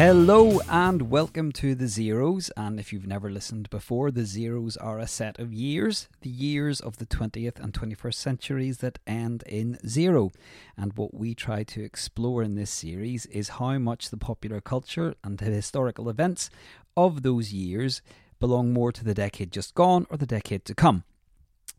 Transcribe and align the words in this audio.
Hello 0.00 0.60
and 0.70 1.10
welcome 1.10 1.52
to 1.52 1.74
the 1.74 1.86
Zeros. 1.86 2.50
And 2.56 2.80
if 2.80 2.90
you've 2.90 3.06
never 3.06 3.30
listened 3.30 3.68
before, 3.68 4.10
the 4.10 4.24
Zeros 4.24 4.78
are 4.78 4.98
a 4.98 5.06
set 5.06 5.38
of 5.38 5.52
years, 5.52 6.08
the 6.22 6.30
years 6.30 6.80
of 6.80 6.96
the 6.96 7.04
20th 7.04 7.60
and 7.60 7.74
21st 7.74 8.14
centuries 8.14 8.78
that 8.78 8.98
end 9.06 9.42
in 9.42 9.76
zero. 9.86 10.30
And 10.74 10.94
what 10.96 11.12
we 11.12 11.34
try 11.34 11.64
to 11.64 11.84
explore 11.84 12.42
in 12.42 12.54
this 12.54 12.70
series 12.70 13.26
is 13.26 13.50
how 13.60 13.76
much 13.76 14.08
the 14.08 14.16
popular 14.16 14.62
culture 14.62 15.16
and 15.22 15.36
the 15.36 15.44
historical 15.44 16.08
events 16.08 16.48
of 16.96 17.22
those 17.22 17.52
years 17.52 18.00
belong 18.38 18.72
more 18.72 18.92
to 18.92 19.04
the 19.04 19.12
decade 19.12 19.52
just 19.52 19.74
gone 19.74 20.06
or 20.08 20.16
the 20.16 20.24
decade 20.24 20.64
to 20.64 20.74
come. 20.74 21.04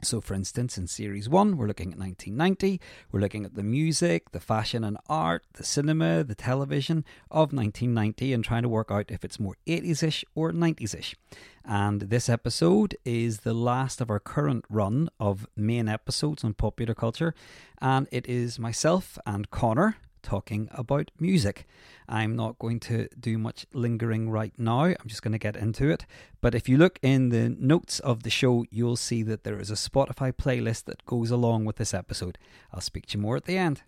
So, 0.03 0.19
for 0.19 0.33
instance, 0.33 0.77
in 0.79 0.87
Series 0.87 1.29
1, 1.29 1.57
we're 1.57 1.67
looking 1.67 1.93
at 1.93 1.99
1990. 1.99 2.81
We're 3.11 3.19
looking 3.19 3.45
at 3.45 3.53
the 3.53 3.63
music, 3.63 4.31
the 4.31 4.39
fashion 4.39 4.83
and 4.83 4.97
art, 5.07 5.43
the 5.53 5.63
cinema, 5.63 6.23
the 6.23 6.33
television 6.33 7.05
of 7.29 7.53
1990 7.53 8.33
and 8.33 8.43
trying 8.43 8.63
to 8.63 8.69
work 8.69 8.89
out 8.89 9.11
if 9.11 9.23
it's 9.23 9.39
more 9.39 9.57
80s 9.67 10.01
ish 10.01 10.25
or 10.33 10.51
90s 10.51 10.97
ish. 10.97 11.15
And 11.63 12.01
this 12.01 12.29
episode 12.29 12.97
is 13.05 13.41
the 13.41 13.53
last 13.53 14.01
of 14.01 14.09
our 14.09 14.19
current 14.19 14.65
run 14.69 15.09
of 15.19 15.47
main 15.55 15.87
episodes 15.87 16.43
on 16.43 16.55
popular 16.55 16.95
culture. 16.95 17.35
And 17.79 18.07
it 18.11 18.27
is 18.27 18.57
myself 18.57 19.19
and 19.25 19.51
Conor 19.51 19.97
talking 20.21 20.69
about 20.71 21.11
music. 21.19 21.65
I'm 22.07 22.35
not 22.35 22.59
going 22.59 22.79
to 22.81 23.07
do 23.19 23.37
much 23.37 23.65
lingering 23.73 24.29
right 24.29 24.53
now. 24.57 24.85
I'm 24.85 25.07
just 25.07 25.21
going 25.21 25.31
to 25.31 25.37
get 25.37 25.55
into 25.55 25.89
it. 25.89 26.05
But 26.41 26.55
if 26.55 26.67
you 26.67 26.77
look 26.77 26.99
in 27.01 27.29
the 27.29 27.49
notes 27.49 27.99
of 27.99 28.23
the 28.23 28.29
show, 28.29 28.65
you'll 28.69 28.95
see 28.95 29.23
that 29.23 29.43
there 29.43 29.59
is 29.59 29.71
a 29.71 29.75
Spotify 29.75 30.31
playlist 30.31 30.85
that 30.85 31.05
goes 31.05 31.31
along 31.31 31.65
with 31.65 31.77
this 31.77 31.93
episode. 31.93 32.37
I'll 32.73 32.81
speak 32.81 33.05
to 33.07 33.17
you 33.17 33.21
more 33.21 33.37
at 33.37 33.45
the 33.45 33.57
end. 33.57 33.83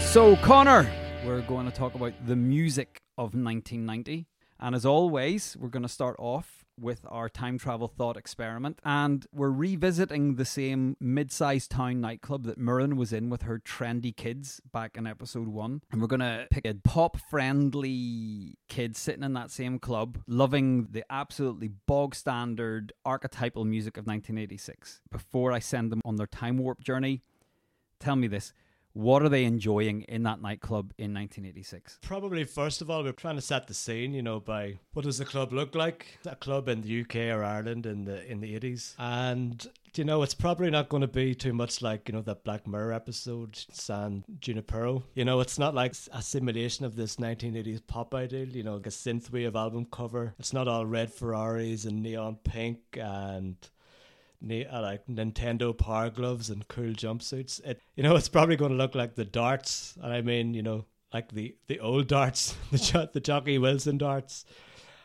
So, 0.00 0.36
Conor, 0.36 0.90
we're 1.24 1.42
going 1.42 1.66
to 1.66 1.72
talk 1.72 1.94
about 1.94 2.14
the 2.26 2.34
music 2.34 3.02
of 3.18 3.34
1990. 3.34 4.26
And 4.58 4.74
as 4.74 4.86
always, 4.86 5.56
we're 5.60 5.68
going 5.68 5.82
to 5.82 5.88
start 5.88 6.16
off 6.18 6.57
with 6.80 7.04
our 7.08 7.28
time 7.28 7.58
travel 7.58 7.88
thought 7.88 8.16
experiment. 8.16 8.80
And 8.84 9.26
we're 9.32 9.50
revisiting 9.50 10.36
the 10.36 10.44
same 10.44 10.96
mid 11.00 11.32
sized 11.32 11.70
town 11.70 12.00
nightclub 12.00 12.44
that 12.44 12.58
Murren 12.58 12.96
was 12.96 13.12
in 13.12 13.30
with 13.30 13.42
her 13.42 13.58
trendy 13.58 14.14
kids 14.14 14.60
back 14.72 14.96
in 14.96 15.06
episode 15.06 15.48
one. 15.48 15.82
And 15.90 16.00
we're 16.00 16.08
going 16.08 16.20
to 16.20 16.46
pick 16.50 16.64
a 16.64 16.74
pop 16.74 17.18
friendly 17.30 18.58
kid 18.68 18.96
sitting 18.96 19.22
in 19.22 19.32
that 19.34 19.50
same 19.50 19.78
club, 19.78 20.18
loving 20.26 20.88
the 20.90 21.04
absolutely 21.10 21.68
bog 21.68 22.14
standard 22.14 22.92
archetypal 23.04 23.64
music 23.64 23.96
of 23.96 24.06
1986. 24.06 25.00
Before 25.10 25.52
I 25.52 25.58
send 25.58 25.90
them 25.92 26.00
on 26.04 26.16
their 26.16 26.26
time 26.26 26.58
warp 26.58 26.80
journey, 26.80 27.22
tell 27.98 28.16
me 28.16 28.28
this 28.28 28.52
what 28.98 29.22
are 29.22 29.28
they 29.28 29.44
enjoying 29.44 30.02
in 30.02 30.24
that 30.24 30.42
nightclub 30.42 30.92
in 30.98 31.14
1986? 31.14 32.00
Probably, 32.02 32.42
first 32.42 32.82
of 32.82 32.90
all, 32.90 33.04
we're 33.04 33.12
trying 33.12 33.36
to 33.36 33.40
set 33.40 33.68
the 33.68 33.74
scene, 33.74 34.12
you 34.12 34.22
know, 34.22 34.40
by 34.40 34.80
what 34.92 35.04
does 35.04 35.18
the 35.18 35.24
club 35.24 35.52
look 35.52 35.76
like? 35.76 36.18
A 36.26 36.34
club 36.34 36.68
in 36.68 36.82
the 36.82 37.02
UK 37.02 37.16
or 37.32 37.44
Ireland 37.44 37.86
in 37.86 38.04
the 38.04 38.28
in 38.28 38.40
the 38.40 38.58
80s, 38.58 38.94
and 38.98 39.64
you 39.94 40.02
know, 40.02 40.22
it's 40.24 40.34
probably 40.34 40.68
not 40.70 40.88
going 40.88 41.00
to 41.02 41.08
be 41.08 41.32
too 41.34 41.52
much 41.52 41.80
like, 41.80 42.08
you 42.08 42.14
know, 42.14 42.22
that 42.22 42.42
Black 42.42 42.66
Mirror 42.66 42.92
episode, 42.92 43.56
San 43.70 44.24
Junipero. 44.40 45.04
You 45.14 45.24
know, 45.24 45.38
it's 45.40 45.58
not 45.58 45.74
like 45.74 45.94
a 46.12 46.20
simulation 46.20 46.84
of 46.84 46.96
this 46.96 47.16
1980s 47.16 47.86
pop 47.86 48.14
ideal, 48.14 48.48
you 48.48 48.64
know, 48.64 48.74
like 48.74 48.86
a 48.86 48.90
synthwave 48.90 49.54
album 49.54 49.86
cover. 49.90 50.34
It's 50.40 50.52
not 50.52 50.66
all 50.66 50.86
red 50.86 51.12
Ferraris 51.12 51.84
and 51.84 52.02
neon 52.02 52.38
pink 52.42 52.80
and 53.00 53.56
uh, 54.42 54.80
like 54.80 55.06
Nintendo 55.06 55.76
Power 55.76 56.10
Gloves 56.10 56.50
and 56.50 56.66
cool 56.68 56.92
jumpsuits. 56.92 57.64
It 57.64 57.80
you 57.96 58.02
know 58.02 58.16
it's 58.20 58.28
probably 58.28 58.56
going 58.56 58.72
to 58.72 58.76
look 58.76 58.94
like 58.94 59.14
the 59.14 59.24
darts, 59.24 59.96
and 60.02 60.12
I 60.12 60.20
mean 60.20 60.54
you 60.54 60.62
know 60.62 60.84
like 61.12 61.32
the 61.32 61.56
the 61.66 61.80
old 61.80 62.08
darts, 62.08 62.54
the 62.70 63.10
the 63.12 63.20
Jocky 63.20 63.58
Wilson 63.58 63.98
darts. 63.98 64.44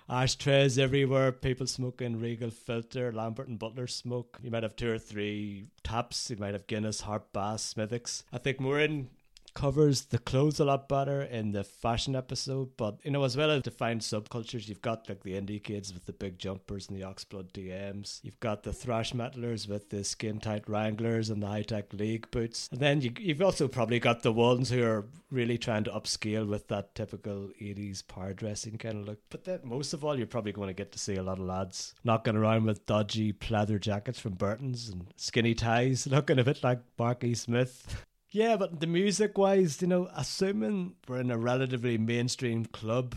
Ashtrays 0.10 0.78
everywhere, 0.78 1.32
people 1.32 1.66
smoking 1.66 2.20
Regal 2.20 2.50
filter, 2.50 3.14
Lambert 3.14 3.48
and 3.48 3.58
Butler 3.58 3.88
smoke. 3.88 4.38
You 4.44 4.52
might 4.52 4.64
have 4.64 4.76
two 4.76 4.92
or 4.92 5.00
three 5.00 5.68
taps. 5.82 6.30
You 6.30 6.36
might 6.36 6.54
have 6.54 6.68
Guinness, 6.68 7.02
Harp 7.02 7.32
Bass, 7.32 7.64
Smithwick's. 7.64 8.26
I 8.34 8.38
think 8.38 8.60
we're 8.60 8.82
in 8.82 9.10
covers 9.54 10.06
the 10.06 10.18
clothes 10.18 10.60
a 10.60 10.66
lot 10.66 10.90
better 10.90 11.22
in 11.22 11.52
the 11.52 11.64
fashion 11.64 12.16
episode. 12.16 12.70
But 12.78 13.00
you 13.04 13.12
know, 13.12 13.24
as 13.24 13.38
well 13.38 13.52
as 13.52 13.64
defined 13.64 14.02
subcultures, 14.02 14.68
you've 14.68 14.82
got 14.82 15.08
like 15.10 15.24
the 15.24 15.34
indie 15.34 15.64
kids 15.64 15.94
with 15.94 16.06
the 16.06 16.14
big 16.14 16.40
jumpers 16.40 16.90
and 16.90 16.98
the 16.98 17.06
Oxblood 17.06 17.52
DMs. 17.52 18.20
You've 18.24 18.40
got 18.40 18.64
the 18.64 18.74
thrash 18.74 19.14
metalers 19.14 19.68
with 19.68 19.90
the 19.90 20.04
skin 20.04 20.40
tight 20.40 20.68
Wranglers 20.68 21.30
and 21.30 21.42
the 21.42 21.48
high 21.48 21.64
tech 21.64 21.94
League 21.94 22.30
boots. 22.32 22.70
And 22.72 22.80
then 22.80 23.02
you, 23.02 23.12
you've 23.20 23.42
also 23.42 23.68
probably 23.68 24.00
got 24.00 24.24
the 24.24 24.34
ones 24.34 24.70
who 24.70 24.84
are 24.84 25.06
really 25.32 25.58
trying 25.58 25.84
to 25.86 25.92
upscale 25.92 26.48
with 26.48 26.68
that 26.68 26.96
typical 26.96 27.50
80s 27.62 28.06
power 28.08 28.34
dressing 28.34 28.78
kind 28.78 29.00
of 29.00 29.08
look. 29.08 29.20
But 29.30 29.46
then 29.46 29.60
most 29.64 29.94
of 29.94 30.04
all, 30.04 30.18
you're 30.18 30.28
probably 30.28 30.52
going 30.52 30.68
to 30.68 30.74
get 30.74 30.92
to 30.92 31.00
see 31.00 31.16
a 31.16 31.24
lot 31.24 31.40
of 31.40 31.46
lads 31.46 31.96
knocking 32.04 32.36
around 32.36 32.66
with 32.66 32.86
dodgy 32.86 33.34
pleather 33.34 33.80
jackets 33.80 34.20
from 34.20 34.34
Burton's 34.34 34.90
and 34.90 35.08
skinny 35.16 35.54
ties, 35.54 36.08
looking 36.12 36.40
a 36.40 36.44
bit 36.44 36.64
like 36.64 36.80
Marky 36.98 37.34
Smith. 37.34 38.06
Yeah, 38.34 38.58
but 38.58 38.80
the 38.80 38.88
music 38.88 39.38
wise, 39.38 39.80
you 39.80 39.88
know, 39.88 40.10
assuming 40.16 40.96
we're 41.08 41.20
in 41.20 41.30
a 41.30 41.38
relatively 41.38 42.00
mainstream 42.00 42.66
club, 42.66 43.14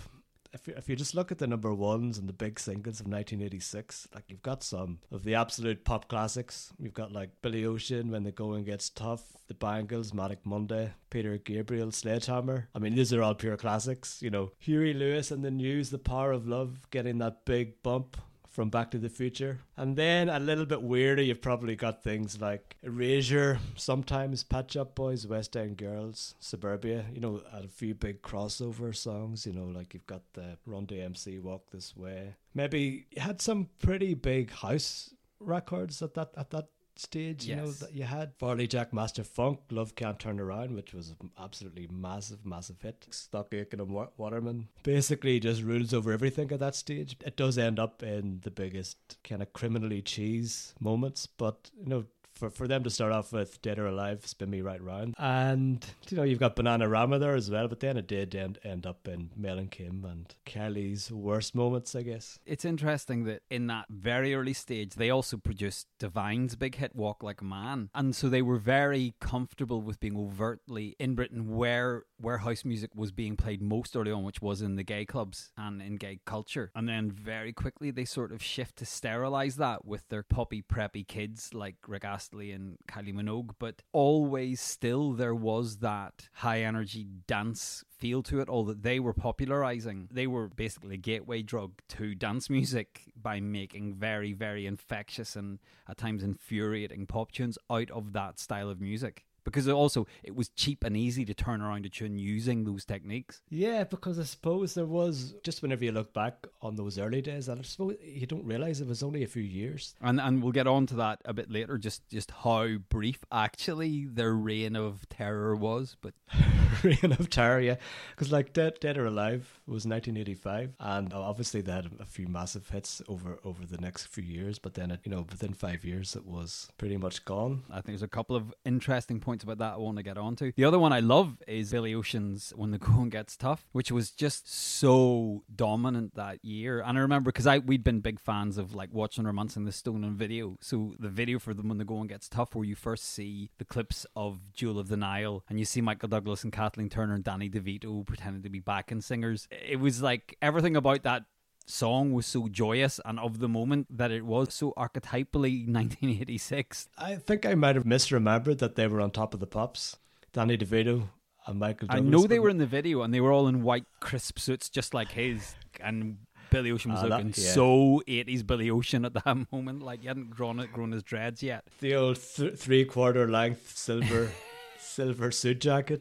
if 0.52 0.68
you, 0.68 0.74
if 0.76 0.90
you 0.90 0.94
just 0.94 1.14
look 1.14 1.32
at 1.32 1.38
the 1.38 1.46
number 1.46 1.72
ones 1.72 2.18
and 2.18 2.28
the 2.28 2.34
big 2.34 2.60
singles 2.60 3.00
of 3.00 3.06
1986, 3.06 4.08
like 4.14 4.24
you've 4.28 4.42
got 4.42 4.62
some 4.62 4.98
of 5.10 5.24
the 5.24 5.34
absolute 5.34 5.86
pop 5.86 6.08
classics. 6.08 6.70
You've 6.78 6.92
got 6.92 7.12
like 7.12 7.30
Billy 7.40 7.64
Ocean, 7.64 8.10
When 8.10 8.24
the 8.24 8.30
Going 8.30 8.64
Gets 8.64 8.90
Tough, 8.90 9.22
The 9.48 9.54
Bangles, 9.54 10.12
Manic 10.12 10.44
Monday, 10.44 10.92
Peter 11.08 11.38
Gabriel, 11.38 11.92
Sledgehammer. 11.92 12.68
I 12.74 12.78
mean, 12.78 12.94
these 12.94 13.14
are 13.14 13.22
all 13.22 13.34
pure 13.34 13.56
classics. 13.56 14.20
You 14.20 14.28
know, 14.28 14.52
Huey 14.58 14.92
Lewis 14.92 15.30
and 15.30 15.42
the 15.42 15.50
News, 15.50 15.88
The 15.88 15.98
Power 15.98 16.32
of 16.32 16.46
Love, 16.46 16.90
getting 16.90 17.16
that 17.18 17.46
big 17.46 17.82
bump 17.82 18.18
from 18.56 18.70
Back 18.70 18.90
to 18.92 18.98
the 18.98 19.10
Future. 19.10 19.60
And 19.76 19.96
then 19.96 20.30
a 20.30 20.40
little 20.40 20.64
bit 20.64 20.80
weirder, 20.82 21.20
you've 21.20 21.42
probably 21.42 21.76
got 21.76 22.02
things 22.02 22.40
like 22.40 22.78
Erasure, 22.82 23.58
sometimes 23.76 24.44
Pet 24.44 24.72
Shop 24.72 24.94
Boys, 24.94 25.26
West 25.26 25.54
End 25.58 25.76
Girls, 25.76 26.34
Suburbia, 26.40 27.04
you 27.12 27.20
know, 27.20 27.42
a 27.52 27.68
few 27.68 27.94
big 27.94 28.22
crossover 28.22 28.96
songs, 28.96 29.44
you 29.46 29.52
know, 29.52 29.66
like 29.66 29.92
you've 29.92 30.06
got 30.06 30.22
the 30.32 30.56
Run 30.64 30.86
DMC, 30.86 31.42
Walk 31.42 31.70
This 31.70 31.94
Way. 31.94 32.36
Maybe 32.54 33.04
you 33.10 33.20
had 33.20 33.42
some 33.42 33.68
pretty 33.78 34.14
big 34.14 34.50
house 34.50 35.12
records 35.38 36.00
at 36.00 36.14
that 36.14 36.30
at 36.38 36.48
that 36.48 36.68
stage, 36.98 37.44
you 37.46 37.56
know, 37.56 37.70
that 37.70 37.94
you 37.94 38.04
had 38.04 38.34
Farley 38.38 38.66
Jackmaster 38.68 39.24
Funk, 39.26 39.60
Love 39.70 39.94
Can't 39.94 40.18
Turn 40.18 40.40
Around, 40.40 40.74
which 40.74 40.94
was 40.94 41.14
absolutely 41.38 41.88
massive, 41.90 42.44
massive 42.44 42.80
hit. 42.80 43.06
Stock 43.10 43.52
Aitken 43.52 43.80
and 43.80 43.90
Waterman 44.16 44.68
basically 44.82 45.40
just 45.40 45.62
rules 45.62 45.92
over 45.92 46.12
everything 46.12 46.50
at 46.52 46.60
that 46.60 46.74
stage. 46.74 47.16
It 47.24 47.36
does 47.36 47.58
end 47.58 47.78
up 47.78 48.02
in 48.02 48.40
the 48.42 48.50
biggest 48.50 49.18
kind 49.24 49.42
of 49.42 49.52
criminally 49.52 50.02
cheese 50.02 50.74
moments, 50.80 51.26
but 51.26 51.70
you 51.78 51.88
know, 51.88 52.04
for, 52.36 52.50
for 52.50 52.68
them 52.68 52.84
to 52.84 52.90
start 52.90 53.12
off 53.12 53.32
with 53.32 53.60
Dead 53.62 53.78
or 53.78 53.86
Alive, 53.86 54.26
Spin 54.26 54.50
Me 54.50 54.60
Right 54.60 54.82
Round. 54.82 55.14
And, 55.18 55.84
you 56.08 56.16
know, 56.16 56.22
you've 56.22 56.38
got 56.38 56.56
Bananarama 56.56 57.18
there 57.18 57.34
as 57.34 57.50
well, 57.50 57.66
but 57.66 57.80
then 57.80 57.96
it 57.96 58.06
did 58.06 58.34
end, 58.34 58.58
end 58.62 58.86
up 58.86 59.08
in 59.08 59.30
Mel 59.36 59.58
and 59.58 59.70
Kim 59.70 60.04
and 60.04 60.34
Kelly's 60.44 61.10
worst 61.10 61.54
moments, 61.54 61.94
I 61.94 62.02
guess. 62.02 62.38
It's 62.44 62.64
interesting 62.64 63.24
that 63.24 63.42
in 63.50 63.66
that 63.68 63.86
very 63.88 64.34
early 64.34 64.52
stage, 64.52 64.94
they 64.94 65.10
also 65.10 65.36
produced 65.36 65.88
Divine's 65.98 66.56
big 66.56 66.76
hit, 66.76 66.94
Walk 66.94 67.22
Like 67.22 67.40
a 67.40 67.44
Man. 67.44 67.88
And 67.94 68.14
so 68.14 68.28
they 68.28 68.42
were 68.42 68.58
very 68.58 69.14
comfortable 69.20 69.80
with 69.80 69.98
being 69.98 70.16
overtly 70.16 70.94
in 70.98 71.14
Britain 71.14 71.56
where, 71.56 72.04
where 72.18 72.38
house 72.38 72.64
music 72.64 72.90
was 72.94 73.12
being 73.12 73.36
played 73.36 73.62
most 73.62 73.96
early 73.96 74.12
on, 74.12 74.24
which 74.24 74.42
was 74.42 74.60
in 74.60 74.76
the 74.76 74.84
gay 74.84 75.06
clubs 75.06 75.52
and 75.56 75.80
in 75.80 75.96
gay 75.96 76.20
culture. 76.26 76.70
And 76.74 76.88
then 76.88 77.10
very 77.10 77.52
quickly, 77.52 77.90
they 77.90 78.04
sort 78.04 78.32
of 78.32 78.42
shift 78.42 78.76
to 78.76 78.86
sterilize 78.86 79.56
that 79.56 79.86
with 79.86 80.08
their 80.08 80.22
poppy, 80.22 80.62
preppy 80.62 81.06
kids 81.06 81.54
like 81.54 81.76
Rick 81.86 82.04
Astley 82.04 82.25
and 82.32 82.78
Kylie 82.88 83.14
Minogue, 83.14 83.54
but 83.58 83.82
always 83.92 84.60
still 84.60 85.12
there 85.12 85.34
was 85.34 85.78
that 85.78 86.28
high 86.34 86.62
energy 86.62 87.06
dance 87.26 87.84
feel 87.88 88.22
to 88.24 88.40
it, 88.40 88.48
all 88.48 88.64
that 88.64 88.82
they 88.82 89.00
were 89.00 89.14
popularizing. 89.14 90.08
They 90.10 90.26
were 90.26 90.48
basically 90.48 90.94
a 90.94 90.98
gateway 90.98 91.42
drug 91.42 91.80
to 91.90 92.14
dance 92.14 92.50
music 92.50 93.02
by 93.20 93.40
making 93.40 93.94
very, 93.94 94.32
very 94.32 94.66
infectious 94.66 95.36
and 95.36 95.58
at 95.88 95.98
times 95.98 96.22
infuriating 96.22 97.06
pop 97.06 97.32
tunes 97.32 97.58
out 97.70 97.90
of 97.90 98.12
that 98.12 98.38
style 98.38 98.70
of 98.70 98.80
music 98.80 99.25
because 99.46 99.68
also 99.68 100.06
it 100.24 100.34
was 100.34 100.48
cheap 100.50 100.82
and 100.82 100.96
easy 100.96 101.24
to 101.24 101.32
turn 101.32 101.62
around 101.62 101.86
a 101.86 101.88
tune 101.88 102.18
using 102.18 102.64
those 102.64 102.84
techniques. 102.84 103.40
Yeah, 103.48 103.84
because 103.84 104.18
I 104.18 104.24
suppose 104.24 104.74
there 104.74 104.84
was 104.84 105.34
just 105.44 105.62
whenever 105.62 105.84
you 105.84 105.92
look 105.92 106.12
back 106.12 106.46
on 106.60 106.74
those 106.74 106.98
early 106.98 107.22
days, 107.22 107.48
and 107.48 107.60
I 107.60 107.62
suppose 107.62 107.94
you 108.02 108.26
don't 108.26 108.44
realize 108.44 108.80
it 108.80 108.88
was 108.88 109.04
only 109.04 109.22
a 109.22 109.28
few 109.28 109.42
years. 109.42 109.94
And 110.02 110.20
and 110.20 110.42
we'll 110.42 110.52
get 110.52 110.66
on 110.66 110.86
to 110.86 110.94
that 110.96 111.20
a 111.24 111.32
bit 111.32 111.50
later, 111.50 111.78
just 111.78 112.08
just 112.08 112.32
how 112.42 112.66
brief 112.88 113.20
actually 113.30 114.06
their 114.06 114.34
reign 114.34 114.74
of 114.74 115.08
terror 115.08 115.54
was. 115.54 115.96
But 116.00 116.14
reign 116.82 117.12
of 117.12 117.30
terror, 117.30 117.60
yeah, 117.60 117.76
because 118.10 118.32
like 118.32 118.52
Dead 118.52 118.78
Dead 118.80 118.98
or 118.98 119.06
Alive 119.06 119.60
was 119.66 119.86
1985, 119.86 120.74
and 120.80 121.12
obviously 121.14 121.60
they 121.60 121.72
had 121.72 121.90
a 122.00 122.04
few 122.04 122.26
massive 122.26 122.68
hits 122.68 123.00
over 123.08 123.38
over 123.44 123.64
the 123.64 123.78
next 123.78 124.06
few 124.06 124.24
years, 124.24 124.58
but 124.58 124.74
then 124.74 124.90
it, 124.90 125.00
you 125.04 125.12
know 125.12 125.24
within 125.30 125.54
five 125.54 125.84
years 125.84 126.16
it 126.16 126.26
was 126.26 126.68
pretty 126.78 126.96
much 126.96 127.24
gone. 127.24 127.62
I 127.70 127.76
think 127.76 127.86
there's 127.86 128.02
a 128.02 128.08
couple 128.08 128.34
of 128.34 128.52
interesting 128.64 129.20
points 129.20 129.35
points 129.36 129.44
about 129.44 129.58
that 129.58 129.74
I 129.74 129.76
want 129.76 129.98
to 129.98 130.02
get 130.02 130.16
onto. 130.16 130.52
The 130.56 130.64
other 130.64 130.78
one 130.78 130.92
I 130.92 131.00
love 131.00 131.42
is 131.46 131.70
Billy 131.70 131.94
Ocean's 131.94 132.52
When 132.56 132.70
the 132.70 132.78
Going 132.78 133.10
Gets 133.10 133.36
Tough, 133.36 133.66
which 133.72 133.92
was 133.92 134.10
just 134.10 134.50
so 134.50 135.44
dominant 135.54 136.14
that 136.14 136.42
year. 136.42 136.80
And 136.80 136.96
I 136.96 137.00
remember 137.02 137.30
because 137.30 137.46
I 137.46 137.58
we'd 137.58 137.84
been 137.84 138.00
big 138.00 138.18
fans 138.18 138.56
of 138.56 138.74
like 138.74 138.90
watching 138.92 139.24
Romancing 139.24 139.64
the 139.64 139.72
Stone 139.72 140.04
on 140.04 140.16
video. 140.16 140.56
So 140.60 140.94
the 140.98 141.08
video 141.08 141.38
for 141.38 141.52
the 141.52 141.62
When 141.62 141.78
the 141.78 141.84
Going 141.84 142.06
Gets 142.06 142.28
Tough, 142.28 142.54
where 142.54 142.64
you 142.64 142.74
first 142.74 143.04
see 143.04 143.50
the 143.58 143.64
clips 143.64 144.06
of 144.16 144.52
Jewel 144.52 144.78
of 144.78 144.88
the 144.88 144.96
Nile 144.96 145.44
and 145.48 145.58
you 145.58 145.64
see 145.64 145.80
Michael 145.80 146.08
Douglas 146.08 146.44
and 146.44 146.52
Kathleen 146.52 146.88
Turner 146.88 147.14
and 147.14 147.24
Danny 147.24 147.50
DeVito 147.50 148.06
pretending 148.06 148.42
to 148.42 148.48
be 148.48 148.60
backing 148.60 149.00
singers. 149.00 149.48
It 149.50 149.80
was 149.80 150.00
like 150.00 150.36
everything 150.40 150.76
about 150.76 151.02
that 151.02 151.24
song 151.66 152.12
was 152.12 152.26
so 152.26 152.48
joyous 152.48 153.00
and 153.04 153.18
of 153.18 153.38
the 153.40 153.48
moment 153.48 153.86
that 153.98 154.10
it 154.10 154.24
was 154.24 154.54
so 154.54 154.72
archetypally 154.76 155.66
1986. 155.68 156.88
I 156.98 157.16
think 157.16 157.44
I 157.44 157.54
might 157.54 157.76
have 157.76 157.84
misremembered 157.84 158.58
that 158.58 158.76
they 158.76 158.86
were 158.86 159.00
on 159.00 159.10
top 159.10 159.34
of 159.34 159.40
the 159.40 159.46
pops. 159.46 159.96
Danny 160.32 160.56
DeVito 160.56 161.08
and 161.46 161.58
Michael 161.58 161.88
I 161.90 162.00
know 162.00 162.26
they 162.26 162.38
were 162.38 162.50
in 162.50 162.58
the 162.58 162.66
video 162.66 163.02
and 163.02 163.12
they 163.14 163.20
were 163.20 163.32
all 163.32 163.48
in 163.48 163.62
white 163.62 163.84
crisp 164.00 164.38
suits 164.38 164.68
just 164.68 164.94
like 164.94 165.12
his 165.12 165.54
and 165.80 166.18
Billy 166.50 166.70
Ocean 166.70 166.92
was 166.92 167.00
Ah, 167.02 167.08
that- 167.08 167.24
looking 167.24 167.32
yeah. 167.42 167.50
so 167.52 168.02
80s 168.06 168.46
Billy 168.46 168.70
Ocean 168.70 169.04
at 169.04 169.14
that 169.14 169.46
moment 169.52 169.82
like 169.82 170.02
he 170.02 170.06
hadn't 170.08 170.30
grown 170.30 170.60
it 170.60 170.72
grown 170.72 170.92
his 170.92 171.02
dreads 171.02 171.42
yet. 171.42 171.64
the 171.80 171.94
old 171.94 172.18
th- 172.20 172.54
three 172.56 172.84
quarter 172.84 173.28
length 173.28 173.76
silver 173.76 174.30
silver 174.78 175.30
suit 175.30 175.60
jacket. 175.60 176.00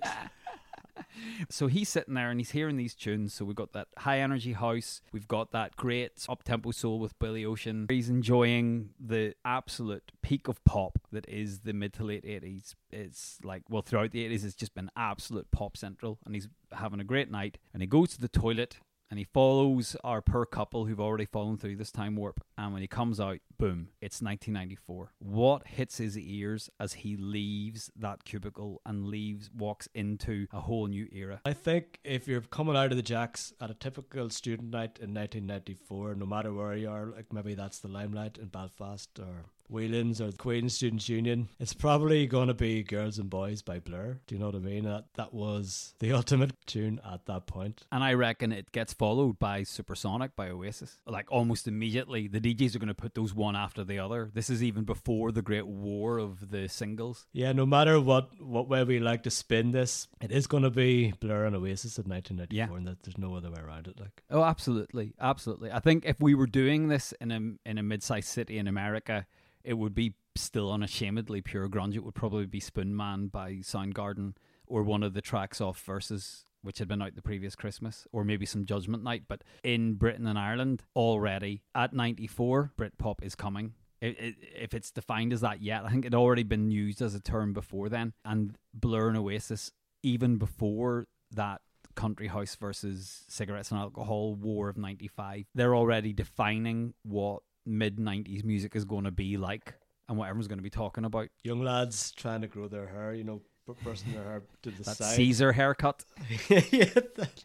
So 1.50 1.68
he's 1.68 1.89
sitting 1.89 2.13
there 2.13 2.30
and 2.30 2.39
he's 2.39 2.51
hearing 2.51 2.77
these 2.77 2.95
tunes. 2.95 3.33
So 3.33 3.45
we've 3.45 3.56
got 3.56 3.74
that 3.74 3.88
high 3.97 4.19
energy 4.19 4.53
house. 4.53 5.01
We've 5.12 5.27
got 5.27 5.51
that 5.51 5.75
great 5.75 6.25
up 6.30 6.44
tempo 6.44 6.71
soul 6.71 7.00
with 7.00 7.18
Billy 7.19 7.45
Ocean. 7.45 7.86
He's 7.89 8.09
enjoying 8.09 8.89
the 9.00 9.36
absolute 9.44 10.12
peak 10.21 10.47
of 10.47 10.63
pop 10.63 11.00
that 11.12 11.27
is 11.27 11.59
the 11.59 11.74
mid 11.74 11.94
to 11.94 12.03
late 12.03 12.25
80s. 12.25 12.75
It's 12.92 13.39
like, 13.44 13.63
well, 13.69 13.81
throughout 13.81 14.12
the 14.12 14.27
80s, 14.27 14.45
it's 14.45 14.56
just 14.56 14.75
been 14.75 14.89
absolute 14.95 15.50
pop 15.51 15.77
central. 15.77 16.19
And 16.25 16.36
he's 16.36 16.47
having 16.71 17.00
a 17.00 17.06
great 17.06 17.31
night. 17.31 17.57
And 17.74 17.81
he 17.81 17.88
goes 17.88 18.09
to 18.12 18.21
the 18.21 18.27
toilet 18.27 18.77
and 19.15 19.19
he 19.21 19.27
follows 19.33 19.95
our 20.03 20.21
poor 20.21 20.45
couple 20.45 20.88
who've 20.88 21.00
already 21.00 21.23
fallen 21.23 21.57
through 21.57 21.77
this 21.77 21.89
time 21.89 22.17
warp. 22.17 22.44
And 22.57 22.73
when 22.73 22.81
he 22.81 22.88
comes 22.89 23.17
out, 23.17 23.38
boom, 23.57 23.88
it's 24.01 24.21
1994. 24.21 25.13
What 25.19 25.67
hits 25.67 26.00
his 26.00 26.19
ears 26.19 26.69
as 26.81 26.91
he 26.91 27.15
leaves 27.15 27.89
that 27.95 28.25
cubicle 28.25 28.81
and 28.85 29.07
leaves, 29.07 29.50
walks 29.57 29.88
into 29.95 30.47
a 30.51 30.59
whole 30.59 30.88
new 30.88 31.07
era? 31.13 31.39
I 31.45 31.53
think 31.53 32.01
if 32.03 32.27
you're 32.27 32.41
coming 32.41 32.75
out 32.75 32.91
of 32.91 32.97
the 32.97 33.01
jacks 33.01 33.53
at 33.62 33.71
a 33.71 33.73
typical 33.73 34.29
student 34.29 34.71
night 34.71 35.00
in 35.00 35.13
1994, 35.13 36.15
no 36.15 36.25
matter 36.25 36.53
where 36.53 36.75
you 36.75 36.89
are, 36.89 37.06
like 37.15 37.31
maybe 37.31 37.53
that's 37.53 37.79
the 37.79 37.88
Limelight 37.88 38.38
in 38.38 38.47
Belfast 38.47 39.17
or 39.17 39.45
Whelan's 39.69 40.21
or 40.21 40.31
the 40.31 40.38
Queen's 40.38 40.73
Students 40.75 41.09
Union, 41.09 41.50
it's 41.59 41.73
probably 41.73 42.27
going 42.27 42.47
to 42.47 42.53
be 42.53 42.83
Girls 42.83 43.17
and 43.17 43.29
Boys 43.29 43.62
by 43.62 43.79
Blur. 43.79 44.19
Do 44.27 44.35
you 44.35 44.39
know 44.39 44.47
what 44.47 44.56
I 44.56 44.59
mean? 44.59 44.83
That 44.85 45.06
that 45.15 45.33
was 45.33 45.94
the 46.00 46.12
ultimate 46.19 46.53
tune 46.65 47.00
at 47.06 47.25
that 47.25 47.47
point. 47.47 47.85
And 47.91 48.03
I 48.03 48.13
reckon 48.13 48.51
it 48.51 48.71
gets 48.71 48.94
followed 48.94 49.39
by 49.39 49.63
Supersonic 49.63 50.35
by 50.35 50.50
Oasis. 50.50 50.97
Like 51.07 51.31
almost 51.31 51.67
immediately, 51.67 52.27
the 52.27 52.39
DJs 52.39 52.75
are 52.75 52.79
going 52.79 52.88
to 52.88 52.94
put 52.94 53.15
those 53.15 53.33
one 53.33 53.56
after 53.56 53.83
the 53.83 54.00
other. 54.00 54.29
This 54.33 54.50
is 54.50 54.63
even 54.63 54.83
before 54.83 55.31
the 55.31 55.41
great 55.41 55.67
war 55.67 56.17
of 56.19 56.51
the 56.51 56.67
singles. 56.69 57.25
Yeah, 57.33 57.51
no 57.51 57.65
matter 57.65 58.00
what 58.00 58.29
what 58.41 58.67
way 58.69 58.83
we 58.83 59.00
like 59.00 59.23
to 59.23 59.31
spin 59.31 59.71
this, 59.71 60.07
it 60.21 60.31
is 60.31 60.47
going 60.47 60.63
to 60.63 60.69
be 60.69 61.13
Blur 61.19 61.45
and 61.45 61.56
Oasis 61.56 61.97
in 61.97 62.06
1994, 62.09 62.56
Yeah. 62.56 62.77
and 62.77 62.88
that 62.88 63.03
there's 63.03 63.17
no 63.17 63.35
other 63.35 63.50
way 63.50 63.59
around 63.62 63.88
it. 63.88 64.00
Like, 64.00 64.23
Oh, 64.29 64.44
absolutely, 64.44 65.13
absolutely. 65.19 65.71
I 65.71 65.79
think 65.79 66.06
if 66.06 66.19
we 66.19 66.35
were 66.35 66.47
doing 66.47 66.88
this 66.88 67.13
in 67.19 67.31
a 67.31 67.69
in 67.69 67.77
a 67.77 67.83
mid-sized 67.83 68.27
city 68.27 68.57
in 68.57 68.67
America, 68.67 69.25
it 69.65 69.73
would 69.73 69.95
be 69.95 70.13
still 70.35 70.71
unashamedly 70.71 71.41
pure 71.41 71.67
grunge. 71.67 71.95
It 71.95 72.03
would 72.03 72.15
probably 72.15 72.45
be 72.45 72.62
Spoonman 72.62 73.31
by 73.31 73.53
Soundgarden 73.56 74.35
or 74.67 74.83
one 74.83 75.03
of 75.03 75.13
the 75.13 75.21
tracks 75.21 75.62
off 75.62 75.81
Versus, 75.83 76.45
which 76.62 76.79
had 76.79 76.88
been 76.88 77.01
out 77.01 77.15
the 77.15 77.21
previous 77.21 77.56
Christmas, 77.56 78.07
or 78.12 78.23
maybe 78.23 78.45
some 78.45 78.65
Judgment 78.65 79.03
Night. 79.03 79.23
But 79.27 79.44
in 79.63 79.95
Britain 79.95 80.27
and 80.27 80.39
Ireland, 80.39 80.83
already 80.95 81.63
at 81.73 81.94
'94, 81.94 82.71
Britpop 82.77 83.23
is 83.23 83.35
coming. 83.35 83.73
If 84.01 84.73
it's 84.73 84.91
defined 84.91 85.33
as 85.33 85.41
that 85.41 85.62
yet, 85.62 85.85
I 85.85 85.89
think 85.89 86.06
it 86.06 86.13
had 86.13 86.19
already 86.19 86.44
been 86.44 86.69
used 86.69 87.01
as 87.01 87.15
a 87.15 87.19
term 87.19 87.53
before 87.53 87.89
then. 87.89 88.13
And 88.23 88.57
Blur 88.73 89.07
and 89.07 89.17
Oasis, 89.17 89.71
even 90.03 90.38
before 90.38 91.07
that 91.31 91.62
country 91.95 92.27
house 92.27 92.56
versus 92.56 93.23
cigarettes 93.27 93.71
and 93.71 93.79
alcohol 93.79 94.35
war 94.35 94.67
of 94.67 94.77
95 94.77 95.45
they're 95.56 95.73
already 95.73 96.12
defining 96.12 96.94
what 97.03 97.41
mid 97.65 97.97
90s 97.97 98.44
music 98.44 98.75
is 98.75 98.85
going 98.85 99.06
to 99.06 99.12
be 99.12 99.38
like 99.38 99.73
and 100.07 100.17
what 100.17 100.29
everyone's 100.29 100.47
going 100.47 100.59
to 100.59 100.63
be 100.63 100.69
talking 100.69 101.06
about 101.06 101.29
young 101.44 101.62
lads 101.62 102.12
trying 102.12 102.41
to 102.41 102.47
grow 102.47 102.67
their 102.67 102.88
hair, 102.88 103.13
you 103.13 103.23
know, 103.23 103.41
bursting 103.83 104.13
their 104.13 104.23
hair 104.23 104.44
to 104.62 104.69
the 104.69 104.83
that 104.83 104.97
side. 104.97 105.15
caesar 105.15 105.51
haircut 105.51 106.06
yeah, 106.50 106.59
that, 107.15 107.44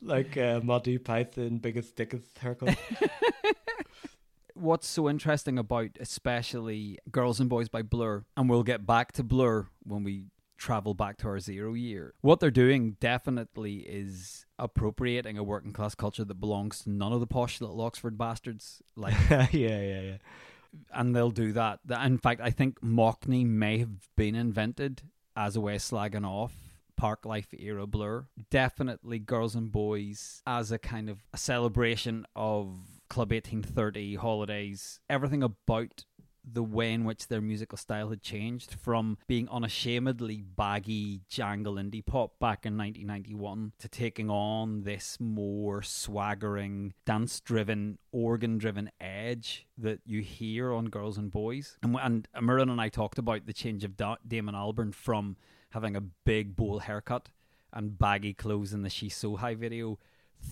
like 0.00 0.36
uh, 0.36 0.60
Monty 0.62 0.96
Python, 0.98 1.58
biggest 1.58 1.96
dickest 1.96 2.38
haircut. 2.38 2.76
what's 4.54 4.86
so 4.86 5.08
interesting 5.08 5.58
about 5.58 5.90
especially 6.00 6.98
girls 7.10 7.40
and 7.40 7.50
boys 7.50 7.68
by 7.68 7.82
blur 7.82 8.24
and 8.36 8.48
we'll 8.48 8.62
get 8.62 8.86
back 8.86 9.12
to 9.12 9.22
blur 9.22 9.66
when 9.84 10.02
we 10.02 10.24
travel 10.56 10.94
back 10.94 11.16
to 11.18 11.28
our 11.28 11.38
zero 11.38 11.74
year 11.74 12.14
what 12.22 12.40
they're 12.40 12.50
doing 12.50 12.96
definitely 13.00 13.76
is 13.80 14.46
appropriating 14.58 15.36
a 15.36 15.42
working 15.42 15.72
class 15.72 15.94
culture 15.94 16.24
that 16.24 16.40
belongs 16.40 16.80
to 16.80 16.90
none 16.90 17.12
of 17.12 17.20
the 17.20 17.26
posh 17.26 17.60
little 17.60 17.80
oxford 17.80 18.16
bastards 18.16 18.82
like 18.96 19.14
yeah, 19.30 19.46
yeah, 19.52 20.00
yeah. 20.00 20.16
and 20.94 21.14
they'll 21.14 21.30
do 21.30 21.52
that. 21.52 21.80
Th- 21.86 22.00
In 22.00 22.18
fact, 22.18 22.40
I 22.40 22.50
think 22.50 22.80
Mockney 22.80 23.44
may 23.46 23.78
have 23.78 24.08
been 24.16 24.34
invented 24.34 25.02
as 25.36 25.56
a 25.56 25.60
way 25.60 25.76
of 25.76 25.82
slagging 25.82 26.26
off 26.26 26.54
park 26.96 27.26
life 27.26 27.48
era 27.58 27.86
blur. 27.86 28.26
Definitely 28.50 29.18
girls 29.18 29.54
and 29.54 29.70
boys 29.70 30.40
as 30.46 30.72
a 30.72 30.78
kind 30.78 31.10
of 31.10 31.18
a 31.34 31.36
celebration 31.36 32.26
of 32.34 32.78
Club 33.10 33.30
1830 33.32 34.14
holidays. 34.16 35.00
Everything 35.10 35.42
about 35.42 36.04
the 36.50 36.62
way 36.62 36.92
in 36.92 37.04
which 37.04 37.28
their 37.28 37.40
musical 37.40 37.76
style 37.76 38.08
had 38.10 38.22
changed 38.22 38.74
from 38.74 39.18
being 39.26 39.48
unashamedly 39.48 40.42
baggy 40.42 41.20
jangle 41.28 41.74
indie 41.74 42.04
pop 42.04 42.38
back 42.38 42.64
in 42.64 42.76
1991 42.76 43.72
to 43.78 43.88
taking 43.88 44.30
on 44.30 44.82
this 44.82 45.18
more 45.18 45.82
swaggering 45.82 46.94
dance 47.04 47.40
driven 47.40 47.98
organ 48.12 48.58
driven 48.58 48.90
edge 49.00 49.66
that 49.76 50.00
you 50.04 50.22
hear 50.22 50.72
on 50.72 50.86
girls 50.86 51.18
and 51.18 51.30
boys. 51.30 51.76
And, 51.82 51.96
and 52.00 52.28
Murin 52.40 52.70
and 52.70 52.80
I 52.80 52.88
talked 52.88 53.18
about 53.18 53.46
the 53.46 53.52
change 53.52 53.84
of 53.84 53.96
da- 53.96 54.16
Damon 54.26 54.54
Albarn 54.54 54.94
from 54.94 55.36
having 55.70 55.96
a 55.96 56.00
big 56.00 56.56
bowl 56.56 56.80
haircut 56.80 57.28
and 57.72 57.98
baggy 57.98 58.32
clothes 58.32 58.72
in 58.72 58.82
the 58.82 58.90
She's 58.90 59.14
So 59.14 59.36
High 59.36 59.54
video 59.54 59.98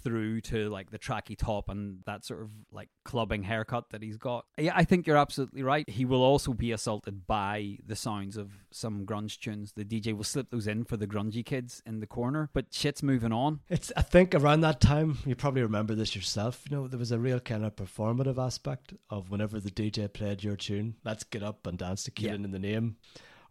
through 0.02 0.40
to 0.42 0.68
like 0.68 0.90
the 0.90 0.98
tracky 0.98 1.36
top 1.36 1.68
and 1.68 1.98
that 2.06 2.24
sort 2.24 2.42
of 2.42 2.50
like 2.72 2.88
clubbing 3.04 3.42
haircut 3.42 3.90
that 3.90 4.02
he's 4.02 4.16
got. 4.16 4.44
Yeah, 4.58 4.72
I 4.74 4.84
think 4.84 5.06
you're 5.06 5.16
absolutely 5.16 5.62
right. 5.62 5.88
He 5.88 6.04
will 6.04 6.22
also 6.22 6.52
be 6.52 6.72
assaulted 6.72 7.26
by 7.26 7.78
the 7.86 7.96
sounds 7.96 8.36
of 8.36 8.50
some 8.70 9.06
grunge 9.06 9.38
tunes. 9.38 9.72
The 9.72 9.84
DJ 9.84 10.14
will 10.16 10.24
slip 10.24 10.50
those 10.50 10.66
in 10.66 10.84
for 10.84 10.96
the 10.96 11.06
grungy 11.06 11.44
kids 11.44 11.82
in 11.86 12.00
the 12.00 12.06
corner, 12.06 12.50
but 12.52 12.66
shit's 12.72 13.02
moving 13.02 13.32
on. 13.32 13.60
It's. 13.68 13.92
I 13.96 14.02
think 14.02 14.34
around 14.34 14.60
that 14.62 14.80
time, 14.80 15.18
you 15.24 15.34
probably 15.34 15.62
remember 15.62 15.94
this 15.94 16.14
yourself. 16.16 16.64
You 16.68 16.76
know, 16.76 16.88
there 16.88 16.98
was 16.98 17.12
a 17.12 17.18
real 17.18 17.40
kind 17.40 17.64
of 17.64 17.76
performative 17.76 18.38
aspect 18.38 18.94
of 19.10 19.30
whenever 19.30 19.60
the 19.60 19.70
DJ 19.70 20.12
played 20.12 20.42
your 20.42 20.56
tune. 20.56 20.96
Let's 21.04 21.24
get 21.24 21.42
up 21.42 21.66
and 21.66 21.78
dance 21.78 22.04
to 22.04 22.10
"Killing 22.10 22.40
Yeah. 22.40 22.44
in 22.46 22.50
the 22.50 22.58
Name," 22.58 22.96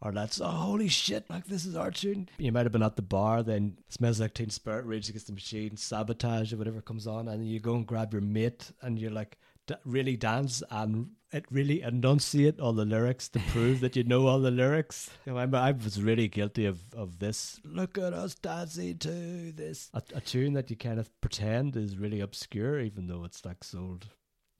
or 0.03 0.11
let's 0.11 0.41
oh 0.41 0.45
holy 0.45 0.87
shit, 0.89 1.29
like 1.29 1.45
this 1.45 1.65
is 1.65 1.75
our 1.75 1.91
tune. 1.91 2.29
You 2.37 2.51
might 2.51 2.65
have 2.65 2.71
been 2.71 2.83
at 2.83 2.95
the 2.95 3.01
bar, 3.01 3.41
then 3.41 3.77
smells 3.89 4.19
like 4.19 4.33
Teen 4.33 4.49
Spirit, 4.49 4.85
Rage 4.85 5.09
Against 5.09 5.27
the 5.27 5.33
Machine, 5.33 5.77
Sabotage, 5.77 6.53
or 6.53 6.57
whatever 6.57 6.81
comes 6.81 7.07
on, 7.07 7.27
and 7.27 7.47
you 7.47 7.59
go 7.59 7.75
and 7.75 7.87
grab 7.87 8.13
your 8.13 8.21
mate, 8.21 8.71
and 8.81 8.99
you're 8.99 9.11
like. 9.11 9.37
Really 9.85 10.17
dance 10.17 10.61
and 10.69 11.11
it 11.31 11.45
really 11.49 11.81
enunciate 11.81 12.59
all 12.59 12.73
the 12.73 12.83
lyrics 12.83 13.29
to 13.29 13.39
prove 13.39 13.79
that 13.79 13.95
you 13.95 14.03
know 14.03 14.27
all 14.27 14.39
the 14.39 14.51
lyrics. 14.51 15.09
You 15.25 15.33
know, 15.33 15.39
I, 15.39 15.69
I 15.69 15.71
was 15.71 16.01
really 16.01 16.27
guilty 16.27 16.65
of, 16.65 16.79
of 16.93 17.19
this. 17.19 17.61
Look 17.63 17.97
at 17.97 18.11
us 18.13 18.35
dancing 18.35 18.97
to 18.97 19.51
this. 19.53 19.89
A, 19.93 20.03
a 20.15 20.19
tune 20.19 20.51
that 20.53 20.69
you 20.69 20.75
kind 20.75 20.99
of 20.99 21.09
pretend 21.21 21.77
is 21.77 21.97
really 21.97 22.19
obscure, 22.19 22.81
even 22.81 23.07
though 23.07 23.23
it's 23.23 23.45
like 23.45 23.63
sold 23.63 24.07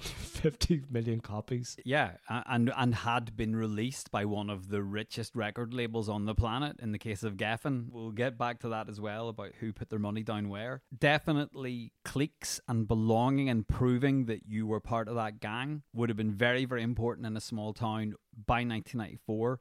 50 0.43 0.83
million 0.89 1.22
copies. 1.22 1.77
Yeah, 1.86 2.12
and 2.29 2.72
and 2.75 2.95
had 2.95 3.36
been 3.38 3.55
released 3.55 4.12
by 4.12 4.25
one 4.25 4.50
of 4.50 4.69
the 4.69 4.83
richest 4.83 5.36
record 5.36 5.74
labels 5.74 6.10
on 6.10 6.25
the 6.25 6.36
planet. 6.36 6.77
In 6.81 6.91
the 6.91 7.00
case 7.00 7.24
of 7.24 7.38
Geffen, 7.38 7.88
we'll 7.91 8.12
get 8.12 8.38
back 8.38 8.60
to 8.60 8.69
that 8.69 8.89
as 8.89 9.00
well 9.00 9.29
about 9.29 9.53
who 9.60 9.72
put 9.72 9.89
their 9.89 10.00
money 10.00 10.24
down 10.24 10.50
where. 10.50 10.81
Definitely, 10.98 11.93
cliques 12.03 12.60
and 12.67 12.88
belonging 12.88 13.50
and 13.50 13.67
proving 13.67 14.25
that 14.25 14.45
you 14.45 14.67
were 14.67 14.79
part 14.79 15.07
of 15.07 15.15
that 15.15 15.39
gang 15.39 15.83
would 15.93 16.10
have 16.10 16.17
been 16.17 16.33
very 16.33 16.65
very 16.65 16.83
important 16.83 17.25
in 17.25 17.38
a 17.38 17.41
small 17.41 17.74
town 17.74 18.15
by 18.45 18.65
1994. 18.65 19.60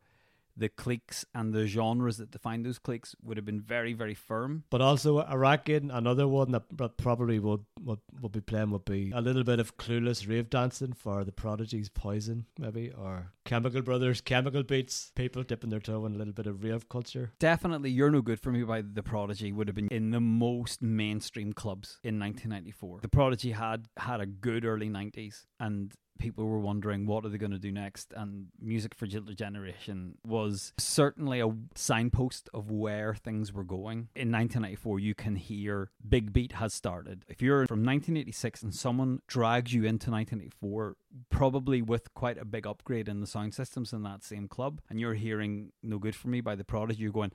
The 0.56 0.68
cliques 0.68 1.24
and 1.34 1.52
the 1.52 1.66
genres 1.66 2.18
that 2.18 2.30
define 2.30 2.62
those 2.62 2.78
cliques 2.78 3.14
would 3.22 3.36
have 3.36 3.46
been 3.46 3.60
very, 3.60 3.92
very 3.92 4.14
firm. 4.14 4.64
But 4.70 4.80
also, 4.80 5.24
reckon 5.34 5.90
another 5.90 6.28
one 6.28 6.52
that 6.52 6.64
that 6.76 6.96
probably 6.96 7.38
would, 7.38 7.64
would, 7.80 8.00
would 8.20 8.32
be 8.32 8.40
playing 8.40 8.70
would 8.70 8.84
be 8.84 9.12
a 9.14 9.20
little 9.20 9.44
bit 9.44 9.60
of 9.60 9.76
clueless 9.76 10.28
rave 10.28 10.50
dancing 10.50 10.92
for 10.92 11.24
the 11.24 11.32
Prodigy's 11.32 11.88
Poison, 11.88 12.46
maybe, 12.58 12.90
or 12.90 13.32
Chemical 13.44 13.82
Brothers, 13.82 14.20
Chemical 14.20 14.62
Beats, 14.62 15.12
people 15.14 15.42
dipping 15.42 15.70
their 15.70 15.80
toe 15.80 16.06
in 16.06 16.14
a 16.14 16.18
little 16.18 16.32
bit 16.32 16.46
of 16.46 16.62
rave 16.62 16.88
culture. 16.88 17.32
Definitely, 17.38 17.90
You're 17.90 18.10
No 18.10 18.22
Good 18.22 18.40
For 18.40 18.52
Me 18.52 18.62
by 18.62 18.82
The 18.82 19.02
Prodigy 19.02 19.52
would 19.52 19.68
have 19.68 19.74
been 19.74 19.88
in 19.88 20.10
the 20.10 20.20
most 20.20 20.82
mainstream 20.82 21.52
clubs 21.52 21.98
in 22.02 22.18
1994. 22.18 23.00
The 23.02 23.08
Prodigy 23.08 23.52
had 23.52 23.86
had 23.96 24.20
a 24.20 24.26
good 24.26 24.64
early 24.64 24.88
90s, 24.88 25.46
and 25.58 25.92
people 26.22 26.46
were 26.46 26.60
wondering 26.60 27.04
what 27.04 27.24
are 27.24 27.28
they 27.28 27.36
going 27.36 27.50
to 27.52 27.58
do 27.58 27.72
next 27.72 28.12
and 28.14 28.46
music 28.60 28.94
for 28.94 29.06
jilted 29.06 29.36
generation 29.36 30.16
was 30.24 30.72
certainly 30.78 31.40
a 31.40 31.52
signpost 31.74 32.48
of 32.54 32.70
where 32.70 33.14
things 33.14 33.52
were 33.52 33.64
going. 33.64 34.08
In 34.14 34.30
1994 34.30 35.00
you 35.00 35.14
can 35.16 35.34
hear 35.34 35.90
big 36.08 36.32
beat 36.32 36.52
has 36.52 36.72
started. 36.72 37.24
If 37.28 37.42
you're 37.42 37.66
from 37.66 37.80
1986 37.80 38.62
and 38.62 38.74
someone 38.74 39.20
drags 39.26 39.74
you 39.74 39.80
into 39.80 40.12
1984 40.12 40.96
probably 41.28 41.82
with 41.82 42.14
quite 42.14 42.38
a 42.38 42.44
big 42.44 42.68
upgrade 42.68 43.08
in 43.08 43.20
the 43.20 43.26
sound 43.26 43.52
systems 43.52 43.92
in 43.92 44.04
that 44.04 44.22
same 44.22 44.46
club 44.46 44.80
and 44.88 45.00
you're 45.00 45.14
hearing 45.14 45.72
no 45.82 45.98
good 45.98 46.14
for 46.14 46.28
me 46.28 46.40
by 46.40 46.54
the 46.54 46.64
prodigy 46.64 47.02
you're 47.02 47.12
going 47.12 47.32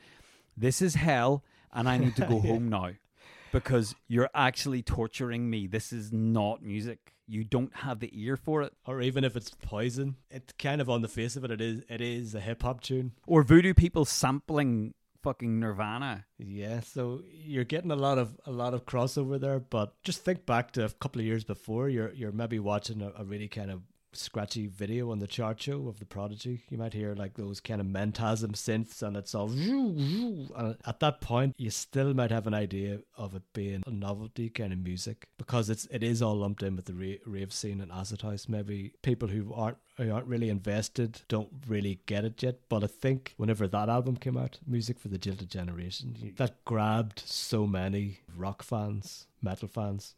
this 0.55 0.81
is 0.81 0.95
hell 0.95 1.43
and 1.73 1.87
i 1.87 1.97
need 1.97 2.15
to 2.15 2.25
go 2.25 2.39
home 2.51 2.69
now 2.69 2.91
because 3.51 3.95
you're 4.07 4.29
actually 4.33 4.81
torturing 4.81 5.49
me. 5.49 5.67
This 5.67 5.93
is 5.93 6.11
not 6.11 6.61
music 6.61 7.13
you 7.27 7.43
don't 7.43 7.75
have 7.77 7.99
the 7.99 8.09
ear 8.13 8.37
for 8.37 8.61
it. 8.61 8.73
Or 8.85 9.01
even 9.01 9.23
if 9.23 9.35
it's 9.35 9.51
poison, 9.51 10.15
it's 10.29 10.53
kind 10.53 10.81
of 10.81 10.89
on 10.89 11.01
the 11.01 11.07
face 11.07 11.35
of 11.35 11.43
it, 11.43 11.51
it 11.51 11.61
is 11.61 11.83
it 11.89 12.01
is 12.01 12.33
a 12.33 12.39
hip 12.39 12.63
hop 12.63 12.81
tune. 12.81 13.13
Or 13.25 13.43
voodoo 13.43 13.73
people 13.73 14.05
sampling 14.05 14.93
fucking 15.21 15.59
Nirvana. 15.59 16.25
Yeah, 16.37 16.79
so 16.79 17.21
you're 17.29 17.65
getting 17.65 17.91
a 17.91 17.95
lot 17.95 18.17
of 18.17 18.37
a 18.45 18.51
lot 18.51 18.73
of 18.73 18.85
crossover 18.85 19.39
there, 19.39 19.59
but 19.59 19.93
just 20.03 20.23
think 20.23 20.45
back 20.45 20.71
to 20.71 20.85
a 20.85 20.89
couple 20.89 21.19
of 21.19 21.25
years 21.25 21.43
before. 21.43 21.89
You're 21.89 22.13
you're 22.13 22.31
maybe 22.31 22.59
watching 22.59 23.01
a, 23.01 23.11
a 23.17 23.23
really 23.23 23.47
kind 23.47 23.71
of 23.71 23.81
scratchy 24.17 24.67
video 24.67 25.11
on 25.11 25.19
the 25.19 25.27
chart 25.27 25.61
show 25.61 25.87
of 25.87 25.99
the 25.99 26.05
Prodigy. 26.05 26.63
You 26.69 26.77
might 26.77 26.93
hear 26.93 27.15
like 27.15 27.35
those 27.35 27.59
kind 27.59 27.81
of 27.81 27.87
mentasm 27.87 28.53
synths, 28.53 29.01
and 29.01 29.15
it's 29.15 29.35
all. 29.35 29.49
And 29.49 30.77
at 30.85 30.99
that 30.99 31.21
point, 31.21 31.55
you 31.57 31.69
still 31.69 32.13
might 32.13 32.31
have 32.31 32.47
an 32.47 32.53
idea 32.53 32.99
of 33.15 33.35
it 33.35 33.43
being 33.53 33.83
a 33.85 33.91
novelty 33.91 34.49
kind 34.49 34.73
of 34.73 34.79
music 34.79 35.27
because 35.37 35.69
it's 35.69 35.85
it 35.91 36.03
is 36.03 36.21
all 36.21 36.35
lumped 36.35 36.63
in 36.63 36.75
with 36.75 36.85
the 36.85 37.19
rave 37.25 37.53
scene 37.53 37.81
and 37.81 37.91
acid 37.91 38.21
house. 38.21 38.47
Maybe 38.47 38.93
people 39.01 39.27
who 39.27 39.53
aren't 39.53 39.77
who 39.97 40.11
aren't 40.13 40.27
really 40.27 40.49
invested 40.49 41.21
don't 41.27 41.49
really 41.67 41.99
get 42.05 42.23
it 42.25 42.41
yet. 42.43 42.59
But 42.69 42.83
I 42.83 42.87
think 42.87 43.33
whenever 43.37 43.67
that 43.67 43.89
album 43.89 44.17
came 44.17 44.37
out, 44.37 44.59
Music 44.67 44.99
for 44.99 45.07
the 45.07 45.17
Jilted 45.17 45.49
Generation, 45.49 46.33
that 46.37 46.63
grabbed 46.65 47.23
so 47.25 47.65
many 47.65 48.19
rock 48.35 48.63
fans, 48.63 49.27
metal 49.41 49.67
fans 49.67 50.15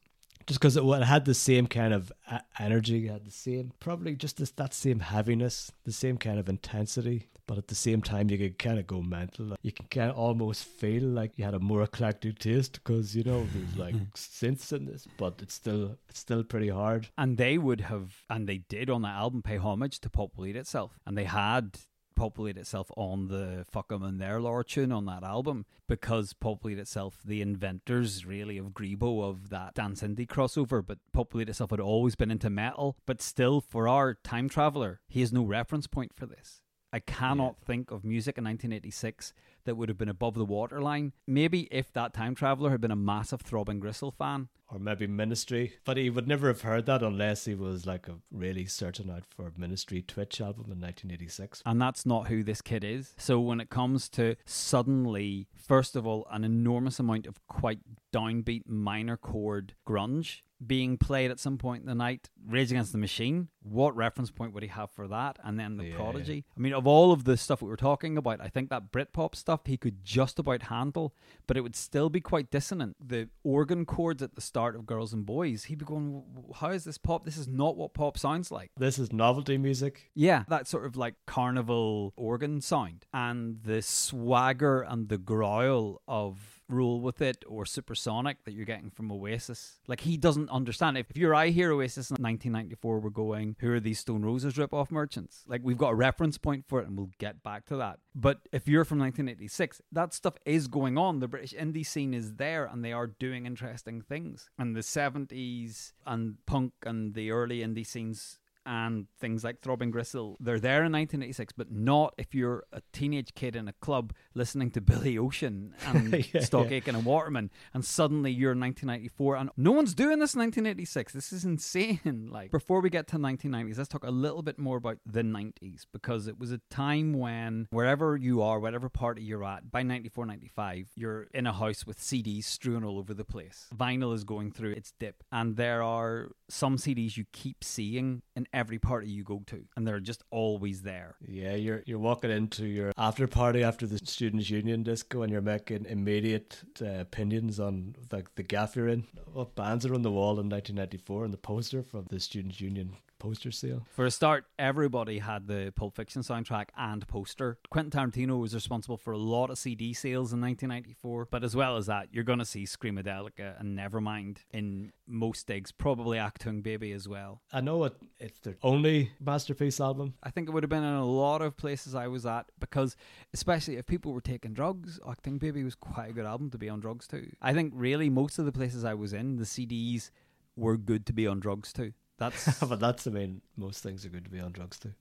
just 0.50 0.60
because 0.60 0.76
it, 0.76 0.84
it, 0.84 1.04
had 1.04 1.26
the 1.26 1.36
same 1.36 1.68
kind 1.68 1.94
of 1.94 2.12
energy, 2.58 3.06
had 3.06 3.24
the 3.24 3.32
same, 3.32 3.72
probably 3.80 4.16
just 4.16 4.38
this, 4.38 4.50
that 4.52 4.74
same 4.74 5.00
heaviness, 5.00 5.72
the 5.86 5.92
same 5.92 6.18
kind 6.18 6.40
of 6.40 6.50
intensity. 6.50 7.28
But 7.46 7.60
at 7.60 7.68
the 7.68 7.76
same 7.76 8.02
time, 8.02 8.30
you 8.30 8.38
could 8.38 8.58
kind 8.58 8.80
of 8.80 8.88
go 8.88 9.02
mental. 9.02 9.56
You 9.62 9.72
can 9.72 9.86
kind 9.88 10.10
of 10.10 10.18
almost 10.18 10.66
feel 10.66 11.04
like 11.04 11.38
you 11.38 11.46
had 11.46 11.54
a 11.54 11.60
more 11.60 11.84
eclectic 11.84 12.40
taste 12.40 12.74
because 12.74 13.16
you 13.16 13.24
know 13.24 13.48
there's 13.54 13.76
like 13.76 13.96
mm-hmm. 13.96 14.06
synths 14.16 14.74
in 14.74 14.86
this, 14.86 15.08
but 15.18 15.36
it's 15.42 15.54
still 15.56 15.98
it's 16.10 16.20
still 16.20 16.44
pretty 16.44 16.70
hard. 16.70 17.10
And 17.18 17.38
they 17.38 17.58
would 17.58 17.82
have, 17.82 18.14
and 18.30 18.48
they 18.48 18.58
did 18.58 18.92
on 18.92 19.02
that 19.04 19.16
album, 19.16 19.42
pay 19.42 19.58
homage 19.58 20.00
to 20.02 20.10
pop 20.12 20.32
Eat 20.46 20.56
Itself, 20.56 21.00
and 21.08 21.18
they 21.18 21.24
had 21.24 21.78
Pop 22.20 22.38
Will 22.38 22.50
Eat 22.50 22.58
Itself 22.58 22.92
on 22.98 23.30
the 23.30 23.66
Fuck 23.72 23.94
'em 23.94 24.04
and 24.04 24.20
their 24.20 24.42
lore 24.42 24.62
tune 24.62 24.92
on 24.92 25.06
that 25.06 25.24
album 25.24 25.66
because 25.88 26.36
Eat 26.68 26.78
Itself, 26.78 27.22
the 27.24 27.42
inventors 27.42 28.26
really 28.26 28.58
of 28.58 28.74
Grebo 28.74 29.24
of 29.24 29.48
that 29.52 29.74
dance 29.74 30.02
indie 30.02 30.28
crossover, 30.28 30.86
but 30.86 31.00
Eat 31.40 31.48
Itself 31.48 31.70
had 31.70 31.80
always 31.80 32.16
been 32.16 32.30
into 32.30 32.50
metal, 32.50 32.98
but 33.06 33.22
still 33.22 33.62
for 33.62 33.88
our 33.88 34.16
time 34.16 34.50
traveler, 34.50 35.00
he 35.08 35.22
has 35.22 35.32
no 35.32 35.46
reference 35.46 35.88
point 35.88 36.14
for 36.14 36.26
this. 36.26 36.62
I 36.92 37.00
cannot 37.00 37.56
yeah. 37.60 37.66
think 37.66 37.90
of 37.90 38.04
music 38.04 38.38
in 38.38 38.44
1986 38.44 39.34
that 39.70 39.76
would 39.76 39.88
have 39.88 40.00
been 40.00 40.10
above 40.10 40.34
the 40.34 40.46
waterline. 40.46 41.14
Maybe 41.28 41.68
if 41.70 41.94
that 41.94 42.12
time 42.12 42.34
traveler 42.34 42.72
had 42.72 42.82
been 42.82 42.90
a 42.90 42.96
massive 42.96 43.42
Throbbing 43.42 43.80
Gristle 43.80 44.10
fan. 44.10 44.48
Or 44.68 44.80
maybe 44.80 45.06
Ministry. 45.06 45.74
But 45.86 45.98
he 45.98 46.10
would 46.10 46.28
never 46.28 46.48
have 46.48 46.62
heard 46.62 46.88
that 46.88 47.04
unless 47.04 47.46
he 47.46 47.54
was 47.54 47.86
like 47.86 48.08
a 48.08 48.16
really 48.32 48.66
certain 48.66 49.12
out 49.12 49.26
for 49.30 49.54
Ministry 49.56 50.02
Twitch 50.02 50.42
album 50.42 50.72
in 50.72 50.82
1986. 50.82 51.62
And 51.68 51.80
that's 51.80 52.04
not 52.04 52.28
who 52.28 52.44
this 52.44 52.62
kid 52.62 52.84
is. 52.84 53.14
So 53.18 53.40
when 53.40 53.60
it 53.60 53.70
comes 53.70 54.10
to 54.10 54.36
suddenly, 54.46 55.48
first 55.56 55.96
of 55.96 56.08
all, 56.08 56.26
an 56.32 56.44
enormous 56.44 57.00
amount 57.00 57.28
of 57.28 57.40
quite 57.48 57.80
downbeat 58.12 58.68
minor 58.68 59.18
chord 59.18 59.74
grunge 59.88 60.42
being 60.66 60.98
played 60.98 61.32
at 61.32 61.40
some 61.40 61.58
point 61.58 61.82
in 61.82 61.88
the 61.88 61.96
night. 61.96 62.30
Rage 62.46 62.72
Against 62.72 62.92
the 62.92 62.98
Machine. 62.98 63.48
What 63.62 63.96
reference 63.96 64.30
point 64.32 64.54
would 64.54 64.64
he 64.64 64.70
have 64.70 64.92
for 64.92 65.08
that? 65.08 65.40
And 65.44 65.60
then 65.60 65.78
the 65.78 65.86
yeah, 65.86 65.96
Prodigy. 65.96 66.36
Yeah. 66.36 66.54
I 66.58 66.60
mean, 66.60 66.74
of 66.74 66.86
all 66.86 67.12
of 67.12 67.24
the 67.24 67.38
stuff 67.38 67.62
we 67.62 67.70
were 67.70 67.78
talking 67.78 68.18
about, 68.18 68.42
I 68.42 68.48
think 68.48 68.70
that 68.70 68.92
Britpop 68.92 69.36
stuff 69.36 69.62
he 69.66 69.78
could 69.78 70.04
just 70.04 70.38
about 70.40 70.64
handle, 70.64 71.16
but 71.48 71.56
it 71.56 71.62
would 71.62 71.76
still 71.76 72.10
be 72.10 72.20
quite 72.20 72.52
dissonant. 72.52 72.98
The 73.06 73.30
organ 73.44 73.86
chords 73.86 74.22
at 74.22 74.36
the 74.36 74.42
start 74.42 74.76
of 74.76 74.86
Girls 74.86 75.14
and 75.14 75.26
Boys, 75.26 75.66
he'd 75.66 75.80
be 75.80 75.86
going, 75.86 76.24
"How 76.56 76.72
is 76.72 76.84
this 76.84 76.98
pop? 76.98 77.26
This 77.26 77.38
is 77.38 77.48
not 77.48 77.78
what 77.78 77.94
pop 77.94 78.18
sounds 78.18 78.52
like. 78.52 78.72
This 78.78 79.00
is 79.00 79.14
novelty 79.14 79.58
music." 79.58 80.12
Yeah, 80.14 80.44
that 80.50 80.68
sort 80.68 80.86
of 80.86 80.98
like 80.98 81.16
carnival 81.26 82.14
organ 82.18 82.62
sound 82.62 83.06
and 83.14 83.64
the 83.64 83.82
swagger 83.82 84.82
and 84.82 85.10
the 85.10 85.18
growl 85.18 86.02
of 86.08 86.59
roll 86.70 87.02
with 87.02 87.22
it 87.22 87.44
or 87.48 87.66
supersonic 87.66 88.44
that 88.46 88.54
you're 88.54 88.66
getting 88.66 88.90
from 88.90 89.12
Oasis. 89.12 89.80
Like 89.88 90.02
he 90.02 90.18
doesn't 90.18 90.50
understand. 90.50 90.98
If, 90.98 91.10
if 91.10 91.18
you're 91.18 91.36
I 91.36 91.50
hear 91.50 91.72
Oasis 91.72 92.12
in 92.12 92.16
1994, 92.22 93.00
we're 93.00 93.10
going, 93.10 93.56
who 93.60 93.74
are 93.74 93.80
these 93.80 94.00
Stone 94.00 94.24
Roses 94.24 94.58
rip-off 94.58 94.92
merchants? 94.92 95.44
Like 95.48 95.62
we've 95.64 95.78
got 95.78 95.90
a 95.90 95.96
reference 95.96 96.38
point 96.38 96.66
for 96.68 96.80
it, 96.80 96.88
and 96.88 96.98
we'll 96.98 97.12
get 97.18 97.44
back 97.44 97.66
to 97.68 97.78
that. 97.78 98.00
But 98.16 98.40
if 98.52 98.68
you're 98.68 98.86
from 98.86 99.00
1986, 99.00 99.82
that 99.92 100.14
stuff 100.14 100.36
is 100.46 100.68
going 100.68 100.98
on. 100.98 101.20
The 101.20 101.28
British 101.28 101.54
indie 101.54 101.86
scene 101.86 102.14
is 102.14 102.36
there, 102.36 102.66
and 102.66 102.84
they 102.84 102.94
are 102.94 103.08
doing 103.08 103.46
interesting 103.46 104.02
things. 104.02 104.50
And 104.58 104.76
the 104.76 104.82
70s 104.82 105.94
and 106.06 106.38
punk 106.46 106.74
and 106.86 107.14
the 107.14 107.32
early 107.32 107.60
indie 107.60 107.86
scenes 107.86 108.40
and 108.70 109.08
things 109.20 109.44
like 109.44 109.62
Throbbing 109.62 109.90
Gristle, 109.90 110.38
they're 110.40 110.60
there 110.60 110.84
in 110.84 110.92
1986, 110.92 111.54
but 111.54 111.72
not 111.72 112.14
if 112.20 112.36
you're 112.36 112.66
a 112.72 112.84
teenage 112.94 113.34
kid 113.34 113.56
in 113.56 113.68
a 113.68 113.74
club 113.74 114.14
listening 114.36 114.70
to 114.72 114.82
Billy 114.90 115.18
Ocean 115.18 115.74
and 115.88 116.14
yeah, 116.34 116.42
Stock 116.42 116.70
yeah. 116.70 116.78
Aitken 116.78 116.96
and 116.96 117.04
Waterman, 117.04 117.50
and 117.74 117.84
suddenly 117.84 118.32
you're 118.32 118.52
1994, 118.52 119.38
and 119.38 119.50
no 119.58 119.72
one's 119.72 119.96
doing 119.96 120.20
this 120.20 120.36
in 120.36 120.42
1986. 120.42 121.14
This 121.14 121.34
is 121.34 121.44
insane. 121.44 122.00
Like, 122.30 122.52
before 122.52 122.82
we 122.82 122.90
get 122.90 123.08
to 123.08 123.18
1990s, 123.18 123.78
let's 123.78 123.90
talk 123.90 124.04
a 124.04 124.12
little 124.12 124.44
bit 124.44 124.60
more 124.60 124.78
about 124.78 124.98
the 125.06 125.24
90s 125.24 125.86
because 125.92 126.28
it 126.28 126.38
was 126.38 126.52
a 126.52 126.60
time 126.70 127.14
when 127.14 127.68
wherever 127.72 128.16
you 128.16 128.42
are, 128.42 128.60
whatever 128.60 128.90
party 128.90 129.24
you're 129.24 129.44
at, 129.44 129.72
by 129.72 129.82
94, 129.82 130.26
95, 130.26 130.90
you're 130.96 131.28
in 131.34 131.48
a 131.48 131.54
house 131.54 131.88
with 131.88 131.98
CDs 131.98 132.44
strewn 132.44 132.84
all 132.84 133.00
over 133.00 133.14
the 133.14 133.24
place. 133.24 133.68
Vinyl 133.76 134.14
is 134.14 134.24
going 134.24 134.52
through 134.52 134.72
its 134.74 134.94
dip, 135.00 135.24
and 135.32 135.56
there 135.56 135.82
are 135.82 136.32
some 136.50 136.78
CDs 136.78 137.18
you 137.18 137.26
keep 137.32 137.64
seeing 137.64 138.22
in 138.36 138.48
every 138.60 138.80
party 138.80 139.08
you 139.08 139.24
go 139.24 139.42
to, 139.48 139.64
and 139.76 139.88
they're 139.88 140.00
just 140.00 140.24
always 140.30 140.82
there. 140.82 141.16
Yeah, 141.26 141.56
you're 141.56 141.82
you're 141.86 142.00
walking 142.00 142.32
into 142.32 142.66
your 142.66 142.92
after 142.98 143.28
party 143.28 143.64
after 143.64 143.88
the 143.88 144.00
students' 144.00 144.50
union 144.50 144.84
disco, 144.84 145.22
and 145.22 145.32
you're 145.32 145.42
making 145.42 145.86
immediate 145.86 146.62
uh, 146.82 147.00
opinions 147.00 147.60
on 147.60 147.96
like 148.12 148.36
the 148.36 148.44
gaff 148.44 148.76
you're 148.76 148.90
in. 148.90 149.06
What 149.32 149.56
bands 149.56 149.86
are 149.86 149.96
on 149.96 150.02
the 150.02 150.12
wall 150.12 150.40
in 150.40 150.50
1994, 150.50 151.26
and 151.26 151.34
the 151.34 151.38
poster 151.38 151.82
from 151.84 152.06
the 152.10 152.20
students' 152.20 152.60
union 152.60 152.96
poster 153.20 153.52
sale. 153.52 153.86
For 153.92 154.06
a 154.06 154.12
start, 154.12 154.46
everybody 154.58 155.20
had 155.20 155.48
the 155.48 155.72
Pulp 155.76 155.96
Fiction 155.96 156.22
soundtrack 156.22 156.70
and 156.78 157.08
poster. 157.08 157.58
Quentin 157.70 157.92
Tarantino 157.92 158.40
was 158.40 158.54
responsible 158.54 158.98
for 158.98 159.12
a 159.12 159.18
lot 159.18 159.50
of 159.50 159.58
CD 159.58 159.94
sales 159.94 160.34
in 160.34 160.42
1994, 160.42 161.28
but 161.30 161.44
as 161.44 161.56
well 161.56 161.78
as 161.78 161.86
that, 161.88 162.08
you're 162.12 162.24
going 162.24 162.40
to 162.40 162.46
see 162.46 162.64
Screamadelica 162.64 163.60
and 163.60 163.78
Nevermind 163.78 164.38
in 164.52 164.92
most 165.06 165.48
digs, 165.48 165.72
probably 165.72 166.18
Achtung 166.18 166.64
Baby 166.64 166.92
as 166.92 167.08
well. 167.08 167.42
I 167.52 167.62
know 167.62 167.84
it, 167.84 167.96
it's 168.20 168.40
their 168.40 168.56
only 168.64 169.12
masterpiece 169.20 169.80
album. 169.80 170.14
I 170.24 170.30
think 170.30 170.48
it 170.48 170.52
would 170.52 170.64
have 170.64 170.70
been 170.70 170.84
in 170.84 170.94
a 170.94 171.06
lot 171.06 171.42
of 171.42 171.58
places 171.58 171.96
I 171.96 172.08
was 172.08 172.26
at 172.26 172.46
because, 172.60 172.96
especially 173.34 173.78
if 173.78 173.86
people 173.86 174.14
were 174.14 174.22
taking 174.22 174.54
drugs, 174.54 175.00
Achtung 175.06 175.40
Baby 175.40 175.64
was 175.64 175.76
quite 175.76 176.12
a 176.12 176.14
good 176.14 176.26
album 176.26 176.50
to 176.52 176.58
be 176.58 176.70
on 176.70 176.80
drugs 176.80 177.08
too. 177.08 177.32
I 177.42 177.54
think 177.54 177.74
really 177.76 178.10
most 178.10 178.40
of 178.40 178.46
the 178.46 178.52
places 178.52 178.86
I 178.86 178.94
was 178.94 179.14
in, 179.14 179.38
the 179.38 179.44
CDs 179.44 180.12
were 180.56 180.78
good 180.78 181.06
to 181.08 181.14
be 181.14 181.26
on 181.28 181.40
drugs 181.40 181.74
too. 181.74 181.94
That's 182.20 182.60
but 182.64 182.80
that's 182.80 183.08
I 183.08 183.12
mean 183.12 183.42
most 183.58 183.82
things 183.82 184.06
are 184.06 184.10
good 184.10 184.26
to 184.26 184.30
be 184.30 184.40
on 184.40 184.52
drugs 184.52 184.78
too. 184.80 184.94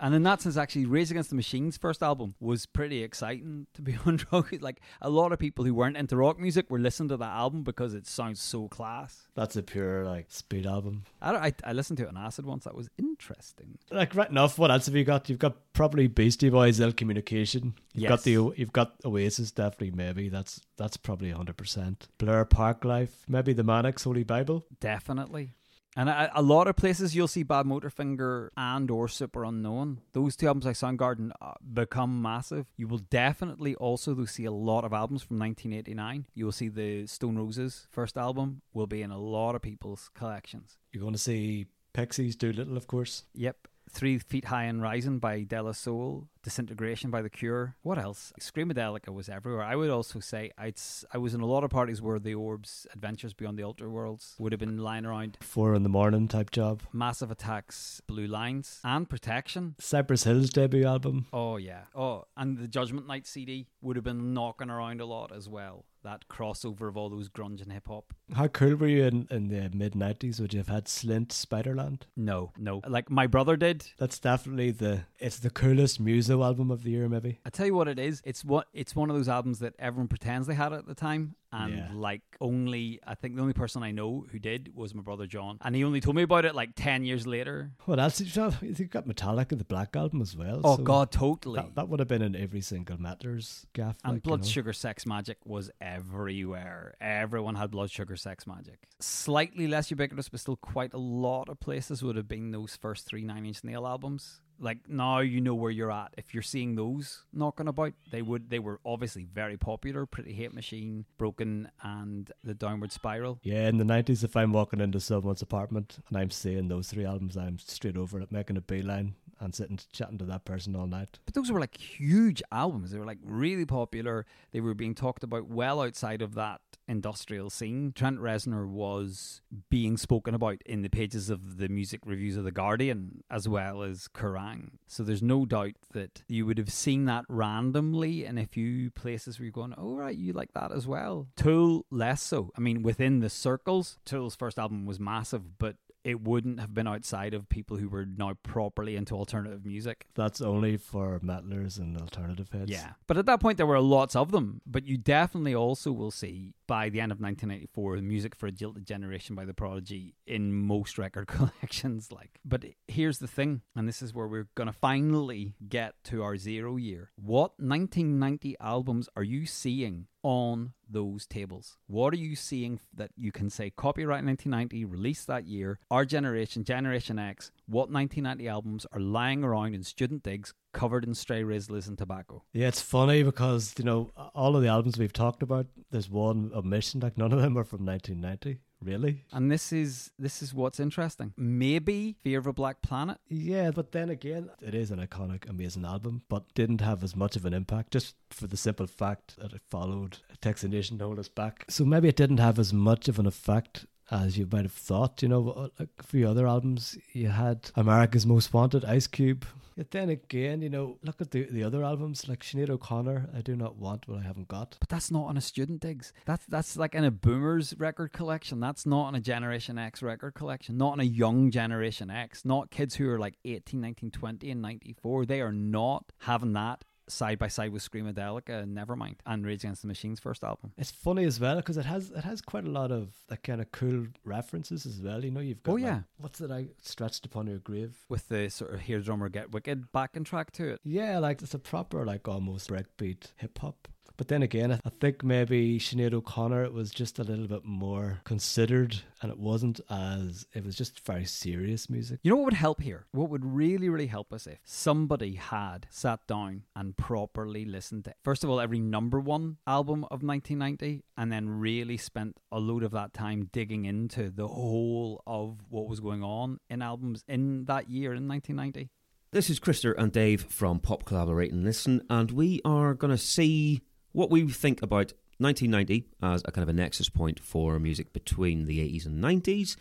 And 0.00 0.14
in 0.14 0.22
that 0.22 0.40
sense, 0.40 0.56
actually, 0.56 0.86
Rage 0.86 1.10
Against 1.10 1.30
the 1.30 1.34
Machine's 1.34 1.76
first 1.76 2.04
album 2.04 2.36
was 2.38 2.66
pretty 2.66 3.02
exciting 3.02 3.66
to 3.74 3.82
be 3.82 3.98
on 4.06 4.20
rock. 4.30 4.52
Like 4.60 4.80
a 5.02 5.10
lot 5.10 5.32
of 5.32 5.40
people 5.40 5.64
who 5.64 5.74
weren't 5.74 5.96
into 5.96 6.16
rock 6.16 6.38
music 6.38 6.70
were 6.70 6.78
listening 6.78 7.08
to 7.08 7.16
that 7.16 7.32
album 7.32 7.64
because 7.64 7.94
it 7.94 8.06
sounds 8.06 8.40
so 8.40 8.68
class. 8.68 9.26
That's 9.34 9.56
a 9.56 9.62
pure 9.64 10.04
like 10.04 10.26
speed 10.28 10.66
album. 10.66 11.02
I, 11.20 11.48
I, 11.48 11.52
I 11.64 11.72
listened 11.72 11.96
to 11.96 12.04
it 12.04 12.10
on 12.10 12.16
acid 12.16 12.46
once. 12.46 12.62
That 12.62 12.76
was 12.76 12.88
interesting. 12.96 13.76
Like 13.90 14.14
right 14.14 14.30
enough. 14.30 14.56
What 14.56 14.70
else 14.70 14.86
have 14.86 14.94
you 14.94 15.02
got? 15.02 15.28
You've 15.28 15.40
got 15.40 15.56
probably 15.72 16.06
Beastie 16.06 16.50
Boys, 16.50 16.78
Ill 16.78 16.92
Communication. 16.92 17.74
You've 17.92 18.02
Yes. 18.04 18.08
got 18.10 18.22
the 18.22 18.52
you've 18.56 18.72
got 18.72 18.94
Oasis. 19.04 19.50
Definitely, 19.50 19.90
maybe 19.90 20.28
that's 20.28 20.60
that's 20.76 20.96
probably 20.96 21.32
hundred 21.32 21.56
percent. 21.56 22.06
Blur, 22.18 22.44
Parklife, 22.44 23.10
maybe 23.26 23.52
the 23.52 23.64
Manics, 23.64 24.04
Holy 24.04 24.22
Bible. 24.22 24.64
Definitely. 24.78 25.54
And 25.98 26.08
a, 26.08 26.30
a 26.32 26.42
lot 26.42 26.68
of 26.68 26.76
places 26.76 27.16
you'll 27.16 27.26
see 27.26 27.42
Bad 27.42 27.66
Motorfinger 27.66 28.50
and 28.56 28.88
or 28.88 29.08
Superunknown. 29.08 29.98
Those 30.12 30.36
two 30.36 30.46
albums 30.46 30.64
like 30.64 30.76
Soundgarden 30.76 31.32
uh, 31.42 31.54
become 31.74 32.22
massive. 32.22 32.68
You 32.76 32.86
will 32.86 32.98
definitely 32.98 33.74
also 33.74 34.14
though, 34.14 34.24
see 34.24 34.44
a 34.44 34.52
lot 34.52 34.84
of 34.84 34.92
albums 34.92 35.24
from 35.24 35.40
1989. 35.40 36.26
You 36.34 36.44
will 36.44 36.52
see 36.52 36.68
the 36.68 37.08
Stone 37.08 37.36
Roses 37.36 37.88
first 37.90 38.16
album 38.16 38.62
will 38.72 38.86
be 38.86 39.02
in 39.02 39.10
a 39.10 39.18
lot 39.18 39.56
of 39.56 39.62
people's 39.62 40.08
collections. 40.14 40.78
You're 40.92 41.00
going 41.00 41.14
to 41.14 41.18
see 41.18 41.66
Pixies, 41.94 42.36
Doolittle, 42.36 42.76
of 42.76 42.86
course. 42.86 43.24
Yep. 43.34 43.66
Three 43.90 44.18
Feet 44.18 44.44
High 44.44 44.64
and 44.64 44.80
Rising 44.80 45.18
by 45.18 45.42
De 45.42 45.60
La 45.60 45.72
Soul, 45.72 46.28
Disintegration 46.42 47.10
by 47.10 47.22
The 47.22 47.30
Cure. 47.30 47.76
What 47.82 47.98
else? 47.98 48.32
Screamadelica 48.40 49.12
was 49.12 49.28
everywhere. 49.28 49.62
I 49.62 49.76
would 49.76 49.90
also 49.90 50.20
say 50.20 50.50
I'd 50.58 50.78
I 51.12 51.18
was 51.18 51.34
in 51.34 51.40
a 51.40 51.46
lot 51.46 51.64
of 51.64 51.70
parties 51.70 52.00
where 52.00 52.18
the 52.18 52.34
Orbs 52.34 52.86
Adventures 52.92 53.34
Beyond 53.34 53.58
the 53.58 53.64
Ultra 53.64 53.88
Worlds 53.88 54.34
would 54.38 54.52
have 54.52 54.60
been 54.60 54.78
lying 54.78 55.04
around. 55.04 55.38
Four 55.40 55.74
in 55.74 55.82
the 55.82 55.88
morning 55.88 56.28
type 56.28 56.50
job. 56.50 56.82
Massive 56.92 57.30
Attacks, 57.30 58.00
Blue 58.06 58.26
Lines, 58.26 58.80
and 58.84 59.08
Protection. 59.08 59.74
Cypress 59.78 60.24
Hill's 60.24 60.50
debut 60.50 60.84
album. 60.84 61.26
Oh 61.32 61.56
yeah. 61.56 61.84
Oh, 61.94 62.24
and 62.36 62.58
the 62.58 62.68
Judgment 62.68 63.06
Night 63.06 63.26
CD 63.26 63.68
would 63.80 63.96
have 63.96 64.04
been 64.04 64.34
knocking 64.34 64.70
around 64.70 65.00
a 65.00 65.06
lot 65.06 65.32
as 65.34 65.48
well. 65.48 65.84
That 66.04 66.28
crossover 66.28 66.88
of 66.88 66.96
all 66.96 67.10
those 67.10 67.28
grunge 67.28 67.60
and 67.60 67.72
hip 67.72 67.88
hop. 67.88 68.14
How 68.32 68.46
cool 68.46 68.76
were 68.76 68.86
you 68.86 69.04
in, 69.04 69.26
in 69.30 69.48
the 69.48 69.68
mid 69.74 69.94
90s? 69.94 70.40
Would 70.40 70.54
you 70.54 70.60
have 70.60 70.68
had 70.68 70.84
Slint, 70.84 71.28
Spiderland? 71.28 72.02
No, 72.16 72.52
no. 72.56 72.80
Like 72.86 73.10
my 73.10 73.26
brother 73.26 73.56
did. 73.56 73.88
That's 73.98 74.18
definitely 74.18 74.70
the 74.70 75.00
it's 75.18 75.40
the 75.40 75.50
coolest 75.50 75.98
muso 76.28 76.42
album 76.44 76.70
of 76.70 76.82
the 76.82 76.90
year, 76.90 77.08
maybe. 77.08 77.38
I 77.44 77.50
tell 77.50 77.66
you 77.66 77.74
what 77.74 77.88
it 77.88 77.98
is. 77.98 78.22
It's 78.24 78.44
what 78.44 78.68
it's 78.72 78.94
one 78.96 79.10
of 79.10 79.16
those 79.16 79.28
albums 79.28 79.58
that 79.60 79.74
everyone 79.78 80.08
pretends 80.08 80.46
they 80.46 80.54
had 80.54 80.72
at 80.72 80.86
the 80.86 80.94
time, 80.94 81.34
and 81.52 81.74
Yeah. 81.76 81.88
like 81.94 82.22
only 82.40 83.00
I 83.06 83.14
think 83.14 83.36
the 83.36 83.42
only 83.42 83.54
person 83.54 83.82
I 83.82 83.90
know 83.90 84.26
who 84.30 84.38
did 84.38 84.72
was 84.74 84.94
my 84.94 85.02
brother 85.02 85.26
John, 85.26 85.58
and 85.62 85.74
he 85.74 85.84
only 85.84 86.00
told 86.00 86.16
me 86.16 86.22
about 86.22 86.44
it 86.44 86.54
like 86.54 86.70
ten 86.76 87.04
years 87.04 87.26
later. 87.26 87.72
What 87.86 87.98
else 87.98 88.18
did 88.18 88.34
you 88.34 88.42
have? 88.42 88.62
You 88.62 88.84
got 88.86 89.06
Metallica, 89.06 89.56
the 89.56 89.64
Black 89.64 89.94
Album 89.96 90.20
as 90.22 90.36
well. 90.36 90.60
Oh 90.64 90.76
so 90.76 90.82
God, 90.82 91.10
totally. 91.10 91.60
That, 91.60 91.74
that 91.74 91.88
would 91.88 91.98
have 92.00 92.08
been 92.08 92.22
in 92.22 92.36
every 92.36 92.60
single 92.60 92.98
Matters 93.00 93.66
gaff. 93.72 93.96
and 94.04 94.14
like, 94.14 94.24
you 94.24 94.28
Blood 94.28 94.40
know. 94.42 94.46
Sugar 94.46 94.72
Sex 94.72 95.04
Magik 95.04 95.36
was 95.44 95.70
everywhere. 95.80 96.94
Everyone 97.00 97.54
had 97.54 97.70
Blood 97.70 97.90
Sugar 97.90 98.16
Sex 98.16 98.44
Magik. 98.44 98.76
Slightly 99.00 99.66
less 99.66 99.90
ubiquitous, 99.90 100.28
but 100.28 100.40
still 100.40 100.56
quite 100.56 100.92
a 100.94 100.98
lot 100.98 101.48
of 101.48 101.60
places 101.60 102.02
would 102.02 102.16
have 102.16 102.28
been 102.28 102.50
those 102.50 102.76
first 102.76 103.06
three 103.06 103.22
Nine 103.24 103.46
Inch 103.46 103.64
Nail 103.64 103.86
albums. 103.86 104.40
Like 104.60 104.88
now 104.88 105.20
you 105.20 105.40
know 105.40 105.54
where 105.54 105.70
you're 105.70 105.92
at. 105.92 106.14
If 106.16 106.34
you're 106.34 106.42
seeing 106.42 106.74
those 106.74 107.24
knocking 107.32 107.68
about, 107.68 107.92
they 108.10 108.22
would 108.22 108.50
they 108.50 108.58
were 108.58 108.80
obviously 108.84 109.24
very 109.24 109.56
popular. 109.56 110.06
Pretty 110.06 110.32
Hate 110.32 110.52
Machine, 110.54 111.04
Broken, 111.16 111.70
and 111.82 112.30
The 112.42 112.54
Downward 112.54 112.92
Spiral. 112.92 113.38
Yeah, 113.42 113.68
in 113.68 113.78
the 113.78 113.84
90s, 113.84 114.24
if 114.24 114.36
I'm 114.36 114.52
walking 114.52 114.80
into 114.80 115.00
someone's 115.00 115.42
apartment 115.42 115.98
and 116.08 116.16
I'm 116.16 116.30
seeing 116.30 116.68
those 116.68 116.88
three 116.88 117.04
albums, 117.04 117.36
I'm 117.36 117.58
straight 117.58 117.96
over 117.96 118.20
it, 118.20 118.32
making 118.32 118.56
a 118.56 118.60
beeline 118.60 119.14
and 119.40 119.54
sitting 119.54 119.78
chatting 119.92 120.18
to 120.18 120.24
that 120.24 120.44
person 120.44 120.74
all 120.74 120.86
night. 120.86 121.18
But 121.24 121.34
those 121.34 121.50
were 121.50 121.60
like 121.60 121.76
huge 121.76 122.42
albums. 122.50 122.90
They 122.90 122.98
were 122.98 123.06
like 123.06 123.18
really 123.22 123.64
popular. 123.64 124.26
They 124.52 124.60
were 124.60 124.74
being 124.74 124.94
talked 124.94 125.22
about 125.22 125.48
well 125.48 125.80
outside 125.82 126.22
of 126.22 126.34
that 126.34 126.60
industrial 126.88 127.50
scene. 127.50 127.92
Trent 127.94 128.18
Reznor 128.18 128.66
was 128.66 129.42
being 129.70 129.96
spoken 129.96 130.34
about 130.34 130.62
in 130.64 130.82
the 130.82 130.88
pages 130.88 131.30
of 131.30 131.58
the 131.58 131.68
music 131.68 132.00
reviews 132.04 132.36
of 132.36 132.44
The 132.44 132.50
Guardian 132.50 133.22
as 133.30 133.48
well 133.48 133.82
as 133.82 134.08
Kerrang. 134.08 134.70
So 134.86 135.02
there's 135.02 135.22
no 135.22 135.44
doubt 135.44 135.74
that 135.92 136.22
you 136.28 136.46
would 136.46 136.58
have 136.58 136.72
seen 136.72 137.04
that 137.04 137.24
randomly 137.28 138.24
in 138.24 138.38
a 138.38 138.46
few 138.46 138.90
places 138.90 139.38
where 139.38 139.44
you're 139.44 139.52
going, 139.52 139.74
oh, 139.76 139.94
right, 139.94 140.16
you 140.16 140.32
like 140.32 140.52
that 140.54 140.72
as 140.72 140.86
well. 140.86 141.28
Tool, 141.36 141.84
less 141.90 142.22
so. 142.22 142.50
I 142.56 142.60
mean, 142.60 142.82
within 142.82 143.20
the 143.20 143.30
circles, 143.30 143.98
Tool's 144.04 144.34
first 144.34 144.58
album 144.58 144.86
was 144.86 144.98
massive, 144.98 145.58
but 145.58 145.76
it 146.08 146.22
wouldn't 146.22 146.58
have 146.58 146.72
been 146.72 146.88
outside 146.88 147.34
of 147.34 147.50
people 147.50 147.76
who 147.76 147.86
were 147.86 148.06
now 148.06 148.32
properly 148.42 148.96
into 148.96 149.14
alternative 149.14 149.66
music. 149.66 150.06
That's 150.14 150.40
only 150.40 150.78
for 150.78 151.20
metalers 151.20 151.78
and 151.78 152.00
alternative 152.00 152.48
heads. 152.50 152.70
Yeah. 152.70 152.92
But 153.06 153.18
at 153.18 153.26
that 153.26 153.40
point, 153.40 153.58
there 153.58 153.66
were 153.66 153.78
lots 153.78 154.16
of 154.16 154.30
them. 154.30 154.62
But 154.64 154.86
you 154.86 154.96
definitely 154.96 155.54
also 155.54 155.92
will 155.92 156.10
see 156.10 156.54
by 156.66 156.88
the 156.88 157.02
end 157.02 157.12
of 157.12 157.20
1994 157.20 157.96
the 157.96 158.02
music 158.02 158.34
for 158.34 158.46
a 158.46 158.50
jilted 158.50 158.86
generation 158.86 159.36
by 159.36 159.44
the 159.44 159.52
Prodigy 159.52 160.14
in 160.26 160.54
most 160.54 160.96
record 160.96 161.26
collections. 161.28 162.10
Like, 162.10 162.40
but 162.42 162.64
here's 162.86 163.18
the 163.18 163.28
thing, 163.28 163.60
and 163.76 163.86
this 163.86 164.00
is 164.00 164.14
where 164.14 164.26
we're 164.26 164.48
gonna 164.54 164.72
finally 164.72 165.56
get 165.68 165.92
to 166.04 166.22
our 166.22 166.38
zero 166.38 166.76
year. 166.76 167.10
What 167.16 167.52
1990 167.60 168.56
albums 168.60 169.10
are 169.14 169.22
you 169.22 169.44
seeing? 169.44 170.06
On 170.30 170.74
those 170.86 171.26
tables, 171.26 171.78
what 171.86 172.12
are 172.12 172.18
you 172.18 172.36
seeing 172.36 172.80
that 172.92 173.12
you 173.16 173.32
can 173.32 173.48
say 173.48 173.70
copyright 173.70 174.22
1990, 174.22 174.84
released 174.84 175.26
that 175.26 175.46
year? 175.46 175.78
Our 175.90 176.04
generation, 176.04 176.64
Generation 176.64 177.18
X, 177.18 177.50
what 177.66 177.90
1990 177.90 178.46
albums 178.46 178.86
are 178.92 179.00
lying 179.00 179.42
around 179.42 179.74
in 179.74 179.82
student 179.82 180.22
digs 180.22 180.52
covered 180.74 181.04
in 181.04 181.14
stray 181.14 181.44
Rizlas 181.44 181.88
and 181.88 181.96
tobacco? 181.96 182.42
Yeah, 182.52 182.68
it's 182.68 182.82
funny 182.82 183.22
because, 183.22 183.74
you 183.78 183.86
know, 183.86 184.10
all 184.34 184.54
of 184.54 184.60
the 184.60 184.68
albums 184.68 184.98
we've 184.98 185.14
talked 185.14 185.42
about, 185.42 185.66
there's 185.90 186.10
one 186.10 186.50
omission, 186.54 187.00
like 187.00 187.16
none 187.16 187.32
of 187.32 187.40
them 187.40 187.56
are 187.56 187.64
from 187.64 187.86
1990. 187.86 188.60
Really? 188.82 189.24
And 189.32 189.50
this 189.50 189.72
is 189.72 190.10
this 190.18 190.42
is 190.42 190.54
what's 190.54 190.78
interesting. 190.78 191.32
Maybe 191.36 192.16
Fear 192.22 192.38
of 192.38 192.46
a 192.46 192.52
Black 192.52 192.80
Planet. 192.80 193.18
Yeah, 193.28 193.70
but 193.70 193.92
then 193.92 194.08
again, 194.08 194.50
it 194.60 194.74
is 194.74 194.90
an 194.90 195.04
iconic, 195.04 195.48
amazing 195.48 195.84
album, 195.84 196.22
but 196.28 196.54
didn't 196.54 196.80
have 196.80 197.02
as 197.02 197.16
much 197.16 197.34
of 197.34 197.44
an 197.44 197.54
impact 197.54 197.92
just 197.92 198.14
for 198.30 198.46
the 198.46 198.56
simple 198.56 198.86
fact 198.86 199.36
that 199.38 199.52
it 199.52 199.62
followed 199.68 200.18
a 200.30 200.68
Nation 200.68 200.98
to 200.98 201.04
Hold 201.04 201.18
Us 201.18 201.28
Back. 201.28 201.64
So 201.68 201.84
maybe 201.84 202.08
it 202.08 202.16
didn't 202.16 202.38
have 202.38 202.58
as 202.58 202.72
much 202.72 203.08
of 203.08 203.18
an 203.18 203.26
effect 203.26 203.86
as 204.10 204.38
you 204.38 204.48
might 204.50 204.62
have 204.62 204.72
thought. 204.72 205.22
You 205.22 205.28
know, 205.28 205.70
like 205.78 205.90
a 205.98 206.02
few 206.02 206.28
other 206.28 206.46
albums, 206.46 206.96
you 207.12 207.28
had 207.28 207.70
America's 207.74 208.26
Most 208.26 208.54
Wanted, 208.54 208.84
Ice 208.84 209.06
Cube. 209.06 209.44
Yet 209.78 209.92
then 209.92 210.08
again, 210.10 210.60
you 210.60 210.68
know, 210.68 210.98
look 211.04 211.20
at 211.20 211.30
the, 211.30 211.44
the 211.44 211.62
other 211.62 211.84
albums 211.84 212.28
like 212.28 212.40
Sinead 212.40 212.68
O'Connor, 212.68 213.28
I 213.32 213.42
Do 213.42 213.54
Not 213.54 213.76
Want 213.76 214.08
What 214.08 214.18
I 214.18 214.22
Haven't 214.22 214.48
Got. 214.48 214.76
But 214.80 214.88
that's 214.88 215.08
not 215.08 215.26
on 215.26 215.36
a 215.36 215.40
student 215.40 215.80
digs. 215.80 216.12
That's 216.26 216.44
that's 216.46 216.76
like 216.76 216.96
in 216.96 217.04
a 217.04 217.12
boomers 217.12 217.74
record 217.78 218.12
collection. 218.12 218.58
That's 218.58 218.84
not 218.84 219.04
on 219.04 219.14
a 219.14 219.20
Generation 219.20 219.78
X 219.78 220.02
record 220.02 220.34
collection. 220.34 220.78
Not 220.78 220.94
on 220.94 221.00
a 221.00 221.04
young 221.04 221.52
Generation 221.52 222.10
X. 222.10 222.44
Not 222.44 222.72
kids 222.72 222.96
who 222.96 223.08
are 223.08 223.20
like 223.20 223.38
18, 223.44 223.80
19, 223.80 224.10
20 224.10 224.50
and 224.50 224.60
94. 224.60 225.26
They 225.26 225.40
are 225.40 225.52
not 225.52 226.06
having 226.22 226.54
that 226.54 226.84
side 227.08 227.38
by 227.38 227.48
side 227.48 227.72
with 227.72 227.88
Screamadelica 227.88 228.62
and 228.62 228.76
Nevermind 228.76 229.16
and 229.26 229.44
Rage 229.44 229.64
Against 229.64 229.82
the 229.82 229.88
Machine's 229.88 230.20
first 230.20 230.44
album. 230.44 230.72
It's 230.76 230.90
funny 230.90 231.24
as 231.24 231.40
well 231.40 231.56
because 231.56 231.76
it 231.76 231.84
has 231.86 232.10
it 232.10 232.24
has 232.24 232.40
quite 232.40 232.64
a 232.64 232.70
lot 232.70 232.90
of 232.92 233.08
that 233.28 233.42
kind 233.42 233.60
of 233.60 233.70
cool 233.72 234.06
references 234.24 234.86
as 234.86 235.00
well. 235.00 235.24
You 235.24 235.30
know, 235.30 235.40
you've 235.40 235.62
got 235.62 235.72
Oh, 235.72 235.74
like, 235.74 235.82
yeah. 235.84 236.00
what's 236.18 236.40
it? 236.40 236.50
I 236.50 236.68
stretched 236.82 237.24
upon 237.26 237.46
your 237.46 237.58
grave. 237.58 237.96
With 238.08 238.28
the 238.28 238.48
sort 238.50 238.74
of 238.74 238.80
Hear 238.80 239.00
Drummer 239.00 239.28
Get 239.28 239.52
Wicked 239.52 239.90
backing 239.92 240.24
track 240.24 240.50
to 240.52 240.68
it. 240.68 240.80
Yeah, 240.84 241.18
like 241.18 241.42
it's 241.42 241.54
a 241.54 241.58
proper 241.58 242.04
like 242.04 242.26
almost 242.28 242.68
breakbeat 242.70 243.32
hip 243.36 243.58
hop. 243.58 243.88
But 244.18 244.26
then 244.26 244.42
again, 244.42 244.72
I 244.72 244.80
I 244.84 244.90
think 245.00 245.22
maybe 245.22 245.78
Sinead 245.78 246.12
O'Connor 246.12 246.64
it 246.64 246.72
was 246.72 246.90
just 246.90 247.18
a 247.20 247.22
little 247.22 247.46
bit 247.46 247.64
more 247.64 248.20
considered, 248.24 248.96
and 249.22 249.30
it 249.30 249.38
wasn't 249.38 249.80
as 249.88 250.44
it 250.52 250.64
was 250.64 250.74
just 250.74 251.04
very 251.06 251.24
serious 251.24 251.88
music. 251.88 252.18
You 252.22 252.30
know 252.32 252.38
what 252.38 252.46
would 252.46 252.54
help 252.54 252.80
here? 252.80 253.06
What 253.12 253.30
would 253.30 253.44
really, 253.44 253.88
really 253.88 254.08
help 254.08 254.32
us 254.32 254.48
if 254.48 254.58
somebody 254.64 255.34
had 255.34 255.86
sat 255.90 256.26
down 256.26 256.62
and 256.74 256.96
properly 256.96 257.64
listened 257.64 258.06
to, 258.06 258.14
first 258.24 258.42
of 258.42 258.50
all, 258.50 258.60
every 258.60 258.80
number 258.80 259.20
one 259.20 259.58
album 259.66 260.04
of 260.04 260.22
1990, 260.24 261.04
and 261.16 261.30
then 261.30 261.48
really 261.48 261.96
spent 261.96 262.38
a 262.50 262.58
load 262.58 262.82
of 262.82 262.90
that 262.92 263.12
time 263.12 263.48
digging 263.52 263.84
into 263.84 264.30
the 264.30 264.48
whole 264.48 265.22
of 265.28 265.58
what 265.68 265.86
was 265.86 266.00
going 266.00 266.24
on 266.24 266.58
in 266.68 266.82
albums 266.82 267.22
in 267.28 267.66
that 267.66 267.88
year 267.88 268.14
in 268.14 268.26
1990. 268.26 268.90
This 269.30 269.50
is 269.50 269.60
Krister 269.60 269.94
and 269.98 270.10
Dave 270.10 270.42
from 270.44 270.80
Pop 270.80 271.04
Collaborate 271.04 271.52
and 271.52 271.62
Listen, 271.62 272.02
and 272.08 272.30
we 272.30 272.60
are 272.64 272.94
going 272.94 273.10
to 273.10 273.18
see 273.18 273.82
what 274.18 274.30
we 274.30 274.48
think 274.48 274.82
about 274.82 275.12
1990 275.38 276.04
as 276.22 276.42
a 276.44 276.50
kind 276.50 276.64
of 276.64 276.68
a 276.68 276.72
nexus 276.72 277.08
point 277.08 277.38
for 277.38 277.78
music 277.78 278.12
between 278.12 278.64
the 278.64 278.78
80s 278.80 279.06
and 279.06 279.22
90s. 279.22 279.76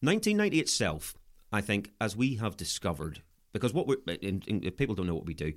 1990 0.00 0.60
itself, 0.60 1.16
I 1.52 1.60
think, 1.62 1.90
as 2.00 2.16
we 2.16 2.36
have 2.36 2.56
discovered, 2.56 3.22
because 3.52 3.74
what 3.74 3.88
we're, 3.88 3.96
in, 4.06 4.42
in, 4.46 4.62
if 4.62 4.76
people 4.76 4.94
don't 4.94 5.08
know 5.08 5.14
what 5.16 5.26
we 5.26 5.34
do, 5.34 5.52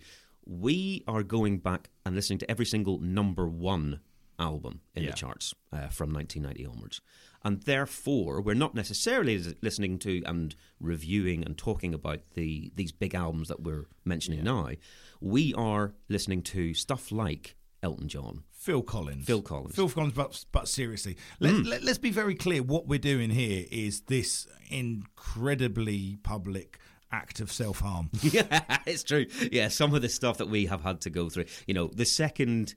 we 0.45 1.03
are 1.07 1.21
going 1.21 1.59
back 1.59 1.91
and 2.03 2.15
listening 2.15 2.39
to 2.39 2.49
every 2.49 2.65
single 2.65 2.97
number 2.99 3.47
one 3.47 3.99
album 4.39 4.79
in 4.95 5.03
Yeah. 5.03 5.11
the 5.11 5.15
charts 5.17 5.53
uh, 5.71 5.89
from 5.89 6.11
1990 6.11 6.65
onwards. 6.65 7.01
And 7.43 7.61
therefore, 7.61 8.41
we're 8.41 8.55
not 8.55 8.73
necessarily 8.73 9.37
listening 9.61 9.99
to 9.99 10.23
and 10.25 10.55
reviewing 10.79 11.43
and 11.45 11.57
talking 11.57 11.93
about 11.93 12.21
the 12.33 12.71
these 12.75 12.91
big 12.91 13.13
albums 13.13 13.49
that 13.49 13.61
we're 13.61 13.85
mentioning 14.03 14.43
now. 14.43 14.69
We 15.21 15.53
are 15.53 15.93
listening 16.09 16.41
to 16.43 16.73
stuff 16.73 17.11
like 17.11 17.55
Elton 17.81 18.07
John, 18.07 18.43
Phil 18.51 18.81
Collins. 18.81 19.25
Phil 19.25 19.41
Collins. 19.41 19.75
Phil 19.75 19.89
Collins, 19.89 20.13
but, 20.13 20.45
but 20.51 20.67
seriously, 20.67 21.17
let, 21.39 21.53
mm. 21.53 21.65
let, 21.65 21.83
us 21.83 21.97
be 21.97 22.11
very 22.11 22.35
clear. 22.35 22.61
What 22.61 22.87
we're 22.87 22.99
doing 22.99 23.29
here 23.29 23.65
is 23.71 24.01
this 24.01 24.47
incredibly 24.69 26.17
public 26.23 26.79
act 27.11 27.39
of 27.39 27.51
self 27.51 27.79
harm. 27.79 28.09
yeah, 28.21 28.77
it's 28.85 29.03
true. 29.03 29.25
Yeah, 29.51 29.69
some 29.69 29.93
of 29.93 30.01
the 30.01 30.09
stuff 30.09 30.37
that 30.37 30.49
we 30.49 30.65
have 30.65 30.81
had 30.81 31.01
to 31.01 31.09
go 31.09 31.29
through. 31.29 31.45
You 31.67 31.73
know, 31.73 31.87
the 31.87 32.05
second 32.05 32.75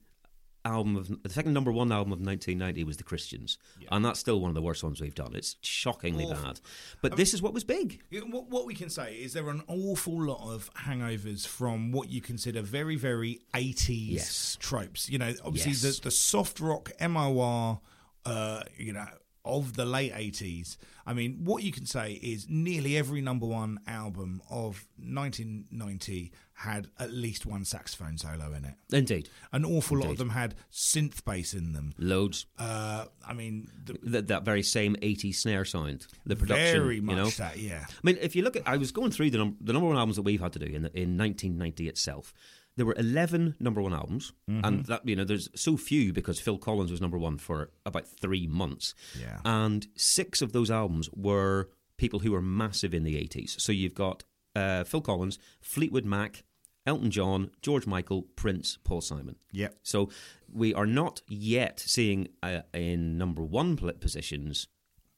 album 0.65 0.97
of 0.97 1.23
the 1.23 1.29
second 1.29 1.53
number 1.53 1.73
one 1.73 1.91
album 1.91 2.13
of 2.13 2.21
1990 2.21 2.85
was 2.85 2.97
the 2.97 3.03
Christians, 3.05 3.59
and 3.91 4.05
that's 4.05 4.21
still 4.21 4.41
one 4.41 4.49
of 4.49 4.55
the 4.55 4.63
worst 4.63 4.83
ones 4.85 5.01
we've 5.01 5.15
done. 5.15 5.35
It's 5.35 5.57
shockingly 5.63 6.25
Awful. 6.25 6.43
bad, 6.45 6.61
but 7.01 7.17
this 7.17 7.35
is 7.35 7.43
what 7.43 7.53
was 7.53 7.65
big. 7.65 8.01
what, 8.31 8.49
what 8.49 8.65
we 8.67 8.75
can 8.75 8.89
say 8.91 9.15
is 9.15 9.33
there 9.33 9.45
are 9.47 9.51
an 9.51 9.63
awful 9.67 10.23
lot 10.23 10.53
of 10.55 10.71
hangovers 10.75 11.47
from 11.47 11.91
what 11.93 12.11
you 12.11 12.21
consider 12.21 12.63
very, 12.63 12.97
very 12.97 13.41
80s 13.55 14.11
Yes. 14.13 14.57
tropes. 14.61 15.09
You 15.11 15.19
know, 15.19 15.35
obviously 15.45 15.73
Yes. 15.73 15.99
the, 15.99 16.03
the 16.05 16.11
soft 16.11 16.61
rock 16.61 16.91
MOR, 17.01 17.81
uh, 18.25 18.63
you 18.79 18.93
know, 18.93 19.07
of 19.45 19.75
the 19.75 19.85
late 19.85 20.13
80s. 20.13 20.77
I 21.05 21.15
mean, 21.15 21.41
what 21.43 21.65
you 21.65 21.73
can 21.73 21.85
say 21.85 22.13
is 22.23 22.47
nearly 22.49 22.97
every 22.97 23.21
number 23.21 23.45
one 23.47 23.81
album 23.89 24.41
of 24.49 24.87
1990 24.97 26.33
had 26.63 26.89
at 26.99 27.13
least 27.13 27.47
one 27.47 27.65
saxophone 27.65 28.19
solo 28.19 28.53
in 28.53 28.65
it. 28.65 28.75
Indeed, 28.93 29.29
An 29.53 29.65
awful 29.65 29.99
lot 29.99 30.11
of 30.11 30.17
them 30.19 30.31
had 30.31 30.55
synth 30.73 31.25
bass 31.25 31.55
in 31.55 31.73
them. 31.73 31.93
loads. 31.99 32.47
Uh, 32.59 33.05
I 33.27 33.33
mean, 33.33 33.69
the, 33.85 33.99
That, 34.11 34.27
that 34.29 34.45
very 34.45 34.63
same 34.63 34.97
80s 34.97 35.37
snare 35.37 35.65
sound, 35.65 36.07
the 36.27 36.37
production. 36.37 36.81
very 36.83 37.01
much 37.01 37.17
you 37.17 37.23
know, 37.23 37.29
that, 37.31 37.59
yeah. 37.59 37.85
I 37.89 38.01
mean, 38.03 38.19
if 38.21 38.35
you 38.37 38.43
look 38.43 38.57
at, 38.57 38.63
I 38.67 38.77
was 38.77 38.91
going 38.93 39.11
through 39.13 39.31
the, 39.31 39.39
num- 39.39 39.57
the 39.61 39.73
number 39.73 39.89
one 39.89 39.97
albums 39.99 40.17
that 40.17 40.23
we've 40.23 40.41
had 40.41 40.53
to 40.55 40.59
do 40.59 40.67
in, 40.67 40.87
in 40.95 41.17
1990 41.19 41.89
itself. 41.89 42.33
There 42.77 42.87
were 42.87 42.95
11 42.97 43.57
number 43.61 43.83
one 43.83 43.93
albums, 43.93 44.33
Mm-hmm. 44.51 44.65
and 44.65 44.85
that 44.87 45.07
you 45.07 45.15
know, 45.15 45.25
there's 45.25 45.49
so 45.55 45.77
few 45.77 46.13
because 46.13 46.41
Phil 46.41 46.57
Collins 46.59 46.91
was 46.91 47.01
number 47.03 47.19
one 47.19 47.37
for 47.39 47.71
about 47.85 48.07
three 48.09 48.47
months. 48.47 48.95
Yeah. 49.21 49.41
and 49.45 49.87
six 49.95 50.41
of 50.41 50.53
those 50.53 50.71
albums 50.71 51.11
were 51.15 51.69
people 51.99 52.21
who 52.21 52.33
were 52.33 52.41
massive 52.43 52.95
in 52.95 53.05
the 53.05 53.17
80s. 53.17 53.61
So 53.61 53.73
you've 53.73 53.95
got 53.95 54.25
uh, 54.57 54.85
Phil 54.85 55.01
Collins, 55.03 55.39
Fleetwood 55.61 56.05
Mac, 56.07 56.45
Elton 56.87 57.11
John, 57.11 57.51
George 57.61 57.87
Michael, 57.87 58.23
Prince, 58.37 58.79
Paul 58.85 59.01
Simon. 59.01 59.37
Yep. 59.53 59.77
So 59.83 60.11
we 60.53 60.75
are 60.75 60.87
not 60.87 61.23
yet 61.29 61.81
seeing 61.81 62.29
uh, 62.43 62.61
in 62.75 63.17
number 63.17 63.43
one 63.45 63.77
positions 64.01 64.67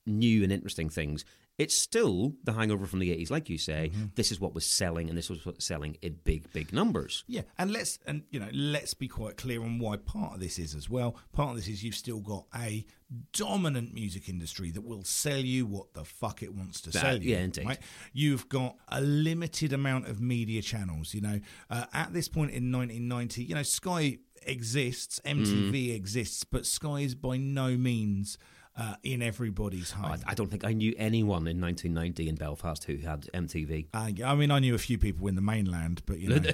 new 0.06 0.42
and 0.42 0.52
interesting 0.52 0.88
things. 0.90 1.24
It's 1.56 1.76
still 1.78 2.32
the 2.42 2.52
hangover 2.52 2.84
from 2.84 2.98
the 2.98 3.10
80s, 3.16 3.30
like 3.30 3.48
you 3.48 3.58
say. 3.58 3.92
Mm-hmm. 3.94 4.06
This 4.16 4.32
is 4.32 4.40
what 4.40 4.56
was 4.56 4.66
selling, 4.66 5.08
and 5.08 5.16
this 5.16 5.30
was 5.30 5.46
what's 5.46 5.64
selling 5.64 5.96
in 6.02 6.18
big, 6.24 6.52
big 6.52 6.72
numbers. 6.72 7.22
Yeah, 7.28 7.42
and 7.58 7.70
let's 7.72 8.00
and 8.06 8.24
you 8.30 8.40
know 8.40 8.48
let's 8.52 8.92
be 8.92 9.06
quite 9.06 9.36
clear 9.36 9.62
on 9.62 9.78
why 9.78 9.98
part 9.98 10.34
of 10.34 10.40
this 10.40 10.58
is 10.58 10.74
as 10.74 10.90
well. 10.90 11.16
Part 11.32 11.50
of 11.50 11.56
this 11.56 11.68
is 11.68 11.84
you've 11.84 11.94
still 11.94 12.18
got 12.18 12.46
a 12.56 12.84
dominant 13.32 13.94
music 13.94 14.28
industry 14.28 14.72
that 14.72 14.80
will 14.82 15.04
sell 15.04 15.38
you 15.38 15.64
what 15.66 15.94
the 15.94 16.04
fuck 16.04 16.42
it 16.42 16.52
wants 16.52 16.80
to 16.80 16.90
That- 16.90 17.00
sell 17.00 17.22
you. 17.22 17.30
yeah, 17.30 17.42
indeed. 17.42 17.66
Right? 17.66 17.78
You've 18.12 18.48
got 18.48 18.76
a 18.88 19.00
limited 19.00 19.72
amount 19.72 20.08
of 20.08 20.20
media 20.20 20.60
channels. 20.60 21.14
You 21.14 21.20
know, 21.20 21.40
uh, 21.70 21.84
at 21.92 22.12
this 22.12 22.26
point 22.26 22.50
in 22.50 22.72
1990, 22.72 23.44
you 23.44 23.54
know, 23.54 23.62
Sky 23.62 24.18
exists, 24.42 25.20
MTV 25.24 25.88
Mm. 25.90 25.94
exists, 25.94 26.42
but 26.42 26.66
Sky 26.66 27.00
is 27.00 27.14
by 27.14 27.36
no 27.36 27.76
means. 27.76 28.38
Uh, 28.76 28.96
in 29.04 29.22
everybody's 29.22 29.92
home. 29.92 30.20
I, 30.26 30.32
I 30.32 30.34
don't 30.34 30.50
think 30.50 30.64
I 30.64 30.72
knew 30.72 30.92
anyone 30.98 31.46
in 31.46 31.60
1990 31.60 32.28
in 32.28 32.34
Belfast 32.34 32.82
who 32.82 32.96
had 32.96 33.28
MTV. 33.32 33.86
Uh, 33.94 34.10
I 34.26 34.34
mean, 34.34 34.50
I 34.50 34.58
knew 34.58 34.74
a 34.74 34.78
few 34.78 34.98
people 34.98 35.28
in 35.28 35.36
the 35.36 35.40
mainland, 35.40 36.02
but 36.06 36.18
you 36.18 36.28
know, 36.40 36.50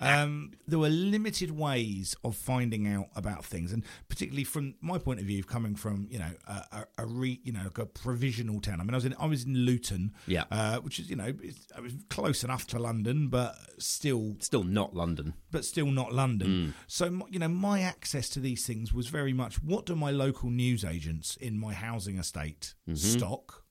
um, 0.00 0.52
there 0.66 0.78
were 0.78 0.88
limited 0.88 1.50
ways 1.50 2.14
of 2.24 2.36
finding 2.36 2.86
out 2.88 3.06
about 3.16 3.44
things, 3.44 3.72
and 3.72 3.84
particularly 4.08 4.44
from 4.44 4.74
my 4.80 4.98
point 4.98 5.20
of 5.20 5.26
view, 5.26 5.42
coming 5.44 5.74
from 5.76 6.06
you 6.10 6.18
know 6.18 6.30
a, 6.46 6.84
a, 6.98 7.06
re, 7.06 7.40
you 7.44 7.52
know 7.52 7.62
like 7.64 7.78
a 7.78 7.86
provisional 7.86 8.60
town. 8.60 8.80
I 8.80 8.84
mean, 8.84 8.94
I 8.94 8.96
was 8.96 9.04
in 9.04 9.14
I 9.18 9.26
was 9.26 9.44
in 9.44 9.54
Luton, 9.54 10.12
Yeah. 10.26 10.44
uh, 10.50 10.78
which 10.80 10.98
is 10.98 11.08
you 11.10 11.16
know 11.16 11.32
it's, 11.42 11.66
I 11.76 11.80
was 11.80 11.92
close 12.10 12.44
enough 12.44 12.66
to 12.68 12.78
London, 12.78 13.28
but 13.28 13.56
still 13.78 14.36
Still 14.40 14.64
not 14.64 14.94
London. 14.94 15.34
but 15.50 15.64
still 15.64 15.86
not 15.90 16.12
London. 16.12 16.74
So 16.86 17.04
you 17.30 17.38
know, 17.38 17.48
my 17.48 17.80
access 17.80 18.28
to 18.30 18.40
these 18.40 18.66
things 18.66 18.92
was 18.92 19.08
very 19.08 19.32
much 19.32 19.62
what 19.62 19.86
do 19.86 19.96
my 19.96 20.10
local 20.10 20.50
news 20.50 20.84
agents 20.84 21.36
in 21.36 21.58
my 21.58 21.72
housing 21.72 22.18
estate 22.18 22.74
stock, 22.94 23.64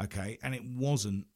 okay, 0.00 0.38
and 0.42 0.54
it 0.54 0.64
wasn't. 0.64 1.26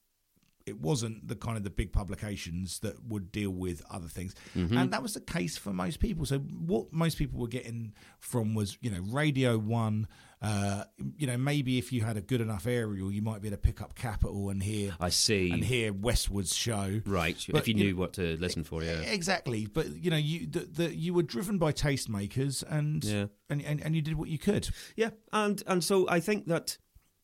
It 0.67 0.81
wasn't 0.81 1.29
the 1.29 1.37
kind 1.37 1.57
of 1.57 1.63
the 1.63 1.71
big 1.71 1.93
publications 1.93 2.81
that 2.81 3.05
would 3.07 3.31
deal 3.31 3.51
with 3.51 3.83
other 3.91 4.09
things, 4.09 4.35
and 4.55 4.91
that 4.91 5.01
was 5.03 5.15
the 5.15 5.21
case 5.21 5.57
for 5.57 5.73
most 5.73 6.01
people. 6.01 6.27
So 6.27 6.39
what 6.39 6.93
most 6.93 7.19
people 7.19 7.39
were 7.39 7.47
getting 7.47 7.95
from 8.19 8.55
was 8.55 8.77
you 8.81 8.91
know 8.91 9.01
Radio 9.13 9.59
One, 9.59 10.09
uh, 10.43 10.85
you 11.17 11.29
know 11.29 11.37
maybe 11.37 11.79
if 11.79 11.93
you 11.93 12.01
had 12.03 12.17
a 12.17 12.21
good 12.21 12.41
enough 12.41 12.67
aerial, 12.67 13.13
you 13.13 13.23
might 13.23 13.43
be 13.43 13.49
able 13.49 13.57
to 13.59 13.61
pick 13.63 13.81
up 13.81 13.95
Capital 13.95 14.51
and 14.51 14.61
hear 14.61 14.97
I 14.99 15.09
see. 15.11 15.53
and 15.53 15.65
hear 15.65 15.93
Westwood's 15.93 16.55
show, 16.55 17.01
Right. 17.07 17.37
But, 17.49 17.61
if 17.61 17.69
you 17.69 17.75
you 17.75 17.85
knew 17.85 17.97
what 17.97 18.13
to 18.15 18.37
listen 18.39 18.65
for, 18.65 18.83
yeah. 18.83 19.01
Exactly, 19.03 19.67
but 19.67 19.87
you 20.03 20.11
know, 20.11 20.17
you 20.17 20.49
the, 20.49 20.61
the 20.61 20.97
you 20.97 21.15
were 21.15 21.23
driven 21.23 21.59
by 21.59 21.71
tastemakers, 21.73 22.65
and, 22.69 23.05
Yeah. 23.05 23.27
and 23.49 23.63
and 23.63 23.81
and 23.83 23.95
you 23.95 24.03
did 24.03 24.15
what 24.15 24.29
you 24.29 24.39
could. 24.39 24.69
Yeah, 24.97 25.11
and 25.33 25.63
and 25.69 25.85
so 25.85 26.09
I 26.09 26.19
think 26.19 26.49
that 26.49 26.77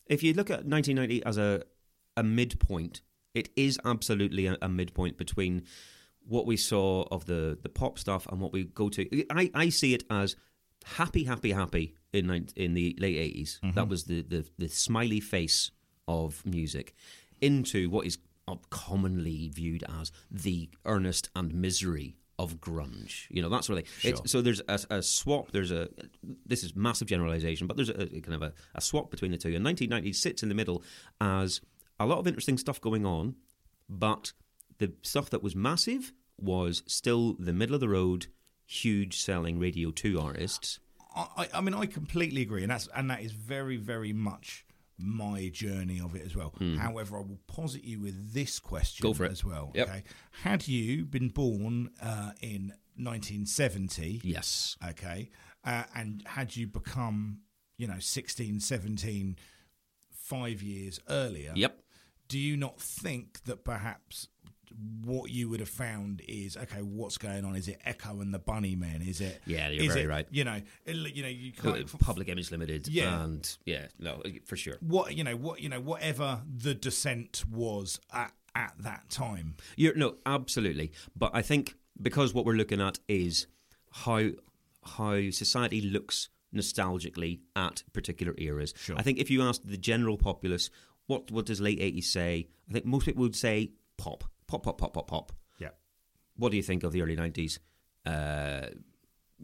if 0.07 0.23
you 0.23 0.33
look 0.33 0.49
at 0.49 0.65
1990 0.65 1.25
as 1.25 1.39
a 1.39 1.65
a 2.17 2.23
midpoint, 2.23 3.01
it 3.35 3.49
is 3.57 3.79
absolutely 3.85 4.47
a, 4.47 4.57
a 4.63 4.69
midpoint 4.69 5.17
between 5.17 5.63
what 6.27 6.47
we 6.47 6.57
saw 6.57 7.03
of 7.11 7.27
the 7.27 7.59
the 7.63 7.69
pop 7.69 7.99
stuff 7.99 8.27
and 8.31 8.41
what 8.41 8.53
we 8.53 8.65
go 8.65 8.89
to. 8.89 9.25
I, 9.31 9.51
I 9.55 9.69
see 9.71 9.95
it 9.95 10.05
as 10.11 10.37
happy, 10.85 11.25
happy, 11.25 11.53
happy 11.53 11.95
in 12.13 12.31
in 12.57 12.75
the 12.75 12.97
late 12.99 13.17
80s. 13.17 13.61
That 13.61 13.75
mm-hmm. 13.75 13.89
was 13.89 14.05
the, 14.05 14.23
the 14.23 14.45
the 14.59 14.69
smiley 14.69 15.21
face 15.21 15.71
of 16.09 16.45
music 16.45 16.95
into 17.41 17.89
what 17.91 18.07
is 18.07 18.19
commonly 18.71 19.49
viewed 19.49 19.85
as 20.01 20.13
the 20.31 20.69
earnest 20.85 21.31
and 21.35 21.55
misery 21.55 22.17
of 22.39 22.61
grunge. 22.61 23.27
You 23.31 23.43
know, 23.43 23.49
that's 23.49 23.69
really 23.69 23.85
it's, 24.03 24.31
so. 24.31 24.43
There's 24.43 24.61
a, 24.69 24.81
a 24.91 25.03
swap. 25.03 25.53
There's 25.53 25.71
a 25.71 25.89
this 26.45 26.65
is 26.65 26.75
massive 26.75 27.09
generalization, 27.09 27.67
but 27.67 27.77
there's 27.77 27.91
a, 27.91 28.03
a 28.03 28.21
kind 28.21 28.35
of 28.35 28.43
a, 28.43 28.53
a 28.75 28.81
swap 28.81 29.11
between 29.11 29.31
the 29.31 29.39
two. 29.39 29.55
And 29.55 29.65
1990 29.65 30.13
sits 30.13 30.43
in 30.43 30.49
the 30.49 30.55
middle 30.55 30.83
as 31.21 31.61
a 32.03 32.07
lot 32.07 32.19
of 32.19 32.27
interesting 32.27 32.59
stuff 32.59 32.81
going 32.81 33.05
on, 33.07 33.37
but 33.89 34.33
the 34.79 34.93
stuff 35.03 35.31
that 35.31 35.43
was 35.43 35.55
massive 35.57 36.13
was 36.41 36.83
still 36.87 37.35
the 37.39 37.53
middle 37.53 37.75
of 37.75 37.81
the 37.81 37.89
road, 37.89 38.27
huge 38.67 39.19
selling 39.19 39.59
Radio 39.59 39.91
Two 39.91 40.21
artists. 40.21 40.79
I, 41.15 41.49
I- 41.55 41.61
mean, 41.61 41.75
I 41.75 41.87
completely 41.87 42.43
agree, 42.43 42.63
and 42.63 42.71
that's 42.71 42.89
and 42.97 43.11
that 43.11 43.21
is 43.23 43.33
very 43.33 43.77
very 43.77 44.13
much 44.13 44.65
my 44.99 45.49
journey 45.49 46.01
of 46.01 46.15
it 46.15 46.23
as 46.25 46.37
well. 46.37 46.55
However, 46.79 47.17
I 47.17 47.21
will 47.21 47.41
posit 47.47 47.83
you 47.85 47.99
with 48.01 48.33
this 48.35 48.59
question. 48.61 49.03
Go 49.03 49.13
for 49.15 49.25
it. 49.25 49.33
as 49.33 49.45
well. 49.45 49.73
Yep. 49.75 49.89
Okay, 49.89 50.03
had 50.43 50.69
you 50.69 51.05
been 51.05 51.29
born 51.29 51.91
uh, 52.03 52.33
in 52.41 52.73
1970? 52.97 54.21
Yes. 54.25 54.77
Okay, 54.91 55.31
uh, 55.65 55.85
and 55.95 56.23
had 56.27 56.57
you 56.57 56.67
become, 56.67 57.39
you 57.77 57.87
know, 57.87 57.99
16, 57.99 58.61
17, 58.61 59.37
five 60.13 60.63
years 60.63 61.01
earlier? 61.09 61.53
Yep. 61.55 61.79
Do 62.33 62.39
you 62.39 62.57
not 62.57 62.81
think 62.81 63.45
that 63.45 63.63
perhaps 63.63 64.29
what 65.05 65.31
you 65.31 65.51
would 65.51 65.61
have 65.61 65.69
found 65.69 66.23
is 66.27 66.57
okay 66.57 66.81
what's 66.81 67.19
going 67.19 67.45
on 67.45 67.55
is 67.55 67.69
it 67.69 67.79
echo 67.85 68.23
and 68.23 68.33
the 68.33 68.39
bunnymen 68.39 69.07
is 69.07 69.21
it 69.21 69.43
Yeah, 69.45 69.69
you're 69.69 69.93
very 69.93 70.07
it, 70.07 70.09
right. 70.09 70.27
you 70.31 70.45
know 70.45 70.63
you 70.87 71.23
know 71.23 71.29
you 71.29 71.53
can't 71.53 71.99
Public 71.99 72.29
Image 72.31 72.51
Limited. 72.51 72.89
Yeah. 72.89 73.23
And 73.23 73.59
yeah, 73.67 73.89
no, 73.99 74.23
for 74.47 74.57
sure. 74.57 74.77
what 74.81 75.15
you 75.15 75.25
know 75.25 75.37
what 75.37 75.61
you 75.61 75.69
know 75.69 75.81
whatever 75.81 76.41
the 76.57 76.73
descent 76.73 77.45
was 77.53 78.01
at 78.15 78.33
at 78.55 78.73
that 78.81 79.11
time 79.11 79.57
You're, 79.77 79.95
no, 79.95 80.15
absolutely. 80.25 80.93
But 81.15 81.33
I 81.35 81.43
think 81.43 81.75
because 82.01 82.33
what 82.33 82.47
we're 82.47 82.55
looking 82.55 82.81
at 82.81 82.99
is 83.09 83.47
how 83.91 84.31
how 84.85 85.31
society 85.31 85.83
looks 85.83 86.31
nostalgically 86.55 87.41
at 87.57 87.83
particular 87.93 88.35
eras. 88.39 88.75
Sure. 88.77 88.97
I 88.99 89.03
think 89.03 89.19
if 89.19 89.31
you 89.31 89.43
asked 89.43 89.67
the 89.67 89.77
general 89.77 90.17
populace, 90.17 90.71
what 91.13 91.31
what 91.31 91.47
does 91.47 91.61
late 91.61 91.81
eighties 91.81 92.11
say? 92.11 92.49
I 92.69 92.73
think 92.73 92.85
most 92.85 93.07
people 93.07 93.23
would 93.23 93.37
say 93.37 93.73
pop, 93.99 94.25
pop, 94.47 94.63
pop, 94.65 94.79
pop, 94.79 94.93
pop, 94.95 95.07
pop. 95.09 95.33
yeah 95.59 95.69
What 96.37 96.51
do 96.51 96.57
you 96.57 96.63
think 96.63 96.83
of 96.85 96.93
the 96.93 97.03
early 97.03 97.17
nineties? 97.17 97.59
Uh, 98.05 98.67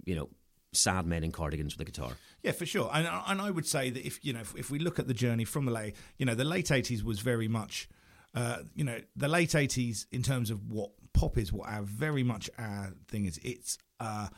you 0.05 0.15
know, 0.17 0.29
sad 0.73 1.07
men 1.07 1.25
in 1.25 1.33
cardigans 1.33 1.77
with 1.77 1.87
a 1.87 1.91
guitar. 1.91 2.13
Yeah, 2.43 2.53
for 2.53 2.67
sure. 2.67 2.91
And 2.93 3.07
and 3.27 3.41
I 3.41 3.51
would 3.51 3.67
say 3.67 3.91
that 3.91 4.07
if 4.07 4.25
you 4.25 4.33
know 4.33 4.41
if, 4.41 4.55
if 4.57 4.71
we 4.71 4.79
look 4.79 4.99
at 4.99 5.07
the 5.07 5.15
journey 5.15 5.45
from 5.45 5.65
the 5.67 5.73
late, 5.73 5.95
you 6.19 6.27
know, 6.27 6.35
the 6.35 6.45
late 6.45 6.71
eighties 6.71 7.03
was 7.05 7.21
very 7.21 7.49
much, 7.49 7.89
uh, 8.35 8.59
you 8.75 8.85
know, 8.85 8.99
the 9.17 9.29
late 9.29 9.55
eighties 9.55 10.07
in 10.11 10.23
terms 10.23 10.51
of 10.51 10.71
what 10.71 10.91
pop 11.13 11.39
is, 11.39 11.53
what 11.53 11.69
our 11.69 11.83
very 11.83 12.23
much 12.23 12.51
our 12.59 12.93
thing 13.09 13.27
is. 13.27 13.39
It's 13.43 13.79
uh, 14.01 14.29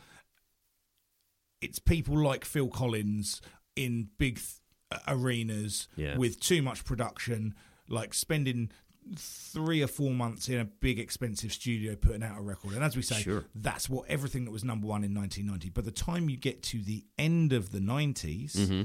it's 1.60 1.78
people 1.78 2.18
like 2.18 2.44
Phil 2.44 2.68
Collins 2.68 3.40
in 3.76 4.08
big 4.18 4.36
th- 4.36 4.59
arenas 5.06 5.88
Yeah. 5.96 6.16
with 6.16 6.40
too 6.40 6.62
much 6.62 6.84
production, 6.84 7.54
like 7.88 8.14
spending 8.14 8.70
three 9.16 9.82
or 9.82 9.86
four 9.86 10.12
months 10.12 10.48
in 10.48 10.60
a 10.60 10.64
big 10.64 10.98
expensive 10.98 11.52
studio 11.52 11.96
putting 11.96 12.22
out 12.22 12.38
a 12.38 12.42
record. 12.42 12.74
And 12.74 12.84
as 12.84 12.96
we 12.96 13.02
say, 13.02 13.20
Sure. 13.22 13.44
that's 13.54 13.88
what 13.88 14.08
everything 14.08 14.44
that 14.44 14.50
was 14.50 14.62
number 14.62 14.86
one 14.86 15.02
in 15.04 15.14
1990. 15.14 15.70
By 15.70 15.82
the 15.82 15.90
time 15.90 16.28
you 16.28 16.36
get 16.36 16.62
to 16.64 16.80
the 16.82 17.04
end 17.18 17.52
of 17.52 17.70
the 17.72 17.80
90s, 17.80 18.52
Mm-hmm. 18.56 18.82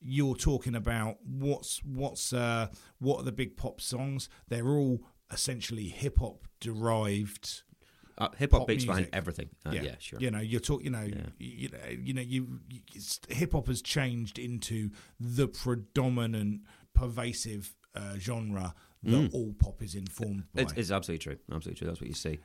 you're 0.00 0.36
talking 0.36 0.74
about 0.74 1.18
what's 1.26 1.82
what's 1.84 2.32
uh, 2.32 2.68
what 2.98 3.18
are 3.20 3.24
the 3.24 3.32
big 3.32 3.56
pop 3.56 3.80
songs? 3.80 4.28
They're 4.48 4.68
all 4.68 5.00
essentially 5.32 5.88
hip 5.88 6.18
hop 6.20 6.46
derived. 6.60 7.62
Uh, 8.18 8.28
Hip 8.38 8.52
hop 8.52 8.66
beats 8.66 8.84
behind 8.84 9.08
everything. 9.12 9.50
Uh, 9.64 9.72
yeah. 9.72 9.94
sure. 9.98 10.18
You 10.18 10.30
know, 10.30 10.40
you're 10.40 10.60
talking. 10.60 10.86
You 10.86 10.92
know, 10.92 11.08
you 11.38 11.68
know, 11.68 11.78
you 11.90 12.14
know, 12.14 12.22
you, 12.22 12.60
you 12.70 12.80
hip 13.28 13.52
hop 13.52 13.66
has 13.66 13.82
changed 13.82 14.38
into 14.38 14.90
the 15.20 15.48
predominant, 15.48 16.62
pervasive 16.94 17.74
uh, 17.94 18.16
genre 18.18 18.74
that 19.06 19.30
all 19.34 19.54
pop 19.58 19.82
is 19.82 19.94
informed 19.94 20.44
by. 20.54 20.62
Mm. 20.62 20.64
It's, 20.64 20.72
it's 20.72 20.90
absolutely 20.90 21.22
true. 21.22 21.36
Absolutely 21.52 21.78
true. 21.78 21.86
That's 21.86 22.00
what 22.00 22.08
you 22.08 22.14
see. 22.14 22.38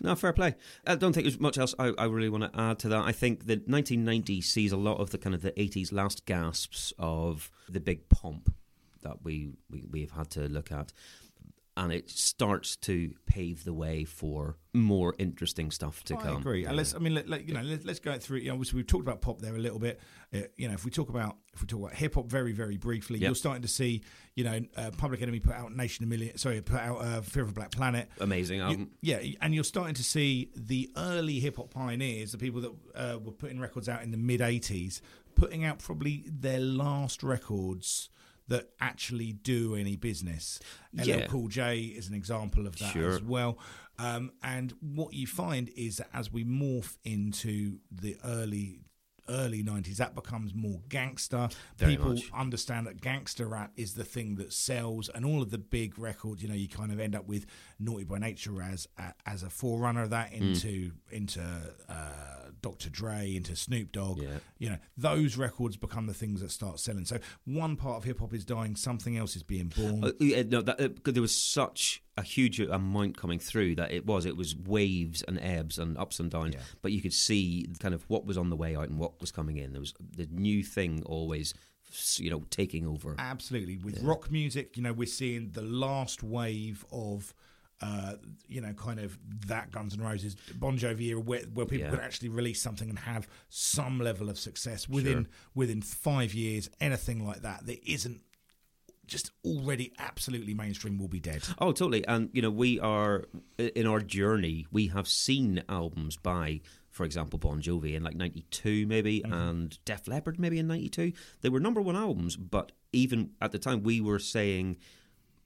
No, 0.00 0.14
fair 0.14 0.32
play. 0.32 0.54
I 0.86 0.96
don't 0.96 1.12
think 1.12 1.24
there's 1.24 1.38
much 1.38 1.58
else 1.58 1.74
I, 1.78 1.92
I 1.96 2.04
really 2.06 2.28
want 2.28 2.52
to 2.52 2.60
add 2.60 2.78
to 2.80 2.88
that. 2.88 3.04
I 3.04 3.12
think 3.12 3.46
that 3.46 3.68
1990 3.68 4.40
sees 4.40 4.72
a 4.72 4.76
lot 4.76 4.98
of 4.98 5.10
the 5.10 5.18
kind 5.18 5.34
of 5.34 5.42
the 5.42 5.52
80s 5.52 5.92
last 5.92 6.26
gasps 6.26 6.92
of 6.98 7.50
the 7.68 7.80
big 7.80 8.08
pomp 8.08 8.52
that 9.02 9.22
we, 9.22 9.50
we, 9.70 9.84
we've 9.90 10.10
had 10.10 10.30
to 10.30 10.48
look 10.48 10.72
at. 10.72 10.92
And 11.80 11.92
it 11.92 12.10
starts 12.10 12.74
to 12.78 13.14
pave 13.26 13.62
the 13.62 13.72
way 13.72 14.02
for 14.02 14.56
more 14.74 15.14
interesting 15.16 15.70
stuff 15.70 16.02
to 16.04 16.16
I 16.16 16.22
come. 16.22 16.36
agree. 16.38 16.64
And 16.64 16.76
let's, 16.76 16.92
I 16.92 16.98
mean, 16.98 17.14
let, 17.14 17.28
let- 17.28 17.46
you 17.46 17.54
know, 17.54 17.62
let, 17.62 17.84
let's 17.84 18.00
go 18.00 18.18
through. 18.18 18.38
You 18.38 18.48
know, 18.48 18.54
obviously 18.54 18.78
we've 18.78 18.86
talked 18.88 19.04
about 19.06 19.20
pop 19.20 19.40
there 19.40 19.54
a 19.54 19.58
little 19.60 19.78
bit. 19.78 20.00
Uh, 20.34 20.40
you 20.56 20.66
know, 20.66 20.74
if 20.74 20.84
we 20.84 20.90
talk 20.90 21.08
about 21.08 21.36
if 21.54 21.60
we 21.60 21.66
talk 21.68 21.78
about 21.80 21.94
hip 21.94 22.16
hop 22.16 22.26
very, 22.26 22.50
very 22.52 22.76
briefly, 22.76 23.20
Yep. 23.20 23.28
you're 23.28 23.34
starting 23.36 23.62
to 23.62 23.68
see, 23.68 24.02
you 24.34 24.42
know, 24.42 24.60
uh, 24.76 24.90
Public 24.96 25.22
Enemy 25.22 25.38
put 25.38 25.54
out 25.54 25.72
Nation 25.72 26.02
of 26.02 26.08
Million. 26.08 26.36
Sorry, 26.36 26.60
put 26.60 26.80
out 26.80 26.96
uh, 27.00 27.20
Fear 27.20 27.44
of 27.44 27.50
a 27.50 27.52
Black 27.52 27.70
Planet. 27.70 28.08
Amazing 28.20 28.56
You- 28.58 28.64
album. 28.64 28.90
yeah, 29.00 29.20
and 29.40 29.54
you're 29.54 29.62
starting 29.64 29.94
to 29.94 30.04
see 30.04 30.50
the 30.56 30.90
early 30.96 31.38
hip 31.38 31.56
hop 31.58 31.70
pioneers, 31.70 32.32
the 32.32 32.38
people 32.38 32.60
that 32.60 32.72
uh, 32.96 33.18
were 33.18 33.30
putting 33.32 33.60
records 33.60 33.88
out 33.88 34.02
in 34.02 34.10
the 34.10 34.16
mid 34.18 34.40
'80s, 34.40 35.00
putting 35.36 35.64
out 35.64 35.78
probably 35.78 36.24
their 36.28 36.58
last 36.60 37.22
records 37.22 38.10
that 38.48 38.70
actually 38.80 39.32
do 39.32 39.74
any 39.74 39.96
business. 39.96 40.58
Yeah. 40.92 41.16
LL 41.24 41.28
Cool 41.28 41.48
J 41.48 41.80
is 41.82 42.08
an 42.08 42.14
example 42.14 42.66
of 42.66 42.78
that 42.78 42.92
Sure. 42.92 43.10
as 43.10 43.22
well. 43.22 43.58
Um, 43.98 44.32
and 44.42 44.72
what 44.80 45.12
you 45.14 45.26
find 45.26 45.68
is 45.76 45.96
that 45.98 46.08
as 46.14 46.32
we 46.32 46.44
morph 46.44 46.96
into 47.04 47.78
the 47.90 48.16
early 48.24 48.80
early 49.30 49.62
90s 49.62 49.96
that 49.98 50.14
becomes 50.14 50.54
more 50.54 50.80
gangster 50.88 51.50
Very 51.76 51.96
people 51.96 52.14
much. 52.14 52.30
understand 52.32 52.86
that 52.86 52.98
gangster 53.02 53.46
rap 53.46 53.70
is 53.76 53.92
the 53.92 54.02
thing 54.02 54.36
that 54.36 54.54
sells 54.54 55.10
and 55.10 55.22
all 55.22 55.42
of 55.42 55.50
the 55.50 55.58
big 55.58 55.98
records 55.98 56.42
you 56.42 56.48
know 56.48 56.54
you 56.54 56.66
kind 56.66 56.90
of 56.90 56.98
end 56.98 57.14
up 57.14 57.26
with 57.28 57.44
naughty 57.80 58.04
by 58.04 58.18
nature 58.18 58.60
as 58.62 58.88
as 59.26 59.42
a 59.42 59.50
forerunner 59.50 60.02
of 60.02 60.10
that 60.10 60.32
Mm. 60.32 60.40
into 60.40 60.92
into 61.12 61.40
uh, 61.88 62.50
dr 62.60 62.90
dre 62.90 63.36
into 63.36 63.54
snoop 63.54 63.92
dogg 63.92 64.20
Yeah. 64.20 64.38
you 64.58 64.68
know 64.70 64.78
those 64.96 65.36
records 65.36 65.76
become 65.76 66.06
the 66.06 66.14
things 66.14 66.40
that 66.40 66.50
start 66.50 66.80
selling 66.80 67.04
so 67.04 67.18
one 67.44 67.76
part 67.76 67.98
of 67.98 68.04
hip-hop 68.04 68.34
is 68.34 68.44
dying 68.44 68.74
something 68.74 69.16
else 69.16 69.36
is 69.36 69.42
being 69.44 69.68
born 69.76 70.02
Uh, 70.04 70.10
yeah, 70.18 70.42
no, 70.42 70.60
that, 70.62 70.80
uh, 70.80 70.88
there 71.12 71.22
was 71.22 71.36
such 71.36 72.02
a 72.16 72.22
huge 72.22 72.58
amount 72.58 73.16
coming 73.16 73.38
through 73.38 73.76
that 73.76 73.92
it 73.92 74.04
was 74.06 74.26
it 74.26 74.36
was 74.36 74.56
waves 74.56 75.22
and 75.28 75.38
ebbs 75.40 75.78
and 75.78 75.96
ups 75.98 76.18
and 76.18 76.32
downs. 76.32 76.54
Yeah. 76.54 76.62
But 76.82 76.90
you 76.90 77.00
could 77.00 77.12
see 77.12 77.68
kind 77.78 77.94
of 77.94 78.02
what 78.08 78.26
was 78.26 78.36
on 78.36 78.50
the 78.50 78.56
way 78.56 78.74
out 78.74 78.88
and 78.88 78.98
what 78.98 79.20
was 79.20 79.30
coming 79.30 79.56
in. 79.56 79.70
There 79.72 79.80
was 79.80 79.94
the 80.16 80.26
new 80.32 80.64
thing 80.64 81.04
always, 81.06 81.54
you 82.16 82.28
know, 82.28 82.42
taking 82.50 82.88
over. 82.88 83.14
Absolutely. 83.18 83.76
With 83.76 84.02
rock 84.02 84.32
music, 84.32 84.76
you 84.76 84.82
know, 84.82 84.92
we're 84.92 85.06
seeing 85.06 85.52
the 85.52 85.62
last 85.62 86.24
wave 86.24 86.84
of, 86.90 87.32
uh, 87.80 88.14
you 88.48 88.60
know, 88.60 88.72
kind 88.72 88.98
of 88.98 89.16
that 89.46 89.70
Guns 89.70 89.94
N' 89.94 90.00
Roses, 90.00 90.36
Bon 90.56 90.76
Jovi 90.76 91.02
era, 91.08 91.20
where, 91.20 91.42
where 91.54 91.64
people 91.66 91.84
Yeah. 91.86 91.90
could 91.90 92.00
actually 92.00 92.28
release 92.30 92.60
something 92.60 92.88
and 92.90 92.98
have 92.98 93.28
some 93.48 94.00
level 94.00 94.28
of 94.28 94.38
success 94.38 94.88
within 94.88 95.24
Sure. 95.24 95.26
within 95.54 95.82
five 95.82 96.34
years. 96.34 96.68
Anything 96.80 97.24
like 97.26 97.42
that 97.42 97.66
that 97.66 97.78
isn't 97.88 98.20
just 99.06 99.30
already 99.44 99.92
absolutely 99.98 100.52
mainstream 100.54 100.98
will 100.98 101.08
be 101.08 101.20
dead. 101.20 101.42
Oh, 101.58 101.72
totally. 101.72 102.06
And 102.06 102.28
you 102.32 102.42
know, 102.42 102.50
we 102.50 102.78
are 102.80 103.24
in 103.58 103.86
our 103.86 104.00
journey. 104.00 104.66
We 104.70 104.88
have 104.88 105.08
seen 105.08 105.62
albums 105.68 106.16
by, 106.18 106.60
for 106.90 107.04
example, 107.06 107.38
Bon 107.38 107.62
Jovi 107.62 107.94
in 107.94 108.02
like 108.02 108.16
'92, 108.16 108.86
maybe, 108.86 109.20
Mm-hmm. 109.20 109.32
and 109.32 109.78
Def 109.84 110.08
Leppard 110.08 110.38
maybe 110.38 110.58
in 110.58 110.66
'92. 110.66 111.12
They 111.40 111.48
were 111.48 111.60
number 111.60 111.80
one 111.80 111.96
albums, 111.96 112.36
but 112.36 112.72
even 112.92 113.30
at 113.40 113.52
the 113.52 113.58
time, 113.58 113.82
we 113.82 114.00
were 114.00 114.18
saying, 114.18 114.76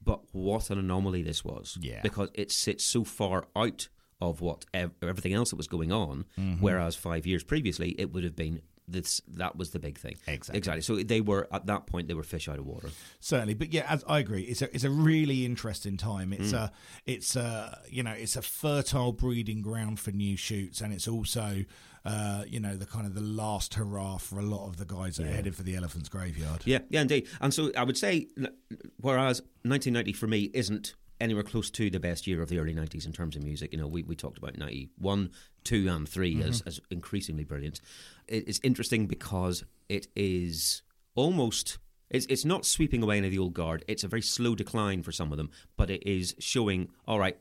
"But 0.05 0.21
what 0.33 0.71
an 0.71 0.79
anomaly 0.79 1.23
this 1.23 1.45
was!" 1.45 1.79
Yeah. 1.81 2.01
because 2.03 2.31
it 2.35 2.51
sits 2.51 2.85
so 2.85 3.05
far 3.05 3.47
out 3.55 3.89
of 4.21 4.41
what 4.41 4.65
ev- 4.73 4.93
everything 5.03 5.33
else 5.33 5.51
that 5.51 5.57
was 5.57 5.67
going 5.69 5.91
on. 5.93 6.25
Mm-hmm. 6.39 6.63
Whereas 6.63 6.95
five 6.97 7.27
years 7.27 7.43
previously, 7.43 7.91
it 7.99 8.13
would 8.13 8.25
have 8.25 8.37
been 8.37 8.63
this. 8.89 9.21
That 9.29 9.57
was 9.57 9.71
the 9.71 9.79
big 9.79 9.99
thing. 9.99 10.17
Exactly. 10.27 10.59
Exactly. 10.59 10.83
So 10.83 10.97
they 10.97 11.21
were 11.21 11.49
at 11.53 11.67
that 11.67 11.87
point. 11.87 12.09
They 12.09 12.15
were 12.15 12.23
fish 12.23 12.49
out 12.49 12.59
of 12.59 12.67
water. 12.67 12.91
certainly 13.21 13.55
but 13.55 13.73
yeah 13.73 13.87
as 13.89 14.05
i 14.09 14.19
agree 14.19 14.43
it's 14.43 14.61
a 14.63 14.75
it's 14.75 14.85
a 14.85 14.91
really 14.91 15.45
interesting 15.45 15.97
time 15.97 16.33
it's 16.33 16.53
a 16.53 16.73
it's 17.07 17.37
a 17.37 17.81
you 17.89 18.03
know 18.03 18.11
it's 18.11 18.35
a 18.37 18.43
fertile 18.43 19.13
breeding 19.13 19.63
ground 19.63 19.99
for 20.01 20.11
new 20.11 20.37
shoots 20.37 20.81
and 20.81 20.93
it's 20.93 21.07
also 21.09 21.65
uh 22.05 22.45
you 22.49 22.59
know 22.59 22.77
the 22.77 22.87
kind 22.87 23.07
of 23.07 23.15
the 23.15 23.21
last 23.21 23.75
hurrah 23.75 24.17
for 24.17 24.39
a 24.39 24.43
lot 24.43 24.67
of 24.67 24.77
the 24.77 24.85
guys 24.85 25.17
that 25.17 25.27
are 25.27 25.31
headed 25.31 25.55
for 25.55 25.63
the 25.63 25.77
elephant's 25.77 26.09
graveyard 26.09 26.61
Yeah, 26.65 26.81
yeah, 26.89 27.03
indeed. 27.03 27.29
And 27.41 27.53
so 27.55 27.71
I 27.77 27.85
would 27.85 27.97
say, 27.97 28.29
whereas 29.01 29.41
1990 29.63 30.13
for 30.13 30.27
me 30.27 30.51
isn't 30.53 30.95
anywhere 31.21 31.45
close 31.45 31.71
to 31.71 31.89
the 31.89 32.01
best 32.01 32.27
year 32.27 32.43
of 32.43 32.49
the 32.49 32.59
early 32.59 32.75
90s 32.75 33.07
in 33.07 33.13
terms 33.13 33.37
of 33.37 33.45
music. 33.45 33.73
You 33.73 33.79
know, 33.79 33.87
we, 33.87 34.03
we 34.03 34.17
talked 34.17 34.39
about 34.39 34.59
91, 34.59 35.31
2, 35.63 35.89
and 35.89 36.09
3 36.09 36.43
as, 36.43 36.63
as 36.63 36.81
increasingly 36.91 37.45
brilliant. 37.45 37.81
It, 38.27 38.49
it's 38.49 38.61
interesting 38.65 39.07
because 39.07 39.65
it 39.89 40.09
is 40.17 40.83
almost. 41.15 41.79
It's, 42.11 42.27
it's 42.27 42.45
not 42.45 42.67
sweeping 42.67 43.03
away 43.03 43.19
any 43.19 43.29
of 43.29 43.31
the 43.31 43.39
old 43.39 43.55
guard. 43.55 43.85
It's 43.89 44.05
a 44.05 44.09
very 44.09 44.21
slow 44.21 44.55
decline 44.55 45.03
for 45.03 45.13
some 45.13 45.31
of 45.31 45.39
them, 45.39 45.51
but 45.77 45.91
it 45.91 46.03
is 46.07 46.35
showing, 46.41 46.89
all 47.07 47.19
right, 47.21 47.39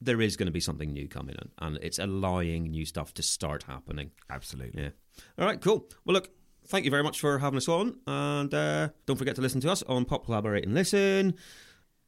there 0.00 0.20
is 0.20 0.36
going 0.36 0.46
to 0.46 0.52
be 0.52 0.60
something 0.60 0.92
new 0.92 1.08
coming 1.08 1.36
in, 1.40 1.50
and 1.58 1.78
it's 1.82 1.98
allowing 1.98 2.64
new 2.64 2.84
stuff 2.84 3.14
to 3.14 3.22
start 3.22 3.64
happening. 3.64 4.10
absolutely 4.30 4.82
Yeah. 4.82 4.90
All 5.38 5.46
right, 5.46 5.60
cool. 5.60 5.86
Well, 6.04 6.14
look, 6.14 6.30
thank 6.66 6.84
you 6.84 6.90
very 6.90 7.02
much 7.02 7.20
for 7.20 7.38
having 7.38 7.56
us 7.56 7.68
on. 7.68 7.98
And 8.06 8.52
uh, 8.52 8.88
don't 9.06 9.16
forget 9.16 9.36
to 9.36 9.42
listen 9.42 9.60
to 9.62 9.70
us 9.70 9.82
on 9.84 10.04
Pop 10.04 10.24
Collaborate 10.24 10.64
and 10.64 10.74
Listen. 10.74 11.34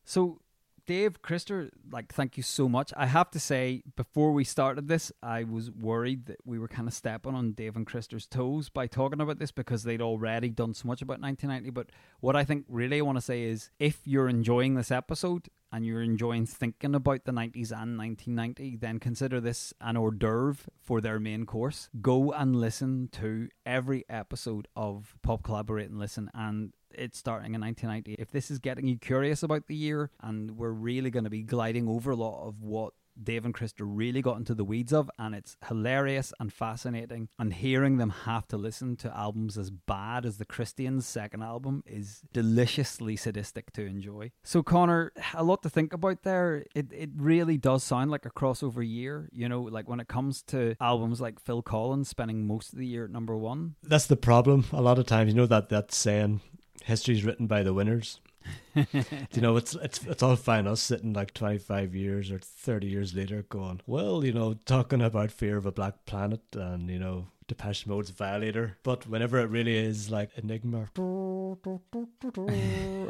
So, 0.05 0.41
Dave, 0.87 1.21
Krister, 1.21 1.71
like, 1.91 2.13
thank 2.13 2.37
you 2.37 2.45
so 2.45 2.69
much. 2.69 2.93
I 2.97 3.07
have 3.07 3.31
to 3.33 3.41
say, 3.41 3.83
before 3.97 4.33
we 4.33 4.45
started 4.45 4.87
this, 4.87 5.11
I 5.21 5.43
was 5.43 5.71
worried 5.71 6.27
that 6.27 6.39
we 6.45 6.61
were 6.61 6.69
kind 6.69 6.87
of 6.87 6.95
stepping 6.95 7.35
on 7.35 7.53
Dave 7.53 7.75
and 7.75 7.85
Krister's 7.85 8.27
toes 8.27 8.69
by 8.69 8.87
talking 8.87 9.21
about 9.21 9.41
this 9.41 9.51
because 9.51 9.83
they'd 9.83 10.01
already 10.01 10.49
done 10.49 10.75
so 10.75 10.87
much 10.87 11.03
about 11.03 11.21
1990. 11.21 11.71
But 11.71 11.91
what 12.21 12.37
I 12.37 12.45
think 12.45 12.67
really 12.69 12.99
I 12.99 13.03
want 13.03 13.19
to 13.19 13.23
say 13.23 13.43
is 13.43 13.71
if 13.81 14.01
you're 14.05 14.29
enjoying 14.29 14.75
this 14.75 14.93
episode 14.93 15.49
and 15.77 15.85
you're 15.85 16.01
enjoying 16.01 16.47
thinking 16.47 16.95
about 16.95 17.27
the 17.27 17.33
90s 17.33 17.71
and 17.71 17.99
1990, 17.99 18.77
then 18.77 18.99
consider 18.99 19.43
this 19.43 19.75
an 19.79 19.95
hors 19.95 20.13
d'oeuvre 20.13 20.65
for 20.83 21.03
their 21.03 21.21
main 21.21 21.45
course. 21.45 21.91
Go 22.01 22.33
and 22.33 22.57
listen 22.57 23.11
to 23.13 23.51
every 23.67 24.03
episode 24.09 24.69
of 24.75 25.17
Pop 25.21 25.43
Collaborate 25.43 25.91
and 25.91 25.99
Listen 25.99 26.31
and 26.33 26.73
it's 26.91 27.19
starting 27.19 27.55
in 27.55 27.61
1990. 27.61 28.15
If 28.19 28.31
this 28.31 28.51
is 28.51 28.59
getting 28.59 28.87
you 28.87 28.97
curious 28.97 29.43
about 29.43 29.67
the 29.67 29.75
year, 29.75 30.11
and 30.23 30.53
we're 30.53 30.71
really 30.71 31.11
going 31.11 31.25
to 31.25 31.31
be 31.31 31.43
gliding 31.43 31.89
over 31.89 32.13
a 32.13 32.17
lot 32.17 32.49
of 32.49 32.63
what 32.63 32.95
Dave 33.23 33.45
and 33.45 33.55
Krista 33.55 33.81
really 33.81 34.23
got 34.23 34.37
into 34.37 34.55
the 34.55 34.65
weeds 34.65 34.93
of, 34.93 35.11
and 35.19 35.35
it's 35.35 35.57
hilarious 35.69 36.33
and 36.39 36.53
fascinating. 36.53 37.29
And 37.39 37.53
hearing 37.53 37.97
them 37.97 38.11
have 38.11 38.47
to 38.49 38.57
listen 38.57 38.97
to 38.97 39.17
albums 39.17 39.59
as 39.59 39.71
bad 39.71 40.27
as 40.27 40.39
the 40.39 40.45
Christians' 40.45 41.07
second 41.07 41.43
album 41.43 41.83
is 41.87 42.23
deliciously 42.33 43.17
sadistic 43.17 43.73
to 43.73 43.85
enjoy. 43.85 44.33
So, 44.45 44.63
Conor, 44.63 45.13
a 45.35 45.45
lot 45.45 45.63
to 45.63 45.71
think 45.71 45.93
about 45.93 46.23
there. 46.23 46.65
It 46.75 46.93
it 46.93 47.11
really 47.17 47.57
does 47.57 47.85
sound 47.85 48.11
like 48.11 48.27
a 48.27 48.31
crossover 48.31 48.87
year. 48.87 49.29
You 49.33 49.49
know, 49.49 49.63
like 49.63 49.89
when 49.89 50.01
it 50.01 50.09
comes 50.09 50.43
to 50.45 50.77
albums 50.81 51.21
like 51.21 51.41
Phil 51.41 51.63
Collins 51.63 52.09
spending 52.09 52.47
most 52.47 52.73
of 52.73 52.79
the 52.79 52.87
year 52.87 53.05
at 53.05 53.11
number 53.11 53.37
one. 53.37 53.77
That's 53.83 54.07
the 54.07 54.17
problem. 54.17 54.65
A 54.73 54.83
lot 54.83 54.99
of 54.99 55.07
times, 55.07 55.31
you 55.31 55.37
know 55.37 55.47
that 55.47 55.69
that 55.71 55.93
saying, 55.93 56.41
"History's 56.85 57.25
written 57.25 57.47
by 57.47 57.63
the 57.63 57.75
winners." 57.75 58.21
you 58.75 59.41
know, 59.41 59.57
it's 59.57 59.75
it's 59.77 60.05
it's 60.07 60.23
all 60.23 60.37
fine 60.37 60.67
us 60.67 60.81
sitting 60.81 61.13
like 61.13 61.35
twenty 61.35 61.59
five 61.59 61.95
years 61.95 62.31
or 62.31 62.39
thirty 62.39 62.89
years 62.89 63.15
later, 63.15 63.45
going, 63.49 63.81
well, 63.87 64.25
you 64.25 64.33
know, 64.33 64.55
talking 64.65 65.03
about 65.03 65.31
Fear 65.31 65.57
of 65.57 65.67
a 65.67 65.73
Black 65.73 66.05
Planet 66.07 66.43
and 66.55 66.91
you 66.91 66.99
know 66.99 67.29
Depeche 67.49 67.87
Mode's 67.87 68.11
Violator, 68.11 68.77
but 68.83 69.07
whenever 69.07 69.39
it 69.39 69.51
really 69.51 69.77
is 69.77 70.11
like 70.11 70.31
Enigma, 70.37 70.89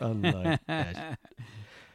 and 0.01 0.22
like, 0.22 0.61
yeah, 0.68 1.14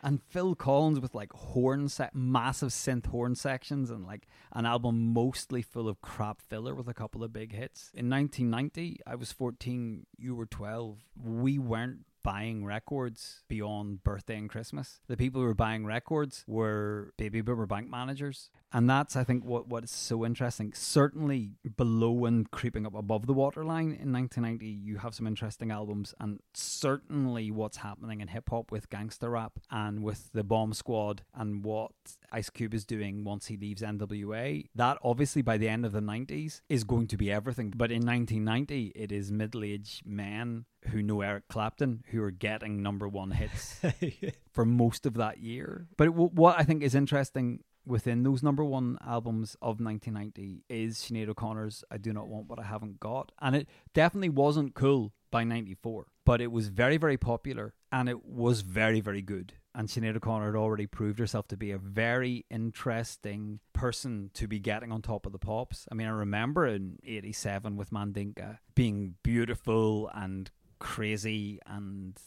and 0.02 0.22
Phil 0.24 0.56
Collins 0.56 1.00
with 1.00 1.14
like 1.14 1.32
horn 1.32 1.88
set, 1.88 2.16
massive 2.16 2.70
synth 2.70 3.08
horn 3.08 3.36
sections, 3.36 3.92
and 3.92 4.06
like 4.06 4.28
an 4.54 4.66
album 4.66 5.14
mostly 5.14 5.62
full 5.62 5.88
of 5.88 6.02
crap 6.02 6.42
filler 6.42 6.74
with 6.74 6.88
a 6.88 6.94
couple 6.94 7.24
of 7.24 7.32
big 7.32 7.54
hits. 7.54 7.92
In 7.94 8.10
1990, 8.10 9.02
I 9.06 9.16
was 9.16 9.32
14, 9.32 10.08
you 10.18 10.36
were 10.36 10.46
12. 10.46 10.98
We 11.24 11.60
weren't 11.60 12.06
buying 12.24 12.66
records 12.66 13.44
beyond 13.48 14.04
birthday 14.04 14.38
and 14.38 14.50
Christmas. 14.50 15.00
The 15.08 15.18
people 15.18 15.42
who 15.42 15.48
were 15.48 15.54
buying 15.54 15.86
records 15.86 16.44
were 16.48 17.14
baby 17.18 17.42
boomer 17.42 17.66
bank 17.66 17.90
managers. 17.90 18.50
And 18.74 18.90
that's, 18.90 19.16
I 19.16 19.24
think, 19.24 19.44
what, 19.44 19.68
what 19.68 19.84
is 19.84 19.92
so 19.92 20.26
interesting. 20.26 20.74
Certainly 20.74 21.52
below 21.76 22.26
and 22.26 22.50
creeping 22.52 22.86
up 22.86 22.96
above 22.96 23.28
the 23.28 23.34
waterline 23.34 23.92
in 23.92 24.14
1990, 24.14 24.66
you 24.66 24.98
have 24.98 25.14
some 25.14 25.28
interesting 25.28 25.72
albums. 25.72 26.14
And 26.20 26.40
certainly 26.54 27.52
what's 27.52 27.78
happening 27.78 28.22
in 28.22 28.30
hip 28.30 28.50
hop 28.50 28.72
with 28.72 28.90
gangster 28.90 29.30
rap 29.30 29.60
and 29.70 30.04
with 30.04 30.32
the 30.34 30.44
Bomb 30.44 30.74
Squad 30.74 31.24
and 31.36 31.64
what 31.64 31.92
Ice 32.32 32.50
Cube 32.50 32.74
is 32.74 32.86
doing 32.86 33.24
once 33.24 33.48
he 33.48 33.58
leaves 33.58 33.82
NWA, 33.82 34.66
that 34.76 34.98
obviously 35.04 35.42
by 35.42 35.58
the 35.58 35.68
end 35.68 35.86
of 35.86 35.92
the 35.92 36.00
90s 36.00 36.62
is 36.70 36.84
going 36.84 37.08
to 37.08 37.18
be 37.18 37.32
everything. 37.32 37.74
But 37.76 37.92
in 37.92 38.06
1990, 38.06 38.94
it 38.96 39.12
is 39.12 39.32
middle 39.32 39.64
aged 39.64 40.06
men 40.06 40.66
who 40.88 41.04
know 41.04 41.22
Eric 41.22 41.48
Clapton 41.48 42.04
who 42.12 42.24
are 42.24 42.32
getting 42.32 42.82
number 42.82 43.08
one 43.08 43.32
hits 43.32 43.80
for 44.52 44.66
most 44.66 45.06
of 45.06 45.16
that 45.16 45.40
year. 45.40 45.88
But 45.98 46.10
what 46.10 46.58
I 46.58 46.64
think 46.64 46.84
is 46.84 46.96
interesting 46.96 47.64
within 47.92 48.24
those 48.24 48.42
number 48.42 48.64
one 48.64 48.98
albums 49.06 49.56
of 49.62 49.82
1990 49.82 50.64
is 50.70 50.98
Sinead 50.98 51.28
O'Connor's 51.28 51.84
I 51.92 51.98
Do 51.98 52.14
Not 52.14 52.30
Want 52.30 52.48
What 52.48 52.58
I 52.58 52.64
Haven't 52.64 53.02
Got. 53.02 53.34
And 53.42 53.54
it 53.54 53.68
definitely 53.94 54.30
wasn't 54.30 54.74
cool 54.74 55.12
by 55.30 55.44
94, 55.44 56.08
but 56.26 56.40
it 56.40 56.52
was 56.52 56.70
very, 56.70 56.96
very 56.96 57.18
popular 57.18 57.74
and 57.92 58.08
it 58.08 58.26
was 58.26 58.62
very, 58.62 59.02
very 59.02 59.22
good. 59.22 59.54
And 59.76 59.90
Sinead 59.90 60.16
O'Connor 60.16 60.48
had 60.48 60.56
already 60.56 60.88
proved 60.88 61.20
herself 61.20 61.50
to 61.50 61.58
be 61.58 61.72
a 61.72 61.78
very 61.78 62.46
interesting 62.50 63.60
person 63.74 64.32
to 64.36 64.48
be 64.48 64.60
getting 64.60 64.92
on 64.92 65.02
top 65.02 65.26
of 65.26 65.34
the 65.34 65.40
pops. 65.40 65.86
I 65.92 65.96
mean, 65.96 66.08
I 66.08 66.12
remember 66.12 66.66
in 66.68 66.98
87 67.06 67.76
with 67.76 67.92
Mandinka 67.92 68.60
being 68.74 69.16
beautiful 69.22 70.10
and 70.14 70.50
crazy 70.80 71.60
and 71.68 72.18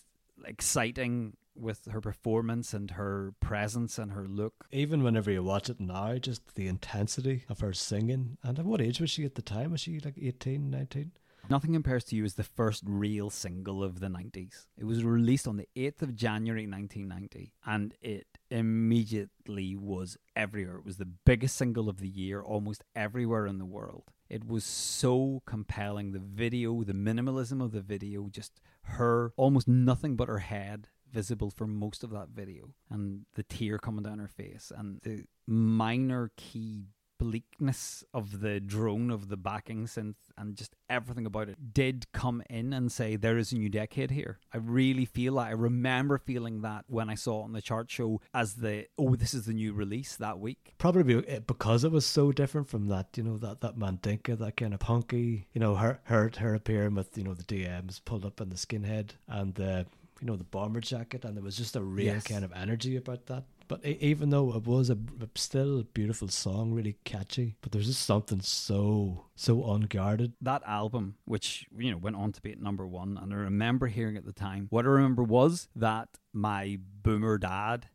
exciting 0.46 1.36
with 1.56 1.86
her 1.90 2.00
performance 2.00 2.74
and 2.74 2.92
her 2.92 3.34
presence 3.40 3.98
and 3.98 4.12
her 4.12 4.26
look. 4.26 4.66
Even 4.72 5.02
whenever 5.02 5.30
you 5.30 5.42
watch 5.42 5.70
it 5.70 5.80
now, 5.80 6.16
just 6.16 6.54
the 6.54 6.68
intensity 6.68 7.44
of 7.48 7.60
her 7.60 7.72
singing. 7.72 8.38
And 8.42 8.58
at 8.58 8.64
what 8.64 8.80
age 8.80 9.00
was 9.00 9.10
she 9.10 9.24
at 9.24 9.34
the 9.34 9.42
time? 9.42 9.72
Was 9.72 9.80
she 9.80 10.00
like 10.00 10.18
18, 10.20 10.70
19? 10.70 11.12
Nothing 11.50 11.74
Compares 11.74 12.04
to 12.04 12.16
You 12.16 12.24
is 12.24 12.34
the 12.34 12.42
first 12.42 12.82
real 12.86 13.28
single 13.28 13.84
of 13.84 14.00
the 14.00 14.06
90s. 14.06 14.66
It 14.78 14.84
was 14.84 15.04
released 15.04 15.46
on 15.46 15.58
the 15.58 15.68
8th 15.76 16.00
of 16.00 16.16
January 16.16 16.66
1990 16.66 17.52
and 17.66 17.94
it 18.00 18.26
immediately 18.50 19.76
was 19.76 20.16
everywhere. 20.34 20.76
It 20.76 20.86
was 20.86 20.96
the 20.96 21.04
biggest 21.04 21.56
single 21.56 21.90
of 21.90 21.98
the 21.98 22.08
year 22.08 22.40
almost 22.40 22.82
everywhere 22.96 23.46
in 23.46 23.58
the 23.58 23.66
world. 23.66 24.04
It 24.30 24.46
was 24.46 24.64
so 24.64 25.42
compelling. 25.44 26.12
The 26.12 26.18
video, 26.18 26.82
the 26.82 26.94
minimalism 26.94 27.62
of 27.62 27.72
the 27.72 27.82
video, 27.82 28.28
just 28.30 28.60
her, 28.82 29.32
almost 29.36 29.68
nothing 29.68 30.16
but 30.16 30.28
her 30.28 30.38
head 30.38 30.88
visible 31.14 31.50
for 31.50 31.66
most 31.66 32.02
of 32.02 32.10
that 32.10 32.28
video, 32.28 32.74
and 32.90 33.24
the 33.34 33.44
tear 33.44 33.78
coming 33.78 34.02
down 34.02 34.18
her 34.18 34.28
face, 34.28 34.72
and 34.76 35.00
the 35.02 35.24
minor 35.46 36.32
key 36.36 36.88
bleakness 37.18 38.04
of 38.12 38.40
the 38.40 38.60
drone 38.60 39.10
of 39.10 39.28
the 39.28 39.36
backing 39.36 39.86
synth 39.86 40.14
and 40.36 40.56
just 40.56 40.74
everything 40.90 41.26
about 41.26 41.48
it 41.48 41.72
did 41.72 42.10
come 42.12 42.42
in 42.50 42.72
and 42.72 42.90
say 42.90 43.16
there 43.16 43.38
is 43.38 43.52
a 43.52 43.56
new 43.56 43.68
decade 43.68 44.10
here. 44.10 44.38
I 44.52 44.58
really 44.58 45.04
feel 45.04 45.36
that. 45.36 45.48
I 45.48 45.50
remember 45.50 46.18
feeling 46.18 46.62
that 46.62 46.84
when 46.88 47.08
I 47.08 47.14
saw 47.14 47.40
it 47.40 47.44
on 47.44 47.52
the 47.52 47.62
chart 47.62 47.90
show 47.90 48.20
as 48.32 48.54
the 48.54 48.86
oh 48.98 49.14
this 49.14 49.34
is 49.34 49.46
the 49.46 49.52
new 49.52 49.72
release 49.72 50.16
that 50.16 50.38
week. 50.38 50.74
Probably 50.78 51.26
eh, 51.26 51.40
because 51.46 51.84
it 51.84 51.92
was 51.92 52.06
so 52.06 52.32
different 52.32 52.68
from 52.68 52.88
that, 52.88 53.16
you 53.16 53.22
know, 53.22 53.38
that 53.38 53.60
that 53.60 53.78
Mandinka, 53.78 54.38
that 54.38 54.56
kind 54.56 54.74
of 54.74 54.80
punky, 54.80 55.46
you 55.52 55.60
know, 55.60 55.76
her 55.76 56.00
her 56.04 56.30
her 56.38 56.54
appearing 56.54 56.94
with 56.94 57.16
you 57.16 57.24
know 57.24 57.34
the 57.34 57.44
DMs 57.44 58.04
pulled 58.04 58.24
up 58.24 58.40
in 58.40 58.50
the 58.50 58.56
skinhead 58.56 59.10
and 59.28 59.54
the 59.54 59.86
you 60.24 60.30
know 60.30 60.36
the 60.36 60.44
bomber 60.44 60.80
jacket 60.80 61.22
and 61.26 61.36
there 61.36 61.44
was 61.44 61.54
just 61.56 61.76
a 61.76 61.82
real 61.82 62.14
Yes. 62.14 62.24
kind 62.24 62.44
of 62.46 62.52
energy 62.54 62.96
about 62.96 63.26
that 63.26 63.44
but 63.68 63.84
even 63.84 64.30
though 64.30 64.54
it 64.56 64.64
was 64.66 64.88
a 64.88 64.96
still 65.34 65.80
a 65.80 65.84
beautiful 65.84 66.28
song 66.28 66.72
really 66.72 66.96
catchy 67.04 67.56
but 67.60 67.72
there's 67.72 67.86
just 67.88 68.06
something 68.06 68.40
so 68.40 69.26
so 69.34 69.70
unguarded 69.70 70.32
That 70.40 70.62
album, 70.66 71.16
which 71.26 71.66
you 71.76 71.90
know 71.90 71.98
went 71.98 72.16
on 72.16 72.32
to 72.32 72.40
be 72.40 72.52
at 72.52 72.60
number 72.60 72.86
one, 72.86 73.18
and 73.20 73.32
I 73.34 73.36
remember 73.36 73.86
hearing 73.88 74.16
at 74.16 74.24
the 74.24 74.32
time. 74.32 74.66
What 74.70 74.86
I 74.86 74.88
remember 74.88 75.22
was 75.22 75.68
that 75.76 76.08
my 76.32 76.78
boomer 77.02 77.36
dad 77.38 77.88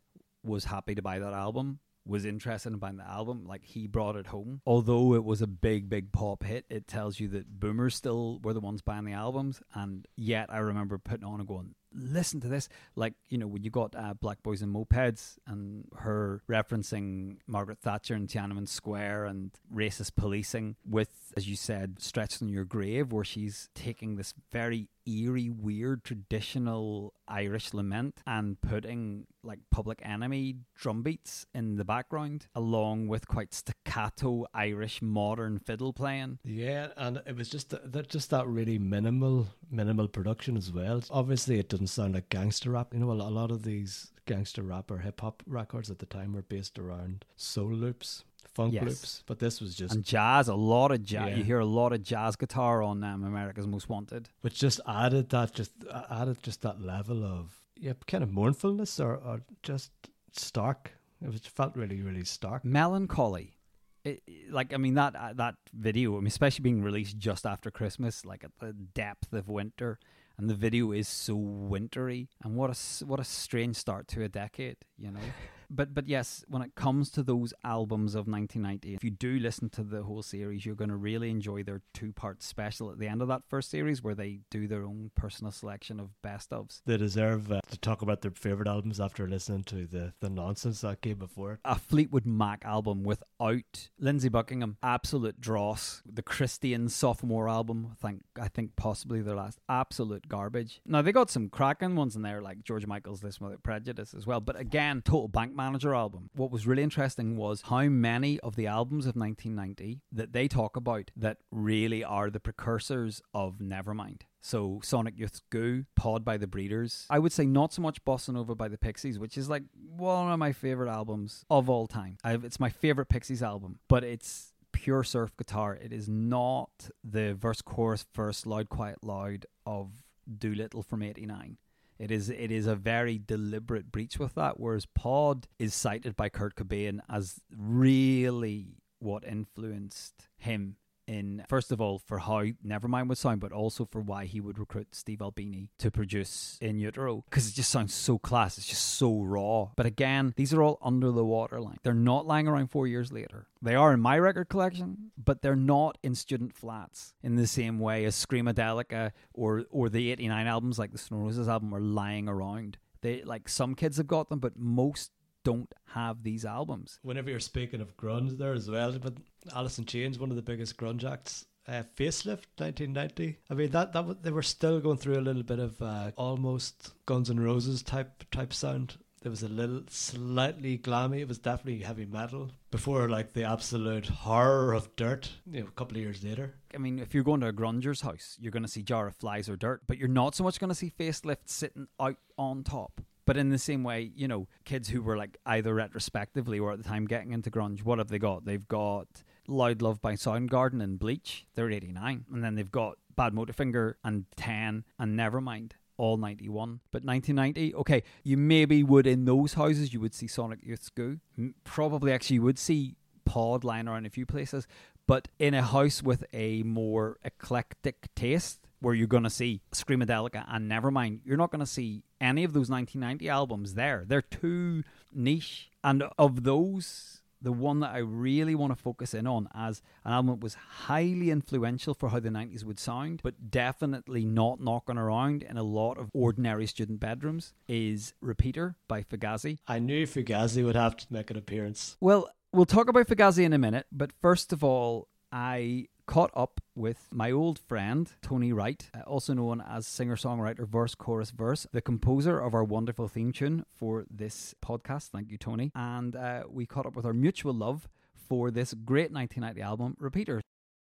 was 0.44 0.64
happy 0.66 0.94
to 0.94 1.02
buy 1.02 1.18
that 1.18 1.32
album. 1.32 1.80
Was 2.06 2.24
interested 2.24 2.72
in 2.72 2.78
buying 2.78 2.96
the 2.96 3.06
album, 3.08 3.44
like 3.46 3.64
he 3.64 3.86
brought 3.86 4.16
it 4.16 4.26
home. 4.28 4.62
Although 4.66 5.14
it 5.14 5.22
was 5.24 5.42
a 5.42 5.46
big, 5.46 5.88
big 5.88 6.12
pop 6.12 6.42
hit, 6.42 6.64
it 6.70 6.88
tells 6.88 7.20
you 7.20 7.28
that 7.28 7.60
boomers 7.60 7.94
still 7.94 8.40
were 8.42 8.54
the 8.54 8.60
ones 8.60 8.80
buying 8.82 9.04
the 9.04 9.12
albums. 9.12 9.62
And 9.74 10.08
yet, 10.16 10.46
I 10.50 10.58
remember 10.58 10.98
putting 10.98 11.26
on 11.26 11.40
and 11.40 11.46
going, 11.48 11.74
listen 11.94 12.40
to 12.40 12.48
this. 12.48 12.68
Like, 12.96 13.14
you 13.28 13.38
know, 13.38 13.46
when 13.46 13.62
you 13.62 13.70
got 13.70 13.94
uh, 13.96 14.14
Black 14.14 14.42
Boys 14.42 14.62
on 14.62 14.72
Mopeds 14.72 15.38
and 15.46 15.86
her 15.96 16.42
referencing 16.48 17.38
Margaret 17.46 17.78
Thatcher 17.80 18.14
and 18.14 18.28
Tiananmen 18.28 18.68
Square 18.68 19.26
and 19.26 19.50
racist 19.74 20.14
policing 20.16 20.76
with, 20.88 21.10
as 21.36 21.48
you 21.48 21.56
said, 21.56 22.00
Stretched 22.00 22.42
on 22.42 22.48
Your 22.48 22.64
Grave, 22.64 23.12
where 23.12 23.24
she's 23.24 23.68
taking 23.74 24.16
this 24.16 24.34
very 24.52 24.88
eerie, 25.06 25.50
weird, 25.50 26.04
traditional 26.04 27.14
Irish 27.28 27.72
lament 27.72 28.22
and 28.26 28.60
putting 28.60 29.26
like 29.42 29.60
public 29.70 30.00
enemy 30.04 30.56
drum 30.76 31.02
beats 31.02 31.46
in 31.54 31.76
the 31.76 31.84
background, 31.84 32.46
along 32.54 33.08
with 33.08 33.28
quite 33.28 33.54
staccato 33.54 34.46
Irish 34.52 35.00
modern 35.00 35.58
fiddle 35.58 35.92
playing. 35.92 36.38
yeah 36.44 36.88
and 36.96 37.22
it 37.26 37.36
was 37.36 37.48
just 37.48 37.70
that, 37.70 38.08
just 38.08 38.30
that 38.30 38.46
really 38.46 38.78
minimal 38.78 39.48
minimal 39.70 40.08
production 40.08 40.56
as 40.56 40.72
well. 40.72 41.02
Obviously 41.10 41.58
it 41.58 41.68
doesn't 41.68 41.86
sound 41.86 42.14
like 42.14 42.28
gangster 42.28 42.70
rap. 42.70 42.92
You 42.92 43.00
know 43.00 43.10
a 43.10 43.14
lot 43.14 43.50
of 43.50 43.62
these 43.62 44.12
gangster 44.26 44.62
rap 44.62 44.90
or 44.90 44.98
hip-hop 44.98 45.42
records 45.46 45.90
at 45.90 45.98
the 45.98 46.06
time 46.06 46.32
were 46.32 46.42
based 46.42 46.78
around 46.78 47.24
soul 47.36 47.72
loops 47.72 48.24
funk 48.54 48.72
Yes. 48.74 48.84
loops 48.84 49.22
but 49.26 49.38
this 49.38 49.60
was 49.60 49.74
just 49.74 49.94
And 49.94 50.04
jazz, 50.04 50.48
a 50.48 50.54
lot 50.54 50.90
of 50.90 51.02
jazz. 51.04 51.28
Yeah. 51.30 51.36
You 51.36 51.44
hear 51.44 51.60
a 51.60 51.64
lot 51.80 51.92
of 51.92 52.02
jazz 52.02 52.36
guitar 52.36 52.82
on 52.82 53.02
um, 53.04 53.24
America's 53.24 53.66
Most 53.66 53.88
Wanted. 53.88 54.28
which 54.40 54.58
just 54.58 54.80
added 54.86 55.28
that 55.30 55.54
just 55.54 55.72
uh, 55.90 56.04
added 56.10 56.42
just 56.42 56.62
that 56.62 56.80
level 56.80 57.24
of 57.24 57.44
yeah 57.76 57.92
kind 58.06 58.22
of 58.24 58.30
mournfulness 58.30 58.98
or, 59.00 59.14
or 59.16 59.40
just 59.62 59.90
stark 60.32 60.92
it 61.22 61.28
was 61.30 61.40
felt 61.46 61.76
really 61.76 62.02
really 62.02 62.24
stark 62.24 62.64
melancholy 62.64 63.56
it, 64.04 64.22
like 64.50 64.72
I 64.72 64.78
mean 64.78 64.94
that 64.94 65.14
uh, 65.14 65.32
that 65.34 65.56
video, 65.74 66.14
I 66.16 66.20
mean, 66.20 66.28
especially 66.28 66.62
being 66.62 66.82
released 66.82 67.18
just 67.18 67.44
after 67.44 67.70
Christmas, 67.70 68.24
like 68.24 68.42
at 68.44 68.52
the 68.58 68.72
depth 68.72 69.30
of 69.34 69.48
winter, 69.50 69.98
and 70.38 70.48
the 70.48 70.54
video 70.54 70.92
is 70.92 71.06
so 71.06 71.34
wintry, 71.36 72.30
and 72.42 72.56
what 72.56 72.70
a 72.70 73.04
what 73.04 73.20
a 73.20 73.24
strange 73.24 73.76
start 73.76 74.08
to 74.08 74.22
a 74.22 74.28
decade, 74.28 74.78
you 74.96 75.10
know. 75.10 75.20
but 75.70 75.94
but 75.94 76.08
yes, 76.08 76.44
when 76.48 76.62
it 76.62 76.74
comes 76.74 77.10
to 77.12 77.22
those 77.22 77.54
albums 77.64 78.14
of 78.14 78.26
1990, 78.26 78.94
if 78.94 79.04
you 79.04 79.10
do 79.10 79.38
listen 79.38 79.70
to 79.70 79.82
the 79.82 80.02
whole 80.02 80.22
series, 80.22 80.66
you're 80.66 80.74
going 80.74 80.90
to 80.90 80.96
really 80.96 81.30
enjoy 81.30 81.62
their 81.62 81.82
two 81.94 82.12
part 82.12 82.42
special 82.42 82.90
at 82.90 82.98
the 82.98 83.08
end 83.08 83.22
of 83.22 83.28
that 83.28 83.42
first 83.48 83.70
series, 83.70 84.02
where 84.02 84.14
they 84.14 84.40
do 84.50 84.66
their 84.66 84.84
own 84.84 85.10
personal 85.14 85.52
selection 85.52 86.00
of 86.00 86.10
best 86.22 86.50
ofs. 86.50 86.82
they 86.86 86.96
deserve 86.96 87.50
uh, 87.52 87.60
to 87.70 87.78
talk 87.78 88.02
about 88.02 88.20
their 88.22 88.30
favorite 88.32 88.68
albums 88.68 89.00
after 89.00 89.28
listening 89.28 89.64
to 89.64 89.86
the 89.86 90.12
the 90.20 90.30
nonsense 90.30 90.80
that 90.80 91.00
came 91.00 91.18
before 91.18 91.60
a 91.64 91.78
Fleetwood 91.78 92.26
Mac 92.26 92.64
album 92.64 93.02
without 93.04 93.88
Lindsey 93.98 94.28
Buckingham, 94.28 94.76
absolute 94.82 95.40
dross. 95.40 96.02
The 96.04 96.22
Christian 96.22 96.88
sophomore 96.88 97.48
album, 97.48 97.88
I 97.92 98.06
think 98.06 98.22
I 98.40 98.48
think 98.48 98.76
possibly 98.76 99.22
their 99.22 99.36
last 99.36 99.58
absolute 99.68 100.28
garbage. 100.28 100.80
Now 100.84 101.02
they 101.02 101.12
got 101.12 101.30
some 101.30 101.48
cracking 101.48 101.94
ones 101.94 102.16
in 102.16 102.22
there, 102.22 102.42
like 102.42 102.64
George 102.64 102.86
Michael's 102.86 103.22
Listen 103.22 103.46
Without 103.46 103.62
Prejudice 103.62 104.14
as 104.14 104.26
well. 104.26 104.40
But 104.40 104.58
again, 104.58 105.02
total 105.04 105.28
bank 105.28 105.54
manager 105.60 105.94
album. 105.94 106.30
What 106.34 106.50
was 106.50 106.66
really 106.66 106.82
interesting 106.82 107.36
was 107.36 107.62
how 107.62 107.84
many 107.88 108.40
of 108.40 108.56
the 108.56 108.66
albums 108.66 109.04
of 109.06 109.14
1990 109.14 110.00
that 110.10 110.32
they 110.32 110.48
talk 110.48 110.76
about 110.76 111.10
that 111.16 111.38
really 111.50 112.02
are 112.02 112.30
the 112.30 112.40
precursors 112.40 113.20
of 113.34 113.58
Nevermind. 113.58 114.22
So 114.40 114.80
Sonic 114.82 115.18
Youth's 115.18 115.42
Goo, 115.50 115.84
Pod 115.96 116.24
by 116.24 116.38
the 116.38 116.46
Breeders. 116.46 117.06
I 117.10 117.18
would 117.18 117.32
say 117.32 117.44
not 117.44 117.74
so 117.74 117.82
much 117.82 118.02
Bossanova 118.04 118.56
by 118.56 118.68
the 118.68 118.78
Pixies, 118.78 119.18
which 119.18 119.36
is 119.36 119.50
like 119.50 119.64
one 119.74 120.32
of 120.32 120.38
my 120.38 120.52
favorite 120.52 120.90
albums 120.90 121.44
of 121.50 121.68
all 121.68 121.86
time. 121.86 122.16
i 122.24 122.34
it's 122.34 122.58
my 122.58 122.70
favorite 122.70 123.10
Pixies 123.10 123.42
album, 123.42 123.80
but 123.88 124.02
it's 124.02 124.54
pure 124.72 125.04
surf 125.04 125.36
guitar. 125.36 125.76
It 125.76 125.92
is 125.92 126.08
not 126.08 126.88
the 127.04 127.34
verse, 127.34 127.60
chorus, 127.60 128.06
verse, 128.14 128.46
loud, 128.46 128.70
quiet, 128.70 128.98
loud 129.02 129.44
of 129.66 129.90
Doolittle 130.38 130.82
from 130.82 131.02
'89. 131.02 131.58
It 132.00 132.10
is 132.10 132.30
it 132.30 132.50
is 132.50 132.66
a 132.66 132.74
very 132.74 133.18
deliberate 133.18 133.92
breach 133.92 134.18
with 134.18 134.34
that, 134.34 134.58
whereas 134.58 134.86
Pod 134.86 135.46
is 135.58 135.74
cited 135.74 136.16
by 136.16 136.30
Kurt 136.30 136.54
Cobain 136.54 137.00
as 137.10 137.42
really 137.54 138.78
what 139.00 139.22
influenced 139.22 140.28
him 140.38 140.76
in 141.10 141.44
first 141.48 141.72
of 141.72 141.80
all 141.80 141.98
for 141.98 142.18
how 142.18 142.44
Nevermind 142.64 143.08
would 143.08 143.18
sound, 143.18 143.40
but 143.40 143.50
also 143.50 143.84
for 143.84 144.00
why 144.00 144.26
he 144.26 144.40
would 144.40 144.58
recruit 144.58 144.94
Steve 144.94 145.20
Albini 145.20 145.68
to 145.78 145.90
produce 145.90 146.56
In 146.60 146.78
Utero 146.78 147.24
because 147.28 147.48
it 147.48 147.54
just 147.54 147.70
sounds 147.70 147.92
so 147.92 148.16
class. 148.16 148.56
It's 148.56 148.66
just 148.66 148.96
so 148.96 149.20
raw. 149.20 149.70
But 149.74 149.86
again, 149.86 150.32
these 150.36 150.54
are 150.54 150.62
all 150.62 150.78
under 150.80 151.10
the 151.10 151.24
waterline. 151.24 151.78
They're 151.82 151.94
not 151.94 152.26
lying 152.26 152.46
around 152.46 152.70
four 152.70 152.86
years 152.86 153.10
later. 153.10 153.48
They 153.60 153.74
are 153.74 153.92
in 153.92 154.00
my 154.00 154.18
record 154.20 154.48
collection, 154.48 155.10
but 155.18 155.42
they're 155.42 155.56
not 155.56 155.98
in 156.02 156.14
student 156.14 156.54
flats 156.54 157.12
in 157.22 157.34
the 157.34 157.48
same 157.48 157.80
way 157.80 158.04
as 158.04 158.14
Screamadelica 158.14 159.10
or 159.34 159.64
or 159.70 159.88
the 159.88 160.12
'89 160.12 160.46
albums 160.46 160.78
like 160.78 160.92
the 160.92 160.98
Stone 160.98 161.22
Roses 161.22 161.48
album 161.48 161.74
are 161.74 161.80
lying 161.80 162.28
around. 162.28 162.78
They 163.02 163.22
like 163.24 163.48
some 163.48 163.74
kids 163.74 163.96
have 163.96 164.06
got 164.06 164.28
them, 164.28 164.38
but 164.38 164.56
most 164.56 165.10
don't 165.44 165.72
have 165.94 166.22
these 166.22 166.44
albums. 166.44 166.98
Whenever 167.02 167.30
you're 167.30 167.40
speaking 167.40 167.80
of 167.80 167.96
grunge 167.96 168.36
there 168.38 168.52
as 168.52 168.70
well, 168.70 168.98
but 168.98 169.14
Alice 169.54 169.78
in 169.78 169.84
Chains, 169.84 170.18
one 170.18 170.30
of 170.30 170.36
the 170.36 170.42
biggest 170.42 170.76
grunge 170.76 171.04
acts. 171.04 171.46
Uh, 171.68 171.82
facelift 171.94 172.46
1990 172.56 173.36
i 173.50 173.54
mean 173.54 173.70
that 173.70 173.92
that 173.92 174.22
they 174.22 174.30
were 174.30 174.42
still 174.42 174.80
going 174.80 174.96
through 174.96 175.18
a 175.18 175.20
little 175.20 175.42
bit 175.42 175.58
of 175.58 175.80
uh, 175.82 176.10
almost 176.16 176.94
guns 177.04 177.30
N' 177.30 177.38
roses 177.38 177.82
type 177.82 178.24
type 178.32 178.54
sound 178.54 178.96
there 179.20 179.30
was 179.30 179.42
a 179.42 179.48
little 179.48 179.82
slightly 179.88 180.78
glammy 180.78 181.20
it 181.20 181.28
was 181.28 181.38
definitely 181.38 181.82
heavy 181.82 182.06
metal 182.06 182.50
before 182.70 183.10
like 183.10 183.34
the 183.34 183.44
absolute 183.44 184.06
horror 184.06 184.72
of 184.72 184.96
dirt 184.96 185.30
you 185.46 185.60
know 185.60 185.68
a 185.68 185.72
couple 185.72 185.98
of 185.98 186.02
years 186.02 186.24
later 186.24 186.54
I 186.74 186.78
mean, 186.78 186.98
if 186.98 187.14
you're 187.14 187.24
going 187.24 187.40
to 187.40 187.48
a 187.48 187.52
grunger's 187.52 188.00
house, 188.00 188.36
you're 188.40 188.52
going 188.52 188.62
to 188.62 188.68
see 188.68 188.82
Jar 188.82 189.08
of 189.08 189.16
Flies 189.16 189.48
or 189.48 189.56
Dirt, 189.56 189.82
but 189.86 189.98
you're 189.98 190.08
not 190.08 190.34
so 190.34 190.44
much 190.44 190.60
going 190.60 190.68
to 190.68 190.74
see 190.74 190.92
Facelift 190.96 191.46
sitting 191.48 191.88
out 191.98 192.16
on 192.38 192.62
top. 192.62 193.00
But 193.30 193.36
in 193.36 193.50
the 193.50 193.58
same 193.58 193.84
way, 193.84 194.10
you 194.16 194.26
know, 194.26 194.48
kids 194.64 194.88
who 194.88 195.02
were 195.02 195.16
like 195.16 195.38
either 195.46 195.72
retrospectively 195.72 196.58
or 196.58 196.72
at 196.72 196.78
the 196.78 196.82
time 196.82 197.04
getting 197.04 197.30
into 197.30 197.48
grunge, 197.48 197.84
what 197.84 197.98
have 197.98 198.08
they 198.08 198.18
got? 198.18 198.44
They've 198.44 198.66
got 198.66 199.06
Loud 199.46 199.82
Love 199.82 200.02
by 200.02 200.14
Soundgarden 200.14 200.82
and 200.82 200.98
Bleach, 200.98 201.46
they're 201.54 201.70
89. 201.70 202.24
And 202.32 202.42
then 202.42 202.56
they've 202.56 202.72
got 202.72 202.98
Badmotorfinger 203.16 203.94
and 204.02 204.24
10 204.34 204.84
and 204.98 205.16
Nevermind, 205.16 205.74
all 205.96 206.16
91. 206.16 206.80
But 206.90 207.04
1990, 207.04 207.72
okay, 207.76 208.02
you 208.24 208.36
maybe 208.36 208.82
would 208.82 209.06
in 209.06 209.26
those 209.26 209.54
houses, 209.54 209.92
you 209.94 210.00
would 210.00 210.12
see 210.12 210.26
Sonic 210.26 210.58
Youth. 210.64 210.90
M- 210.98 211.54
Probably 211.62 212.12
actually 212.12 212.34
you 212.34 212.42
would 212.42 212.58
see 212.58 212.96
Pod 213.24 213.62
lying 213.62 213.86
around 213.86 214.06
a 214.06 214.10
few 214.10 214.26
places. 214.26 214.66
But 215.06 215.28
in 215.38 215.54
a 215.54 215.62
house 215.62 216.02
with 216.02 216.24
a 216.32 216.64
more 216.64 217.18
eclectic 217.22 218.12
taste, 218.16 218.66
where 218.80 218.94
you're 218.94 219.06
going 219.06 219.22
to 219.22 219.30
see 219.30 219.60
Screamadelica 219.72 220.44
and 220.48 220.68
Nevermind, 220.70 221.20
you're 221.24 221.36
not 221.36 221.50
going 221.50 221.60
to 221.60 221.66
see 221.66 222.02
any 222.20 222.44
of 222.44 222.52
those 222.52 222.70
1990 222.70 223.28
albums 223.28 223.74
there. 223.74 224.04
They're 224.06 224.22
too 224.22 224.82
niche. 225.12 225.70
And 225.82 226.04
of 226.18 226.44
those, 226.44 227.22
the 227.42 227.52
one 227.52 227.80
that 227.80 227.92
I 227.94 227.98
really 227.98 228.54
want 228.54 228.76
to 228.76 228.82
focus 228.82 229.14
in 229.14 229.26
on 229.26 229.48
as 229.54 229.80
an 230.04 230.12
album 230.12 230.34
that 230.36 230.42
was 230.44 230.54
highly 230.54 231.30
influential 231.30 231.94
for 231.94 232.10
how 232.10 232.20
the 232.20 232.28
90s 232.28 232.64
would 232.64 232.78
sound, 232.78 233.20
but 233.22 233.50
definitely 233.50 234.24
not 234.24 234.60
knocking 234.60 234.98
around 234.98 235.42
in 235.42 235.56
a 235.56 235.62
lot 235.62 235.96
of 235.98 236.10
ordinary 236.12 236.66
student 236.66 237.00
bedrooms, 237.00 237.54
is 237.66 238.12
Repeater 238.20 238.76
by 238.88 239.02
Fugazi. 239.02 239.58
i 239.66 239.78
knew 239.78 240.06
fugazi 240.06 240.62
would 240.64 240.76
have 240.76 240.96
to 240.98 241.06
make 241.10 241.30
an 241.30 241.38
appearance 241.38 241.96
Well, 242.00 242.30
we'll 242.52 242.66
talk 242.66 242.88
about 242.88 243.06
Fugazi 243.06 243.44
in 243.44 243.52
a 243.54 243.58
minute, 243.58 243.86
but 243.90 244.12
first 244.20 244.52
of 244.52 244.62
all, 244.62 245.08
I 245.32 245.86
caught 246.10 246.30
up 246.34 246.60
with 246.74 247.06
my 247.12 247.30
old 247.30 247.56
friend 247.56 248.10
Tony 248.20 248.52
Wright, 248.52 248.90
uh, 248.92 249.00
also 249.08 249.32
known 249.32 249.60
as 249.60 249.86
singer 249.86 250.16
songwriter, 250.16 250.66
verse, 250.66 250.96
chorus, 250.96 251.30
verse, 251.30 251.68
the 251.72 251.80
composer 251.80 252.36
of 252.40 252.52
our 252.52 252.64
wonderful 252.64 253.06
theme 253.06 253.30
tune 253.32 253.64
for 253.72 254.04
this 254.10 254.52
podcast. 254.60 255.10
Thank 255.10 255.30
you, 255.30 255.38
Tony. 255.38 255.70
And 255.72 256.16
uh, 256.16 256.42
we 256.50 256.66
caught 256.66 256.84
up 256.84 256.96
with 256.96 257.06
our 257.06 257.12
mutual 257.12 257.54
love 257.54 257.88
for 258.28 258.50
this 258.50 258.74
great 258.74 259.12
1990 259.12 259.62
album, 259.62 259.96
Repeater. 260.00 260.40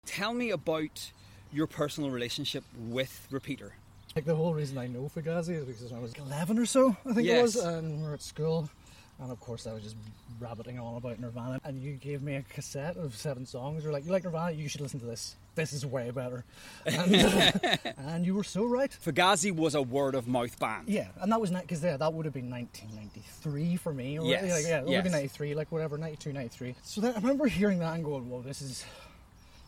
Tell 0.05 0.31
me 0.35 0.51
about 0.51 1.11
your 1.51 1.65
personal 1.65 2.11
relationship 2.11 2.63
with 2.77 3.27
Repeater. 3.31 3.73
Like 4.15 4.25
the 4.25 4.35
whole 4.35 4.53
reason 4.53 4.77
I 4.77 4.85
know 4.85 5.09
Fugazi 5.13 5.55
is 5.55 5.65
because 5.65 5.89
when 5.91 5.99
I 5.99 6.03
was 6.03 6.13
11 6.13 6.59
or 6.59 6.67
so, 6.67 6.95
I 7.03 7.13
think 7.13 7.27
it 7.27 7.41
was, 7.41 7.55
Yes. 7.55 7.65
and 7.65 7.97
we 7.99 8.07
were 8.07 8.13
at 8.13 8.21
school. 8.21 8.69
And 9.21 9.31
of 9.31 9.39
course, 9.39 9.65
I 9.65 9.73
was 9.73 9.83
just 9.83 9.95
rabbiting 10.39 10.77
on 10.77 10.97
about 10.97 11.19
Nirvana. 11.19 11.59
And 11.63 11.81
you 11.81 11.93
gave 11.93 12.21
me 12.21 12.35
a 12.35 12.41
cassette 12.41 12.97
of 12.97 13.15
seven 13.15 13.45
songs. 13.45 13.83
You're 13.83 13.93
like, 13.93 14.05
You 14.05 14.11
like 14.11 14.23
Nirvana? 14.23 14.51
You 14.51 14.67
should 14.67 14.81
listen 14.81 14.99
to 14.99 15.05
this. 15.05 15.35
This 15.55 15.71
is 15.71 15.85
way 15.85 16.11
better. 16.11 16.43
And, 16.85 17.15
and 17.97 18.25
you 18.25 18.35
were 18.35 18.43
so 18.43 18.65
right. 18.65 18.91
Fugazi 19.05 19.55
was 19.55 19.73
a 19.73 19.81
word 19.81 20.13
of 20.13 20.27
mouth 20.27 20.59
band. 20.59 20.89
Yeah, 20.89 21.07
and 21.21 21.31
that 21.31 21.39
was 21.39 21.51
because 21.51 21.81
yeah, 21.81 21.95
that 21.95 22.13
would 22.13 22.25
have 22.25 22.33
been 22.33 22.49
1993 22.49 23.77
for 23.77 23.93
me. 23.93 24.19
Or, 24.19 24.25
Yes, 24.25 24.51
like, 24.51 24.65
yeah, 24.65 24.79
it 24.79 24.85
would 24.85 24.95
have 24.95 25.03
been 25.05 25.13
yes. 25.13 25.21
93, 25.21 25.55
like 25.55 25.71
whatever, 25.71 25.97
92, 25.97 26.33
93. 26.33 26.75
So 26.83 26.99
then 26.99 27.13
I 27.13 27.19
remember 27.19 27.47
hearing 27.47 27.79
that 27.79 27.93
and 27.95 28.03
going, 28.03 28.29
"Whoa, 28.29 28.41
this 28.41 28.61
is 28.61 28.83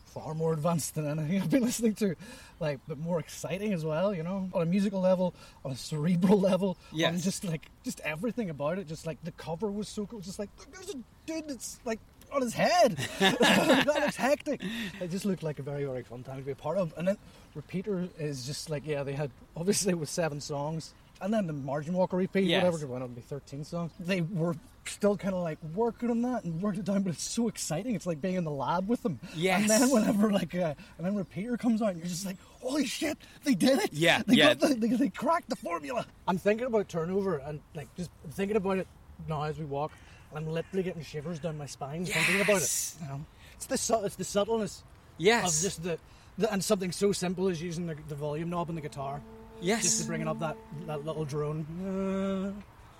far 0.08 0.34
more 0.34 0.52
advanced 0.52 0.94
than 0.94 1.06
anything 1.06 1.40
I've 1.40 1.50
been 1.50 1.62
listening 1.70 1.94
to, 1.96 2.16
like, 2.60 2.80
but 2.88 2.98
more 2.98 3.20
exciting 3.20 3.72
as 3.72 3.84
well. 3.84 4.14
You 4.14 4.22
know, 4.22 4.48
on 4.52 4.62
a 4.62 4.66
musical 4.66 5.00
level, 5.00 5.34
on 5.64 5.72
a 5.72 5.76
cerebral 5.76 6.40
level, 6.50 6.76
on 6.92 7.18
just 7.20 7.44
like 7.44 7.66
just 7.84 8.00
everything 8.00 8.50
about 8.50 8.78
it. 8.78 8.88
Just 8.88 9.06
like 9.06 9.22
the 9.24 9.32
cover 9.32 9.70
was 9.70 9.88
so 9.88 10.06
cool. 10.06 10.20
Just 10.20 10.38
like 10.38 10.50
there's 10.72 10.90
a 10.90 10.98
dude 11.26 11.48
that's 11.48 11.78
like 11.84 12.00
on 12.32 12.42
his 12.42 12.54
head. 12.54 12.96
that 13.18 13.86
looks 13.86 14.16
hectic. 14.16 14.62
It 15.00 15.10
just 15.10 15.24
looked 15.24 15.42
like 15.42 15.58
a 15.58 15.62
very 15.62 15.84
very 15.84 16.02
fun 16.02 16.22
time 16.22 16.36
to 16.38 16.42
be 16.42 16.52
a 16.52 16.56
part 16.56 16.78
of. 16.78 16.92
And 16.96 17.08
then 17.08 17.18
Repeater 17.54 18.08
is 18.18 18.44
just 18.46 18.70
like 18.70 18.86
yeah, 18.86 19.02
they 19.02 19.14
had 19.14 19.30
obviously 19.56 19.94
with 19.94 20.08
seven 20.08 20.40
songs. 20.40 20.92
And 21.20 21.32
then 21.34 21.46
the 21.46 21.52
Margin 21.52 21.94
Walker 21.94 22.20
EP, 22.20 22.34
Yes. 22.36 22.62
whatever, 22.62 22.84
it 22.84 22.88
went 22.88 23.02
on 23.02 23.08
to 23.10 23.14
be 23.16 23.20
13 23.22 23.64
songs. 23.64 23.92
They 23.98 24.20
were 24.20 24.54
still 24.86 25.16
kind 25.16 25.34
of 25.34 25.42
like 25.42 25.58
working 25.74 26.10
on 26.10 26.22
that 26.22 26.44
and 26.44 26.62
working 26.62 26.80
it 26.80 26.86
down, 26.86 27.02
but 27.02 27.12
it's 27.12 27.22
so 27.28 27.48
exciting. 27.48 27.94
It's 27.94 28.06
like 28.06 28.20
being 28.22 28.36
in 28.36 28.44
the 28.44 28.50
lab 28.50 28.88
with 28.88 29.02
them. 29.02 29.18
Yes. 29.34 29.60
And 29.62 29.70
then 29.70 29.90
whenever 29.90 30.30
like, 30.30 30.54
uh, 30.54 30.74
and 30.96 31.06
then 31.06 31.14
Repeater 31.16 31.56
comes 31.56 31.82
out, 31.82 31.90
and 31.90 31.98
you're 31.98 32.06
just 32.08 32.24
like, 32.24 32.36
holy 32.60 32.86
shit, 32.86 33.18
they 33.44 33.54
did 33.54 33.78
it. 33.80 33.92
Yeah, 33.92 34.22
they 34.26 34.36
yeah. 34.36 34.54
Got 34.54 34.60
the, 34.60 34.74
they, 34.76 34.88
they 34.88 35.08
cracked 35.10 35.48
the 35.50 35.56
formula. 35.56 36.06
I'm 36.26 36.38
thinking 36.38 36.66
about 36.66 36.88
turnover 36.88 37.38
and 37.38 37.60
like 37.74 37.94
just 37.96 38.10
thinking 38.30 38.56
about 38.56 38.78
it 38.78 38.86
now 39.28 39.42
as 39.42 39.58
we 39.58 39.64
walk. 39.64 39.92
I'm 40.34 40.46
literally 40.46 40.82
getting 40.82 41.02
shivers 41.02 41.38
down 41.38 41.56
my 41.58 41.66
spine 41.66 42.04
thinking 42.04 42.40
about 42.42 42.62
it. 42.62 42.94
You 43.02 43.08
know, 43.08 43.24
it's 43.56 43.66
the 43.66 43.76
su- 43.78 44.04
it's 44.04 44.16
the 44.16 44.24
subtleness 44.24 44.84
Yes. 45.18 45.56
of 45.58 45.62
just 45.64 45.82
the, 45.82 45.98
the 46.38 46.52
and 46.52 46.62
something 46.62 46.92
so 46.92 47.12
simple 47.12 47.48
as 47.48 47.60
using 47.60 47.86
the, 47.86 47.96
the 48.08 48.14
volume 48.14 48.50
knob 48.50 48.68
on 48.68 48.74
the 48.74 48.80
guitar 48.82 49.20
yes. 49.60 49.82
just 49.82 50.00
to 50.02 50.06
bring 50.06 50.26
up 50.26 50.38
that, 50.40 50.56
that 50.86 51.04
little 51.04 51.24
drone. 51.24 51.66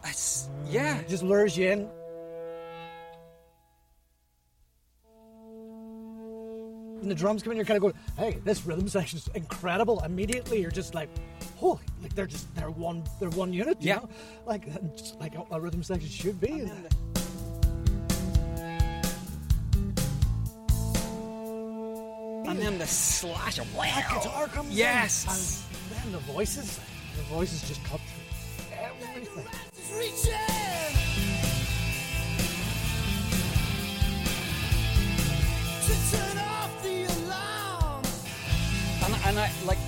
Uh, 0.04 0.08
It's- 0.08 0.48
yeah. 0.68 0.98
it 0.98 1.08
just 1.08 1.22
lures 1.22 1.56
you 1.56 1.70
in. 1.70 1.88
And 7.00 7.08
the 7.10 7.14
drums 7.14 7.42
come 7.44 7.52
in, 7.52 7.56
you're 7.56 7.64
kind 7.64 7.76
of 7.76 7.82
going, 7.82 7.94
"Hey, 8.16 8.40
this 8.44 8.66
rhythm 8.66 8.88
section's 8.88 9.28
incredible!" 9.34 10.00
Immediately, 10.00 10.60
you're 10.60 10.70
just 10.72 10.94
like, 10.94 11.08
"Holy!" 11.56 11.78
Like 12.02 12.14
they're 12.16 12.26
just 12.26 12.52
they're 12.56 12.70
one 12.70 13.04
they're 13.20 13.30
one 13.30 13.52
unit. 13.52 13.80
You 13.80 13.88
Yeah. 13.88 13.94
know? 13.96 14.08
like 14.46 14.66
just 14.96 15.18
like 15.20 15.34
a, 15.50 15.60
rhythm 15.60 15.82
section 15.84 16.08
should 16.08 16.40
be. 16.40 16.68
And 22.46 22.58
then 22.58 22.78
the 22.78 22.86
slash 22.86 23.58
of 23.58 23.74
wow. 23.76 23.82
That 23.84 24.22
guitar 24.22 24.46
comes 24.48 24.70
Yes. 24.74 25.24
in, 25.70 25.77
and 26.08 26.14
the 26.14 26.32
voices, 26.32 26.80
the 27.16 27.22
voices 27.24 27.60
just 27.68 27.84
cut 27.84 28.00
through 28.00 28.76
everything. 28.82 29.44
And, 39.04 39.14
and 39.26 39.38
I 39.38 39.50
like, 39.66 39.78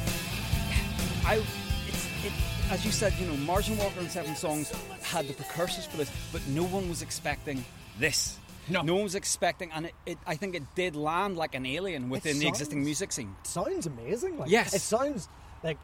I, 1.24 1.42
it's, 1.88 2.06
it, 2.24 2.32
as 2.70 2.84
you 2.84 2.92
said, 2.92 3.14
you 3.18 3.26
know, 3.26 3.36
Margin 3.38 3.78
Walker 3.78 4.00
and 4.00 4.10
Seven 4.10 4.36
Songs 4.36 4.70
had 5.02 5.26
the 5.26 5.32
precursors 5.34 5.86
for 5.86 5.96
this, 5.96 6.10
but 6.32 6.46
no 6.48 6.64
one 6.64 6.88
was 6.88 7.00
expecting 7.00 7.64
this. 7.98 8.36
No. 8.68 8.82
no 8.82 8.94
one 8.94 9.04
was 9.04 9.14
expecting, 9.14 9.72
and 9.72 9.86
it, 9.86 9.94
it, 10.06 10.18
I 10.26 10.36
think 10.36 10.54
it 10.54 10.62
did 10.76 10.94
land 10.94 11.36
like 11.36 11.54
an 11.54 11.66
alien 11.66 12.08
within 12.08 12.38
the 12.38 12.46
existing 12.46 12.84
music 12.84 13.10
scene. 13.10 13.34
Sounds 13.42 13.86
amazing. 13.86 14.38
Like, 14.38 14.50
Yes. 14.50 14.74
it 14.74 14.80
sounds 14.80 15.28
like 15.64 15.78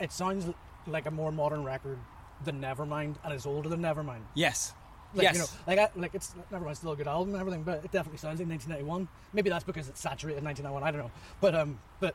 it 0.00 0.12
sounds 0.12 0.46
like 0.86 1.06
a 1.06 1.10
more 1.10 1.30
modern 1.32 1.64
record 1.64 1.98
than 2.44 2.60
Nevermind, 2.60 3.16
and 3.22 3.32
it's 3.32 3.46
older 3.46 3.68
than 3.68 3.80
Nevermind. 3.82 4.22
Yes, 4.34 4.72
Like, 5.14 5.24
yes, 5.24 5.34
you 5.34 5.40
know, 5.40 5.46
like 5.66 5.78
I, 5.78 5.88
like 6.00 6.14
it's 6.14 6.34
Nevermind's 6.50 6.78
still 6.78 6.92
a 6.92 6.96
good 6.96 7.08
album 7.08 7.34
and 7.34 7.40
everything, 7.40 7.62
but 7.62 7.84
it 7.84 7.92
definitely 7.92 8.18
sounds 8.18 8.40
like 8.40 8.48
1991. 8.48 9.08
Maybe 9.32 9.50
that's 9.50 9.64
because 9.64 9.88
it's 9.88 10.00
saturated 10.00 10.38
in 10.38 10.44
1991. 10.44 10.82
I 10.82 10.90
don't 10.90 11.06
know, 11.06 11.12
but 11.40 11.54
um, 11.54 11.78
but 12.00 12.14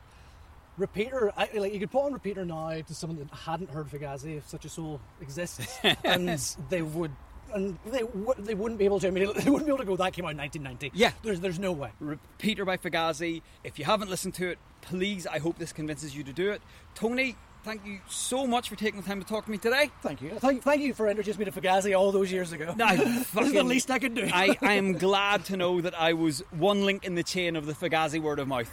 Repeater, 0.78 1.32
I, 1.38 1.48
like 1.54 1.72
you 1.72 1.80
could 1.80 1.90
put 1.90 2.04
on 2.04 2.12
Repeater 2.12 2.44
now 2.44 2.80
to 2.80 2.94
someone 2.94 3.18
that 3.18 3.30
hadn't 3.34 3.70
heard 3.70 3.88
Fugazi, 3.88 4.36
if 4.36 4.46
such 4.48 4.64
a 4.66 4.68
soul 4.68 5.00
exists, 5.22 5.78
and 6.04 6.28
they 6.68 6.82
would 6.82 7.12
and 7.54 7.78
they 7.86 8.00
w- 8.00 8.34
they 8.38 8.54
wouldn't 8.54 8.78
be 8.78 8.84
able 8.84 9.00
to 9.00 9.08
immediately. 9.08 9.40
They 9.44 9.50
wouldn't 9.50 9.66
be 9.66 9.70
able 9.72 9.78
to 9.78 9.84
go. 9.86 9.96
That 9.96 10.12
came 10.12 10.24
out 10.26 10.32
in 10.32 10.38
1990. 10.38 10.90
Yeah. 10.98 11.12
there's 11.22 11.40
there's 11.40 11.58
no 11.58 11.72
way. 11.72 11.92
Repeater 12.00 12.64
by 12.64 12.76
Fugazi. 12.76 13.40
If 13.64 13.78
you 13.78 13.84
haven't 13.86 14.10
listened 14.10 14.34
to 14.34 14.48
it, 14.48 14.58
please, 14.82 15.26
I 15.26 15.38
hope 15.38 15.56
this 15.58 15.72
convinces 15.72 16.14
you 16.14 16.24
to 16.24 16.32
do 16.32 16.50
it. 16.50 16.60
Tony, 16.94 17.36
thank 17.66 17.84
you 17.84 17.98
so 18.08 18.46
much 18.46 18.68
for 18.68 18.76
taking 18.76 19.00
the 19.00 19.06
time 19.06 19.20
to 19.20 19.26
talk 19.26 19.44
to 19.44 19.50
me 19.50 19.58
today. 19.58 19.90
Thank 20.00 20.22
you. 20.22 20.30
Thank, 20.38 20.62
thank 20.62 20.80
you 20.80 20.94
for 20.94 21.08
introducing 21.08 21.40
me 21.40 21.44
to 21.46 21.50
Fugazi 21.50 21.98
all 21.98 22.12
those 22.12 22.30
years 22.30 22.52
ago. 22.52 22.72
I 22.80 22.96
this 23.34 23.34
is 23.34 23.52
the 23.52 23.64
least 23.64 23.90
I 23.90 23.98
could 23.98 24.14
do. 24.14 24.30
I, 24.32 24.56
I 24.62 24.74
am 24.74 24.92
glad 24.98 25.44
to 25.46 25.56
know 25.56 25.80
that 25.80 25.98
I 25.98 26.12
was 26.12 26.44
one 26.50 26.86
link 26.86 27.04
in 27.04 27.16
the 27.16 27.24
chain 27.24 27.56
of 27.56 27.66
the 27.66 27.72
Fugazi 27.72 28.22
word 28.22 28.38
of 28.38 28.46
mouth. 28.46 28.70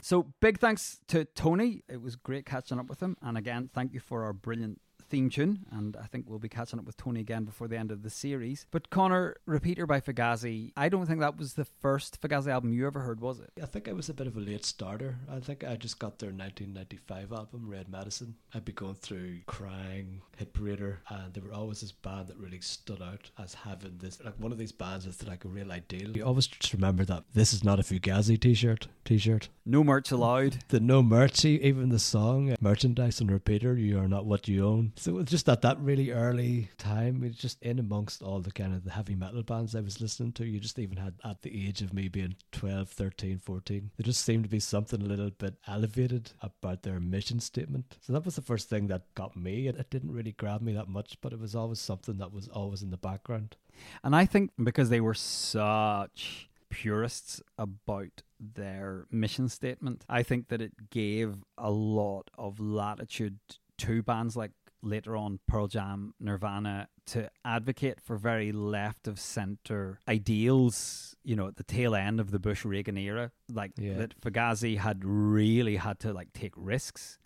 so 0.04 0.26
big 0.42 0.58
thanks 0.58 1.00
to 1.08 1.24
Tony. 1.24 1.82
It 1.88 2.02
was 2.02 2.14
great 2.14 2.44
catching 2.44 2.78
up 2.78 2.90
with 2.90 3.00
him. 3.00 3.16
And 3.22 3.38
again, 3.38 3.70
thank 3.72 3.94
you 3.94 4.00
for 4.00 4.24
our 4.24 4.34
brilliant 4.34 4.82
theme 5.08 5.30
tune. 5.30 5.66
And 5.70 5.96
I 5.96 6.06
think 6.06 6.26
we'll 6.28 6.38
be 6.38 6.48
catching 6.48 6.78
up 6.78 6.84
with 6.84 6.96
Tony 6.96 7.20
again 7.20 7.44
before 7.44 7.68
the 7.68 7.76
end 7.76 7.90
of 7.90 8.02
the 8.02 8.10
series. 8.10 8.66
But 8.70 8.90
Conor, 8.90 9.36
Repeater 9.46 9.86
by 9.86 10.00
Fugazi, 10.00 10.72
I 10.76 10.88
don't 10.88 11.06
think 11.06 11.20
that 11.20 11.38
was 11.38 11.54
the 11.54 11.64
first 11.64 12.20
Fugazi 12.20 12.48
album 12.48 12.72
you 12.72 12.86
ever 12.86 13.00
heard, 13.00 13.20
was 13.20 13.40
it? 13.40 13.50
I 13.62 13.66
think 13.66 13.88
I 13.88 13.92
was 13.92 14.08
a 14.08 14.14
bit 14.14 14.26
of 14.26 14.36
a 14.36 14.40
late 14.40 14.64
starter. 14.64 15.16
I 15.30 15.40
think 15.40 15.64
I 15.64 15.76
just 15.76 15.98
got 15.98 16.18
their 16.18 16.30
1995 16.30 17.32
album, 17.32 17.68
Red 17.68 17.88
Medicine. 17.88 18.34
I'd 18.54 18.64
be 18.64 18.72
going 18.72 18.94
through 18.94 19.38
Kerrang, 19.46 20.20
Hit 20.36 20.52
Parader, 20.52 20.98
and 21.08 21.32
they 21.34 21.40
were 21.40 21.52
always 21.52 21.80
this 21.80 21.92
band 21.92 22.28
that 22.28 22.36
really 22.38 22.60
stood 22.60 23.02
out 23.02 23.30
as 23.38 23.54
having 23.54 23.98
this, 23.98 24.22
like 24.24 24.34
one 24.38 24.52
of 24.52 24.58
these 24.58 24.72
bands 24.72 25.04
that's 25.04 25.26
like 25.26 25.44
a 25.44 25.48
real 25.48 25.72
ideal. 25.72 26.16
You 26.16 26.24
always 26.24 26.46
just 26.46 26.72
remember 26.72 27.04
that 27.04 27.24
this 27.34 27.52
is 27.52 27.64
not 27.64 27.80
a 27.80 27.82
Fugazi 27.82 28.38
t-shirt, 28.40 28.88
t-shirt. 29.04 29.48
No 29.64 29.82
merch 29.82 30.10
allowed. 30.10 30.58
The 30.68 30.80
no 30.80 31.02
merch, 31.02 31.44
even 31.44 31.88
the 31.88 31.98
song, 31.98 32.52
uh, 32.52 32.56
merchandise 32.60 33.20
and 33.20 33.30
repeater, 33.30 33.76
you 33.76 33.98
are 33.98 34.08
not 34.08 34.26
what 34.26 34.48
you 34.48 34.66
own. 34.66 34.92
So 34.98 35.18
it's 35.18 35.30
just 35.30 35.48
at 35.48 35.60
that 35.60 35.78
really 35.78 36.10
early 36.10 36.70
time, 36.78 37.22
it's 37.22 37.36
just 37.36 37.62
in 37.62 37.78
amongst 37.78 38.22
all 38.22 38.40
the 38.40 38.50
kind 38.50 38.74
of 38.74 38.84
the 38.84 38.90
heavy 38.90 39.14
metal 39.14 39.42
bands 39.42 39.76
I 39.76 39.80
was 39.80 40.00
listening 40.00 40.32
to, 40.32 40.46
you 40.46 40.58
just 40.58 40.78
even 40.78 40.96
had 40.96 41.14
at 41.22 41.42
the 41.42 41.68
age 41.68 41.82
of 41.82 41.92
me 41.92 42.08
being 42.08 42.36
12, 42.52 42.88
13, 42.88 43.38
14, 43.38 43.90
there 43.96 44.04
just 44.04 44.24
seemed 44.24 44.44
to 44.44 44.50
be 44.50 44.58
something 44.58 45.02
a 45.02 45.04
little 45.04 45.30
bit 45.30 45.56
elevated 45.66 46.32
about 46.40 46.82
their 46.82 46.98
mission 46.98 47.40
statement. 47.40 47.98
So 48.00 48.14
that 48.14 48.24
was 48.24 48.36
the 48.36 48.42
first 48.42 48.70
thing 48.70 48.86
that 48.86 49.14
got 49.14 49.36
me. 49.36 49.68
It, 49.68 49.76
it 49.76 49.90
didn't 49.90 50.12
really 50.12 50.32
grab 50.32 50.62
me 50.62 50.72
that 50.72 50.88
much, 50.88 51.18
but 51.20 51.32
it 51.32 51.38
was 51.38 51.54
always 51.54 51.78
something 51.78 52.16
that 52.16 52.32
was 52.32 52.48
always 52.48 52.82
in 52.82 52.90
the 52.90 52.96
background. 52.96 53.56
And 54.02 54.16
I 54.16 54.24
think 54.24 54.52
because 54.62 54.88
they 54.88 55.02
were 55.02 55.14
such 55.14 56.48
purists 56.70 57.42
about 57.58 58.22
their 58.40 59.06
mission 59.10 59.50
statement, 59.50 60.04
I 60.08 60.22
think 60.22 60.48
that 60.48 60.62
it 60.62 60.90
gave 60.90 61.44
a 61.58 61.70
lot 61.70 62.30
of 62.38 62.58
latitude 62.58 63.38
to 63.78 64.02
bands 64.02 64.36
like 64.36 64.52
later 64.82 65.16
on 65.16 65.40
Pearl 65.48 65.66
Jam, 65.68 66.14
Nirvana 66.20 66.88
to 67.06 67.30
advocate 67.44 68.00
for 68.00 68.16
very 68.16 68.52
left 68.52 69.06
of 69.08 69.18
center 69.18 70.00
ideals, 70.08 71.16
you 71.22 71.36
know, 71.36 71.48
at 71.48 71.56
the 71.56 71.62
tail 71.64 71.94
end 71.94 72.20
of 72.20 72.30
the 72.30 72.38
Bush 72.38 72.64
Reagan 72.64 72.96
era. 72.98 73.30
Like 73.52 73.72
Yeah. 73.78 73.94
that 73.94 74.20
Fugazi 74.20 74.78
had 74.78 75.04
really 75.04 75.76
had 75.76 75.98
to 76.00 76.12
like 76.12 76.32
take 76.32 76.52
risks 76.56 77.18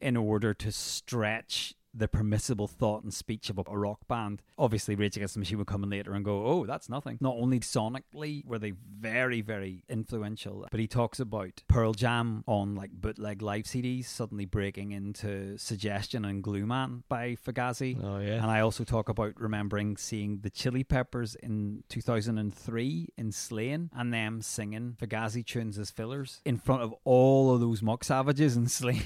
in 0.00 0.16
order 0.16 0.52
to 0.54 0.70
stretch 0.72 1.74
the 1.94 2.08
permissible 2.08 2.66
thought 2.66 3.02
and 3.02 3.14
speech 3.14 3.50
of 3.50 3.58
a 3.58 3.78
rock 3.78 4.06
band. 4.08 4.42
Obviously, 4.58 4.94
Rage 4.94 5.16
Against 5.16 5.34
the 5.34 5.40
Machine 5.40 5.58
would 5.58 5.66
come 5.66 5.84
in 5.84 5.90
later 5.90 6.12
and 6.14 6.24
go, 6.24 6.44
"Oh, 6.46 6.66
that's 6.66 6.88
nothing." 6.88 7.18
Not 7.20 7.36
only 7.36 7.60
sonically 7.60 8.44
were 8.44 8.58
they 8.58 8.72
very, 8.72 9.40
very 9.40 9.84
influential, 9.88 10.66
but 10.70 10.80
he 10.80 10.86
talks 10.86 11.20
about 11.20 11.62
Pearl 11.68 11.92
Jam 11.92 12.44
on 12.46 12.74
like 12.74 12.90
bootleg 12.92 13.42
live 13.42 13.64
CDs 13.64 14.06
suddenly 14.06 14.44
breaking 14.44 14.92
into 14.92 15.56
Suggestion 15.58 16.24
and 16.24 16.42
Glue 16.42 16.66
Man 16.66 17.04
by 17.08 17.36
Fugazi. 17.36 17.98
Oh, 18.02 18.18
yeah. 18.18 18.34
And 18.42 18.46
I 18.50 18.60
also 18.60 18.84
talk 18.84 19.08
about 19.08 19.40
remembering 19.40 19.96
seeing 19.96 20.40
the 20.40 20.50
Chili 20.50 20.84
Peppers 20.84 21.34
in 21.36 21.84
2003 21.88 23.08
in 23.16 23.32
Slane 23.32 23.90
and 23.94 24.12
them 24.12 24.42
singing 24.42 24.96
Fugazi 25.00 25.44
tunes 25.44 25.78
as 25.78 25.90
fillers 25.90 26.40
in 26.44 26.58
front 26.58 26.82
of 26.82 26.94
all 27.04 27.54
of 27.54 27.60
those 27.60 27.82
muck 27.82 28.04
savages 28.04 28.56
in 28.56 28.68
Slane. 28.74 29.02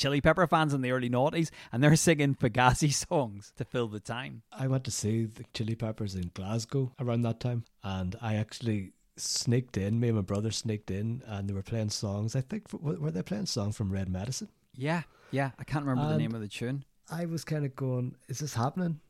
Chili 0.00 0.22
Pepper 0.22 0.46
fans 0.46 0.72
in 0.72 0.80
the 0.80 0.92
early 0.92 1.10
noughties, 1.10 1.50
and 1.70 1.84
they're 1.84 1.94
singing 1.94 2.34
Fugazi 2.34 2.90
songs 3.08 3.52
to 3.58 3.66
fill 3.66 3.86
the 3.86 4.00
time. 4.00 4.40
I 4.50 4.66
went 4.66 4.84
to 4.84 4.90
see 4.90 5.26
the 5.26 5.44
Chili 5.52 5.74
Peppers 5.74 6.14
in 6.14 6.30
Glasgow 6.32 6.92
around 6.98 7.20
that 7.22 7.38
time, 7.38 7.64
and 7.84 8.16
I 8.22 8.36
actually 8.36 8.94
sneaked 9.18 9.76
in. 9.76 10.00
Me 10.00 10.08
and 10.08 10.16
my 10.16 10.22
brother 10.22 10.50
sneaked 10.50 10.90
in, 10.90 11.22
and 11.26 11.46
they 11.46 11.52
were 11.52 11.62
playing 11.62 11.90
songs. 11.90 12.34
I 12.34 12.40
think 12.40 12.68
were 12.72 13.10
they 13.10 13.22
playing 13.22 13.44
songs 13.44 13.76
from 13.76 13.92
Red 13.92 14.08
Medicine? 14.08 14.48
Yeah, 14.74 15.02
yeah, 15.32 15.50
I 15.58 15.64
can't 15.64 15.84
remember 15.84 16.10
the 16.10 16.18
name 16.18 16.34
of 16.34 16.40
the 16.40 16.48
tune. 16.48 16.86
I 17.10 17.26
was 17.26 17.44
kind 17.44 17.66
of 17.66 17.76
going, 17.76 18.16
"Is 18.26 18.38
this 18.38 18.54
happening? 18.54 19.00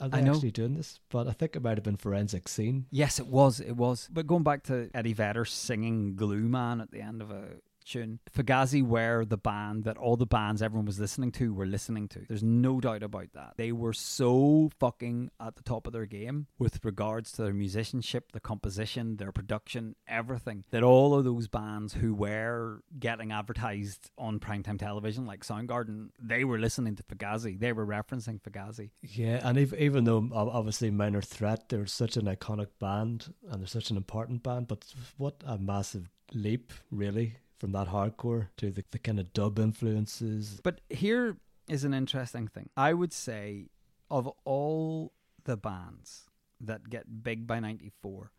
Are 0.00 0.08
they 0.08 0.18
I 0.18 0.20
know. 0.22 0.32
actually 0.32 0.50
doing 0.50 0.74
this?" 0.74 0.98
But 1.08 1.28
I 1.28 1.32
think 1.34 1.54
it 1.54 1.62
might 1.62 1.76
have 1.76 1.84
been 1.84 1.96
Forensic 1.98 2.48
Scene. 2.48 2.86
Yes, 2.90 3.20
it 3.20 3.28
was. 3.28 3.60
It 3.60 3.76
was. 3.76 4.08
But 4.10 4.26
going 4.26 4.42
back 4.42 4.64
to 4.64 4.90
Eddie 4.92 5.12
Vedder 5.12 5.44
singing 5.44 6.16
Glue 6.16 6.48
Man 6.48 6.80
at 6.80 6.90
the 6.90 7.00
end 7.00 7.22
of 7.22 7.30
a 7.30 7.58
tune, 7.84 8.20
Fugazi 8.34 8.82
were 8.82 9.24
the 9.24 9.36
band 9.36 9.84
that 9.84 9.96
all 9.96 10.16
the 10.16 10.26
bands 10.26 10.62
everyone 10.62 10.86
was 10.86 11.00
listening 11.00 11.32
to 11.32 11.52
were 11.54 11.66
listening 11.66 12.08
to. 12.08 12.20
There's 12.28 12.42
no 12.42 12.80
doubt 12.80 13.02
about 13.02 13.32
that. 13.34 13.54
They 13.56 13.72
were 13.72 13.92
so 13.92 14.70
fucking 14.78 15.30
at 15.40 15.56
the 15.56 15.62
top 15.62 15.86
of 15.86 15.92
their 15.92 16.06
game 16.06 16.46
with 16.58 16.84
regards 16.84 17.32
to 17.32 17.42
their 17.42 17.52
musicianship, 17.54 18.32
the 18.32 18.40
composition, 18.40 19.16
their 19.16 19.32
production, 19.32 19.96
everything. 20.06 20.64
That 20.70 20.82
all 20.82 21.14
of 21.14 21.24
those 21.24 21.48
bands 21.48 21.94
who 21.94 22.14
were 22.14 22.82
getting 22.98 23.32
advertised 23.32 24.10
on 24.18 24.40
primetime 24.40 24.78
television, 24.78 25.26
like 25.26 25.44
Soundgarden, 25.44 26.10
they 26.20 26.44
were 26.44 26.58
listening 26.58 26.96
to 26.96 27.02
Fugazi. 27.02 27.58
They 27.58 27.72
were 27.72 27.86
referencing 27.86 28.40
Fugazi. 28.40 28.90
Yeah, 29.00 29.40
and 29.42 29.58
ev- 29.58 29.74
even 29.78 30.04
though 30.04 30.28
obviously 30.32 30.90
Minor 30.90 31.22
Threat, 31.22 31.68
they're 31.68 31.86
such 31.86 32.16
an 32.16 32.26
iconic 32.26 32.68
band 32.78 33.32
and 33.50 33.60
they're 33.60 33.66
such 33.66 33.90
an 33.90 33.96
important 33.96 34.42
band, 34.42 34.68
but 34.68 34.84
what 35.16 35.42
a 35.46 35.58
massive 35.58 36.08
leap, 36.34 36.72
really, 36.90 37.36
from 37.62 37.70
that 37.70 37.86
hardcore 37.86 38.48
to 38.56 38.72
the, 38.72 38.82
the 38.90 38.98
kind 38.98 39.20
of 39.20 39.32
dub 39.32 39.56
influences. 39.56 40.60
But 40.64 40.80
here 40.90 41.36
is 41.68 41.84
an 41.84 41.94
interesting 41.94 42.48
thing. 42.48 42.70
I 42.76 42.92
would 42.92 43.12
say 43.12 43.68
of 44.10 44.28
all 44.44 45.12
the 45.44 45.56
bands 45.56 46.24
that 46.60 46.90
get 46.90 47.22
big 47.22 47.46
by 47.46 47.60
94, 47.60 48.32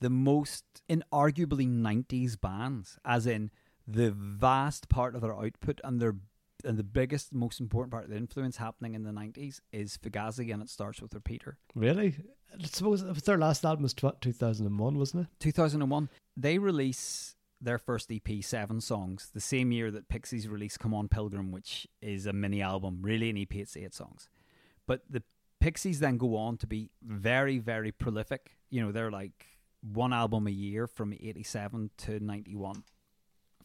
the 0.00 0.10
most 0.10 0.64
inarguably 0.90 1.66
90s 1.66 2.38
bands, 2.38 2.98
as 3.02 3.26
in 3.26 3.50
the 3.88 4.10
vast 4.10 4.90
part 4.90 5.14
of 5.14 5.22
their 5.22 5.34
output 5.34 5.80
and 5.82 5.98
their 5.98 6.16
and 6.62 6.76
the 6.76 6.82
biggest, 6.82 7.32
most 7.32 7.60
important 7.60 7.92
part 7.92 8.04
of 8.04 8.10
the 8.10 8.16
influence 8.16 8.56
happening 8.56 8.94
in 8.94 9.04
the 9.04 9.10
90s 9.10 9.60
is 9.72 9.96
Fugazi, 9.96 10.52
and 10.52 10.62
it 10.62 10.68
starts 10.68 11.00
with 11.00 11.14
Repeater. 11.14 11.58
Really? 11.74 12.16
I 12.52 12.64
suppose 12.64 13.04
their 13.22 13.38
last 13.38 13.64
album 13.64 13.84
was 13.84 13.94
2001, 13.94 14.98
wasn't 14.98 15.24
it? 15.24 15.28
2001, 15.38 16.08
they 16.36 16.58
release 16.58 17.35
their 17.60 17.78
first 17.78 18.10
EP, 18.12 18.42
seven 18.42 18.80
songs, 18.80 19.30
the 19.32 19.40
same 19.40 19.72
year 19.72 19.90
that 19.90 20.08
Pixies 20.08 20.48
release 20.48 20.76
Come 20.76 20.94
On 20.94 21.08
Pilgrim, 21.08 21.52
which 21.52 21.86
is 22.02 22.26
a 22.26 22.32
mini 22.32 22.62
album, 22.62 22.98
really 23.00 23.30
an 23.30 23.38
EP, 23.38 23.54
it's 23.54 23.76
eight 23.76 23.94
songs. 23.94 24.28
But 24.86 25.02
the 25.08 25.22
Pixies 25.60 26.00
then 26.00 26.18
go 26.18 26.36
on 26.36 26.58
to 26.58 26.66
be 26.66 26.90
very, 27.02 27.58
very 27.58 27.92
prolific. 27.92 28.56
You 28.70 28.84
know, 28.84 28.92
they're 28.92 29.10
like 29.10 29.46
one 29.80 30.12
album 30.12 30.46
a 30.46 30.50
year 30.50 30.86
from 30.86 31.12
87 31.12 31.90
to 31.98 32.20
91. 32.20 32.84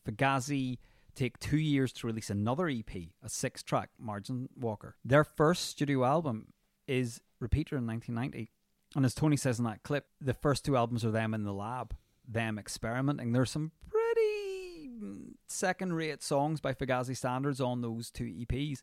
Fugazi 0.06 0.78
take 1.16 1.38
two 1.40 1.58
years 1.58 1.92
to 1.94 2.08
release 2.08 2.30
another 2.30 2.70
EP, 2.70 2.90
a 3.24 3.30
six 3.30 3.62
track, 3.62 3.90
Margin 4.00 4.50
Walker. 4.56 4.96
Their 5.04 5.24
first 5.24 5.66
studio 5.66 6.06
album 6.06 6.54
is 6.88 7.22
Repeater 7.40 7.78
in 7.78 7.88
1990. 7.88 8.52
And 8.96 9.06
as 9.06 9.14
Tony 9.14 9.38
says 9.38 9.58
in 9.58 9.66
that 9.66 9.84
clip, 9.84 10.08
the 10.20 10.34
first 10.34 10.66
two 10.66 10.78
albums 10.78 11.04
are 11.06 11.12
them 11.12 11.34
in 11.34 11.44
the 11.44 11.54
lab, 11.54 11.96
them 12.34 12.58
experimenting. 12.58 13.32
There's 13.32 13.52
some 13.52 13.72
pretty 13.90 15.36
second 15.48 15.94
rate 15.94 16.24
songs 16.24 16.62
by 16.62 16.74
Fugazi 16.74 17.16
standards 17.16 17.62
on 17.62 17.82
those 17.82 18.10
two 18.10 18.26
EPs. 18.26 18.82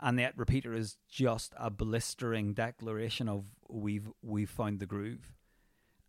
And 0.00 0.18
yet 0.18 0.36
Repeater 0.36 0.74
is 0.74 0.96
just 1.08 1.54
a 1.58 1.70
blistering 1.70 2.52
declaration 2.52 3.28
of 3.28 3.44
we've 3.68 4.10
we've 4.22 4.50
found 4.50 4.80
the 4.80 4.86
groove. 4.86 5.32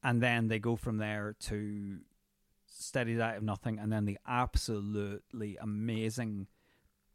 And 0.03 0.21
then 0.21 0.47
they 0.47 0.59
go 0.59 0.75
from 0.75 0.97
there 0.97 1.35
to 1.41 1.99
Steady 2.67 3.15
Diet 3.15 3.37
of 3.37 3.43
Nothing 3.43 3.79
and 3.79 3.91
then 3.91 4.05
the 4.05 4.17
absolutely 4.27 5.57
amazing 5.61 6.47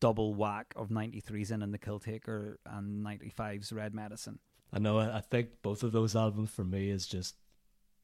double 0.00 0.34
whack 0.34 0.72
of 0.76 0.88
93's 0.88 1.50
In 1.50 1.62
on 1.62 1.72
the 1.72 1.78
Kill 1.78 1.98
Taker 1.98 2.58
and 2.64 3.04
95's 3.04 3.72
Red 3.72 3.94
Medicine. 3.94 4.38
I 4.72 4.78
know. 4.78 4.98
I 4.98 5.20
think 5.20 5.62
both 5.62 5.82
of 5.82 5.92
those 5.92 6.16
albums 6.16 6.50
for 6.50 6.64
me 6.64 6.90
is 6.90 7.06
just 7.06 7.36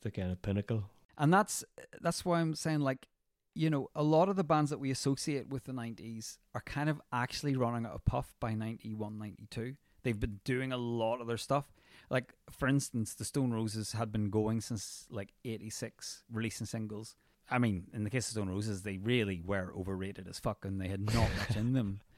the 0.03 0.11
kind 0.11 0.31
of 0.31 0.43
pinnacle. 0.43 0.91
And 1.19 1.33
that's 1.33 1.65
that's 2.01 2.25
why 2.25 2.41
I'm 2.41 2.55
saying 2.55 2.81
like 2.81 3.09
you 3.55 3.71
know 3.71 3.89
a 3.95 4.03
lot 4.03 4.29
of 4.29 4.37
the 4.37 4.45
bands 4.45 4.71
that 4.71 4.79
we 4.79 4.91
associate 4.91 5.49
with 5.49 5.65
the 5.65 5.73
90s 5.73 6.39
are 6.55 6.61
kind 6.61 6.89
of 6.89 7.01
actually 7.13 7.57
running 7.57 7.87
out 7.87 7.95
of 7.95 8.05
puff 8.05 8.35
by 8.39 8.55
91 8.55 9.19
92 9.19 9.77
they've 10.03 10.21
been 10.21 10.41
doing 10.45 10.73
a 10.73 10.77
lot 10.77 11.21
of 11.21 11.27
their 11.27 11.37
stuff 11.37 11.73
like 12.11 12.35
for 12.51 12.69
instance 12.69 13.15
the 13.15 13.25
Stone 13.25 13.53
Roses 13.53 13.93
had 13.93 14.13
been 14.13 14.31
going 14.31 14.61
since 14.61 15.07
like 15.11 15.33
86 15.45 16.25
releasing 16.31 16.67
singles 16.67 17.17
I 17.51 17.59
mean 17.59 17.87
in 17.95 18.05
the 18.05 18.11
case 18.11 18.27
of 18.29 18.33
Stone 18.33 18.51
Roses 18.51 18.83
they 18.83 18.99
really 18.99 19.41
were 19.45 19.73
overrated 19.77 20.29
as 20.29 20.39
fuck 20.39 20.65
and 20.65 20.81
they 20.81 20.89
had 20.89 21.15
not 21.15 21.31
much 21.39 21.57
in 21.57 21.73
them 21.73 22.01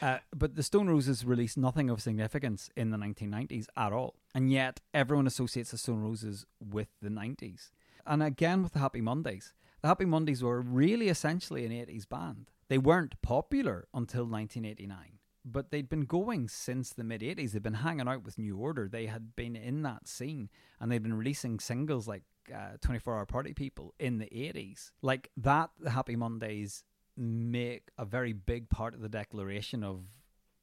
Uh, 0.00 0.18
but 0.34 0.54
the 0.54 0.62
Stone 0.62 0.88
Roses 0.88 1.24
released 1.24 1.58
nothing 1.58 1.90
of 1.90 2.00
significance 2.00 2.70
in 2.76 2.90
the 2.90 2.96
1990s 2.96 3.66
at 3.76 3.92
all. 3.92 4.14
And 4.34 4.50
yet 4.50 4.80
everyone 4.94 5.26
associates 5.26 5.72
the 5.72 5.78
Stone 5.78 6.02
Roses 6.02 6.46
with 6.58 6.88
the 7.02 7.08
90s. 7.08 7.70
And 8.08 8.22
again 8.22 8.62
with 8.62 8.72
the 8.72 8.78
Happy 8.78 9.02
Mondays. 9.02 9.52
The 9.82 9.88
Happy 9.88 10.06
Mondays 10.06 10.42
were 10.42 10.62
really 10.62 11.08
essentially 11.08 11.66
an 11.66 11.72
80s 11.72 12.08
band. 12.08 12.50
They 12.68 12.78
weren't 12.78 13.20
popular 13.20 13.86
until 13.92 14.24
1989, 14.24 15.18
but 15.44 15.70
they'd 15.70 15.90
been 15.90 16.06
going 16.06 16.48
since 16.48 16.90
the 16.90 17.04
mid 17.04 17.20
80s. 17.20 17.52
They'd 17.52 17.62
been 17.62 17.74
hanging 17.74 18.08
out 18.08 18.24
with 18.24 18.38
New 18.38 18.56
Order. 18.56 18.88
They 18.88 19.06
had 19.06 19.36
been 19.36 19.54
in 19.54 19.82
that 19.82 20.08
scene 20.08 20.48
and 20.80 20.90
they'd 20.90 21.02
been 21.02 21.18
releasing 21.18 21.60
singles 21.60 22.08
like 22.08 22.22
uh, 22.52 22.78
24 22.80 23.18
Hour 23.18 23.26
Party 23.26 23.52
People 23.52 23.94
in 23.98 24.18
the 24.18 24.26
80s. 24.26 24.90
Like 25.02 25.30
that, 25.36 25.70
the 25.78 25.90
Happy 25.90 26.16
Mondays 26.16 26.84
make 27.14 27.90
a 27.98 28.06
very 28.06 28.32
big 28.32 28.70
part 28.70 28.94
of 28.94 29.00
the 29.00 29.08
declaration 29.08 29.84
of 29.84 30.04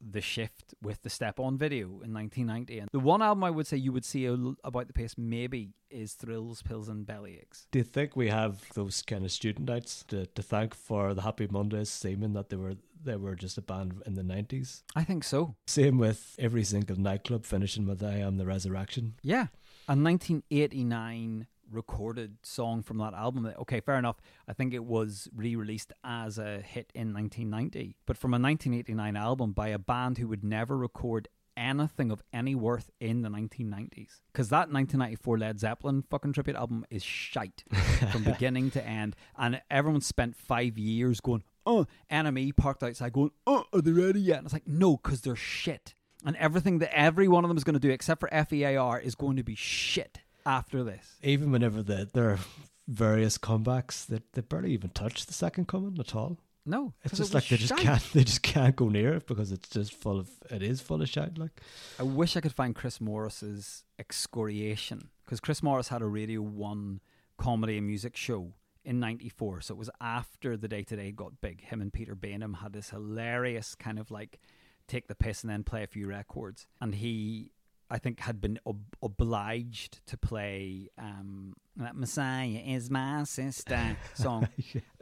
the 0.10 0.22
shift 0.22 0.76
with 0.82 1.02
the 1.02 1.10
Step 1.10 1.40
On 1.40 1.58
video 1.58 1.88
in 1.88 2.14
1990. 2.14 2.80
And 2.80 2.90
the 2.92 3.00
one 3.00 3.22
album 3.22 3.44
I 3.44 3.50
would 3.50 3.68
say 3.68 3.78
you 3.78 3.92
would 3.92 4.06
see 4.06 4.26
a, 4.26 4.38
about 4.64 4.88
the 4.88 4.94
pace 4.94 5.16
maybe 5.18 5.74
is 5.90 6.14
Thrills, 6.14 6.62
Pills, 6.62 6.90
and 6.90 7.06
Bellyaches. 7.06 7.68
Do 7.72 7.80
you 7.80 7.84
think 7.84 8.16
we 8.16 8.30
have 8.30 8.62
those 8.74 9.02
kind 9.02 9.26
of 9.26 9.32
student 9.32 9.68
nights 9.68 10.04
to, 10.10 10.26
to 10.28 10.42
thank 10.42 10.76
for 10.76 11.14
the 11.14 11.22
Happy 11.22 11.48
Mondays, 11.50 11.90
seeming 11.90 12.34
that 12.34 12.50
they 12.50 12.58
were 12.58 12.76
they 13.04 13.16
were 13.16 13.36
just 13.36 13.58
a 13.58 13.62
band 13.62 14.02
in 14.06 14.16
the 14.16 14.24
90s? 14.24 14.82
I 14.96 15.04
think 15.04 15.24
so. 15.24 15.56
Same 15.68 15.98
with 15.98 16.36
every 16.40 16.64
single 16.64 17.00
nightclub 17.00 17.46
finishing 17.46 17.86
with 17.86 18.04
I 18.04 18.18
Am 18.18 18.38
the 18.38 18.46
Resurrection. 18.46 19.16
Yeah. 19.22 19.48
A 19.88 19.94
1989 19.94 21.46
recorded 21.70 22.38
song 22.44 22.84
from 22.84 22.98
that 23.00 23.14
album. 23.14 23.52
Okay, 23.62 23.80
fair 23.80 23.96
enough. 23.96 24.18
I 24.48 24.54
think 24.54 24.74
it 24.74 24.84
was 24.84 25.28
re 25.36 25.56
released 25.56 25.94
as 26.04 26.38
a 26.38 26.60
hit 26.62 26.92
in 26.94 27.14
1990, 27.14 27.98
but 28.06 28.18
from 28.18 28.34
a 28.34 28.40
1989 28.40 29.16
album 29.16 29.52
by 29.52 29.70
a 29.70 29.80
band 29.80 30.18
who 30.18 30.28
would 30.28 30.44
never 30.44 30.78
record 30.78 31.28
anything 31.58 32.12
of 32.12 32.22
any 32.34 32.56
worth 32.56 32.92
in 33.00 33.22
the 33.22 33.30
1990s. 33.30 34.20
Because 34.32 34.50
that 34.50 34.72
1994 34.72 35.38
Led 35.38 35.60
Zeppelin 35.60 36.04
fucking 36.10 36.34
tribute 36.34 36.58
album 36.58 36.86
is 36.90 37.04
shite 37.04 37.64
from 38.12 38.24
beginning 38.26 38.72
to 38.72 38.86
end. 38.86 39.16
And 39.38 39.62
everyone 39.70 40.02
spent 40.02 40.36
five 40.36 40.78
years 40.78 41.22
going, 41.22 41.44
uh, 41.66 41.70
oh, 41.70 41.88
NME 42.12 42.56
parked 42.56 42.84
outside 42.84 43.14
going, 43.14 43.32
oh, 43.48 43.66
are 43.74 43.82
they 43.82 43.92
ready 43.92 44.20
yet? 44.20 44.40
And 44.40 44.46
it's 44.46 44.54
like, 44.54 44.68
no, 44.68 44.98
because 44.98 45.22
they're 45.22 45.36
shit. 45.36 45.96
And 46.26 46.36
everything 46.38 46.80
that 46.80 46.98
every 46.98 47.28
one 47.28 47.44
of 47.44 47.50
them 47.50 47.58
is 47.58 47.64
going 47.64 47.76
to 47.76 47.80
do, 47.80 47.92
except 47.92 48.20
for 48.20 48.30
FEAR, 48.30 49.00
is 49.00 49.16
going 49.16 49.38
to 49.38 49.44
be 49.44 49.56
shit 49.56 50.22
after 50.46 50.84
this. 50.84 51.16
Even 51.24 51.52
whenever 51.52 51.82
the, 51.82 52.10
there 52.14 52.32
are 52.32 52.40
various 52.88 53.38
comebacks, 53.38 54.06
that 54.08 54.32
they, 54.34 54.42
they 54.42 54.46
barely 54.48 54.72
even 54.72 54.90
touch 54.92 55.26
the 55.26 55.34
second 55.34 55.68
coming 55.68 55.98
at 56.00 56.16
all. 56.16 56.38
No, 56.68 56.94
it's 57.04 57.18
just 57.18 57.32
it 57.32 57.36
like 57.36 57.48
they 57.48 57.58
just 57.58 57.70
shite. 57.74 57.80
can't 57.80 58.04
they 58.14 58.24
just 58.24 58.42
can't 58.42 58.76
go 58.76 58.90
near 58.90 59.14
it 59.14 59.28
because 59.28 59.52
it's 59.52 59.70
just 59.70 59.94
full 59.94 60.18
of 60.18 60.30
it 60.50 60.64
is 60.64 60.82
full 60.82 61.00
of 61.02 61.08
shit 61.08 61.38
like 61.38 61.62
I 62.00 62.04
wish 62.04 62.36
I 62.36 62.42
could 62.42 62.54
find 62.56 62.74
Chris 62.74 63.00
Morris's 63.00 63.84
excoriation 64.00 65.10
because 65.24 65.40
Chris 65.40 65.62
Morris 65.62 65.90
had 65.90 66.02
a 66.02 66.08
Radio 66.08 66.42
One 66.42 67.02
comedy 67.38 67.78
and 67.78 67.86
music 67.86 68.16
show 68.18 68.54
in 68.84 69.00
'94, 69.00 69.62
so 69.62 69.76
it 69.76 69.78
was 69.78 69.92
after 70.02 70.58
the 70.58 70.68
Day 70.68 70.82
Today 70.84 71.12
got 71.12 71.40
big. 71.40 71.62
Him 71.62 71.82
and 71.82 71.94
Peter 71.94 72.16
Baynham 72.16 72.58
had 72.62 72.74
this 72.74 72.90
hilarious 72.90 73.76
kind 73.76 74.00
of 74.00 74.10
like 74.10 74.40
take 74.88 75.08
the 75.08 75.16
piss 75.16 75.44
and 75.44 75.52
then 75.52 75.64
play 75.64 75.84
a 75.84 75.88
few 75.88 76.08
records, 76.08 76.66
and 76.82 76.96
he. 76.96 77.52
I 77.90 77.98
think 78.00 78.20
had 78.20 78.42
been 78.42 78.60
ob- 78.66 78.96
obliged 79.02 80.06
to 80.08 80.18
play 80.18 80.90
um, 80.98 81.54
that 81.78 81.96
Messiah 81.96 82.62
is 82.66 82.90
my 82.90 83.24
sister 83.24 83.98
song, 84.16 84.48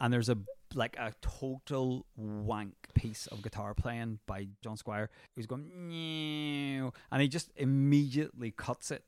and 0.02 0.14
there's 0.14 0.30
a 0.30 0.38
like 0.76 0.96
a 0.98 1.14
total 1.22 2.06
wank 2.16 2.74
piece 2.96 3.28
of 3.28 3.44
guitar 3.44 3.76
playing 3.76 4.20
by 4.26 4.48
John 4.64 4.76
Squire 4.76 5.10
who's 5.36 5.46
going 5.46 5.72
"Meow," 5.88 6.94
and 7.12 7.22
he 7.22 7.28
just 7.28 7.52
immediately 7.56 8.52
cuts 8.52 8.92
it 8.92 9.04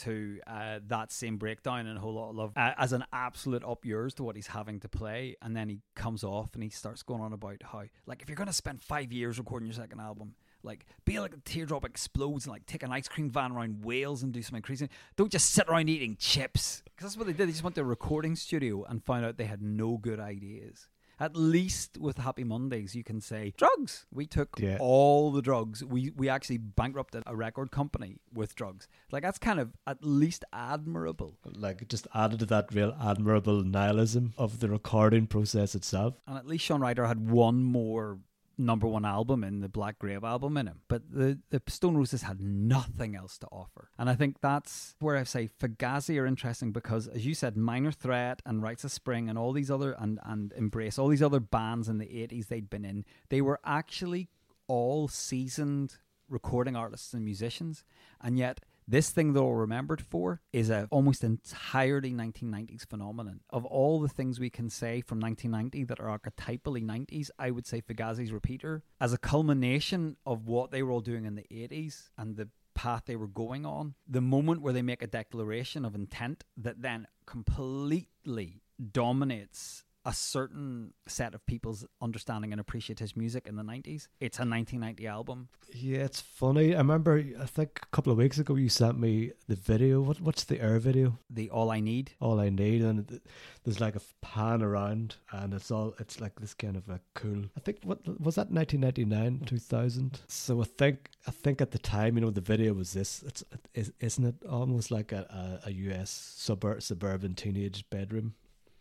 to 0.00 0.40
uh, 0.46 0.78
that 0.86 1.12
same 1.12 1.36
breakdown 1.36 1.86
and 1.86 1.98
a 1.98 2.00
whole 2.00 2.14
lot 2.14 2.30
of 2.30 2.36
love 2.36 2.52
uh, 2.56 2.72
as 2.78 2.92
an 2.92 3.04
absolute 3.12 3.62
up 3.64 3.84
yours 3.84 4.14
to 4.14 4.22
what 4.22 4.34
he's 4.34 4.46
having 4.46 4.80
to 4.80 4.88
play. 4.88 5.36
And 5.42 5.54
then 5.54 5.68
he 5.68 5.80
comes 5.94 6.24
off 6.24 6.54
and 6.54 6.62
he 6.62 6.70
starts 6.70 7.02
going 7.02 7.20
on 7.20 7.32
about 7.32 7.62
how 7.62 7.84
like 8.06 8.22
if 8.22 8.28
you're 8.28 8.36
going 8.36 8.46
to 8.46 8.52
spend 8.52 8.80
five 8.80 9.12
years 9.12 9.38
recording 9.38 9.66
your 9.66 9.74
second 9.74 10.00
album 10.00 10.34
like 10.62 10.86
be 11.04 11.18
like 11.20 11.34
a 11.34 11.38
teardrop 11.44 11.84
explodes 11.84 12.44
and 12.46 12.52
like 12.52 12.66
take 12.66 12.82
an 12.82 12.92
ice 12.92 13.08
cream 13.08 13.30
van 13.30 13.52
around 13.52 13.84
Wales 13.84 14.22
and 14.22 14.32
do 14.32 14.42
something 14.42 14.62
crazy. 14.62 14.88
Don't 15.16 15.32
just 15.32 15.50
sit 15.50 15.68
around 15.68 15.88
eating 15.88 16.16
chips. 16.18 16.82
Because 16.84 17.12
that's 17.12 17.16
what 17.16 17.26
they 17.26 17.32
did. 17.32 17.48
They 17.48 17.52
just 17.52 17.64
went 17.64 17.76
to 17.76 17.82
a 17.82 17.84
recording 17.84 18.36
studio 18.36 18.84
and 18.84 19.02
found 19.04 19.24
out 19.24 19.36
they 19.38 19.44
had 19.44 19.62
no 19.62 19.96
good 19.96 20.20
ideas. 20.20 20.88
At 21.22 21.36
least 21.36 21.98
with 21.98 22.16
Happy 22.16 22.44
Mondays, 22.44 22.94
you 22.94 23.04
can 23.04 23.20
say 23.20 23.52
drugs. 23.58 24.06
We 24.10 24.24
took 24.24 24.58
Yeah. 24.58 24.78
all 24.80 25.30
the 25.30 25.42
drugs. 25.42 25.84
We 25.84 26.10
we 26.16 26.30
actually 26.30 26.56
bankrupted 26.56 27.24
a 27.26 27.36
record 27.36 27.70
company 27.70 28.16
with 28.32 28.54
drugs. 28.54 28.88
Like 29.12 29.22
that's 29.22 29.38
kind 29.38 29.60
of 29.60 29.74
at 29.86 29.98
least 30.02 30.44
admirable. 30.50 31.36
like 31.44 31.86
just 31.88 32.06
added 32.14 32.38
to 32.38 32.46
that 32.46 32.72
real 32.74 32.96
admirable 32.98 33.62
nihilism 33.62 34.32
of 34.38 34.60
the 34.60 34.68
recording 34.70 35.26
process 35.26 35.74
itself. 35.74 36.14
And 36.26 36.38
at 36.38 36.46
least 36.46 36.64
Shaun 36.64 36.80
Ryder 36.80 37.06
had 37.06 37.28
one 37.30 37.62
more 37.64 38.18
number 38.60 38.86
one 38.86 39.04
album 39.04 39.42
in 39.42 39.60
the 39.60 39.68
Black 39.68 39.98
Grape 39.98 40.24
album 40.24 40.56
in 40.56 40.66
him. 40.66 40.80
But 40.88 41.02
the, 41.10 41.38
the 41.50 41.62
Stone 41.68 41.96
Roses 41.96 42.22
had 42.22 42.40
nothing 42.40 43.16
else 43.16 43.38
to 43.38 43.46
offer. 43.46 43.90
And 43.98 44.08
I 44.08 44.14
think 44.14 44.40
that's 44.40 44.94
where 45.00 45.16
I 45.16 45.24
say 45.24 45.48
Fugazi 45.48 46.20
are 46.20 46.26
interesting 46.26 46.72
because, 46.72 47.08
as 47.08 47.26
you 47.26 47.34
said, 47.34 47.56
Minor 47.56 47.92
Threat 47.92 48.42
and 48.46 48.62
Rites 48.62 48.84
of 48.84 48.92
Spring 48.92 49.28
and 49.28 49.38
all 49.38 49.52
these 49.52 49.70
other, 49.70 49.92
and, 49.98 50.18
and 50.24 50.52
Embrace, 50.52 50.98
all 50.98 51.08
these 51.08 51.22
other 51.22 51.40
bands 51.40 51.88
in 51.88 51.98
the 51.98 52.06
80s 52.06 52.48
they'd 52.48 52.70
been 52.70 52.84
in, 52.84 53.04
they 53.28 53.40
were 53.40 53.60
actually 53.64 54.28
all 54.66 55.08
seasoned 55.08 55.96
recording 56.28 56.76
artists 56.76 57.12
and 57.12 57.24
musicians. 57.24 57.84
And 58.20 58.38
yet, 58.38 58.60
this 58.90 59.10
thing 59.10 59.32
they're 59.32 59.42
all 59.42 59.54
remembered 59.54 60.00
for 60.00 60.40
is 60.52 60.68
a 60.68 60.88
almost 60.90 61.22
entirely 61.22 62.12
1990s 62.12 62.86
phenomenon. 62.86 63.40
Of 63.50 63.64
all 63.64 64.00
the 64.00 64.08
things 64.08 64.40
we 64.40 64.50
can 64.50 64.68
say 64.68 65.00
from 65.00 65.20
1990 65.20 65.84
that 65.84 66.00
are 66.00 66.18
archetypally 66.18 66.84
90s, 66.84 67.30
I 67.38 67.52
would 67.52 67.66
say 67.66 67.80
Fugazi's 67.80 68.32
Repeater 68.32 68.82
as 69.00 69.12
a 69.12 69.18
culmination 69.18 70.16
of 70.26 70.48
what 70.48 70.72
they 70.72 70.82
were 70.82 70.90
all 70.90 71.00
doing 71.00 71.24
in 71.24 71.36
the 71.36 71.46
80s 71.52 72.10
and 72.18 72.36
the 72.36 72.48
path 72.74 73.02
they 73.06 73.16
were 73.16 73.28
going 73.28 73.64
on. 73.64 73.94
The 74.08 74.20
moment 74.20 74.60
where 74.60 74.72
they 74.72 74.82
make 74.82 75.02
a 75.02 75.06
declaration 75.06 75.84
of 75.84 75.94
intent 75.94 76.44
that 76.56 76.82
then 76.82 77.06
completely 77.26 78.62
dominates 78.92 79.84
a 80.10 80.12
certain 80.12 80.92
set 81.06 81.36
of 81.36 81.46
people's 81.46 81.86
understanding 82.02 82.50
and 82.50 82.60
appreciate 82.60 82.98
his 82.98 83.16
music 83.16 83.46
in 83.46 83.54
the 83.54 83.62
90s. 83.62 84.08
It's 84.18 84.38
a 84.38 84.42
1990 84.42 85.06
album. 85.06 85.48
Yeah, 85.72 86.00
it's 86.00 86.20
funny. 86.20 86.74
I 86.74 86.78
remember 86.78 87.22
I 87.40 87.46
think 87.46 87.78
a 87.80 87.86
couple 87.94 88.10
of 88.10 88.18
weeks 88.18 88.36
ago 88.36 88.56
you 88.56 88.68
sent 88.68 88.98
me 88.98 89.30
the 89.46 89.54
video. 89.54 90.00
What 90.00 90.20
what's 90.20 90.42
the 90.42 90.60
air 90.60 90.80
video? 90.80 91.16
The 91.30 91.48
All 91.50 91.70
I 91.70 91.78
Need. 91.78 92.10
All 92.18 92.40
I 92.40 92.48
need 92.48 92.82
and 92.82 93.08
it, 93.08 93.22
there's 93.62 93.78
like 93.78 93.94
a 93.94 94.00
pan 94.20 94.62
around 94.62 95.14
and 95.30 95.54
it's 95.54 95.70
all 95.70 95.94
it's 96.00 96.20
like 96.20 96.40
this 96.40 96.54
kind 96.54 96.76
of 96.76 96.88
a 96.88 96.98
cool. 97.14 97.44
I 97.56 97.60
think 97.60 97.78
what 97.84 98.04
was 98.20 98.34
that 98.34 98.50
1999 98.50 99.46
2000. 99.46 100.22
So 100.26 100.60
I 100.60 100.64
think 100.64 101.08
I 101.28 101.30
think 101.30 101.60
at 101.60 101.70
the 101.70 101.78
time 101.78 102.16
you 102.16 102.22
know 102.22 102.30
the 102.30 102.40
video 102.40 102.72
was 102.72 102.92
this. 102.94 103.22
It's 103.24 103.44
is, 103.74 103.92
isn't 104.00 104.24
it 104.24 104.34
almost 104.48 104.90
like 104.90 105.12
a, 105.12 105.60
a, 105.64 105.68
a 105.68 105.72
US 105.90 106.10
suburb 106.36 106.82
suburban 106.82 107.34
teenage 107.36 107.88
bedroom 107.90 108.34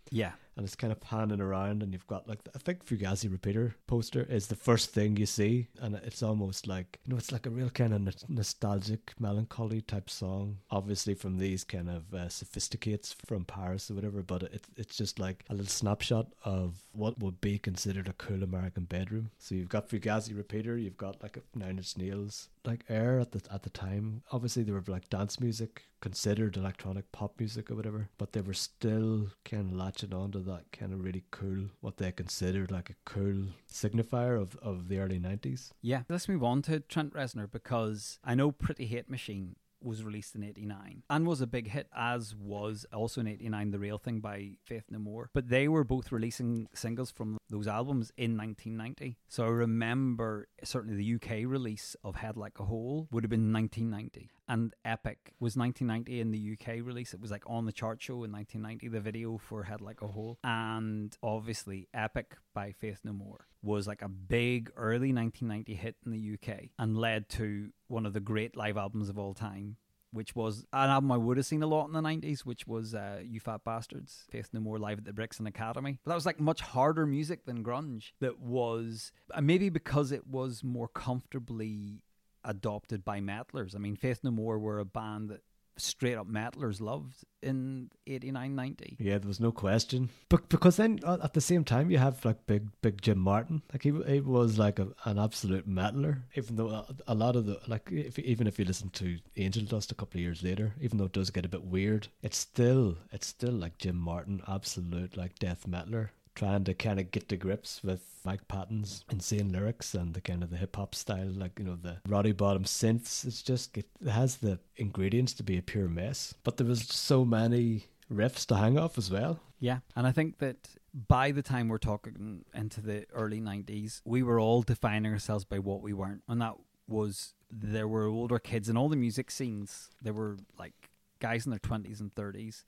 Yeah. 0.10 0.32
And 0.60 0.68
it's 0.68 0.76
kind 0.76 0.92
of 0.92 1.00
panning 1.00 1.40
around 1.40 1.82
and 1.82 1.94
you've 1.94 2.06
got 2.08 2.28
like 2.28 2.40
I 2.54 2.60
think 2.60 2.86
Fugazi 2.86 3.32
repeater 3.32 3.76
poster 3.88 4.24
is 4.24 4.48
the 4.48 4.58
first 4.58 4.90
thing 4.94 5.16
you 5.16 5.26
see 5.26 5.70
and 5.80 5.96
it's 5.96 6.22
almost 6.22 6.68
like 6.68 7.00
you 7.06 7.12
know 7.12 7.18
it's 7.18 7.32
like 7.32 7.46
a 7.46 7.50
real 7.50 7.70
kind 7.70 7.94
of 7.94 8.30
nostalgic 8.30 9.14
melancholy 9.18 9.80
type 9.80 10.10
song 10.10 10.58
obviously 10.70 11.14
from 11.14 11.38
these 11.38 11.64
kind 11.64 11.90
of 11.90 12.14
uh, 12.14 12.28
sophisticates 12.28 13.16
from 13.26 13.46
Paris 13.46 13.90
or 13.90 13.94
whatever 13.94 14.22
but 14.22 14.44
it, 14.44 14.66
it's 14.76 14.98
just 14.98 15.18
like 15.18 15.46
a 15.50 15.54
little 15.54 15.66
snapshot 15.66 16.28
of 16.44 16.76
what 16.92 17.18
would 17.20 17.40
be 17.40 17.58
considered 17.58 18.10
a 18.10 18.14
cool 18.14 18.44
American 18.44 18.84
bedroom. 18.84 19.32
So 19.38 19.56
you've 19.56 19.70
got 19.70 19.88
Fugazi 19.88 20.36
repeater 20.36 20.78
you've 20.78 20.98
got 20.98 21.24
like 21.24 21.38
a 21.38 21.58
Nine 21.58 21.78
Inch 21.78 21.98
Nails 21.98 22.50
like 22.66 22.84
Air 22.90 23.20
at 23.20 23.32
the 23.32 23.42
at 23.52 23.64
the 23.64 23.70
time 23.70 24.22
obviously 24.32 24.64
they 24.64 24.72
were 24.72 24.84
like 24.88 25.10
dance 25.10 25.40
music 25.40 25.84
considered 26.02 26.56
electronic 26.58 27.12
pop 27.12 27.34
music 27.40 27.70
or 27.72 27.76
whatever 27.76 28.10
but 28.18 28.34
they 28.34 28.42
were 28.42 28.54
still 28.54 29.30
kind 29.46 29.72
of 29.72 29.78
latching 29.78 30.14
onto 30.14 30.42
that 30.44 30.72
kind 30.72 30.94
of 30.94 31.04
really 31.04 31.24
cool 31.32 31.66
what 31.82 31.98
they 31.98 32.12
considered 32.12 32.72
like 32.72 32.90
a 32.90 32.96
cool 33.06 33.44
signifier 33.72 34.42
of, 34.42 34.56
of 34.62 34.88
the 34.88 35.00
early 35.00 35.20
90s 35.20 35.72
Yeah. 35.82 36.04
Let's 36.10 36.28
move 36.30 36.44
on 36.44 36.62
to 36.64 36.80
Trent 36.80 37.14
Reznor 37.14 37.50
because 37.52 38.20
I 38.24 38.36
know 38.36 38.52
Pretty 38.52 38.86
Hate 38.86 39.10
Machine 39.10 39.56
was 39.82 40.04
released 40.04 40.36
in 40.36 40.44
89 40.44 41.04
and 41.10 41.28
was 41.28 41.42
a 41.42 41.48
big 41.48 41.70
hit 41.70 41.88
as 41.96 42.36
was 42.36 42.86
also 42.94 43.22
in 43.22 43.28
89 43.28 43.72
The 43.72 43.80
Real 43.80 43.98
Thing 43.98 44.20
by 44.20 44.52
Faith 44.64 44.84
No 44.90 45.00
More 45.00 45.30
but 45.34 45.50
they 45.50 45.68
were 45.68 45.84
both 45.84 46.12
releasing 46.12 46.68
singles 46.74 47.12
from 47.12 47.38
those 47.50 47.68
albums 47.68 48.12
in 48.18 48.38
1990. 48.38 49.18
So 49.28 49.46
I 49.46 49.50
remember 49.50 50.48
certainly 50.64 50.98
the 50.98 51.16
UK 51.16 51.50
release 51.50 51.96
of 52.04 52.16
Head 52.16 52.38
Like 52.38 52.60
a 52.60 52.66
Hole 52.66 53.08
would 53.12 53.24
have 53.24 53.30
been 53.30 53.52
1990. 53.54 54.32
And 54.50 54.74
Epic 54.84 55.34
was 55.40 55.56
1990 55.56 56.20
in 56.20 56.32
the 56.32 56.54
UK 56.54 56.84
release. 56.84 57.14
It 57.14 57.22
was 57.22 57.30
like 57.30 57.44
on 57.46 57.68
the 57.68 57.72
chart 57.72 58.02
show 58.02 58.24
in 58.24 58.32
1990, 58.32 58.88
the 58.88 59.00
video 59.00 59.38
for 59.38 59.64
Head 59.64 59.80
Like 59.80 60.02
a 60.02 60.08
Hole. 60.08 60.40
And 60.44 61.16
obviously, 61.22 61.88
Epic 61.94 62.36
by 62.56 62.72
Faith 62.72 63.02
No 63.04 63.14
More 63.14 63.46
was 63.62 63.88
like 63.88 64.02
a 64.02 64.10
big 64.10 64.72
early 64.76 65.14
1990 65.14 65.76
hit 65.76 65.98
in 66.04 66.12
the 66.12 66.34
UK 66.34 66.70
and 66.80 66.98
led 66.98 67.30
to 67.30 67.70
one 67.88 68.08
of 68.08 68.14
the 68.14 68.20
great 68.20 68.56
live 68.58 68.76
albums 68.76 69.08
of 69.10 69.20
all 69.20 69.36
time, 69.36 69.76
which 70.12 70.36
was 70.36 70.66
an 70.74 70.90
album 70.90 71.12
I 71.12 71.18
would 71.18 71.38
have 71.38 71.46
seen 71.46 71.62
a 71.62 71.68
lot 71.68 71.86
in 71.86 71.94
the 71.94 72.02
90s, 72.02 72.40
which 72.40 72.66
was 72.66 72.96
uh, 72.96 73.20
You 73.24 73.40
Fat 73.40 73.64
Bastards, 73.64 74.26
Faith 74.32 74.50
No 74.52 74.62
More 74.62 74.80
live 74.80 74.98
at 74.98 75.06
the 75.06 75.14
Brixton 75.14 75.46
Academy. 75.46 76.00
But 76.04 76.10
that 76.10 76.16
was 76.16 76.26
like 76.26 76.40
much 76.40 76.62
harder 76.62 77.06
music 77.06 77.46
than 77.46 77.64
grunge. 77.64 78.14
That 78.20 78.40
was, 78.40 79.12
uh, 79.32 79.42
maybe 79.42 79.70
because 79.70 80.12
it 80.12 80.26
was 80.26 80.64
more 80.64 80.88
comfortably 80.88 82.02
adopted 82.50 83.06
by 83.06 83.20
metalers. 83.20 83.76
I 83.76 83.80
mean, 83.80 83.96
Faith 83.96 84.22
No 84.24 84.32
More 84.32 84.58
were 84.58 84.80
a 84.80 84.86
band 84.86 85.30
that 85.30 85.42
straight 85.78 86.16
up 86.16 86.28
metalers 86.28 86.82
loved 86.82 87.24
in 87.42 87.90
89 88.06 88.54
90 88.54 88.98
yeah 89.00 89.18
there 89.18 89.28
was 89.28 89.40
no 89.40 89.52
question. 89.52 90.10
But 90.28 90.50
because 90.50 90.76
then 90.76 91.00
uh, 91.04 91.20
at 91.24 91.34
the 91.34 91.42
same 91.42 91.64
time 91.64 91.90
you 91.90 91.98
have 91.98 92.26
like 92.26 92.46
big 92.48 92.68
big 92.82 93.02
jim 93.02 93.18
martin. 93.18 93.62
Like 93.72 93.84
he, 93.84 93.92
he 94.08 94.20
was 94.20 94.60
like 94.60 94.78
a, 94.80 94.90
an 95.06 95.18
absolute 95.18 95.70
metaler 95.70 96.24
even 96.36 96.58
though 96.58 96.70
a, 96.70 96.86
a 97.08 97.16
lot 97.16 97.38
of 97.38 97.46
the 97.46 97.60
like 97.68 97.90
if, 97.92 98.20
even 98.20 98.46
if 98.46 98.60
you 98.60 98.66
listen 98.66 98.90
to 98.90 99.20
angel 99.38 99.64
dust 99.64 99.92
a 99.92 99.96
couple 99.96 100.18
of 100.18 100.24
years 100.24 100.44
later 100.44 100.74
even 100.82 100.98
though 100.98 101.06
it 101.06 101.14
does 101.14 101.30
get 101.30 101.46
a 101.46 101.50
bit 101.50 101.64
weird 101.64 102.10
it's 102.22 102.38
still 102.38 102.98
it's 103.14 103.28
still 103.28 103.54
like 103.54 103.78
jim 103.78 103.96
martin 103.96 104.42
absolute 104.48 105.16
like 105.16 105.40
death 105.40 105.66
metaler 105.68 106.10
trying 106.40 106.64
to 106.64 106.74
kind 106.74 107.02
of 107.02 107.12
get 107.12 107.28
to 107.28 107.36
grips 107.36 107.84
with 107.84 108.02
Mike 108.24 108.48
Patton's 108.48 109.04
insane 109.12 109.52
lyrics 109.52 109.94
and 109.94 110.14
the 110.14 110.22
kind 110.22 110.42
of 110.42 110.50
the 110.50 110.56
hip 110.56 110.78
hop 110.78 110.96
style, 110.96 111.28
like 111.36 111.60
you 111.60 111.66
know 111.66 111.76
the 111.76 111.98
Roddy 112.08 112.34
Bottum 112.34 112.64
synths. 112.64 113.26
It's 113.26 113.42
just 113.42 113.78
it 113.78 113.88
has 114.10 114.38
the 114.38 114.58
ingredients 114.78 115.34
to 115.34 115.44
be 115.44 115.58
a 115.58 115.62
pure 115.62 115.90
mess, 115.90 116.34
but 116.46 116.56
there 116.56 116.66
was 116.66 116.84
so 116.84 117.26
many 117.26 117.88
riffs 118.12 118.46
to 118.48 118.56
hang 118.56 118.80
off 118.80 118.98
as 118.98 119.12
well. 119.12 119.42
Yeah, 119.60 119.80
and 119.98 120.08
I 120.08 120.14
think 120.14 120.38
that 120.38 120.70
by 121.08 121.32
the 121.32 121.42
time 121.42 121.68
we're 121.68 121.78
talking 121.78 122.46
into 122.54 122.80
the 122.80 123.06
early 123.14 123.42
'90s, 123.42 124.02
we 124.06 124.24
were 124.24 124.40
all 124.40 124.62
defining 124.62 125.12
ourselves 125.12 125.44
by 125.44 125.60
what 125.60 125.82
we 125.82 125.92
weren't, 125.92 126.24
and 126.30 126.42
that 126.42 126.56
was 126.88 127.34
there 127.52 127.88
were 127.88 128.06
older 128.06 128.40
kids 128.40 128.70
in 128.70 128.78
all 128.78 128.88
the 128.88 128.96
music 128.96 129.30
scenes. 129.30 129.90
There 130.02 130.14
were 130.14 130.38
like 130.58 130.90
guys 131.20 131.46
in 131.46 131.50
their 131.50 131.60
twenties 131.60 132.00
and 132.00 132.16
thirties 132.16 132.64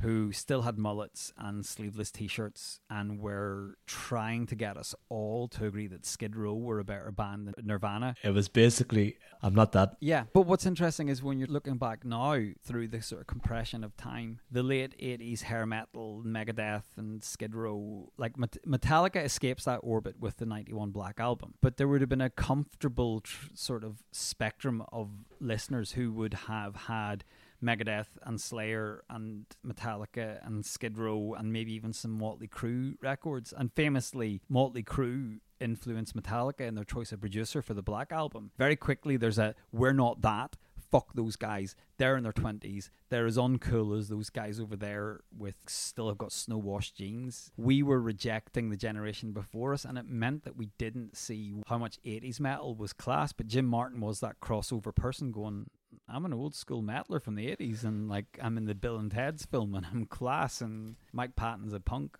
who 0.00 0.32
still 0.32 0.62
had 0.62 0.78
mullets 0.78 1.32
and 1.38 1.64
sleeveless 1.64 2.10
t-shirts 2.10 2.80
and 2.90 3.18
were 3.18 3.76
trying 3.86 4.46
to 4.46 4.54
get 4.54 4.76
us 4.76 4.94
all 5.08 5.48
to 5.48 5.66
agree 5.66 5.86
that 5.86 6.04
Skid 6.04 6.36
Row 6.36 6.54
were 6.54 6.78
a 6.78 6.84
better 6.84 7.10
band 7.10 7.48
than 7.48 7.66
Nirvana. 7.66 8.14
It 8.22 8.30
was 8.30 8.48
basically 8.48 9.16
I'm 9.42 9.54
not 9.54 9.72
that. 9.72 9.96
Yeah, 10.00 10.24
but 10.32 10.42
what's 10.42 10.66
interesting 10.66 11.08
is 11.08 11.22
when 11.22 11.38
you're 11.38 11.48
looking 11.48 11.76
back 11.76 12.04
now 12.04 12.42
through 12.62 12.88
the 12.88 13.02
sort 13.02 13.20
of 13.20 13.26
compression 13.26 13.84
of 13.84 13.96
time, 13.96 14.40
the 14.50 14.62
late 14.62 14.98
80s 14.98 15.42
hair 15.42 15.66
metal, 15.66 16.22
Megadeth 16.24 16.84
and 16.96 17.22
Skid 17.22 17.54
Row, 17.54 18.10
like 18.16 18.36
Metallica 18.36 19.22
escapes 19.24 19.64
that 19.64 19.80
orbit 19.82 20.18
with 20.18 20.38
the 20.38 20.46
91 20.46 20.90
Black 20.90 21.20
album, 21.20 21.54
but 21.60 21.76
there 21.76 21.88
would 21.88 22.00
have 22.00 22.08
been 22.08 22.20
a 22.20 22.30
comfortable 22.30 23.20
tr- 23.20 23.48
sort 23.54 23.84
of 23.84 24.02
spectrum 24.12 24.82
of 24.92 25.10
listeners 25.40 25.92
who 25.92 26.12
would 26.12 26.34
have 26.34 26.76
had 26.76 27.24
Megadeth 27.64 28.18
and 28.22 28.40
Slayer 28.40 29.02
and 29.08 29.46
Metallica 29.66 30.44
and 30.46 30.64
Skid 30.64 30.98
Row 30.98 31.34
and 31.36 31.52
maybe 31.52 31.72
even 31.72 31.92
some 31.92 32.12
Motley 32.12 32.48
Crue 32.48 32.94
records. 33.00 33.52
And 33.56 33.72
famously, 33.72 34.42
Motley 34.48 34.82
Crue 34.82 35.40
influenced 35.60 36.16
Metallica 36.16 36.60
in 36.60 36.74
their 36.74 36.84
choice 36.84 37.12
of 37.12 37.20
producer 37.20 37.62
for 37.62 37.74
the 37.74 37.82
Black 37.82 38.12
Album. 38.12 38.50
Very 38.58 38.76
quickly, 38.76 39.16
there's 39.16 39.38
a 39.38 39.54
we're 39.72 39.92
not 39.92 40.20
that. 40.22 40.56
Fuck 40.90 41.14
those 41.14 41.34
guys. 41.34 41.74
They're 41.98 42.16
in 42.16 42.22
their 42.22 42.32
20s. 42.32 42.90
They're 43.08 43.26
as 43.26 43.36
uncool 43.36 43.98
as 43.98 44.08
those 44.08 44.30
guys 44.30 44.60
over 44.60 44.76
there 44.76 45.22
with 45.36 45.56
still 45.66 46.06
have 46.06 46.18
got 46.18 46.30
snow 46.30 46.58
washed 46.58 46.96
jeans. 46.96 47.50
We 47.56 47.82
were 47.82 48.00
rejecting 48.00 48.70
the 48.70 48.76
generation 48.76 49.32
before 49.32 49.72
us, 49.72 49.84
and 49.84 49.98
it 49.98 50.08
meant 50.08 50.44
that 50.44 50.56
we 50.56 50.70
didn't 50.78 51.16
see 51.16 51.54
how 51.66 51.78
much 51.78 51.98
80s 52.04 52.38
metal 52.38 52.76
was 52.76 52.92
class. 52.92 53.32
But 53.32 53.48
Jim 53.48 53.66
Martin 53.66 54.00
was 54.00 54.20
that 54.20 54.38
crossover 54.40 54.94
person 54.94 55.32
going, 55.32 55.68
I'm 56.08 56.24
an 56.24 56.32
old 56.32 56.54
school 56.54 56.82
metaler 56.82 57.22
from 57.22 57.34
the 57.34 57.46
80s, 57.46 57.84
and 57.84 58.08
like 58.08 58.38
I'm 58.42 58.56
in 58.56 58.66
the 58.66 58.74
Bill 58.74 58.96
and 58.96 59.10
Ted's 59.10 59.44
film, 59.44 59.74
and 59.74 59.86
I'm 59.86 60.06
class, 60.06 60.60
and 60.60 60.96
Mike 61.12 61.36
Patton's 61.36 61.72
a 61.72 61.80
punk. 61.80 62.16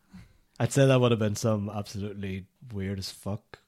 I'd 0.60 0.72
say 0.72 0.86
that 0.86 1.00
would 1.00 1.10
have 1.10 1.18
been 1.18 1.36
some 1.36 1.68
absolutely 1.68 2.46
weird 2.72 2.98
as 2.98 3.10
fuck 3.10 3.58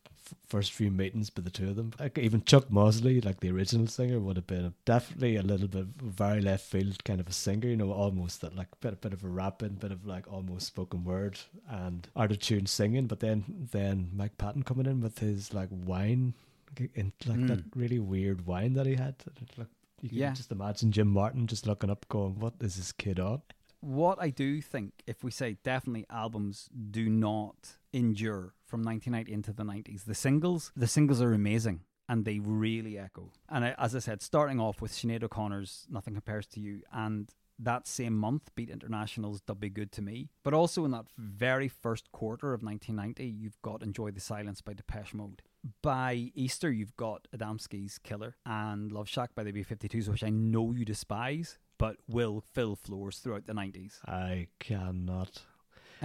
first 0.46 0.72
few 0.72 0.90
meetings 0.90 1.30
by 1.30 1.42
the 1.42 1.50
two 1.50 1.68
of 1.68 1.76
them. 1.76 1.92
Like 1.98 2.18
even 2.18 2.42
Chuck 2.44 2.70
Mosley, 2.70 3.20
like 3.20 3.40
the 3.40 3.50
original 3.50 3.86
singer, 3.86 4.18
would 4.18 4.36
have 4.36 4.46
been 4.46 4.74
definitely 4.84 5.36
a 5.36 5.42
little 5.42 5.68
bit 5.68 5.86
very 6.02 6.40
left 6.40 6.64
field 6.64 7.02
kind 7.04 7.20
of 7.20 7.28
a 7.28 7.32
singer. 7.32 7.68
You 7.68 7.76
know, 7.76 7.92
almost 7.92 8.40
that 8.40 8.57
like 8.57 8.68
bit 8.80 9.00
bit 9.00 9.12
of 9.12 9.24
a 9.24 9.28
rapping, 9.28 9.74
bit 9.74 9.92
of 9.92 10.07
like 10.07 10.30
almost 10.30 10.66
spoken 10.66 11.04
word 11.04 11.38
and 11.68 12.09
out 12.16 12.30
of 12.30 12.38
tune 12.38 12.66
singing. 12.66 13.07
But 13.07 13.20
then 13.20 13.68
then 13.72 14.11
Mike 14.12 14.38
Patton 14.38 14.62
coming 14.62 14.86
in 14.86 15.00
with 15.00 15.18
his 15.18 15.52
like 15.52 15.68
wine, 15.70 16.34
and 16.94 17.12
like 17.24 17.38
mm. 17.38 17.48
that 17.48 17.64
really 17.74 17.98
weird 17.98 18.46
wine 18.46 18.74
that 18.74 18.86
he 18.86 18.94
had. 18.94 19.16
Like 19.57 19.68
you 20.01 20.09
can 20.09 20.18
yeah. 20.18 20.32
just 20.32 20.53
imagine 20.53 20.92
Jim 20.92 21.09
Martin 21.09 21.47
just 21.47 21.66
looking 21.66 21.90
up, 21.90 22.07
going, 22.09 22.38
"What 22.38 22.55
is 22.61 22.76
this 22.76 22.92
kid 22.92 23.18
on?" 23.18 23.42
What 23.80 24.20
I 24.20 24.30
do 24.30 24.61
think, 24.61 25.03
if 25.07 25.22
we 25.22 25.30
say 25.30 25.59
definitely 25.62 26.07
albums 26.11 26.68
do 26.90 27.09
not 27.09 27.78
endure 27.92 28.55
from 28.64 28.82
1990 28.82 29.32
into 29.32 29.53
the 29.53 29.64
90s, 29.64 30.05
the 30.05 30.14
singles, 30.14 30.72
the 30.74 30.86
singles 30.86 31.20
are 31.20 31.32
amazing 31.32 31.82
and 32.09 32.24
they 32.24 32.38
really 32.38 32.99
echo. 32.99 33.32
And 33.49 33.64
I, 33.64 33.74
as 33.78 33.94
I 33.94 34.01
said, 34.01 34.22
starting 34.22 34.61
off 34.61 34.80
with 34.80 34.92
Sinead 34.92 35.22
O'Connor's 35.22 35.86
"Nothing 35.90 36.14
Compares 36.14 36.47
to 36.49 36.61
You" 36.61 36.82
and 36.92 37.32
that 37.59 37.86
same 37.86 38.16
month, 38.16 38.55
Beat 38.55 38.70
International's 38.70 39.40
"Dub 39.40 39.61
Be 39.61 39.70
Good 39.70 39.92
to 39.92 40.03
Me," 40.03 40.28
but 40.42 40.55
also 40.55 40.84
in 40.84 40.90
that 40.92 41.07
very 41.16 41.68
first 41.68 42.12
quarter 42.12 42.53
of 42.53 42.62
1990, 42.62 43.26
you've 43.26 43.61
got 43.62 43.82
"Enjoy 43.82 44.11
the 44.11 44.20
Silence" 44.20 44.61
by 44.61 44.74
Depeche 44.74 45.14
Mode 45.14 45.42
by 45.82 46.30
Easter, 46.34 46.70
you've 46.70 46.96
got 46.96 47.26
Adamski's 47.36 47.98
Killer 47.98 48.36
and 48.44 48.92
Love 48.92 49.08
Shack 49.08 49.34
by 49.34 49.44
the 49.44 49.52
B 49.52 49.64
52s, 49.64 50.08
which 50.08 50.24
I 50.24 50.30
know 50.30 50.72
you 50.72 50.84
despise, 50.84 51.58
but 51.78 51.96
will 52.08 52.42
fill 52.52 52.76
floors 52.76 53.18
throughout 53.18 53.46
the 53.46 53.52
90s. 53.52 54.04
I 54.06 54.48
cannot. 54.58 55.42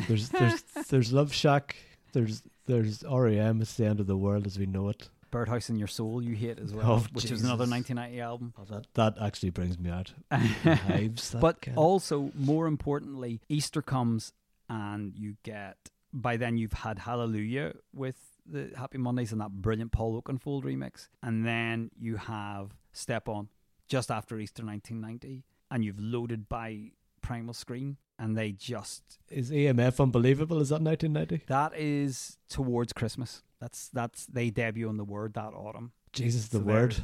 There's 0.07 0.29
there's 0.29 0.61
there's 0.89 1.13
Love 1.13 1.33
Shack, 1.33 1.75
there's 2.13 2.43
there's 2.65 3.03
REM, 3.03 3.61
it's 3.61 3.75
the 3.75 3.85
end 3.85 3.99
of 3.99 4.07
the 4.07 4.17
world 4.17 4.45
as 4.45 4.57
we 4.57 4.65
know 4.65 4.89
it. 4.89 5.09
Birdhouse 5.31 5.69
in 5.69 5.77
Your 5.77 5.87
Soul 5.87 6.21
you 6.21 6.35
hate 6.35 6.59
as 6.59 6.73
well, 6.73 6.91
oh, 6.91 7.05
which 7.13 7.23
Jesus. 7.23 7.39
is 7.39 7.45
another 7.45 7.65
1990 7.65 8.19
album. 8.19 8.53
Oh, 8.59 8.65
that 8.65 8.87
that 8.95 9.21
actually 9.21 9.51
brings 9.51 9.79
me 9.79 9.89
out. 9.89 10.13
hives, 10.31 11.35
but 11.39 11.57
also, 11.75 12.31
more 12.35 12.67
importantly, 12.67 13.41
Easter 13.47 13.81
comes 13.81 14.33
and 14.69 15.17
you 15.17 15.35
get 15.43 15.77
by 16.13 16.37
then 16.37 16.57
you've 16.57 16.73
had 16.73 16.99
Hallelujah 16.99 17.73
with 17.93 18.17
the 18.51 18.71
Happy 18.77 18.97
Mondays 18.97 19.31
and 19.31 19.41
that 19.41 19.51
brilliant 19.51 19.91
Paul 19.91 20.21
Oakenfold 20.21 20.63
remix. 20.63 21.09
And 21.23 21.45
then 21.45 21.91
you 21.99 22.17
have 22.17 22.75
Step 22.91 23.27
On 23.27 23.49
just 23.87 24.11
after 24.11 24.39
Easter 24.39 24.63
1990. 24.65 25.43
And 25.69 25.85
you've 25.85 25.99
loaded 25.99 26.49
by 26.49 26.91
Primal 27.21 27.53
Scream. 27.53 27.97
And 28.19 28.37
they 28.37 28.51
just. 28.51 29.19
Is 29.29 29.49
EMF 29.49 29.99
unbelievable? 29.99 30.61
Is 30.61 30.69
that 30.69 30.81
1990? 30.81 31.45
That 31.47 31.73
is 31.75 32.37
towards 32.49 32.93
Christmas. 32.93 33.41
That's 33.59 33.89
that's 33.89 34.27
they 34.27 34.51
debut 34.51 34.87
on 34.87 34.97
the 34.97 35.03
word 35.03 35.33
that 35.33 35.53
autumn. 35.53 35.91
Jesus, 36.13 36.47
the 36.49 36.59
so 36.59 36.63
word. 36.63 36.95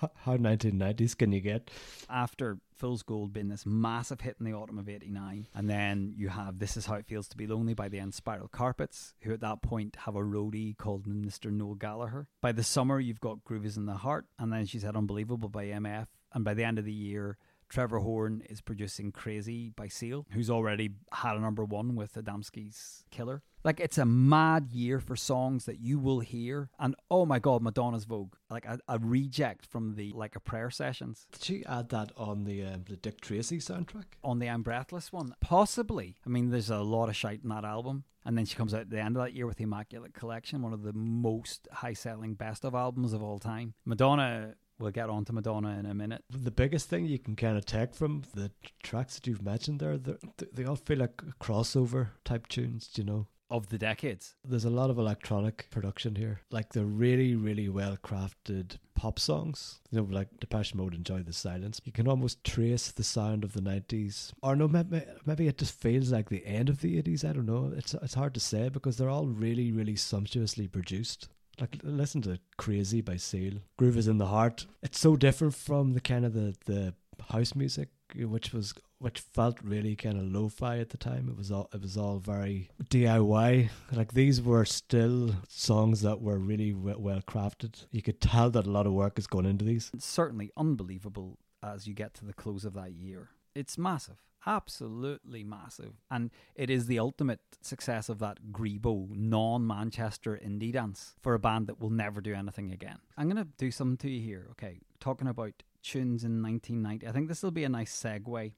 How 0.00 0.36
1990s 0.36 1.16
can 1.16 1.32
you 1.32 1.40
get? 1.40 1.70
After 2.08 2.58
Fool's 2.74 3.02
Gold 3.02 3.32
being 3.32 3.48
this 3.48 3.66
massive 3.66 4.20
hit 4.20 4.36
in 4.38 4.46
the 4.46 4.52
autumn 4.52 4.78
of 4.78 4.88
89, 4.88 5.48
and 5.54 5.68
then 5.68 6.14
you 6.16 6.28
have 6.28 6.58
This 6.58 6.76
Is 6.76 6.86
How 6.86 6.94
It 6.94 7.06
Feels 7.06 7.26
to 7.28 7.36
Be 7.36 7.46
Lonely 7.46 7.74
by 7.74 7.88
the 7.88 7.98
Inspiral 7.98 8.50
Carpets, 8.50 9.14
who 9.22 9.32
at 9.32 9.40
that 9.40 9.62
point 9.62 9.96
have 10.04 10.14
a 10.14 10.20
roadie 10.20 10.76
called 10.76 11.08
Mr. 11.08 11.50
Noel 11.50 11.74
Gallagher. 11.74 12.28
By 12.40 12.52
the 12.52 12.62
summer, 12.62 13.00
you've 13.00 13.20
got 13.20 13.42
Groove 13.44 13.66
Is 13.66 13.76
in 13.76 13.86
the 13.86 13.94
Heart, 13.94 14.26
and 14.38 14.52
then 14.52 14.66
she's 14.66 14.82
had 14.82 14.96
Unbelievable 14.96 15.48
by 15.48 15.66
EMF, 15.66 16.06
and 16.32 16.44
by 16.44 16.54
the 16.54 16.64
end 16.64 16.78
of 16.78 16.84
the 16.84 16.92
year, 16.92 17.36
Trevor 17.68 18.00
Horn 18.00 18.42
is 18.48 18.60
producing 18.60 19.12
Crazy 19.12 19.70
by 19.70 19.88
Seal, 19.88 20.26
who's 20.30 20.50
already 20.50 20.90
had 21.12 21.36
a 21.36 21.40
number 21.40 21.64
one 21.64 21.94
with 21.94 22.14
Adamski's 22.14 23.04
Killer. 23.10 23.42
Like 23.64 23.80
it's 23.80 23.98
a 23.98 24.04
mad 24.04 24.70
year 24.72 25.00
for 25.00 25.16
songs 25.16 25.64
that 25.64 25.80
you 25.80 25.98
will 25.98 26.20
hear, 26.20 26.70
and 26.78 26.94
oh 27.10 27.26
my 27.26 27.38
god, 27.38 27.60
Madonna's 27.60 28.04
Vogue, 28.04 28.34
like 28.50 28.64
a, 28.64 28.78
a 28.88 28.98
reject 28.98 29.66
from 29.66 29.96
the 29.96 30.12
like 30.12 30.36
a 30.36 30.40
prayer 30.40 30.70
sessions. 30.70 31.26
Did 31.32 31.44
she 31.44 31.66
add 31.66 31.88
that 31.90 32.12
on 32.16 32.44
the 32.44 32.64
um, 32.64 32.84
the 32.88 32.96
Dick 32.96 33.20
Tracy 33.20 33.58
soundtrack? 33.58 34.04
On 34.22 34.38
the 34.38 34.48
I'm 34.48 34.62
Breathless 34.62 35.12
one, 35.12 35.34
possibly. 35.40 36.16
I 36.24 36.30
mean, 36.30 36.50
there's 36.50 36.70
a 36.70 36.78
lot 36.78 37.08
of 37.08 37.16
shite 37.16 37.42
in 37.42 37.48
that 37.50 37.64
album, 37.64 38.04
and 38.24 38.38
then 38.38 38.46
she 38.46 38.56
comes 38.56 38.72
out 38.72 38.82
at 38.82 38.90
the 38.90 39.00
end 39.00 39.16
of 39.16 39.22
that 39.24 39.34
year 39.34 39.46
with 39.46 39.56
the 39.56 39.64
Immaculate 39.64 40.14
Collection, 40.14 40.62
one 40.62 40.72
of 40.72 40.82
the 40.82 40.92
most 40.92 41.66
high 41.72 41.94
selling 41.94 42.34
best 42.34 42.64
of 42.64 42.74
albums 42.74 43.12
of 43.12 43.22
all 43.22 43.38
time. 43.38 43.74
Madonna 43.84 44.54
We'll 44.78 44.90
get 44.92 45.10
on 45.10 45.24
to 45.26 45.32
Madonna 45.32 45.78
in 45.78 45.86
a 45.86 45.94
minute. 45.94 46.22
The 46.30 46.50
biggest 46.50 46.88
thing 46.88 47.06
you 47.06 47.18
can 47.18 47.36
kind 47.36 47.56
of 47.56 47.66
take 47.66 47.94
from 47.94 48.22
the 48.34 48.50
tracks 48.82 49.16
that 49.16 49.26
you've 49.26 49.42
mentioned 49.42 49.80
there, 49.80 49.98
they 49.98 50.64
all 50.64 50.76
feel 50.76 50.98
like 50.98 51.16
crossover 51.40 52.08
type 52.24 52.46
tunes, 52.48 52.90
you 52.94 53.04
know? 53.04 53.26
of 53.50 53.68
the 53.68 53.78
decades. 53.78 54.34
There's 54.44 54.64
a 54.64 54.70
lot 54.70 54.90
of 54.90 54.98
electronic 54.98 55.68
production 55.70 56.14
here. 56.14 56.40
Like 56.50 56.72
the 56.72 56.84
really, 56.84 57.34
really 57.34 57.68
well 57.68 57.96
crafted 57.96 58.76
pop 58.94 59.18
songs. 59.18 59.80
You 59.90 60.00
know, 60.00 60.08
like 60.10 60.28
Depeche 60.40 60.74
Mode, 60.74 60.94
Enjoy 60.94 61.22
the 61.22 61.32
Silence. 61.32 61.80
You 61.84 61.92
can 61.92 62.08
almost 62.08 62.44
trace 62.44 62.90
the 62.90 63.04
sound 63.04 63.44
of 63.44 63.54
the 63.54 63.60
90s. 63.60 64.32
Or 64.42 64.54
no, 64.54 64.68
maybe, 64.68 65.02
maybe 65.24 65.48
it 65.48 65.58
just 65.58 65.80
feels 65.80 66.12
like 66.12 66.28
the 66.28 66.46
end 66.46 66.68
of 66.68 66.80
the 66.80 67.00
80s. 67.02 67.24
I 67.24 67.32
don't 67.32 67.46
know. 67.46 67.72
It's, 67.76 67.94
it's 67.94 68.14
hard 68.14 68.34
to 68.34 68.40
say 68.40 68.68
because 68.68 68.96
they're 68.96 69.10
all 69.10 69.26
really, 69.26 69.72
really 69.72 69.96
sumptuously 69.96 70.68
produced. 70.68 71.28
Like 71.60 71.78
listen 71.82 72.22
to 72.22 72.38
Crazy 72.56 73.00
by 73.00 73.16
Seal. 73.16 73.54
Groove 73.76 73.96
is 73.96 74.08
in 74.08 74.18
the 74.18 74.26
heart. 74.26 74.66
It's 74.82 74.98
so 74.98 75.16
different 75.16 75.54
from 75.54 75.94
the 75.94 76.00
kind 76.00 76.24
of 76.24 76.32
the, 76.34 76.54
the 76.66 76.94
house 77.30 77.54
music 77.54 77.88
which 78.16 78.52
was 78.52 78.74
which 79.00 79.20
felt 79.20 79.58
really 79.62 79.94
kind 79.94 80.18
of 80.18 80.24
lo-fi 80.24 80.78
at 80.78 80.90
the 80.90 80.96
time. 80.96 81.28
It 81.28 81.36
was 81.36 81.52
all 81.52 81.68
it 81.72 81.80
was 81.80 81.96
all 81.96 82.18
very 82.18 82.70
DIY. 82.90 83.68
Like 83.92 84.12
these 84.12 84.42
were 84.42 84.64
still 84.64 85.34
songs 85.48 86.02
that 86.02 86.20
were 86.20 86.38
really 86.38 86.72
w- 86.72 86.98
well 86.98 87.20
crafted. 87.20 87.86
You 87.90 88.02
could 88.02 88.20
tell 88.20 88.50
that 88.50 88.66
a 88.66 88.70
lot 88.70 88.86
of 88.86 88.92
work 88.92 89.16
has 89.16 89.26
gone 89.26 89.46
into 89.46 89.64
these. 89.64 89.90
It's 89.94 90.06
certainly 90.06 90.50
unbelievable 90.56 91.38
as 91.62 91.86
you 91.86 91.94
get 91.94 92.14
to 92.14 92.24
the 92.24 92.32
close 92.32 92.64
of 92.64 92.74
that 92.74 92.92
year. 92.92 93.30
It's 93.58 93.76
massive. 93.76 94.18
Absolutely 94.46 95.42
massive. 95.42 95.94
And 96.08 96.30
it 96.54 96.70
is 96.70 96.86
the 96.86 97.00
ultimate 97.00 97.40
success 97.60 98.08
of 98.08 98.20
that 98.20 98.52
Grebo 98.52 99.08
non 99.16 99.66
Manchester 99.66 100.40
indie 100.40 100.72
dance 100.72 101.16
for 101.20 101.34
a 101.34 101.40
band 101.40 101.66
that 101.66 101.80
will 101.80 101.90
never 101.90 102.20
do 102.20 102.34
anything 102.34 102.70
again. 102.70 102.98
I'm 103.16 103.28
going 103.28 103.44
to 103.44 103.50
do 103.58 103.72
something 103.72 103.96
to 103.96 104.10
you 104.10 104.22
here. 104.22 104.46
Okay. 104.52 104.78
Talking 105.00 105.26
about 105.26 105.64
tunes 105.82 106.22
in 106.22 106.40
1990. 106.40 107.08
I 107.08 107.10
think 107.10 107.26
this 107.28 107.42
will 107.42 107.50
be 107.50 107.64
a 107.64 107.68
nice 107.68 107.92
segue 108.00 108.52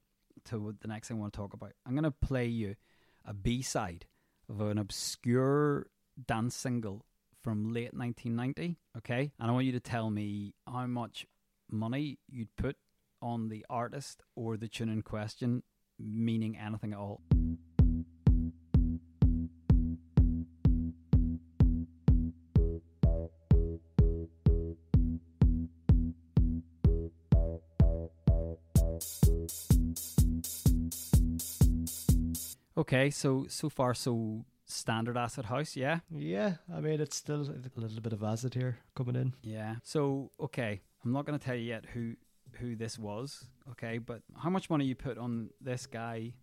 to 0.44 0.76
the 0.82 0.88
next 0.88 1.08
thing 1.08 1.16
I 1.16 1.20
want 1.20 1.32
to 1.32 1.38
talk 1.38 1.54
about. 1.54 1.72
I'm 1.86 1.94
going 1.94 2.04
to 2.04 2.10
play 2.10 2.44
you 2.44 2.76
a 3.24 3.32
B 3.32 3.62
side 3.62 4.04
of 4.50 4.60
an 4.60 4.76
obscure 4.76 5.86
dance 6.26 6.54
single 6.54 7.06
from 7.42 7.72
late 7.72 7.94
1990. 7.94 8.76
Okay. 8.98 9.32
And 9.40 9.50
I 9.50 9.54
want 9.54 9.64
you 9.64 9.72
to 9.72 9.80
tell 9.80 10.10
me 10.10 10.52
how 10.66 10.86
much 10.86 11.26
money 11.70 12.18
you'd 12.28 12.54
put 12.56 12.76
on 13.22 13.48
the 13.48 13.64
artist 13.68 14.22
or 14.34 14.56
the 14.56 14.68
tune 14.68 14.88
in 14.88 15.02
question, 15.02 15.62
meaning 15.98 16.56
anything 16.56 16.92
at 16.92 16.98
all. 16.98 17.20
Okay, 32.80 33.10
so 33.10 33.44
so 33.48 33.68
far 33.68 33.92
so 33.92 34.44
standard 34.64 35.16
acid 35.16 35.44
house, 35.44 35.76
yeah? 35.76 36.00
Yeah, 36.10 36.54
I 36.74 36.80
mean 36.80 37.00
it's 37.00 37.16
still 37.16 37.42
a 37.42 37.80
little 37.80 38.00
bit 38.00 38.12
of 38.12 38.22
acid 38.22 38.54
here 38.54 38.78
coming 38.96 39.16
in. 39.16 39.34
Yeah. 39.42 39.76
So 39.82 40.30
okay, 40.40 40.80
I'm 41.04 41.12
not 41.12 41.26
going 41.26 41.38
to 41.38 41.44
tell 41.44 41.54
you 41.54 41.64
yet 41.64 41.84
who 41.92 42.14
who 42.60 42.76
this 42.76 42.98
was, 42.98 43.46
okay? 43.72 43.98
But 43.98 44.22
how 44.36 44.50
much 44.50 44.70
money 44.70 44.84
you 44.84 44.94
put 44.94 45.18
on 45.18 45.50
this 45.60 45.86
guy 45.86 46.34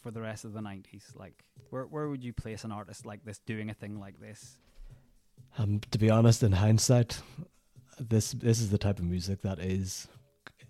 for 0.00 0.10
the 0.10 0.20
rest 0.20 0.44
of 0.44 0.52
the 0.52 0.60
90s? 0.60 1.14
Like 1.14 1.44
where 1.70 1.84
where 1.84 2.08
would 2.08 2.24
you 2.24 2.32
place 2.32 2.64
an 2.64 2.72
artist 2.72 3.06
like 3.06 3.24
this 3.24 3.38
doing 3.40 3.70
a 3.70 3.74
thing 3.74 3.98
like 3.98 4.20
this? 4.20 4.58
Um 5.58 5.80
to 5.90 5.98
be 5.98 6.10
honest 6.10 6.42
in 6.42 6.52
hindsight, 6.52 7.20
this 7.98 8.32
this 8.32 8.60
is 8.60 8.70
the 8.70 8.78
type 8.78 8.98
of 8.98 9.04
music 9.04 9.42
that 9.42 9.58
is 9.58 10.08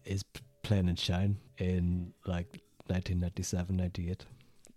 is 0.04 0.24
playing 0.62 0.88
and 0.88 0.98
shine 0.98 1.36
in 1.58 2.12
like 2.26 2.60
1997, 2.86 3.76
98. 3.76 4.26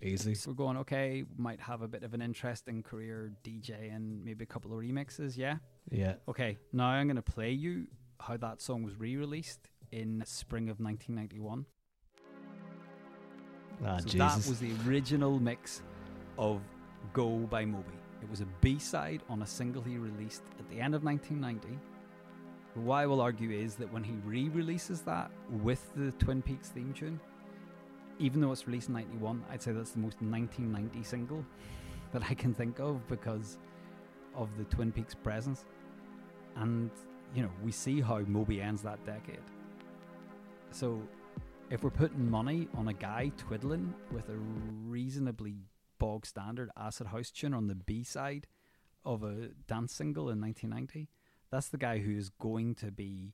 Easy. 0.02 0.36
We're 0.46 0.54
going, 0.54 0.78
okay, 0.78 1.24
might 1.38 1.62
have 1.62 1.82
a 1.82 1.88
bit 1.88 2.04
of 2.04 2.14
an 2.14 2.22
interesting 2.22 2.84
career 2.84 3.32
DJ 3.44 3.96
and 3.96 4.24
maybe 4.24 4.44
a 4.44 4.46
couple 4.46 4.74
of 4.74 4.80
remixes, 4.80 5.38
yeah? 5.38 5.58
Yeah. 5.90 6.16
Okay, 6.28 6.58
now 6.74 6.88
I'm 6.88 7.08
going 7.08 7.16
to 7.16 7.22
play 7.22 7.52
you 7.52 7.88
how 8.20 8.38
that 8.38 8.62
song 8.62 8.84
was 8.84 9.00
re 9.00 9.16
released 9.16 9.70
in 9.94 10.24
spring 10.26 10.70
of 10.70 10.80
1991. 10.80 11.66
Ah, 13.86 13.98
so 13.98 14.04
Jesus. 14.06 14.18
that 14.18 14.50
was 14.50 14.60
the 14.60 14.72
original 14.88 15.40
mix 15.40 15.82
of 16.38 16.62
Go 17.14 17.38
by 17.40 17.64
Moby. 17.64 17.98
It 18.22 18.30
was 18.30 18.42
a 18.42 18.48
B 18.62 18.80
side 18.80 19.22
on 19.30 19.42
a 19.44 19.46
single 19.46 19.82
he 19.82 19.98
released 19.98 20.44
at 20.58 20.68
the 20.70 20.80
end 20.80 20.96
of 20.96 21.04
1990. 21.04 21.80
What 22.76 22.96
I 22.96 23.06
will 23.06 23.22
argue 23.22 23.52
is 23.52 23.76
that 23.76 23.92
when 23.94 24.04
he 24.04 24.14
re 24.26 24.50
releases 24.50 25.02
that 25.02 25.30
with 25.62 25.94
the 25.96 26.12
Twin 26.14 26.42
Peaks 26.42 26.70
theme 26.70 26.94
tune, 26.94 27.20
even 28.18 28.42
though 28.42 28.52
it's 28.52 28.66
released 28.66 28.88
in 28.88 28.96
91, 28.96 29.44
I'd 29.52 29.62
say 29.62 29.74
that's 29.74 29.92
the 29.92 30.00
most 30.00 30.22
1990 30.22 31.04
single 31.04 31.46
that 32.14 32.24
I 32.30 32.34
can 32.34 32.54
think 32.54 32.80
of 32.80 33.08
because 33.08 33.60
of 34.34 34.50
the 34.58 34.64
Twin 34.66 34.92
Peaks 34.92 35.14
presence. 35.14 35.66
And, 36.56 36.90
you 37.36 37.44
know, 37.44 37.52
we 37.64 37.72
see 37.72 38.02
how 38.02 38.20
Moby 38.20 38.62
ends 38.62 38.82
that 38.84 39.04
decade. 39.06 39.42
So, 40.74 41.00
if 41.70 41.84
we're 41.84 41.92
putting 41.92 42.28
money 42.28 42.68
on 42.76 42.88
a 42.88 42.94
guy 42.94 43.32
twiddling 43.38 43.94
with 44.12 44.28
a 44.30 44.38
reasonably 44.88 45.58
bog 46.00 46.26
standard 46.26 46.72
acid 46.76 47.08
house 47.08 47.30
tune 47.30 47.54
on 47.54 47.68
the 47.68 47.76
B 47.76 48.04
side 48.04 48.48
of 49.06 49.24
a 49.24 49.50
dance 49.68 49.94
single 49.94 50.32
in 50.32 50.42
1990, 50.42 51.10
that's 51.52 51.68
the 51.68 51.78
guy 51.78 52.00
who 52.00 52.18
is 52.18 52.30
going 52.30 52.74
to 52.76 52.92
be 52.92 53.34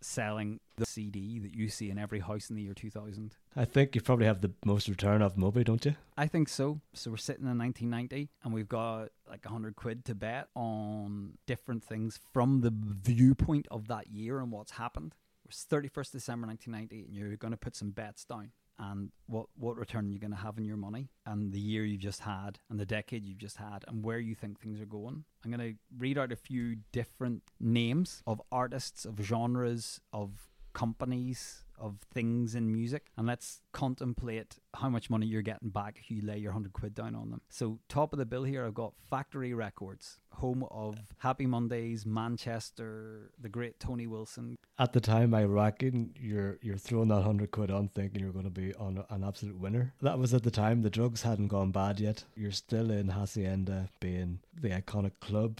selling 0.00 0.58
the 0.76 0.84
CD 0.84 1.38
that 1.38 1.54
you 1.54 1.68
see 1.68 1.88
in 1.88 1.98
every 1.98 2.18
house 2.18 2.50
in 2.50 2.56
the 2.56 2.62
year 2.62 2.74
2000. 2.74 3.36
I 3.54 3.64
think 3.64 3.94
you 3.94 4.00
probably 4.00 4.26
have 4.26 4.40
the 4.40 4.50
most 4.64 4.88
return 4.88 5.22
of 5.22 5.38
Moby, 5.38 5.62
don't 5.62 5.84
you? 5.84 5.94
I 6.16 6.26
think 6.26 6.48
so. 6.48 6.80
So 6.94 7.12
we're 7.12 7.16
sitting 7.18 7.46
in 7.46 7.58
1990 7.58 8.28
and 8.42 8.52
we've 8.52 8.68
got 8.68 9.10
like 9.30 9.44
100 9.44 9.76
quid 9.76 10.04
to 10.06 10.16
bet 10.16 10.48
on 10.56 11.38
different 11.46 11.84
things 11.84 12.18
from 12.32 12.62
the 12.62 12.72
viewpoint 12.74 13.68
of 13.70 13.86
that 13.86 14.08
year 14.10 14.40
and 14.40 14.50
what's 14.50 14.72
happened. 14.72 15.14
It's 15.52 15.66
31st 15.66 16.12
December 16.12 16.46
1990 16.46 17.08
and 17.08 17.14
you're 17.14 17.36
going 17.36 17.50
to 17.50 17.58
put 17.58 17.76
some 17.76 17.90
bets 17.90 18.24
down 18.24 18.52
and 18.78 19.10
what 19.26 19.48
what 19.54 19.76
return 19.76 20.10
you're 20.10 20.18
going 20.18 20.30
to 20.30 20.36
have 20.36 20.56
on 20.56 20.64
your 20.64 20.78
money 20.78 21.10
and 21.26 21.52
the 21.52 21.60
year 21.60 21.84
you've 21.84 22.00
just 22.00 22.20
had 22.20 22.58
and 22.70 22.80
the 22.80 22.86
decade 22.86 23.22
you've 23.22 23.36
just 23.36 23.58
had 23.58 23.84
and 23.86 24.02
where 24.02 24.18
you 24.18 24.34
think 24.34 24.58
things 24.58 24.80
are 24.80 24.86
going. 24.86 25.24
I'm 25.44 25.50
going 25.50 25.72
to 25.72 25.78
read 25.98 26.16
out 26.16 26.32
a 26.32 26.36
few 26.36 26.76
different 26.90 27.42
names 27.60 28.22
of 28.26 28.40
artists, 28.50 29.04
of 29.04 29.20
genres, 29.20 30.00
of 30.10 30.30
companies, 30.72 31.64
of 31.78 31.96
things 32.12 32.54
in 32.54 32.72
music, 32.72 33.06
and 33.16 33.26
let's 33.26 33.60
contemplate 33.72 34.56
how 34.74 34.88
much 34.88 35.10
money 35.10 35.26
you're 35.26 35.42
getting 35.42 35.70
back 35.70 35.98
if 35.98 36.10
you 36.10 36.22
lay 36.22 36.38
your 36.38 36.52
100 36.52 36.72
quid 36.72 36.94
down 36.94 37.14
on 37.14 37.30
them. 37.30 37.40
So, 37.48 37.80
top 37.88 38.12
of 38.12 38.18
the 38.18 38.26
bill 38.26 38.44
here, 38.44 38.64
I've 38.64 38.74
got 38.74 38.94
Factory 39.10 39.54
Records, 39.54 40.18
home 40.30 40.64
of 40.70 40.96
Happy 41.18 41.46
Mondays, 41.46 42.06
Manchester, 42.06 43.32
the 43.40 43.48
great 43.48 43.78
Tony 43.80 44.06
Wilson. 44.06 44.56
At 44.78 44.92
the 44.92 45.00
time, 45.00 45.34
I 45.34 45.44
reckon 45.44 46.14
you're 46.18 46.58
you're 46.62 46.76
throwing 46.76 47.08
that 47.08 47.22
hundred 47.22 47.50
quid 47.50 47.70
on, 47.70 47.88
thinking 47.88 48.20
you're 48.20 48.32
going 48.32 48.44
to 48.44 48.50
be 48.50 48.74
on 48.74 49.04
an 49.10 49.24
absolute 49.24 49.58
winner. 49.58 49.94
That 50.00 50.18
was 50.18 50.34
at 50.34 50.42
the 50.42 50.50
time 50.50 50.82
the 50.82 50.90
drugs 50.90 51.22
hadn't 51.22 51.48
gone 51.48 51.70
bad 51.70 52.00
yet. 52.00 52.24
You're 52.36 52.52
still 52.52 52.90
in 52.90 53.08
Hacienda, 53.08 53.88
being 54.00 54.40
the 54.60 54.70
iconic 54.70 55.12
club. 55.20 55.58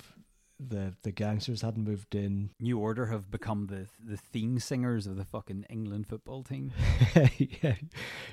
The 0.69 0.95
the 1.03 1.13
gangsters 1.13 1.63
hadn't 1.63 1.85
moved 1.85 2.15
in. 2.15 2.51
New 2.61 2.79
Order 2.79 3.07
have 3.07 3.31
become 3.31 3.67
the 3.67 3.87
the 4.05 4.17
theme 4.17 4.59
singers 4.59 5.07
of 5.07 5.17
the 5.17 5.25
fucking 5.25 5.67
England 5.69 6.07
football 6.09 6.43
team. 6.43 6.73
yeah, 7.39 7.75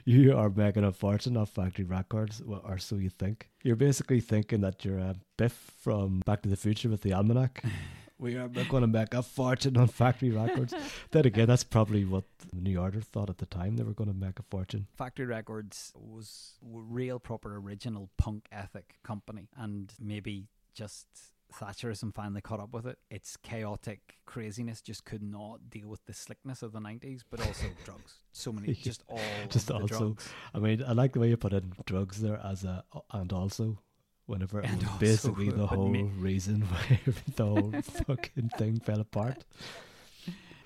you 0.05 0.35
are 0.35 0.49
making 0.49 0.83
a 0.83 0.91
fortune 0.91 1.37
off 1.37 1.49
Factory 1.49 1.85
Records, 1.85 2.41
or 2.47 2.77
so 2.77 2.95
you 2.95 3.09
think. 3.09 3.49
You're 3.63 3.75
basically 3.75 4.19
thinking 4.19 4.61
that 4.61 4.85
you're 4.85 4.99
a 4.99 5.15
Biff 5.37 5.71
from 5.81 6.21
Back 6.25 6.41
to 6.43 6.49
the 6.49 6.55
Future 6.55 6.89
with 6.89 7.01
the 7.01 7.13
almanac. 7.13 7.63
we 8.19 8.35
are 8.35 8.49
going 8.49 8.81
to 8.81 8.87
make 8.87 9.13
a 9.13 9.23
fortune 9.23 9.77
on 9.77 9.87
Factory 9.87 10.29
Records. 10.29 10.73
then 11.11 11.25
again, 11.25 11.47
that's 11.47 11.63
probably 11.63 12.03
what 12.05 12.25
New 12.53 12.79
Order 12.79 13.01
thought 13.01 13.29
at 13.29 13.37
the 13.37 13.45
time. 13.45 13.77
They 13.77 13.83
were 13.83 13.93
going 13.93 14.11
to 14.11 14.15
make 14.15 14.37
a 14.39 14.43
fortune. 14.43 14.87
Factory 14.97 15.25
Records 15.25 15.93
was 15.95 16.57
a 16.61 16.79
real 16.79 17.19
proper 17.19 17.55
original 17.57 18.09
punk 18.17 18.47
ethic 18.51 18.95
company, 19.03 19.47
and 19.55 19.93
maybe 19.99 20.47
just 20.73 21.07
Thatcherism 21.53 22.13
finally 22.13 22.41
caught 22.41 22.59
up 22.59 22.73
with 22.73 22.85
it. 22.85 22.99
Its 23.09 23.37
chaotic 23.37 24.17
craziness 24.25 24.81
just 24.81 25.03
could 25.05 25.23
not 25.23 25.69
deal 25.69 25.87
with 25.87 26.05
the 26.05 26.13
slickness 26.13 26.61
of 26.61 26.71
the 26.71 26.79
nineties, 26.79 27.23
but 27.29 27.39
also 27.45 27.65
drugs. 27.85 28.15
So 28.31 28.51
many, 28.51 28.73
just 28.73 29.03
all, 29.07 29.19
just 29.49 29.71
also. 29.71 29.87
drugs. 29.87 30.29
I 30.53 30.59
mean, 30.59 30.83
I 30.87 30.91
like 30.93 31.13
the 31.13 31.19
way 31.19 31.29
you 31.29 31.37
put 31.37 31.53
in 31.53 31.73
drugs 31.85 32.21
there 32.21 32.39
as 32.43 32.63
a 32.63 32.83
and 33.11 33.31
also. 33.33 33.79
Whenever 34.27 34.59
And 34.59 34.83
also, 34.83 34.99
basically 34.99 35.49
the 35.61 35.65
whole 35.65 35.89
me- 35.89 36.03
reason 36.03 36.61
why 36.61 36.99
the 37.35 37.45
whole 37.45 37.71
fucking 38.05 38.49
thing 38.59 38.79
fell 38.79 38.99
apart. 38.99 39.43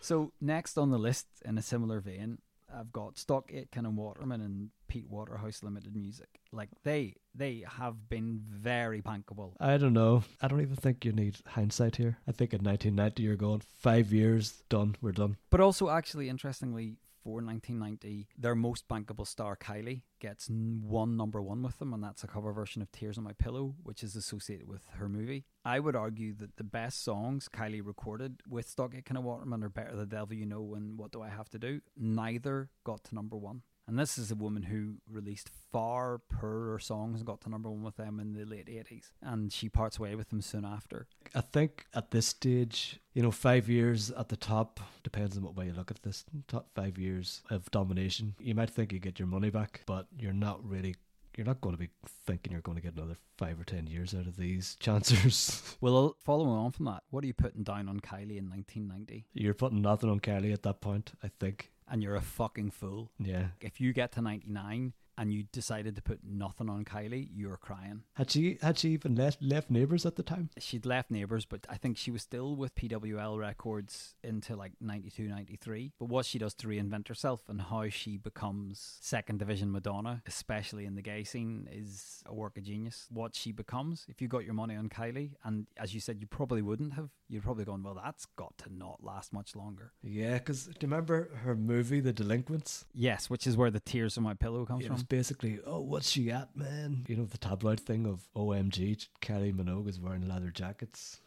So 0.01 0.34
next 0.41 0.77
on 0.77 0.91
the 0.91 0.99
list, 0.99 1.27
in 1.45 1.57
a 1.57 1.61
similar 1.61 2.01
vein, 2.01 2.39
I've 2.78 2.91
got 2.91 3.17
Stock 3.17 3.51
Aitken 3.53 3.86
and 3.86 3.97
Waterman 3.97 4.41
and 4.41 4.69
Pete 4.88 5.09
Waterhouse 5.09 5.63
Limited 5.63 5.95
Music. 5.95 6.28
Like 6.51 6.69
they 6.84 7.15
they 7.36 7.63
have 7.78 8.09
been 8.09 8.41
very 8.47 9.01
bankable. 9.01 9.53
I 9.59 9.78
don't 9.78 9.93
know. 9.93 10.24
I 10.41 10.47
don't 10.47 10.61
even 10.61 10.76
think 10.76 11.05
you 11.05 11.11
need 11.11 11.38
hindsight 11.47 11.95
here. 11.97 12.17
I 12.28 12.32
think 12.32 12.53
in 12.53 12.63
1990 12.63 13.24
you're 13.24 13.36
going 13.36 13.61
five 13.80 14.11
years 14.13 14.63
done. 14.69 14.95
We're 15.01 15.11
done. 15.11 15.38
But 15.49 15.61
also, 15.61 15.89
actually, 15.89 16.30
interestingly, 16.30 16.97
for 17.24 17.41
1990, 17.41 18.28
their 18.38 18.55
most 18.55 18.88
bankable 18.88 19.26
star, 19.26 19.55
Kylie, 19.55 20.01
gets 20.19 20.49
one 20.49 21.15
number 21.17 21.41
one 21.41 21.63
with 21.63 21.80
them, 21.80 21.93
and 21.93 22.03
that's 22.03 22.24
a 22.24 22.28
cover 22.28 22.51
version 22.51 22.82
of 22.82 22.91
Tears 22.91 23.17
on 23.17 23.24
My 23.24 23.34
Pillow, 23.34 23.76
which 23.84 24.03
is 24.03 24.15
associated 24.15 24.67
with 24.67 24.86
her 24.97 25.07
movie. 25.07 25.45
I 25.65 25.80
would 25.80 25.95
argue 25.95 26.34
that 26.36 26.57
the 26.57 26.63
best 26.63 27.03
songs 27.03 27.49
Kylie 27.49 27.86
recorded 27.86 28.41
with 28.47 28.67
Stock 28.67 28.93
Aitken 28.95 29.15
and 29.15 29.26
Waterman 29.26 29.63
are 29.63 29.69
Better 29.69 29.95
the 29.95 30.05
Devil 30.05 30.36
You 30.36 30.45
Know 30.45 30.74
and 30.76 30.97
What 30.97 31.11
Do 31.11 31.21
I 31.21 31.30
Have 31.30 31.49
to 31.49 31.59
Do. 31.59 31.82
Neither 31.97 32.69
got 32.84 33.03
to 33.05 33.15
number 33.15 33.38
one. 33.38 33.61
And 33.88 33.99
this 33.99 34.17
is 34.17 34.31
a 34.31 34.36
woman 34.36 34.63
who 34.63 34.95
released 35.09 35.49
far 35.71 36.19
poorer 36.29 36.79
songs 36.79 37.19
and 37.19 37.27
got 37.27 37.41
to 37.41 37.49
number 37.49 37.69
one 37.69 37.84
with 37.84 37.97
them 37.97 38.19
in 38.19 38.34
the 38.34 38.45
late 38.45 38.67
80s. 38.67 39.11
And 39.21 39.51
she 39.51 39.67
parts 39.67 39.97
away 39.97 40.15
with 40.15 40.29
them 40.29 40.41
soon 40.41 40.63
after. 40.63 41.07
I 41.36 41.41
think 41.41 41.86
at 41.93 42.11
this 42.11 42.27
stage, 42.27 42.99
you 43.13 43.21
know, 43.21 43.31
five 43.31 43.67
years 43.67 44.09
at 44.11 44.29
the 44.29 44.38
top 44.38 44.79
depends 45.03 45.36
on 45.36 45.43
what 45.43 45.55
way 45.55 45.65
you 45.65 45.73
look 45.73 45.91
at 45.91 46.03
this. 46.03 46.23
Top 46.47 46.69
five 46.75 46.97
years 46.97 47.41
of 47.49 47.69
domination, 47.71 48.36
you 48.39 48.55
might 48.55 48.69
think 48.69 48.93
you 48.93 48.99
get 48.99 49.19
your 49.19 49.27
money 49.27 49.49
back, 49.49 49.81
but 49.86 50.07
you're 50.17 50.34
not 50.34 50.63
really. 50.67 50.95
You're 51.36 51.47
not 51.47 51.61
going 51.61 51.73
to 51.73 51.79
be 51.79 51.89
thinking 52.27 52.51
you're 52.51 52.61
going 52.61 52.75
to 52.75 52.81
get 52.84 52.93
another 52.93 53.17
five 53.39 53.59
or 53.59 53.63
ten 53.63 53.88
years 53.88 54.13
out 54.13 54.27
of 54.27 54.38
these 54.38 54.75
chancers. 54.79 55.75
Well, 55.81 56.09
uh, 56.09 56.11
following 56.23 56.51
on 56.51 56.69
from 56.69 56.86
that, 56.86 57.01
what 57.09 57.23
are 57.23 57.27
you 57.27 57.34
putting 57.34 57.63
down 57.63 57.89
on 57.89 58.01
Kylie 58.01 58.38
in 58.38 58.51
1990? 58.51 59.25
you're 59.34 59.55
putting 59.55 59.81
nothing 59.81 60.11
on 60.11 60.19
Kylie 60.19 60.53
at 60.53 60.61
that 60.61 60.79
point, 60.79 61.13
I 61.23 61.31
think. 61.39 61.71
And 61.89 62.01
you're 62.01 62.15
a 62.15 62.21
fucking 62.21 62.71
fool. 62.71 63.11
Yeah. 63.19 63.47
If 63.61 63.79
you 63.81 63.93
get 63.93 64.11
to 64.13 64.21
99 64.21 64.93
and 65.18 65.34
you 65.34 65.43
decided 65.43 65.95
to 65.95 66.01
put 66.01 66.20
nothing 66.24 66.70
on 66.70 66.86
Kylie, 66.86 67.30
you 67.34 67.49
were 67.49 67.57
crying. 67.57 68.03
Had 68.14 68.32
she 68.32 68.57
had 68.61 68.78
she 68.80 68.89
even 68.89 69.16
left 69.16 69.41
left 69.41 69.70
neighbours 69.70 70.05
at 70.05 70.16
the 70.16 70.24
time? 70.24 70.49
She'd 70.59 70.86
left 70.86 71.11
Neighbours, 71.11 71.45
but 71.45 71.66
I 71.70 71.78
think 71.78 71.97
she 71.97 72.11
was 72.11 72.22
still 72.22 72.55
with 72.55 72.76
PWL 72.76 73.38
Records 73.38 74.16
into 74.24 74.55
like 74.55 74.74
92, 74.82 75.28
93. 75.28 75.93
But 75.99 76.09
what 76.09 76.26
she 76.26 76.39
does 76.39 76.53
to 76.55 76.68
reinvent 76.68 77.07
herself 77.07 77.43
and 77.47 77.61
how 77.61 77.89
she 77.89 78.18
becomes 78.18 78.97
second 79.01 79.39
division 79.39 79.72
Madonna, 79.72 80.22
especially 80.26 80.86
in 80.86 80.95
the 80.95 81.01
gay 81.01 81.24
scene, 81.24 81.68
is 81.72 82.24
a 82.26 82.34
work 82.34 82.57
of 82.57 82.64
genius. 82.64 83.07
What 83.09 83.36
she 83.36 83.51
becomes, 83.51 84.05
if 84.07 84.22
you 84.22 84.28
got 84.28 84.45
your 84.45 84.53
money 84.53 84.76
on 84.76 84.89
Kylie, 84.89 85.32
and 85.43 85.68
as 85.78 85.93
you 85.93 85.99
said, 85.99 86.20
you 86.20 86.28
probably 86.28 86.61
wouldn't 86.61 86.93
have, 86.93 87.09
you'd 87.30 87.43
probably 87.43 87.66
gone, 87.66 87.84
well, 87.84 87.99
that's 88.03 88.26
got 88.36 88.57
to 88.59 88.74
not 88.74 89.03
last 89.03 89.34
much 89.34 89.55
longer. 89.55 89.91
Yeah, 90.01 90.34
because 90.34 90.66
do 90.66 90.72
you 90.72 90.88
remember 90.88 91.30
her 91.43 91.55
movie, 91.55 91.99
The 91.99 92.14
Delinquents? 92.14 92.86
Yes, 92.93 93.30
which 93.30 93.47
is 93.47 93.57
where 93.57 93.72
the 93.72 93.80
tears 93.80 94.18
on 94.18 94.24
my 94.24 94.34
pillow 94.34 94.66
comes 94.66 94.86
from. 94.86 95.02
Was 95.03 95.07
basically, 95.17 95.59
oh, 95.65 95.81
what's 95.81 96.09
she 96.09 96.31
at, 96.31 96.55
man? 96.55 97.05
You 97.09 97.17
know, 97.17 97.25
the 97.25 97.37
tabloid 97.37 97.81
thing 97.81 98.05
of 98.05 98.21
OMG, 98.37 99.05
Kylie 99.21 99.53
Minogue 99.53 99.89
is 99.89 99.99
wearing 99.99 100.29
leather 100.29 100.49
jackets. 100.49 101.19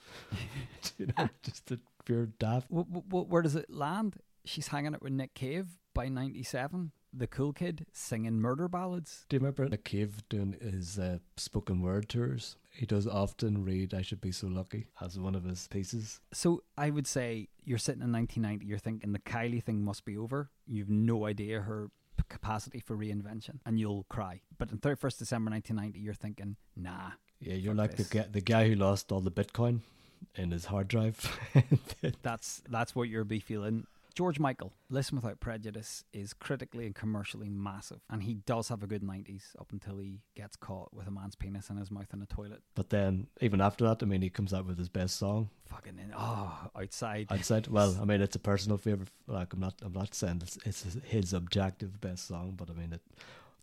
you 0.99 1.09
know, 1.19 1.29
just 1.43 1.67
the 1.67 1.79
pure 2.07 2.27
daft. 2.39 2.71
W- 2.71 2.87
w- 2.89 3.27
where 3.27 3.43
does 3.43 3.55
it 3.55 3.69
land? 3.69 4.17
She's 4.47 4.69
hanging 4.69 4.95
out 4.95 5.03
with 5.03 5.13
Nick 5.13 5.35
Cave 5.35 5.67
by 5.93 6.09
97. 6.09 6.93
The 7.13 7.27
cool 7.27 7.53
kid 7.53 7.85
singing 7.93 8.41
murder 8.41 8.67
ballads. 8.67 9.27
Do 9.29 9.37
you 9.37 9.41
remember 9.41 9.69
Nick 9.69 9.85
Cave 9.85 10.27
doing 10.31 10.57
his 10.59 10.99
uh, 10.99 11.19
spoken 11.37 11.83
word 11.83 12.09
tours? 12.09 12.57
He 12.71 12.87
does 12.87 13.07
often 13.07 13.63
read 13.63 13.93
I 13.93 14.01
Should 14.01 14.23
Be 14.23 14.33
So 14.33 14.47
Lucky 14.47 14.87
as 15.03 15.19
one 15.19 15.35
of 15.35 15.45
his 15.45 15.69
pieces. 15.69 16.21
So 16.33 16.63
I 16.79 16.89
would 16.89 17.07
say 17.07 17.49
you're 17.63 17.77
sitting 17.79 18.03
in 18.03 18.13
1990, 18.13 18.65
you're 18.65 18.79
thinking 18.79 19.13
the 19.13 19.19
Kylie 19.19 19.63
thing 19.63 19.85
must 19.85 20.07
be 20.07 20.17
over. 20.17 20.49
You've 20.67 20.91
no 20.91 21.27
idea 21.27 21.61
her 21.61 21.91
capacity 22.25 22.81
for 22.81 22.97
reinvention, 22.97 23.59
and 23.65 23.79
you'll 23.79 24.05
cry. 24.09 24.41
But 24.59 24.71
on 24.73 24.79
31st 24.79 25.19
December 25.19 25.51
1990, 25.51 25.99
you're 25.99 26.15
thinking, 26.15 26.57
nah. 26.77 27.11
Yeah, 27.41 27.55
you're 27.55 27.75
like 27.75 27.97
this. 27.97 28.09
the 28.09 28.19
guy, 28.19 28.27
the 28.31 28.41
guy 28.41 28.69
who 28.69 28.75
lost 28.75 29.13
all 29.13 29.21
the 29.21 29.31
Bitcoin 29.31 29.81
in 30.35 30.51
his 30.51 30.67
hard 30.67 30.89
drive. 30.89 31.39
That's 32.23 32.63
that's 32.69 32.95
what 32.95 33.09
you'll 33.09 33.25
be 33.25 33.41
feeling. 33.41 33.87
George 34.17 34.41
Michael, 34.41 34.73
Listen 34.89 35.17
Without 35.17 35.41
Prejudice, 35.41 36.03
is 36.15 36.33
critically 36.33 36.87
and 36.87 36.95
commercially 36.95 37.51
massive, 37.51 38.01
and 38.09 38.23
he 38.23 38.33
does 38.33 38.69
have 38.69 38.83
a 38.83 38.87
good 38.87 39.03
90s 39.03 39.55
up 39.61 39.73
until 39.73 39.99
he 39.99 40.21
gets 40.35 40.57
caught 40.57 40.89
with 40.95 41.07
a 41.07 41.11
man's 41.11 41.35
penis 41.35 41.69
in 41.69 41.77
his 41.77 41.91
mouth 41.91 42.07
in 42.15 42.23
a 42.23 42.27
toilet. 42.27 42.63
but 42.75 42.89
then, 42.89 43.27
even 43.43 43.61
after 43.61 43.85
that, 43.85 44.03
I 44.03 44.07
mean, 44.07 44.23
he 44.23 44.31
comes 44.31 44.55
out 44.55 44.65
with 44.65 44.79
his 44.79 44.89
best 44.89 45.17
song. 45.19 45.51
Fucking 45.67 45.99
in, 45.99 46.15
oh, 46.17 46.71
outside. 46.75 47.27
outside. 47.31 47.67
Well, 47.67 47.95
I 48.01 48.07
mean, 48.07 48.23
it's 48.23 48.37
a 48.37 48.39
personal 48.39 48.79
favorite. 48.79 49.11
Like, 49.27 49.53
I'm 49.53 49.61
not, 49.61 49.75
I'm 49.83 49.93
not 49.93 50.15
saying 50.15 50.41
it's, 50.43 50.57
it's 50.65 50.97
his 51.05 51.35
objective 51.35 52.01
best 52.01 52.27
song, 52.27 52.55
but 52.57 52.71
I 52.71 52.73
mean, 52.73 52.95
it. 52.95 53.03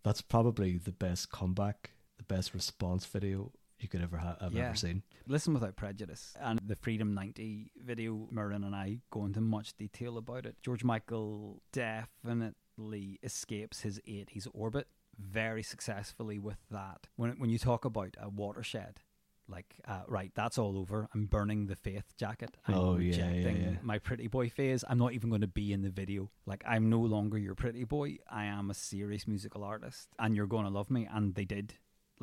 That's 0.03 0.21
probably 0.21 0.77
the 0.77 0.91
best 0.91 1.31
comeback, 1.31 1.91
the 2.17 2.23
best 2.25 2.53
response 2.53 3.07
video 3.07 3.51
you 3.83 3.89
could 3.89 4.01
ever 4.01 4.17
have, 4.17 4.53
Yeah. 4.53 4.67
ever 4.67 4.75
seen. 4.75 5.03
Listen 5.27 5.53
Without 5.53 5.75
Prejudice 5.75 6.35
and 6.39 6.59
the 6.65 6.75
Freedom 6.75 7.13
90 7.13 7.71
video, 7.77 8.27
Merlin 8.31 8.63
and 8.63 8.75
I 8.75 8.99
go 9.11 9.25
into 9.25 9.41
much 9.41 9.75
detail 9.77 10.17
about 10.17 10.45
it. 10.45 10.55
George 10.61 10.83
Michael 10.83 11.61
definitely 11.71 13.19
escapes 13.23 13.81
his 13.81 13.99
80s 14.07 14.47
orbit 14.53 14.87
very 15.19 15.63
successfully 15.63 16.39
with 16.39 16.57
that. 16.71 17.07
When, 17.15 17.31
when 17.39 17.49
you 17.49 17.59
talk 17.59 17.85
about 17.85 18.15
a 18.19 18.29
watershed, 18.29 18.99
like, 19.47 19.75
uh, 19.87 20.03
right, 20.07 20.31
that's 20.35 20.57
all 20.57 20.77
over. 20.77 21.09
I'm 21.13 21.25
burning 21.25 21.67
the 21.67 21.75
faith 21.75 22.15
jacket. 22.17 22.55
I'm 22.67 22.75
Oh, 22.75 22.97
yeah, 22.97 23.29
yeah, 23.29 23.49
yeah. 23.49 23.69
my 23.81 23.99
pretty 23.99 24.27
boy 24.27 24.49
phase. 24.49 24.85
I'm 24.87 24.97
not 24.97 25.11
even 25.13 25.29
going 25.29 25.41
to 25.41 25.47
be 25.47 25.73
in 25.73 25.81
the 25.81 25.89
video. 25.89 26.31
Like, 26.45 26.63
I'm 26.65 26.89
no 26.89 27.01
longer 27.01 27.37
your 27.37 27.53
pretty 27.53 27.83
boy. 27.83 28.19
I 28.29 28.45
am 28.45 28.69
a 28.69 28.73
serious 28.73 29.27
musical 29.27 29.63
artist, 29.63 30.07
and 30.17 30.33
you're 30.35 30.47
going 30.47 30.63
to 30.63 30.71
love 30.71 30.89
me. 30.89 31.07
And 31.13 31.35
they 31.35 31.43
did. 31.45 31.73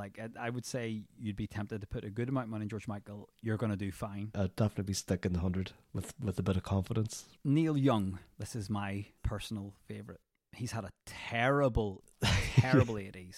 Like, 0.01 0.19
I, 0.19 0.47
I 0.47 0.51
would 0.51 0.65
say 0.65 1.03
you'd 1.19 1.37
be 1.37 1.47
tempted 1.47 1.83
to 1.83 1.87
put 1.87 2.05
a 2.05 2.11
good 2.11 2.31
amount 2.31 2.45
of 2.47 2.51
money 2.51 2.63
in 2.63 2.69
George 2.71 2.89
Michael. 2.89 3.29
You're 3.43 3.59
going 3.59 3.71
to 3.71 3.77
do 3.77 3.93
fine. 3.93 4.31
I'd 4.35 4.57
definitely 4.57 4.85
be 4.85 4.95
sticking 4.95 5.35
the 5.35 5.41
hundred 5.41 5.73
with 5.93 6.15
with 6.19 6.39
a 6.39 6.43
bit 6.43 6.57
of 6.57 6.63
confidence. 6.63 7.27
Neil 7.45 7.77
Young, 7.77 8.19
this 8.39 8.57
is 8.57 8.71
my 8.71 9.07
personal 9.23 9.75
favorite. 9.87 10.21
He's 10.53 10.73
had 10.73 10.85
a 10.85 10.91
terrible, 11.07 12.03
terrible 12.57 12.95
80s. 13.11 13.37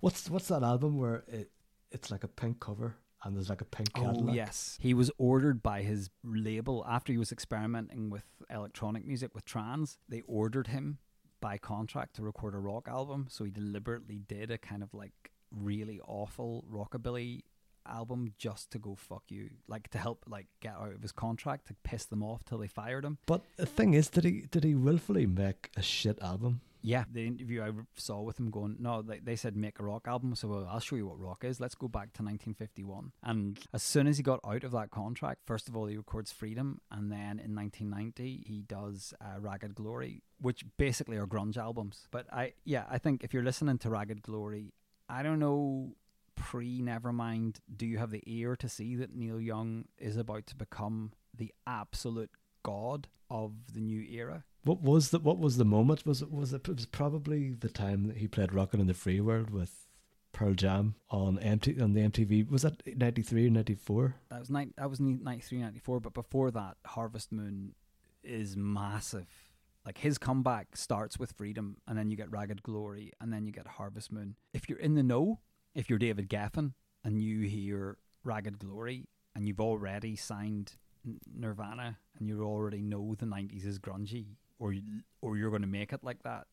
What's 0.00 0.28
what's 0.28 0.48
that 0.48 0.62
album 0.62 0.98
where 0.98 1.24
it 1.28 1.50
it's 1.90 2.10
like 2.10 2.24
a 2.24 2.28
pink 2.28 2.60
cover 2.60 2.96
and 3.24 3.34
there's 3.34 3.48
like 3.48 3.62
a 3.62 3.64
pink 3.64 3.88
Oh, 3.96 4.28
yes. 4.30 4.78
He 4.80 4.94
was 4.94 5.10
ordered 5.18 5.62
by 5.62 5.82
his 5.82 6.10
label 6.22 6.84
after 6.86 7.12
he 7.12 7.18
was 7.18 7.32
experimenting 7.32 8.10
with 8.10 8.24
electronic 8.50 9.06
music 9.06 9.34
with 9.34 9.44
trans. 9.44 9.98
They 10.08 10.22
ordered 10.28 10.68
him 10.68 10.98
by 11.40 11.58
contract 11.58 12.16
to 12.16 12.22
record 12.22 12.54
a 12.54 12.58
rock 12.58 12.86
album. 12.88 13.26
So 13.28 13.44
he 13.44 13.50
deliberately 13.50 14.18
did 14.18 14.50
a 14.50 14.58
kind 14.58 14.82
of 14.82 14.94
like 14.94 15.32
really 15.56 16.00
awful 16.06 16.64
rockabilly 16.70 17.42
album 17.88 18.32
just 18.38 18.70
to 18.72 18.78
go 18.78 18.94
fuck 18.94 19.24
you. 19.28 19.50
Like 19.68 19.88
to 19.90 19.98
help 19.98 20.24
like 20.28 20.46
get 20.60 20.74
out 20.74 20.92
of 20.92 21.02
his 21.02 21.12
contract 21.12 21.68
to 21.68 21.74
piss 21.82 22.04
them 22.04 22.22
off 22.22 22.44
till 22.44 22.58
they 22.58 22.68
fired 22.68 23.04
him. 23.04 23.18
But 23.26 23.42
the 23.56 23.66
thing 23.66 23.94
is, 23.94 24.08
did 24.08 24.24
he 24.24 24.42
did 24.50 24.64
he 24.64 24.74
willfully 24.74 25.26
make 25.26 25.70
a 25.76 25.82
shit 25.82 26.20
album? 26.22 26.60
Yeah, 26.82 27.02
the 27.10 27.26
interview 27.26 27.64
I 27.64 27.70
saw 27.96 28.20
with 28.20 28.38
him 28.38 28.48
going, 28.48 28.76
no, 28.78 29.02
they, 29.02 29.18
they 29.18 29.34
said 29.34 29.56
make 29.56 29.80
a 29.80 29.82
rock 29.82 30.06
album. 30.06 30.36
So 30.36 30.46
well, 30.46 30.68
I'll 30.70 30.78
show 30.78 30.94
you 30.94 31.08
what 31.08 31.18
rock 31.18 31.42
is. 31.42 31.58
Let's 31.58 31.74
go 31.74 31.88
back 31.88 32.12
to 32.12 32.22
1951. 32.22 33.10
And 33.24 33.58
as 33.74 33.82
soon 33.82 34.06
as 34.06 34.18
he 34.18 34.22
got 34.22 34.38
out 34.46 34.62
of 34.62 34.70
that 34.70 34.92
contract, 34.92 35.40
first 35.44 35.68
of 35.68 35.76
all, 35.76 35.86
he 35.86 35.96
records 35.96 36.30
Freedom. 36.30 36.80
And 36.92 37.10
then 37.10 37.40
in 37.40 37.56
1990, 37.56 38.44
he 38.46 38.62
does 38.62 39.12
uh, 39.20 39.40
Ragged 39.40 39.74
Glory, 39.74 40.22
which 40.40 40.64
basically 40.76 41.16
are 41.16 41.26
grunge 41.26 41.56
albums. 41.56 42.06
But 42.12 42.32
I, 42.32 42.52
yeah, 42.64 42.84
I 42.88 42.98
think 42.98 43.24
if 43.24 43.34
you're 43.34 43.42
listening 43.42 43.78
to 43.78 43.90
Ragged 43.90 44.22
Glory, 44.22 44.72
I 45.08 45.22
don't 45.22 45.38
know 45.38 45.94
pre 46.34 46.80
Nevermind, 46.80 47.56
do 47.74 47.86
you 47.86 47.98
have 47.98 48.10
the 48.10 48.22
ear 48.26 48.56
to 48.56 48.68
see 48.68 48.94
that 48.96 49.14
Neil 49.14 49.40
Young 49.40 49.86
is 49.98 50.16
about 50.16 50.46
to 50.48 50.56
become 50.56 51.12
the 51.34 51.52
absolute 51.66 52.30
god 52.62 53.08
of 53.30 53.52
the 53.72 53.80
new 53.80 54.02
era? 54.02 54.44
What 54.64 54.82
was 54.82 55.10
the 55.10 55.18
what 55.18 55.38
was 55.38 55.56
the 55.56 55.64
moment? 55.64 56.06
Was 56.06 56.22
it 56.22 56.30
was 56.30 56.52
it, 56.52 56.68
it 56.68 56.76
was 56.76 56.86
probably 56.86 57.52
the 57.52 57.68
time 57.68 58.08
that 58.08 58.16
he 58.18 58.28
played 58.28 58.52
Rockin' 58.52 58.80
in 58.80 58.86
the 58.86 58.94
Free 58.94 59.20
World 59.20 59.50
with 59.50 59.86
Pearl 60.32 60.54
Jam 60.54 60.96
on 61.08 61.38
MT 61.38 61.80
on 61.80 61.94
the 61.94 62.00
MTV. 62.00 62.50
Was 62.50 62.62
that 62.62 62.82
ninety 62.96 63.22
three 63.22 63.46
or 63.46 63.50
ninety 63.50 63.74
four? 63.74 64.16
That 64.28 64.40
was 64.40 64.50
nine, 64.50 64.74
that 64.76 64.90
was 64.90 65.00
93, 65.00 65.58
94, 65.60 66.00
but 66.00 66.14
before 66.14 66.50
that, 66.50 66.76
Harvest 66.84 67.32
Moon 67.32 67.74
is 68.22 68.56
massive. 68.56 69.26
Like 69.86 69.98
his 69.98 70.18
comeback 70.18 70.76
starts 70.76 71.16
with 71.16 71.30
Freedom, 71.30 71.76
and 71.86 71.96
then 71.96 72.10
you 72.10 72.16
get 72.16 72.30
Ragged 72.30 72.64
Glory, 72.64 73.12
and 73.20 73.32
then 73.32 73.46
you 73.46 73.52
get 73.52 73.68
Harvest 73.68 74.10
Moon. 74.10 74.34
If 74.52 74.68
you're 74.68 74.80
in 74.80 74.96
the 74.96 75.04
know, 75.04 75.38
if 75.76 75.88
you're 75.88 76.00
David 76.00 76.28
Geffen 76.28 76.72
and 77.04 77.22
you 77.22 77.42
hear 77.42 77.96
Ragged 78.24 78.58
Glory, 78.58 79.08
and 79.36 79.46
you've 79.46 79.60
already 79.60 80.16
signed 80.16 80.72
Nirvana, 81.32 81.98
and 82.18 82.28
you 82.28 82.42
already 82.42 82.82
know 82.82 83.14
the 83.14 83.26
'90s 83.26 83.64
is 83.64 83.78
grungy, 83.78 84.34
or 84.58 84.72
you, 84.72 84.82
or 85.22 85.36
you're 85.36 85.50
going 85.50 85.62
to 85.62 85.68
make 85.68 85.92
it 85.92 86.02
like 86.02 86.24
that, 86.24 86.48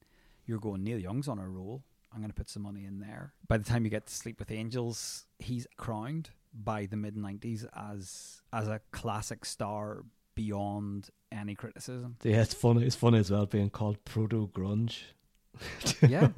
you're 0.45 0.59
going 0.59 0.84
Neil 0.84 0.99
Young's 0.99 1.27
on 1.27 1.39
a 1.39 1.49
roll. 1.49 1.81
I'm 2.13 2.19
going 2.19 2.29
to 2.29 2.36
put 2.36 2.49
some 2.49 2.61
money 2.61 2.86
in 2.86 2.99
there. 2.99 3.34
By 3.47 3.57
the 3.57 3.63
time 3.63 3.84
you 3.84 3.89
get 3.89 4.05
to 4.05 4.13
Sleep 4.13 4.38
with 4.38 4.51
Angels, 4.51 5.25
he's 5.39 5.65
crowned 5.77 6.29
by 6.53 6.86
the 6.86 6.97
mid 6.97 7.15
'90s 7.15 7.65
as 7.75 8.43
as 8.51 8.67
a 8.67 8.79
classic 8.91 9.43
star 9.43 10.03
beyond 10.36 11.09
any 11.31 11.55
criticism. 11.55 12.17
Yeah, 12.23 12.41
it's 12.41 12.53
funny. 12.53 12.86
It's 12.86 12.95
funny 12.95 13.19
as 13.19 13.31
well 13.31 13.45
being 13.45 13.69
called 13.69 14.03
proto 14.05 14.49
grunge. 14.53 14.99
Yeah, 16.07 16.29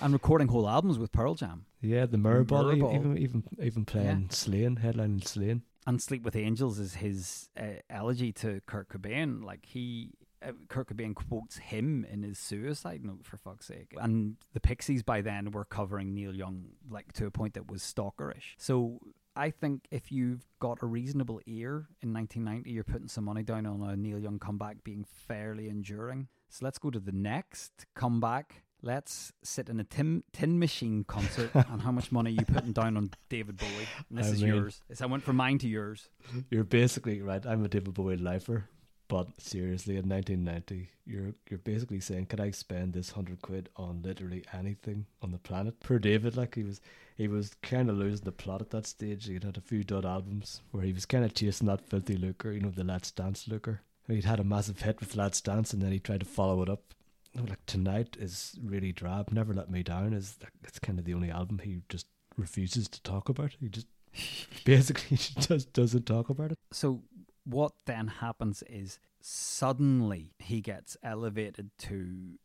and 0.00 0.12
recording 0.12 0.48
whole 0.48 0.68
albums 0.68 0.98
with 0.98 1.12
Pearl 1.12 1.34
Jam 1.34 1.66
Yeah, 1.80 2.06
the 2.06 2.16
Mirrorball, 2.16 2.76
Mirrorball. 2.76 2.94
even 2.94 3.18
even 3.18 3.42
even 3.62 3.84
playing 3.84 4.06
Yeah. 4.22 4.26
Slane, 4.30 4.76
headlining 4.82 5.26
Slane. 5.26 5.62
and 5.86 6.00
Sleep 6.00 6.22
with 6.22 6.36
Angels 6.36 6.78
is 6.78 6.94
his 6.94 7.48
uh, 7.58 7.80
elegy 7.90 8.32
to 8.34 8.60
Kurt 8.66 8.88
Cobain. 8.88 9.42
Like 9.44 9.66
he 9.66 10.10
uh, 10.46 10.52
Kurt 10.68 10.88
Cobain 10.88 11.14
quotes 11.14 11.56
him 11.56 12.06
in 12.10 12.22
his 12.22 12.38
suicide 12.38 13.04
note 13.04 13.24
for 13.24 13.36
fuck's 13.36 13.66
sake. 13.66 13.92
And 14.00 14.36
the 14.52 14.60
Pixies 14.60 15.02
by 15.02 15.20
then 15.20 15.50
were 15.50 15.64
covering 15.64 16.14
Neil 16.14 16.34
Young 16.34 16.66
like 16.88 17.12
to 17.14 17.26
a 17.26 17.30
point 17.30 17.54
that 17.54 17.68
was 17.70 17.82
stalkerish. 17.82 18.54
So 18.58 19.00
I 19.36 19.50
think 19.50 19.86
if 19.90 20.12
you've 20.12 20.44
got 20.60 20.82
a 20.82 20.86
reasonable 20.86 21.40
ear 21.46 21.88
in 22.02 22.12
1990, 22.12 22.70
you're 22.70 22.84
putting 22.84 23.08
some 23.08 23.24
money 23.24 23.42
down 23.42 23.66
on 23.66 23.82
a 23.82 23.96
Neil 23.96 24.18
Young 24.18 24.38
comeback 24.38 24.84
being 24.84 25.04
fairly 25.04 25.68
enduring. 25.68 26.28
So 26.48 26.64
let's 26.64 26.78
go 26.78 26.90
to 26.90 27.00
the 27.00 27.12
next 27.12 27.86
comeback. 27.96 28.62
Let's 28.80 29.32
sit 29.42 29.68
in 29.68 29.80
a 29.80 29.84
tin, 29.84 30.22
tin 30.32 30.58
machine 30.58 31.04
concert 31.04 31.50
and 31.54 31.82
how 31.82 31.90
much 31.90 32.12
money 32.12 32.30
are 32.30 32.34
you 32.34 32.44
putting 32.46 32.72
down 32.72 32.96
on 32.96 33.10
David 33.28 33.56
Bowie? 33.56 33.88
And 34.08 34.18
this 34.18 34.26
I 34.28 34.30
is 34.30 34.42
mean- 34.42 34.54
yours. 34.54 34.82
It's, 34.88 35.00
I 35.02 35.06
went 35.06 35.24
from 35.24 35.36
mine 35.36 35.58
to 35.58 35.68
yours. 35.68 36.08
You're 36.50 36.64
basically 36.64 37.20
right. 37.22 37.44
I'm 37.44 37.64
a 37.64 37.68
David 37.68 37.94
Bowie 37.94 38.16
lifer, 38.18 38.68
but 39.08 39.28
seriously, 39.38 39.96
in 39.96 40.08
1990, 40.08 40.90
you're 41.06 41.34
you're 41.48 41.58
basically 41.58 42.00
saying, 42.00 42.26
could 42.26 42.40
I 42.40 42.50
spend 42.50 42.92
this 42.92 43.10
hundred 43.10 43.42
quid 43.42 43.68
on 43.76 44.02
literally 44.02 44.44
anything 44.52 45.06
on 45.22 45.30
the 45.30 45.38
planet? 45.38 45.80
Per 45.80 45.98
David, 45.98 46.36
like 46.36 46.54
he 46.54 46.64
was, 46.64 46.80
he 47.16 47.28
was 47.28 47.54
kind 47.62 47.90
of 47.90 47.96
losing 47.96 48.24
the 48.24 48.32
plot 48.32 48.62
at 48.62 48.70
that 48.70 48.86
stage. 48.86 49.26
He'd 49.26 49.44
had 49.44 49.56
a 49.56 49.62
few 49.62 49.84
dud 49.84 50.06
albums 50.06 50.62
where 50.70 50.82
he 50.82 50.92
was 50.92 51.06
kind 51.06 51.24
of 51.24 51.34
chasing 51.34 51.66
that 51.66 51.86
filthy 51.86 52.16
lucre, 52.16 52.52
you 52.52 52.60
know, 52.60 52.70
the 52.70 52.84
Let's 52.84 53.10
Dance 53.10 53.46
lucre. 53.46 53.82
He'd 54.08 54.24
had 54.24 54.40
a 54.40 54.44
massive 54.44 54.82
hit 54.82 55.00
with 55.00 55.16
Let's 55.16 55.40
Dance, 55.40 55.72
and 55.72 55.82
then 55.82 55.92
he 55.92 55.98
tried 55.98 56.20
to 56.20 56.26
follow 56.26 56.62
it 56.62 56.68
up. 56.68 56.94
Like 57.36 57.64
tonight 57.66 58.16
is 58.18 58.56
really 58.62 58.92
drab. 58.92 59.32
Never 59.32 59.52
Let 59.52 59.70
Me 59.70 59.82
Down 59.82 60.12
is 60.12 60.38
it's 60.62 60.78
kind 60.78 60.98
of 60.98 61.04
the 61.04 61.14
only 61.14 61.30
album 61.30 61.58
he 61.58 61.82
just 61.88 62.06
refuses 62.36 62.88
to 62.88 63.02
talk 63.02 63.28
about. 63.28 63.56
He 63.60 63.68
just 63.68 63.86
basically 64.64 65.16
just 65.40 65.72
doesn't 65.72 66.06
talk 66.06 66.28
about 66.28 66.52
it. 66.52 66.58
So 66.72 67.02
what 67.44 67.72
then 67.86 68.08
happens 68.08 68.62
is 68.68 68.98
suddenly 69.20 70.34
he 70.38 70.60
gets 70.60 70.96
elevated 71.02 71.70
to 71.78 72.38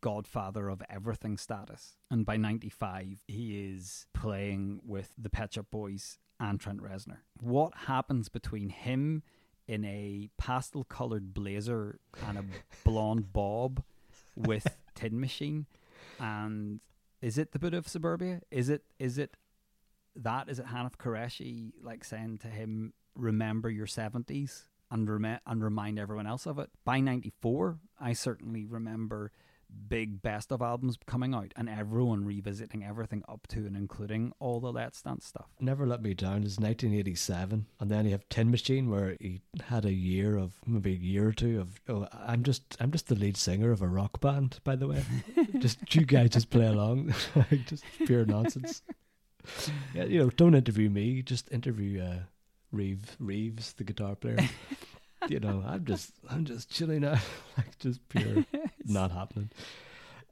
godfather 0.00 0.68
of 0.68 0.82
everything 0.88 1.36
status. 1.36 1.96
And 2.10 2.24
by 2.24 2.36
95, 2.36 3.24
he 3.26 3.72
is 3.72 4.06
playing 4.14 4.80
with 4.86 5.12
the 5.18 5.30
Pet 5.30 5.54
Shop 5.54 5.66
Boys 5.70 6.18
and 6.38 6.60
Trent 6.60 6.80
Reznor. 6.80 7.18
What 7.40 7.72
happens 7.86 8.28
between 8.28 8.68
him 8.68 9.22
in 9.66 9.84
a 9.84 10.30
pastel 10.38 10.84
colored 10.84 11.34
blazer 11.34 11.98
and 12.26 12.38
a 12.38 12.44
blonde 12.84 13.32
bob 13.32 13.82
with 14.36 14.76
Tin 14.94 15.18
Machine 15.18 15.66
and 16.20 16.80
is 17.20 17.38
it 17.38 17.52
the 17.52 17.58
Buddha 17.58 17.78
of 17.78 17.88
Suburbia? 17.88 18.42
Is 18.50 18.68
it 18.68 18.82
is 18.98 19.18
it 19.18 19.36
that? 20.16 20.48
Is 20.48 20.58
it 20.58 20.66
Hanif 20.66 20.96
Kureishi 20.96 21.72
like 21.82 22.04
saying 22.04 22.38
to 22.38 22.48
him, 22.48 22.92
"Remember 23.16 23.70
your 23.70 23.86
seventies 23.86 24.64
and 24.90 25.08
rem- 25.08 25.40
and 25.46 25.64
remind 25.64 25.98
everyone 25.98 26.26
else 26.26 26.46
of 26.46 26.58
it"? 26.58 26.70
By 26.84 27.00
'94, 27.00 27.78
I 28.00 28.12
certainly 28.12 28.64
remember 28.64 29.32
big 29.88 30.22
best 30.22 30.52
of 30.52 30.62
albums 30.62 30.96
coming 31.06 31.34
out 31.34 31.52
and 31.56 31.68
everyone 31.68 32.24
revisiting 32.24 32.84
everything 32.84 33.22
up 33.28 33.46
to 33.48 33.66
and 33.66 33.76
including 33.76 34.32
all 34.38 34.60
the 34.60 34.72
Let's 34.72 35.02
Dance 35.02 35.26
stuff. 35.26 35.46
Never 35.60 35.86
Let 35.86 36.02
Me 36.02 36.14
Down 36.14 36.44
is 36.44 36.58
1987, 36.58 37.66
and 37.80 37.90
then 37.90 38.04
you 38.04 38.12
have 38.12 38.28
Tin 38.28 38.50
Machine, 38.50 38.90
where 38.90 39.16
he 39.20 39.40
had 39.68 39.84
a 39.84 39.92
year 39.92 40.36
of 40.36 40.52
maybe 40.66 40.92
a 40.92 40.96
year 40.96 41.28
or 41.28 41.32
two 41.32 41.60
of. 41.60 41.80
Oh, 41.88 42.06
I'm 42.12 42.42
just 42.42 42.76
I'm 42.80 42.90
just 42.90 43.08
the 43.08 43.14
lead 43.14 43.36
singer 43.36 43.70
of 43.70 43.82
a 43.82 43.88
rock 43.88 44.20
band, 44.20 44.60
by 44.64 44.76
the 44.76 44.86
way. 44.86 45.04
just 45.58 45.94
you 45.94 46.04
guys 46.04 46.30
just 46.30 46.50
play 46.50 46.66
along, 46.66 47.14
just 47.66 47.84
pure 48.06 48.24
nonsense. 48.24 48.82
Yeah, 49.92 50.04
you 50.04 50.20
know, 50.20 50.30
don't 50.30 50.54
interview 50.54 50.88
me. 50.88 51.20
Just 51.20 51.52
interview 51.52 52.00
uh, 52.02 52.20
Reeve 52.74 53.16
Reeves, 53.18 53.72
the 53.74 53.84
guitar 53.84 54.14
player. 54.16 54.38
you 55.28 55.40
know, 55.40 55.64
I'm 55.66 55.84
just 55.84 56.12
I'm 56.30 56.44
just 56.44 56.70
chilling 56.70 57.04
out, 57.04 57.18
like 57.56 57.78
just 57.78 58.06
pure 58.08 58.44
not 58.84 59.10
happening. 59.12 59.50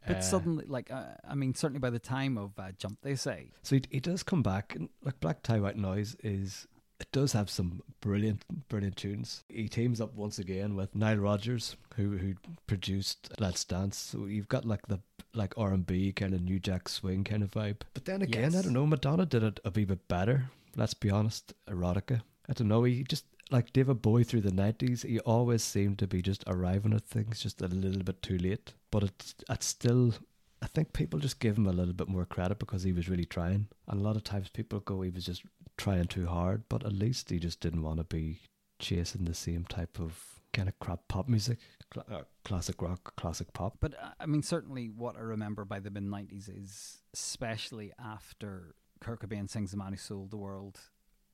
But 0.06 0.16
Uh, 0.16 0.20
suddenly, 0.20 0.64
like, 0.66 0.90
uh, 0.90 1.14
I 1.28 1.36
mean, 1.36 1.54
certainly 1.54 1.78
by 1.78 1.90
the 1.90 2.00
time 2.00 2.36
of 2.36 2.58
uh, 2.58 2.72
Jump, 2.76 2.98
they 3.02 3.14
say, 3.14 3.52
So 3.62 3.76
he, 3.76 3.82
he 3.88 4.00
does 4.00 4.24
come 4.24 4.42
back, 4.42 4.74
and 4.74 4.88
like 5.04 5.20
Black 5.20 5.44
Tie 5.44 5.60
White 5.60 5.76
Noise 5.76 6.16
is 6.24 6.66
it 6.98 7.10
does 7.12 7.32
have 7.32 7.48
some 7.50 7.82
brilliant, 8.00 8.44
brilliant 8.68 8.96
tunes. 8.96 9.44
He 9.48 9.68
teams 9.68 10.00
up 10.00 10.14
once 10.14 10.38
again 10.38 10.74
with 10.74 10.94
Nile 10.94 11.18
Rodgers, 11.18 11.76
who 11.96 12.16
who 12.16 12.34
produced 12.66 13.32
Let's 13.38 13.64
Dance. 13.64 13.96
So 13.96 14.26
you've 14.26 14.48
got 14.48 14.64
like 14.64 14.86
the 14.88 15.00
like 15.34 15.54
R 15.56 15.72
and 15.72 15.86
B 15.86 16.12
kind 16.12 16.34
of 16.34 16.42
New 16.42 16.58
Jack 16.58 16.88
Swing 16.88 17.24
kind 17.24 17.42
of 17.42 17.52
vibe. 17.52 17.82
But 17.94 18.04
then 18.04 18.22
again, 18.22 18.54
I 18.54 18.62
don't 18.62 18.72
know. 18.72 18.86
Madonna 18.86 19.24
did 19.26 19.42
it 19.42 19.60
a 19.64 19.70
wee 19.70 19.84
bit 19.84 20.06
better. 20.08 20.50
Let's 20.76 20.94
be 20.94 21.10
honest, 21.10 21.54
erotica. 21.68 22.22
I 22.48 22.52
don't 22.54 22.68
know. 22.68 22.84
He 22.84 23.04
just 23.04 23.24
like 23.50 23.72
David 23.72 24.02
Bowie 24.02 24.24
through 24.24 24.40
the 24.42 24.52
nineties. 24.52 25.02
He 25.02 25.18
always 25.20 25.62
seemed 25.62 25.98
to 25.98 26.06
be 26.06 26.22
just 26.22 26.44
arriving 26.46 26.92
at 26.94 27.04
things 27.04 27.40
just 27.40 27.60
a 27.62 27.68
little 27.68 28.02
bit 28.02 28.22
too 28.22 28.38
late. 28.38 28.74
But 28.90 29.04
it's 29.04 29.34
it's 29.48 29.66
still 29.66 30.14
I 30.62 30.66
think 30.66 30.92
people 30.92 31.18
just 31.18 31.40
give 31.40 31.58
him 31.58 31.66
a 31.66 31.72
little 31.72 31.92
bit 31.92 32.08
more 32.08 32.24
credit 32.24 32.60
because 32.60 32.84
he 32.84 32.92
was 32.92 33.08
really 33.08 33.24
trying. 33.24 33.66
And 33.88 34.00
a 34.00 34.02
lot 34.02 34.16
of 34.16 34.22
times 34.22 34.48
people 34.48 34.78
go, 34.80 35.02
he 35.02 35.10
was 35.10 35.26
just 35.26 35.42
trying 35.76 36.04
too 36.04 36.26
hard, 36.26 36.62
but 36.68 36.84
at 36.86 36.92
least 36.92 37.30
he 37.30 37.40
just 37.40 37.60
didn't 37.60 37.82
want 37.82 37.98
to 37.98 38.04
be 38.04 38.40
chasing 38.78 39.24
the 39.24 39.34
same 39.34 39.64
type 39.64 39.98
of 39.98 40.40
kind 40.52 40.68
of 40.68 40.78
crap 40.78 41.00
pop 41.08 41.28
music, 41.28 41.58
cl- 41.92 42.06
uh, 42.10 42.22
classic 42.44 42.80
rock, 42.80 43.16
classic 43.16 43.52
pop. 43.52 43.78
But 43.80 43.94
uh, 43.94 44.10
I 44.20 44.26
mean, 44.26 44.42
certainly 44.42 44.88
what 44.88 45.16
I 45.16 45.20
remember 45.20 45.64
by 45.64 45.80
the 45.80 45.90
mid 45.90 46.04
90s 46.04 46.48
is, 46.48 46.98
especially 47.12 47.92
after 47.98 48.76
Kurt 49.00 49.20
Cobain 49.20 49.50
sings 49.50 49.72
The 49.72 49.76
Man 49.76 49.92
Who 49.92 49.98
Sold 49.98 50.30
the 50.30 50.36
World 50.36 50.78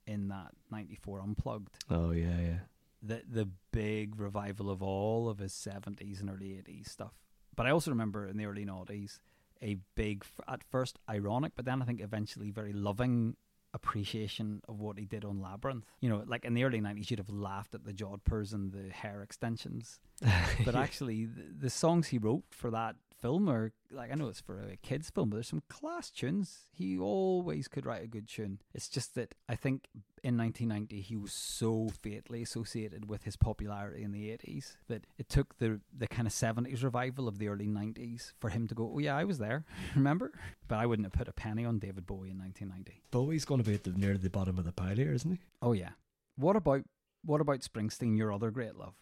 in 0.09 0.29
that 0.29 0.53
94 0.73 1.21
Unplugged, 1.21 1.85
Oh 1.91 2.11
yeah, 2.11 2.41
yeah. 2.41 2.59
the, 3.03 3.23
the 3.29 3.49
big 3.73 4.19
revival 4.19 4.71
of 4.71 4.83
all 4.83 5.29
of 5.29 5.39
his 5.39 5.53
70s 5.53 6.21
and 6.21 6.31
early 6.31 6.49
80s 6.49 6.89
stuff. 6.89 7.13
But 7.55 7.67
I 7.67 7.71
also 7.71 7.91
remember 7.91 8.27
in 8.27 8.37
the 8.37 8.47
early 8.47 8.65
90s, 8.65 9.19
a 9.63 9.77
big, 9.95 10.25
at 10.49 10.63
first 10.65 10.99
ironic, 11.09 11.53
but 11.57 11.65
then 11.65 11.83
I 11.83 11.85
think 11.85 12.01
eventually 12.01 12.51
very 12.51 12.73
loving 12.73 13.37
appreciation 13.75 14.61
of 14.69 14.81
what 14.81 14.99
he 14.99 15.05
did 15.05 15.25
on 15.25 15.41
Labyrinth. 15.41 15.85
You 16.01 16.09
know, 16.09 16.25
like 16.27 16.45
in 16.45 16.55
the 16.55 16.65
early 16.65 16.81
90s, 16.81 17.11
you'd 17.11 17.19
have 17.19 17.29
laughed 17.31 17.75
at 17.75 17.85
the 17.85 17.93
jodhpurs 17.93 18.53
and 18.53 18.73
the 18.73 18.91
hair 18.93 19.23
extensions. 19.23 20.01
but 20.65 20.75
actually 20.75 21.27
the, 21.27 21.43
the 21.67 21.71
songs 21.71 22.09
he 22.09 22.19
wrote 22.19 22.45
for 22.51 22.71
that 22.71 22.97
film 23.21 23.49
or 23.49 23.73
like 23.91 24.12
I 24.12 24.14
know 24.14 24.29
it's 24.29 24.41
for 24.41 24.61
a 24.61 24.77
kids 24.77 25.11
film, 25.11 25.31
but 25.31 25.37
there's 25.37 25.49
some 25.49 25.62
class 25.69 26.11
tunes. 26.11 26.59
He 26.73 26.99
always 26.99 27.69
could 27.69 27.87
write 27.87 28.05
a 28.05 28.09
good 28.09 28.29
tune. 28.29 28.61
It's 28.75 28.89
just 28.89 29.14
that 29.14 29.35
I 29.49 29.57
think 29.57 29.89
in 30.23 30.37
1990 30.37 31.01
he 31.01 31.16
was 31.16 31.33
so 31.33 31.89
fatally 32.03 32.43
associated 32.43 33.09
with 33.09 33.25
his 33.25 33.37
popularity 33.37 34.03
in 34.03 34.12
the 34.12 34.29
80s 34.29 34.77
that 34.89 35.07
it 35.16 35.29
took 35.29 35.59
the 35.59 35.81
the 35.97 36.09
kind 36.09 36.27
of 36.27 36.33
70s 36.33 36.83
revival 36.83 37.29
of 37.29 37.39
the 37.39 37.49
early 37.49 37.66
90s 37.66 38.33
for 38.39 38.51
him 38.51 38.66
to 38.69 38.75
go, 38.75 38.93
oh 38.95 38.99
yeah, 38.99 39.16
I 39.16 39.25
was 39.25 39.39
there, 39.39 39.64
remember? 39.95 40.33
But 40.66 40.79
I 40.79 40.87
wouldn't 40.87 41.07
have 41.07 41.12
put 41.12 41.29
a 41.29 41.33
penny 41.33 41.64
on 41.64 41.79
David 41.79 42.07
Bowie 42.07 42.31
in 42.31 42.39
1990. 42.39 43.03
Bowie's 43.11 43.45
going 43.45 43.62
to 43.62 43.69
be 43.69 43.75
at 43.75 43.85
the 43.85 43.91
near 43.91 44.16
the 44.16 44.31
bottom 44.31 44.59
of 44.59 44.64
the 44.64 44.73
pile 44.73 44.97
here, 44.97 45.12
isn't 45.12 45.31
he? 45.31 45.39
Oh 45.62 45.73
yeah. 45.73 45.91
What 46.37 46.57
about 46.57 46.83
what 47.25 47.41
about 47.41 47.61
Springsteen, 47.61 48.16
your 48.16 48.33
other 48.33 48.51
great 48.51 48.77
love? 48.77 48.95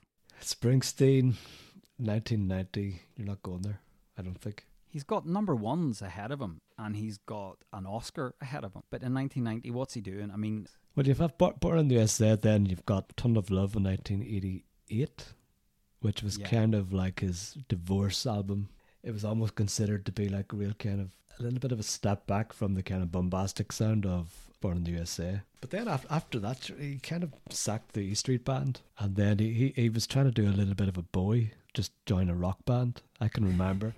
Springsteen, 0.42 1.34
1990. 1.98 3.00
You're 3.16 3.26
not 3.26 3.42
going 3.42 3.62
there, 3.62 3.80
I 4.18 4.22
don't 4.22 4.40
think. 4.40 4.66
He's 4.88 5.04
got 5.04 5.26
number 5.26 5.54
ones 5.54 6.00
ahead 6.00 6.30
of 6.30 6.40
him, 6.40 6.60
and 6.78 6.96
he's 6.96 7.18
got 7.18 7.58
an 7.72 7.84
Oscar 7.86 8.34
ahead 8.40 8.64
of 8.64 8.72
him. 8.74 8.82
But 8.90 9.02
in 9.02 9.12
1990, 9.12 9.70
what's 9.72 9.94
he 9.94 10.00
doing? 10.00 10.30
I 10.30 10.36
mean, 10.36 10.68
Well, 10.94 11.06
you've 11.06 11.18
had 11.18 11.36
Bor- 11.36 11.52
Born 11.60 11.78
in 11.78 11.88
the 11.88 11.96
USA, 11.96 12.34
then 12.36 12.64
you've 12.66 12.86
got 12.86 13.14
Tunnel 13.16 13.38
of 13.38 13.50
Love 13.50 13.76
in 13.76 13.82
1988, 13.82 15.34
which 16.00 16.22
was 16.22 16.38
Yeah. 16.38 16.48
kind 16.48 16.74
of 16.74 16.92
like 16.92 17.20
his 17.20 17.56
divorce 17.68 18.26
album. 18.26 18.68
It 19.02 19.10
was 19.12 19.24
almost 19.24 19.54
considered 19.54 20.06
to 20.06 20.12
be 20.12 20.28
like 20.28 20.52
a 20.52 20.56
real 20.56 20.72
kind 20.74 21.00
of 21.00 21.10
a 21.38 21.42
little 21.42 21.58
bit 21.58 21.72
of 21.72 21.78
a 21.80 21.82
step 21.82 22.26
back 22.26 22.52
from 22.54 22.74
the 22.74 22.82
kind 22.82 23.02
of 23.02 23.12
bombastic 23.12 23.72
sound 23.72 24.06
of 24.06 24.42
Born 24.62 24.78
in 24.78 24.84
the 24.84 24.92
USA. 24.92 25.42
But 25.60 25.68
then 25.70 25.86
after, 25.86 26.08
after 26.10 26.38
that, 26.38 26.70
he 26.80 26.98
kind 26.98 27.22
of 27.22 27.34
sacked 27.50 27.92
the 27.92 28.00
E 28.00 28.14
Street 28.14 28.42
Band, 28.46 28.80
and 28.98 29.14
then 29.16 29.38
he, 29.38 29.52
he, 29.52 29.68
he 29.76 29.88
was 29.90 30.06
trying 30.06 30.24
to 30.24 30.30
do 30.30 30.48
a 30.48 30.56
little 30.56 30.74
bit 30.74 30.88
of 30.88 30.96
a 30.96 31.02
Bowie, 31.02 31.52
just 31.76 31.92
join 32.06 32.30
a 32.30 32.34
rock 32.34 32.64
band. 32.64 33.02
I 33.20 33.28
can 33.28 33.44
remember. 33.44 33.94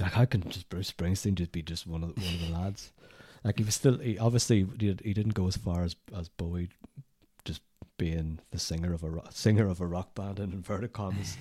Like, 0.00 0.12
how 0.12 0.24
can 0.24 0.48
just 0.48 0.68
Bruce 0.68 0.92
Springsteen 0.92 1.34
just 1.34 1.50
be 1.50 1.60
just 1.60 1.86
one 1.86 2.04
of 2.04 2.14
the, 2.14 2.20
one 2.20 2.34
of 2.34 2.40
the 2.40 2.52
lads? 2.52 2.92
Like 3.42 3.58
he 3.58 3.64
was 3.64 3.74
still 3.74 3.98
he 3.98 4.18
obviously 4.18 4.66
he, 4.78 4.96
he 5.02 5.12
didn't 5.12 5.34
go 5.34 5.48
as 5.48 5.56
far 5.56 5.82
as 5.82 5.96
as 6.16 6.28
Bowie 6.28 6.68
just 7.44 7.62
being 7.98 8.38
the 8.50 8.58
singer 8.58 8.92
of 8.92 9.02
a 9.02 9.10
ro- 9.10 9.24
singer 9.30 9.66
of 9.66 9.80
a 9.80 9.86
rock 9.86 10.14
band 10.14 10.38
in 10.38 10.52
inverted 10.52 10.92
commas. 10.92 11.36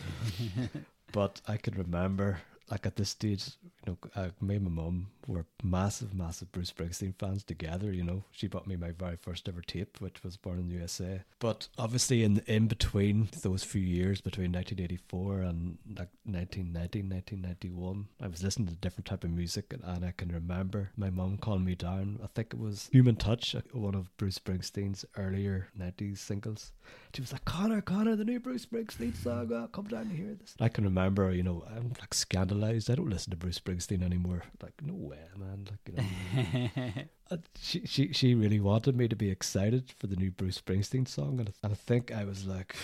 but 1.12 1.42
I 1.48 1.58
can 1.58 1.76
remember 1.76 2.40
like 2.72 2.86
at 2.86 2.96
this 2.96 3.10
stage, 3.10 3.52
know, 3.90 3.98
uh, 4.16 4.30
me 4.42 4.56
and 4.56 4.66
my 4.66 4.82
mum 4.82 5.08
were 5.28 5.46
massive, 5.64 6.14
massive 6.14 6.52
Bruce 6.52 6.72
Springsteen 6.72 7.14
fans 7.18 7.44
together. 7.44 7.92
You 7.92 8.04
know, 8.04 8.24
she 8.32 8.48
bought 8.48 8.68
me 8.68 8.76
my 8.76 8.92
very 8.92 9.16
first 9.16 9.48
ever 9.48 9.62
tape, 9.62 9.98
which 10.00 10.24
was 10.24 10.38
Born 10.38 10.60
in 10.60 10.68
the 10.68 10.76
USA. 10.76 11.22
But 11.40 11.68
obviously, 11.78 12.24
in 12.24 12.42
in 12.48 12.68
between 12.68 13.30
those 13.42 13.64
few 13.64 13.82
years, 13.82 14.22
between 14.22 14.52
1984 14.52 15.42
and 15.42 15.78
like 15.88 16.10
1990, 16.24 17.02
1991, 17.04 18.08
I 18.22 18.28
was 18.28 18.44
listening 18.44 18.68
to 18.68 18.76
different 18.76 19.06
type 19.06 19.24
of 19.24 19.32
music, 19.32 19.74
and 19.84 20.06
I 20.06 20.12
can 20.12 20.30
remember 20.30 20.92
my 20.98 21.10
mum 21.10 21.38
calling 21.38 21.66
me 21.66 21.76
down. 21.76 22.20
I 22.24 22.28
think 22.28 22.54
it 22.54 22.60
was 22.60 22.90
Human 22.92 23.16
Touch, 23.16 23.56
one 23.72 23.96
of 23.96 24.16
Bruce 24.18 24.40
Springsteen's 24.40 25.06
earlier 25.18 25.70
90s 25.80 26.18
singles. 26.18 26.72
She 27.14 27.22
was 27.22 27.32
like, 27.32 27.46
Conor, 27.46 27.82
Conor, 27.82 28.16
the 28.16 28.26
new 28.26 28.40
Bruce 28.40 28.66
Springsteen 28.66 29.16
song, 29.16 29.52
oh, 29.54 29.68
come 29.72 29.88
down 29.88 30.10
to 30.10 30.16
hear 30.16 30.36
this. 30.40 30.56
I 30.60 30.70
can 30.70 30.84
remember, 30.84 31.32
you 31.32 31.44
know, 31.44 31.64
I'm 31.70 31.94
like 32.00 32.14
scandalized. 32.14 32.90
I 32.90 32.96
don't 32.96 33.10
listen 33.10 33.32
to 33.32 33.38
Bruce 33.38 33.60
Springsteen 33.60 33.79
anymore. 33.88 34.44
Like, 34.62 34.74
no 34.82 34.94
way, 34.94 35.18
man. 35.38 35.68
Like, 35.70 35.80
you 35.88 36.84
know. 36.84 37.04
Uh, 37.32 37.38
she, 37.62 37.86
she 37.86 38.12
she 38.12 38.34
really 38.34 38.60
wanted 38.60 38.96
me 38.98 39.08
to 39.08 39.16
be 39.16 39.30
excited 39.30 39.94
for 40.00 40.08
the 40.08 40.16
new 40.16 40.32
Bruce 40.32 40.60
Springsteen 40.60 41.08
song, 41.08 41.40
and, 41.40 41.54
and 41.62 41.72
I 41.72 41.76
think 41.76 42.12
I 42.12 42.24
was 42.24 42.48
like 42.48 42.76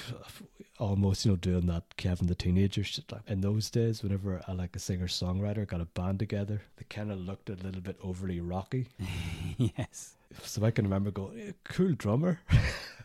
almost 0.78 1.26
you 1.26 1.32
know 1.32 1.36
doing 1.38 1.66
that 1.66 1.96
Kevin 1.98 2.28
the 2.28 2.36
teenager 2.36 2.84
shit. 2.84 3.12
Like 3.12 3.24
in 3.28 3.42
those 3.42 3.72
days, 3.72 4.04
whenever 4.04 4.44
I 4.48 4.52
like 4.52 4.76
a 4.76 4.80
singer 4.80 5.08
songwriter 5.08 5.66
got 5.66 5.82
a 5.82 5.86
band 5.86 6.20
together, 6.20 6.62
they 6.78 6.86
kind 6.90 7.12
of 7.12 7.20
looked 7.20 7.50
a 7.50 7.56
little 7.56 7.82
bit 7.82 7.98
overly 8.04 8.40
rocky. 8.40 8.90
yes. 9.58 10.16
So 10.44 10.64
I 10.64 10.70
can 10.70 10.86
remember 10.86 11.10
going, 11.10 11.56
"Cool 11.64 11.94
drummer." 11.94 12.40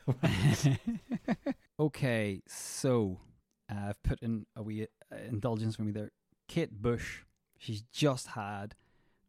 okay, 1.80 2.42
so 2.46 3.18
uh, 3.70 3.88
I've 3.88 4.02
put 4.02 4.20
in 4.20 4.46
a 4.56 4.62
wee 4.62 4.86
uh, 5.10 5.16
indulgence 5.28 5.76
for 5.76 5.82
me 5.82 5.92
there. 5.92 6.10
Kate 6.48 6.82
Bush, 6.82 7.22
she's 7.60 7.82
just 7.92 8.28
had 8.28 8.74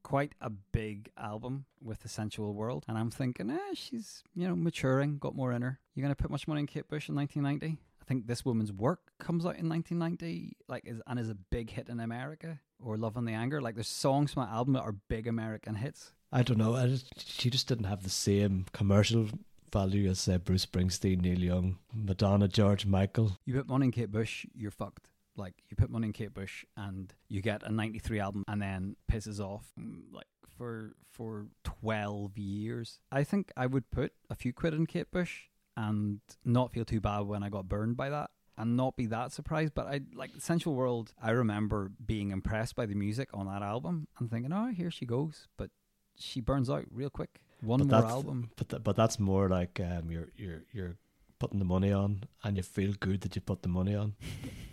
quite 0.04 0.34
a 0.42 0.50
big 0.50 1.12
album 1.16 1.66
with 1.80 2.02
the 2.02 2.10
sensual 2.10 2.54
world 2.54 2.84
and 2.88 2.98
i'm 2.98 3.12
thinking 3.12 3.52
eh, 3.52 3.74
she's 3.76 4.24
you 4.34 4.48
know 4.48 4.56
maturing 4.56 5.20
got 5.20 5.36
more 5.36 5.52
in 5.52 5.62
her. 5.62 5.80
You're 5.94 6.04
going 6.04 6.16
to 6.16 6.22
put 6.22 6.32
much 6.32 6.48
money 6.48 6.62
in 6.62 6.68
kate 6.68 6.88
bush 6.88 7.08
in 7.08 7.16
1990 7.16 7.80
i 8.02 8.06
think 8.06 8.26
this 8.26 8.44
woman's 8.44 8.74
work 8.74 9.12
comes 9.20 9.46
out 9.46 9.58
in 9.58 9.70
1990 9.70 10.58
like 10.68 10.84
is 10.88 11.00
and 11.06 11.20
is 11.20 11.30
a 11.30 11.36
big 11.36 11.70
hit 11.70 11.88
in 11.88 12.00
america 12.00 12.60
or 12.84 12.98
love 12.98 13.18
and 13.18 13.28
the 13.28 13.34
anger. 13.34 13.62
Like 13.62 13.76
there's 13.76 13.88
songs 13.88 14.34
from 14.34 14.44
my 14.44 14.50
album 14.50 14.74
that 14.74 14.82
are 14.82 14.94
big 14.94 15.28
american 15.28 15.76
hits. 15.76 16.14
I 16.32 16.44
don't 16.44 16.58
know. 16.58 16.76
I 16.76 16.88
just, 16.88 17.30
she 17.30 17.50
just 17.50 17.68
didn't 17.68 17.86
have 17.86 18.04
the 18.04 18.10
same 18.10 18.66
commercial 18.72 19.28
value 19.72 20.10
as 20.10 20.28
uh, 20.28 20.38
bruce 20.38 20.66
springsteen 20.66 21.22
neil 21.22 21.40
young 21.40 21.78
madonna 21.94 22.46
george 22.50 22.86
michael. 22.86 23.38
You 23.46 23.54
put 23.54 23.70
money 23.70 23.86
in 23.86 23.92
kate 23.92 24.12
bush 24.12 24.46
you're 24.54 24.70
fucked 24.70 25.08
like 25.36 25.54
you 25.70 25.76
put 25.76 25.90
money 25.90 26.08
in 26.08 26.14
Kate 26.14 26.34
Bush 26.34 26.66
and 26.76 27.14
you 27.30 27.42
get 27.42 27.64
a 27.64 27.72
93 27.72 28.20
album 28.20 28.44
and 28.48 28.62
then 28.62 28.96
pisses 29.12 29.40
off 29.40 29.66
mm, 29.80 30.02
like 30.12 30.28
for 30.58 30.94
for 31.10 31.48
12 31.64 32.38
years. 32.38 33.00
I 33.12 33.24
think 33.24 33.52
I 33.58 33.66
would 33.66 33.90
put 33.92 34.14
a 34.30 34.36
few 34.36 34.54
quid 34.54 34.74
in 34.74 34.86
Kate 34.86 35.12
Bush 35.12 35.44
and 35.78 36.20
not 36.44 36.72
feel 36.72 36.86
too 36.86 37.02
bad 37.02 37.22
when 37.22 37.44
I 37.44 37.50
got 37.50 37.68
burned 37.70 37.98
by 37.98 38.10
that 38.10 38.30
and 38.58 38.78
not 38.78 38.96
be 38.96 39.06
that 39.08 39.32
surprised. 39.32 39.74
But 39.74 39.88
I 39.88 40.02
like 40.14 40.32
Sensual 40.38 40.76
World. 40.76 41.14
I 41.22 41.32
remember 41.32 41.92
being 42.06 42.32
impressed 42.32 42.76
by 42.76 42.86
the 42.86 42.96
music 42.96 43.30
on 43.34 43.48
that 43.48 43.62
album 43.62 44.08
and 44.20 44.30
thinking, 44.30 44.54
"Oh, 44.54 44.68
here 44.68 44.92
she 44.92 45.06
goes," 45.06 45.48
but 45.58 45.72
she 46.16 46.42
burns 46.42 46.70
out 46.70 46.86
real 46.92 47.10
quick. 47.10 47.42
One 47.62 47.80
but 47.80 48.02
more 48.02 48.10
album, 48.10 48.52
but 48.56 48.70
th- 48.70 48.84
but 48.84 48.96
that's 48.96 49.20
more 49.20 49.48
like 49.50 49.80
um, 49.80 50.12
you're 50.12 50.30
you're 50.36 50.64
you're 50.72 50.98
putting 51.40 51.60
the 51.60 51.66
money 51.66 51.92
on, 51.92 52.24
and 52.44 52.58
you 52.58 52.64
feel 52.64 52.94
good 53.00 53.22
that 53.22 53.36
you 53.36 53.42
put 53.42 53.62
the 53.62 53.70
money 53.70 53.96
on. 53.96 54.16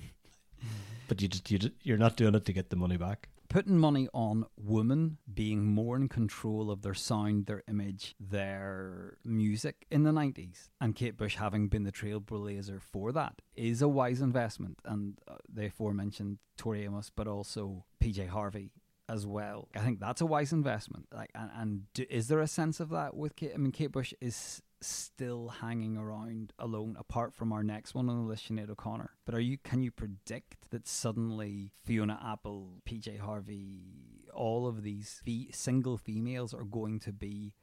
but 1.08 1.20
you 1.22 1.28
just 1.28 1.50
you 1.50 1.58
just, 1.58 1.74
you're 1.82 1.98
not 1.98 2.16
doing 2.16 2.34
it 2.34 2.44
to 2.44 2.52
get 2.52 2.70
the 2.70 2.76
money 2.76 2.96
back. 2.96 3.28
Putting 3.48 3.78
money 3.78 4.08
on 4.12 4.44
women 4.58 5.16
being 5.32 5.64
more 5.64 5.96
in 5.96 6.10
control 6.10 6.70
of 6.70 6.82
their 6.82 6.92
sound, 6.92 7.46
their 7.46 7.62
image, 7.66 8.14
their 8.20 9.16
music 9.24 9.86
in 9.90 10.02
the 10.02 10.10
90s, 10.10 10.68
and 10.82 10.94
Kate 10.94 11.16
Bush 11.16 11.36
having 11.36 11.68
been 11.68 11.84
the 11.84 11.92
trailblazer 11.92 12.82
for 12.82 13.10
that 13.12 13.40
is 13.56 13.80
a 13.80 13.88
wise 13.88 14.20
investment. 14.20 14.78
And 14.84 15.18
uh, 15.26 15.36
the 15.50 15.66
aforementioned 15.66 16.38
Tori 16.58 16.84
Amos, 16.84 17.10
but 17.14 17.26
also 17.26 17.86
PJ 18.02 18.28
Harvey 18.28 18.70
as 19.08 19.26
well. 19.26 19.68
I 19.74 19.80
think 19.80 20.00
that's 20.00 20.20
a 20.20 20.26
wise 20.26 20.52
investment. 20.52 21.06
Like, 21.12 21.30
and, 21.34 21.50
and 21.56 21.82
do, 21.94 22.04
is 22.10 22.28
there 22.28 22.40
a 22.40 22.46
sense 22.46 22.80
of 22.80 22.90
that 22.90 23.16
with 23.16 23.34
Kate? 23.36 23.52
I 23.54 23.56
mean, 23.56 23.72
Kate 23.72 23.92
Bush 23.92 24.12
is 24.20 24.62
still 24.80 25.48
hanging 25.60 25.96
around 25.96 26.52
alone 26.58 26.96
apart 26.98 27.34
from 27.34 27.52
our 27.52 27.62
next 27.62 27.94
one 27.94 28.08
on 28.08 28.16
the 28.16 28.28
list 28.28 28.48
Sinead 28.48 28.70
O'Connor. 28.70 29.10
But 29.24 29.34
are 29.34 29.40
you 29.40 29.58
can 29.58 29.82
you 29.82 29.90
predict 29.90 30.70
that 30.70 30.86
suddenly 30.86 31.72
Fiona 31.84 32.20
Apple 32.24 32.80
PJ 32.88 33.18
Harvey 33.18 34.26
all 34.34 34.66
of 34.66 34.82
these 34.82 35.20
fe- 35.24 35.50
single 35.52 35.96
females 35.96 36.54
are 36.54 36.64
going 36.64 37.00
to 37.00 37.12
be 37.12 37.54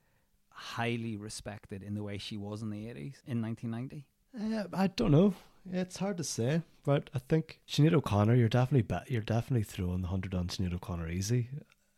highly 0.49 1.15
respected 1.15 1.83
in 1.83 1.95
the 1.95 2.03
way 2.03 2.17
she 2.17 2.37
was 2.37 2.61
in 2.61 2.69
the 2.69 2.85
80s 2.85 3.15
in 3.27 3.41
1990 3.41 4.05
uh, 4.37 4.67
I 4.73 4.87
don't 4.87 5.11
know. 5.11 5.33
It's 5.71 5.97
hard 5.97 6.17
to 6.17 6.23
say 6.23 6.61
but 6.83 7.09
I 7.13 7.19
think 7.19 7.59
Sinead 7.67 7.93
O'Connor 7.93 8.35
you're 8.35 8.49
definitely 8.49 8.81
be- 8.83 9.11
you're 9.13 9.21
definitely 9.21 9.63
throwing 9.63 10.01
the 10.01 10.07
100 10.07 10.33
on 10.33 10.47
Sinead 10.47 10.73
O'Connor 10.73 11.09
easy 11.09 11.49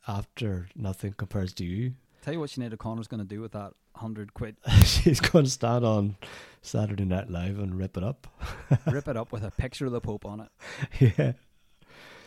after 0.08 0.70
nothing 0.76 1.14
compares 1.14 1.54
to 1.54 1.66
you 1.66 1.94
Tell 2.28 2.34
you 2.34 2.42
what 2.42 2.50
Sinead 2.50 2.74
O'Connor's 2.74 3.08
going 3.08 3.22
to 3.22 3.26
do 3.26 3.40
with 3.40 3.54
that 3.54 3.72
hundred 3.96 4.34
quid. 4.34 4.58
She's 4.84 5.22
going 5.22 5.46
to 5.46 5.50
stand 5.50 5.86
on 5.86 6.18
Saturday 6.62 7.06
Night 7.06 7.30
Live 7.30 7.58
and 7.58 7.74
rip 7.74 7.96
it 7.96 8.04
up. 8.04 8.28
rip 8.92 9.08
it 9.08 9.16
up 9.16 9.32
with 9.32 9.46
a 9.46 9.52
picture 9.52 9.86
of 9.86 9.94
the 9.94 10.02
Pope 10.02 10.26
on 10.26 10.42
it. 10.42 11.14
Yeah. 11.18 11.32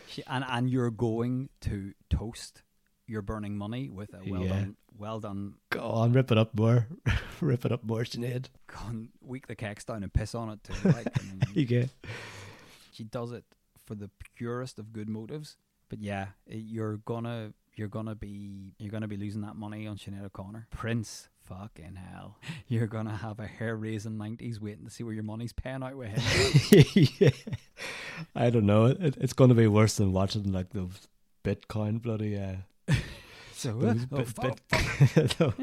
She, 0.07 0.23
and 0.25 0.43
and 0.47 0.71
you're 0.71 0.89
going 0.89 1.49
to 1.61 1.93
toast 2.09 2.63
your 3.05 3.21
burning 3.21 3.55
money 3.55 3.89
with 3.91 4.11
a 4.15 4.27
well 4.27 4.41
Yeah. 4.41 4.49
done, 4.49 4.75
well 4.97 5.19
done. 5.19 5.53
Go 5.69 5.81
on, 5.81 6.13
rip 6.13 6.31
it 6.31 6.37
up 6.39 6.57
more. 6.57 6.87
rip 7.39 7.63
it 7.63 7.71
up 7.71 7.83
more, 7.83 8.01
Sinead. 8.01 8.47
Go 8.65 8.79
on, 8.87 9.09
weak 9.21 9.45
the 9.45 9.55
cakes 9.55 9.83
down 9.83 10.01
and 10.01 10.11
piss 10.11 10.33
on 10.33 10.49
it 10.49 10.63
too. 10.63 10.89
Like, 10.89 11.15
mean, 11.23 11.67
Yeah. 11.69 11.85
she 12.91 13.03
does 13.03 13.31
it 13.33 13.43
for 13.85 13.93
the 13.93 14.09
purest 14.35 14.79
of 14.79 14.93
good 14.93 15.09
motives. 15.09 15.57
But 15.89 15.99
yeah, 15.99 16.29
you're 16.47 16.97
gonna 16.97 17.53
you're 17.75 17.87
gonna 17.87 18.15
be 18.15 18.73
you're 18.77 18.91
gonna 18.91 19.07
be 19.07 19.17
losing 19.17 19.41
that 19.41 19.55
money 19.55 19.87
on 19.87 19.97
Sinead 19.97 20.25
O'Connor. 20.25 20.67
Prince, 20.71 21.29
fucking 21.43 21.95
hell, 21.95 22.37
you're 22.67 22.87
gonna 22.87 23.15
have 23.15 23.39
a 23.39 23.47
hair 23.47 23.75
raising 23.75 24.17
nineties 24.17 24.59
waiting 24.59 24.85
to 24.85 24.91
see 24.91 25.03
where 25.03 25.13
your 25.13 25.23
money's 25.23 25.53
paying 25.53 25.83
out 25.83 25.95
with 25.95 26.09
him. 26.09 27.07
yeah. 27.19 27.29
I 28.35 28.49
don't 28.49 28.65
know. 28.65 28.85
It, 28.85 29.17
it's 29.19 29.33
to 29.33 29.53
be 29.53 29.67
worse 29.67 29.95
than 29.95 30.11
watching 30.11 30.51
like 30.51 30.71
those 30.71 31.07
Bitcoin 31.43 32.01
bloody 32.01 32.37
uh, 32.37 32.55
so 33.53 33.73
those, 33.73 34.07
oh, 34.11 34.17
bit, 34.17 34.27
fuck, 34.27 34.59
bit, 35.15 35.29
tho- 35.37 35.53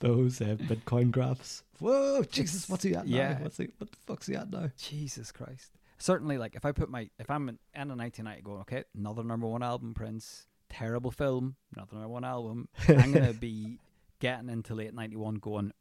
those 0.00 0.40
uh, 0.40 0.56
Bitcoin 0.60 1.10
graphs. 1.10 1.62
Whoa, 1.78 2.22
Jesus, 2.24 2.68
what's 2.68 2.84
he 2.84 2.94
at 2.94 3.06
now? 3.06 3.16
Yeah. 3.16 3.40
What's 3.40 3.56
he, 3.56 3.68
what 3.78 3.90
the 3.90 3.98
fuck's 4.06 4.26
he 4.26 4.34
at 4.34 4.50
now? 4.50 4.70
Jesus 4.76 5.32
Christ. 5.32 5.70
Certainly, 5.98 6.38
like 6.38 6.56
if 6.56 6.64
I 6.64 6.72
put 6.72 6.90
my 6.90 7.08
if 7.18 7.30
I'm 7.30 7.48
in, 7.48 7.58
in 7.74 7.90
a 7.90 7.94
1990 7.94 8.42
going, 8.42 8.60
okay, 8.62 8.84
another 8.96 9.22
number 9.22 9.46
one 9.46 9.62
album, 9.62 9.94
Prince, 9.94 10.46
terrible 10.72 11.10
film, 11.10 11.56
another 11.74 11.94
number 11.94 12.08
one 12.08 12.24
album. 12.24 12.68
I'm 12.88 13.12
gonna 13.12 13.32
be 13.32 13.78
getting 14.20 14.48
into 14.48 14.74
late 14.74 14.94
'91, 14.94 15.36
going, 15.36 15.72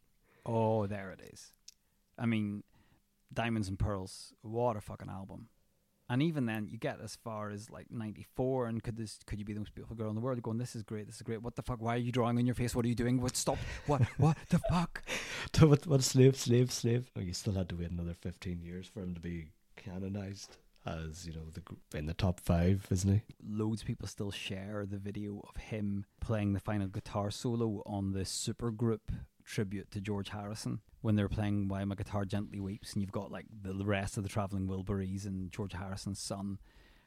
oh, 0.46 0.86
there 0.86 1.12
it 1.12 1.22
is. 1.34 1.52
I 2.18 2.26
mean, 2.26 2.64
Diamonds 3.34 3.70
and 3.70 3.80
Pearls, 3.80 4.34
what 4.42 4.78
a 4.78 4.82
fucking 4.82 5.10
album. 5.10 5.48
And 6.10 6.22
even 6.22 6.46
then, 6.46 6.68
you 6.70 6.78
get 6.78 7.00
as 7.02 7.16
far 7.16 7.52
as 7.52 7.70
like 7.70 7.90
'94, 7.90 8.68
and 8.68 8.84
could 8.84 8.98
this 8.98 9.20
could 9.26 9.40
you 9.40 9.46
be 9.46 9.54
the 9.54 9.62
most 9.62 9.74
beautiful 9.74 9.96
girl 9.96 10.10
in 10.10 10.16
the 10.16 10.22
world? 10.22 10.42
Going, 10.44 10.58
this 10.58 10.76
is 10.76 10.84
great, 10.84 11.08
this 11.08 11.16
is 11.16 11.22
great. 11.22 11.42
What 11.42 11.56
the 11.56 11.62
fuck? 11.62 11.82
Why 11.82 11.96
are 11.96 11.98
you 11.98 12.12
drawing 12.12 12.38
on 12.38 12.46
your 12.46 12.56
face? 12.56 12.76
What 12.76 12.84
are 12.84 12.90
you 12.90 12.96
doing? 12.96 13.22
What? 13.22 13.38
Stop! 13.38 13.58
What? 13.88 14.02
What 14.18 14.38
the 14.50 14.60
fuck? 14.70 15.04
what, 15.60 15.88
what 15.88 16.04
slave, 16.04 16.36
slave, 16.36 16.72
slave? 16.72 17.10
Oh, 17.16 17.22
you 17.22 17.34
still 17.34 17.54
had 17.54 17.70
to 17.70 17.76
wait 17.76 17.92
another 17.92 18.14
15 18.14 18.62
years 18.62 18.88
for 18.88 19.02
him 19.02 19.14
to 19.14 19.22
be 19.22 19.52
canonized 19.78 20.58
as, 20.86 21.28
you 21.28 21.34
know, 21.34 21.46
the 21.54 21.98
in 21.98 22.06
the 22.06 22.14
top 22.14 22.40
five, 22.40 22.88
isn't 22.90 23.14
he? 23.14 23.22
loads 23.48 23.82
of 23.82 23.88
people 23.88 24.08
still 24.08 24.32
share 24.32 24.86
the 24.90 24.98
video 24.98 25.42
of 25.48 25.62
him 25.62 26.06
playing 26.20 26.54
the 26.54 26.60
final 26.60 26.88
guitar 26.88 27.30
solo 27.32 27.84
on 27.86 28.14
the 28.14 28.22
supergroup 28.22 29.00
tribute 29.44 29.92
to 29.92 30.00
George 30.02 30.30
Harrison 30.30 30.80
when 31.02 31.16
they're 31.16 31.28
playing 31.28 31.68
While 31.68 31.86
My 31.86 31.96
Guitar 31.96 32.26
Gently 32.26 32.60
Weeps 32.60 32.94
and 32.94 33.02
you've 33.02 33.12
got 33.12 33.32
like 33.32 33.46
the 33.64 33.74
rest 33.84 34.18
of 34.18 34.24
the 34.24 34.30
Traveling 34.30 34.68
Wilburys 34.68 35.26
and 35.26 35.52
George 35.52 35.74
Harrison's 35.74 36.20
son 36.20 36.60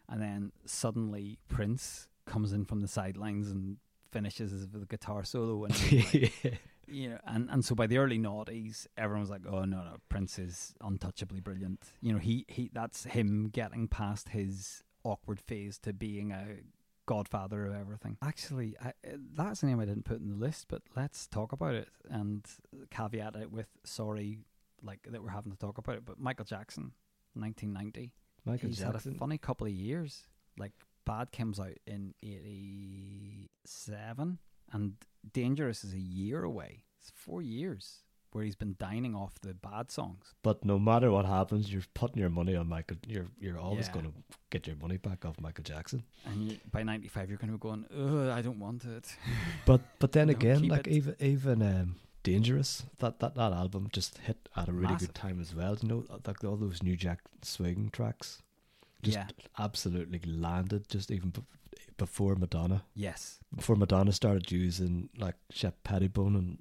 and 0.09 0.21
then 0.21 0.53
suddenly 0.67 1.39
Prince 1.49 2.09
comes 2.27 2.53
in 2.53 2.65
from 2.65 2.81
the 2.81 2.89
sidelines 2.89 3.51
and 3.51 3.77
finishes 4.11 4.67
with 4.73 4.83
a 4.83 4.87
guitar 4.87 5.25
solo 5.25 5.65
and 5.65 5.93
like, 6.15 6.61
you 6.89 7.11
know, 7.11 7.19
and, 7.27 7.49
and 7.51 7.65
so 7.65 7.75
by 7.75 7.87
the 7.87 7.99
early 7.99 8.19
noughties, 8.19 8.87
everyone 8.97 9.21
was 9.21 9.31
like, 9.31 9.43
"Oh 9.47 9.65
no, 9.65 9.83
no, 9.83 9.97
Prince 10.09 10.39
is 10.39 10.75
untouchably 10.83 11.41
brilliant." 11.41 11.83
You 12.01 12.13
know, 12.13 12.19
he 12.19 12.45
he 12.49 12.71
that's 12.73 13.05
him 13.05 13.49
getting 13.53 13.89
past 13.89 14.31
his 14.31 14.83
awkward 15.05 15.41
phase 15.41 15.79
to 15.81 15.93
being 15.93 16.33
a 16.33 16.45
godfather 17.07 17.67
of 17.67 17.75
everything. 17.75 18.17
Actually, 18.23 18.77
I, 18.83 18.89
uh, 18.89 19.17
that's 19.37 19.63
a 19.63 19.67
name 19.67 19.81
I 19.81 19.85
didn't 19.85 20.05
put 20.05 20.21
in 20.21 20.31
the 20.31 20.37
list, 20.37 20.67
but 20.69 20.83
let's 20.97 21.27
talk 21.27 21.53
about 21.53 21.75
it 21.75 21.89
and 22.09 22.45
caveat 22.91 23.37
it 23.37 23.51
with 23.53 23.69
sorry, 23.85 24.39
like 24.83 25.01
that 25.11 25.23
we're 25.23 25.29
having 25.31 25.53
to 25.53 25.59
talk 25.59 25.79
about 25.79 25.97
it. 25.97 26.05
But 26.05 26.19
Michael 26.19 26.45
Jackson, 26.47 26.93
1990, 27.35 28.13
Michael 28.45 28.69
he's 28.69 28.79
had 28.79 28.91
a 28.91 28.93
Jackson. 28.95 29.15
funny 29.15 29.39
couple 29.39 29.67
of 29.67 29.73
years. 29.73 30.23
Like 30.59 30.73
Bad 31.05 31.33
comes 31.33 31.61
out 31.61 31.77
in 31.87 32.15
'87, 32.23 34.39
and 34.75 34.93
Dangerous 35.33 35.85
is 35.85 35.95
a 35.95 35.99
year 36.21 36.45
away. 36.45 36.85
It's 37.01 37.11
four 37.27 37.41
years 37.41 38.01
where 38.33 38.45
he's 38.45 38.57
been 38.57 38.75
dining 38.79 39.15
off 39.15 39.39
the 39.41 39.55
bad 39.55 39.91
songs. 39.91 40.35
But 40.43 40.65
no 40.65 40.77
matter 40.79 41.09
what 41.11 41.25
happens, 41.25 41.73
you're 41.73 41.89
putting 41.95 42.19
your 42.19 42.31
money 42.31 42.55
on 42.57 42.67
Michael. 42.69 42.97
You're 43.07 43.29
you're 43.41 43.59
always 43.59 43.87
Yeah. 43.87 43.93
going 43.95 44.07
to 44.07 44.13
get 44.51 44.67
your 44.67 44.77
money 44.77 44.99
back 44.99 45.25
off 45.25 45.41
Michael 45.41 45.65
Jackson. 45.65 46.03
And 46.27 46.37
you, 46.51 46.59
by 46.73 46.83
'95, 46.83 47.29
you're 47.31 47.39
going 47.39 47.53
to 47.53 47.59
be 47.59 47.63
going, 47.69 47.85
Ugh, 47.97 48.29
I 48.39 48.43
don't 48.43 48.59
want 48.59 48.85
it. 48.85 49.07
But 49.67 49.81
but 50.01 50.11
then 50.13 50.29
again, 50.31 50.69
like 50.69 50.87
it. 50.89 50.93
even 50.99 51.15
even 51.21 51.63
um, 51.63 51.97
Dangerous, 52.25 52.83
that, 52.99 53.21
that 53.21 53.35
that 53.37 53.53
album 53.53 53.89
just 53.93 54.19
hit 54.19 54.49
at 54.57 54.69
a 54.69 54.73
really 54.73 54.93
Massive. 54.95 55.09
good 55.09 55.15
time 55.15 55.41
as 55.41 55.55
well. 55.55 55.77
You 55.83 55.89
know, 55.89 56.05
like 56.27 56.43
all 56.45 56.57
those 56.57 56.83
New 56.83 56.97
Jack 56.97 57.21
Swing 57.43 57.91
tracks, 57.93 58.43
just 59.03 59.17
yeah. 59.19 59.27
absolutely 59.59 60.21
landed. 60.27 60.89
Just 60.89 61.11
even 61.11 61.33
before 61.97 62.35
Madonna, 62.37 62.85
Yes. 62.95 63.41
before 63.55 63.77
Madonna 63.77 64.13
started 64.13 64.51
using 64.53 65.09
like 65.17 65.37
Shep 65.51 65.83
Pettibone 65.85 66.37
and 66.37 66.59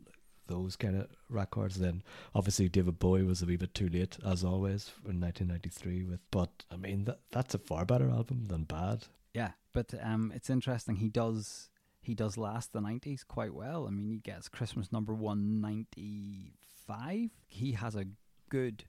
those 0.48 0.76
kind 0.76 0.96
of 0.96 1.08
records. 1.30 1.76
Then 1.80 2.04
obviously 2.36 2.70
David 2.70 3.00
Bowie 3.00 3.24
was 3.24 3.42
a 3.42 3.46
wee 3.46 3.56
bit 3.58 3.74
too 3.74 3.88
late, 3.90 4.18
as 4.26 4.44
always, 4.44 4.92
in 5.08 5.20
1993. 5.22 6.04
With 6.04 6.20
but 6.32 6.64
I 6.72 6.76
mean 6.76 7.06
that 7.06 7.20
that's 7.32 7.54
a 7.56 7.60
far 7.60 7.86
better 7.86 8.10
album 8.10 8.46
than 8.46 8.64
Bad. 8.66 9.06
Yeah, 9.34 9.52
but 9.74 9.94
um, 10.02 10.32
it's 10.36 10.50
interesting. 10.50 10.98
He 10.98 11.10
does 11.10 11.70
he 12.02 12.14
does 12.14 12.38
last 12.38 12.74
the 12.74 12.82
nineties 12.82 13.24
quite 13.24 13.54
well. 13.54 13.88
I 13.88 13.90
mean, 13.92 14.10
he 14.12 14.18
gets 14.20 14.50
Christmas 14.50 14.92
number 14.92 15.14
one 15.16 15.62
ninety 15.62 16.54
five. 16.86 17.30
He 17.48 17.72
has 17.74 17.96
a 17.96 18.06
good 18.50 18.84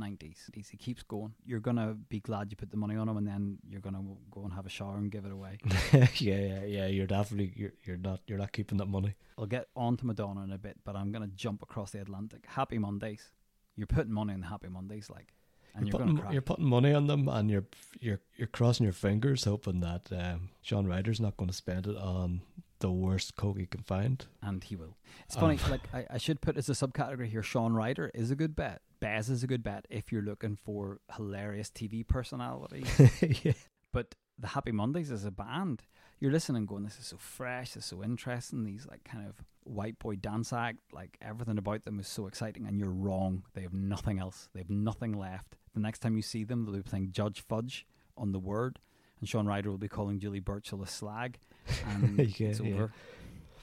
nineties. 0.00 0.50
He 0.52 0.76
keeps 0.76 1.02
going. 1.02 1.34
You're 1.44 1.60
gonna 1.60 1.94
be 2.08 2.20
glad 2.20 2.50
you 2.50 2.56
put 2.56 2.70
the 2.70 2.76
money 2.76 2.96
on 2.96 3.08
him, 3.08 3.16
and 3.16 3.26
then 3.26 3.58
you're 3.68 3.80
gonna 3.80 4.02
go 4.30 4.42
and 4.42 4.52
have 4.52 4.66
a 4.66 4.68
shower 4.68 4.96
and 4.96 5.10
give 5.10 5.24
it 5.24 5.32
away. 5.32 5.58
yeah, 5.92 6.08
yeah, 6.18 6.64
yeah. 6.64 6.86
You're 6.86 7.06
definitely 7.06 7.52
you're 7.54 7.74
you're 7.84 7.96
not 7.96 8.20
you're 8.26 8.38
not 8.38 8.52
keeping 8.52 8.78
that 8.78 8.86
money. 8.86 9.14
I'll 9.38 9.46
get 9.46 9.68
on 9.76 9.96
to 9.98 10.06
Madonna 10.06 10.42
in 10.42 10.52
a 10.52 10.58
bit, 10.58 10.78
but 10.84 10.96
I'm 10.96 11.12
gonna 11.12 11.28
jump 11.28 11.62
across 11.62 11.92
the 11.92 12.00
Atlantic. 12.00 12.44
Happy 12.46 12.78
Mondays. 12.78 13.30
You're 13.76 13.86
putting 13.86 14.12
money 14.12 14.34
in 14.34 14.40
the 14.40 14.46
Happy 14.46 14.68
Mondays, 14.68 15.08
like, 15.08 15.32
and 15.74 15.86
you're, 15.86 15.98
you're, 15.98 16.06
gonna 16.06 16.18
putting 16.20 16.32
you're 16.32 16.42
putting 16.42 16.66
money 16.66 16.92
on 16.92 17.06
them, 17.06 17.28
and 17.28 17.50
you're 17.50 17.66
you're 18.00 18.20
you're 18.36 18.48
crossing 18.48 18.84
your 18.84 18.92
fingers, 18.92 19.44
hoping 19.44 19.80
that 19.80 20.10
um, 20.12 20.50
Shaun 20.62 20.86
Ryder's 20.86 21.20
not 21.20 21.36
going 21.36 21.50
to 21.50 21.56
spend 21.56 21.86
it 21.86 21.96
on 21.96 22.42
the 22.80 22.90
worst 22.90 23.36
coke 23.36 23.58
he 23.58 23.66
can 23.66 23.82
find. 23.82 24.26
and 24.42 24.64
he 24.64 24.74
will. 24.74 24.96
It's 25.26 25.36
funny, 25.36 25.58
like 25.68 25.82
I, 25.94 26.06
I 26.10 26.18
should 26.18 26.40
put 26.40 26.56
as 26.56 26.68
a 26.68 26.72
subcategory 26.72 27.26
here. 27.26 27.42
Shaun 27.42 27.74
Ryder 27.74 28.10
is 28.14 28.30
a 28.30 28.34
good 28.34 28.56
bet. 28.56 28.80
Bez 29.00 29.30
is 29.30 29.42
a 29.42 29.46
good 29.46 29.62
bet 29.62 29.86
if 29.90 30.12
you're 30.12 30.22
looking 30.22 30.56
for 30.56 31.00
hilarious 31.16 31.70
TV 31.70 32.06
personalities. 32.06 32.86
yeah. 33.44 33.52
but 33.92 34.14
the 34.38 34.48
Happy 34.48 34.72
Mondays 34.72 35.10
as 35.10 35.24
a 35.24 35.30
band, 35.30 35.82
you're 36.18 36.32
listening, 36.32 36.66
going, 36.66 36.84
"This 36.84 36.98
is 36.98 37.06
so 37.06 37.16
fresh, 37.18 37.72
this 37.72 37.84
is 37.84 37.90
so 37.90 38.02
interesting." 38.04 38.64
These 38.64 38.86
like 38.86 39.04
kind 39.04 39.26
of 39.26 39.34
white 39.64 39.98
boy 39.98 40.16
dance 40.16 40.52
act, 40.52 40.78
like 40.92 41.16
everything 41.20 41.58
about 41.58 41.84
them 41.84 41.98
is 41.98 42.08
so 42.08 42.26
exciting, 42.26 42.66
and 42.66 42.78
you're 42.78 42.90
wrong. 42.90 43.42
They 43.54 43.62
have 43.62 43.74
nothing 43.74 44.18
else. 44.18 44.48
They 44.54 44.60
have 44.60 44.70
nothing 44.70 45.12
left. 45.12 45.56
The 45.74 45.80
next 45.80 46.00
time 46.00 46.16
you 46.16 46.22
see 46.22 46.44
them, 46.44 46.64
they'll 46.64 46.74
be 46.76 46.82
playing 46.82 47.12
Judge 47.12 47.42
Fudge 47.48 47.86
on 48.16 48.32
the 48.32 48.38
Word, 48.38 48.78
and 49.18 49.28
Shaun 49.28 49.46
Ryder 49.46 49.70
will 49.70 49.78
be 49.78 49.88
calling 49.88 50.18
Julie 50.18 50.40
Burchill 50.40 50.82
a 50.82 50.86
slag, 50.86 51.38
and 51.86 52.18
Yeah, 52.38 52.48
it's 52.48 52.60
yeah. 52.60 52.74
over. 52.74 52.92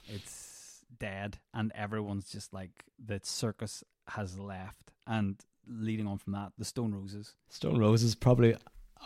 It's 0.08 0.84
dead, 1.00 1.40
and 1.54 1.72
everyone's 1.76 2.30
just 2.30 2.54
like 2.54 2.86
the 3.04 3.20
circus 3.24 3.84
has 4.10 4.38
left. 4.38 4.92
And 5.06 5.40
leading 5.68 6.08
on 6.08 6.18
from 6.18 6.34
that, 6.34 6.54
the 6.58 6.66
Stone 6.66 6.94
Roses. 6.94 7.36
Stone 7.50 7.78
Roses 7.78 8.16
probably 8.16 8.56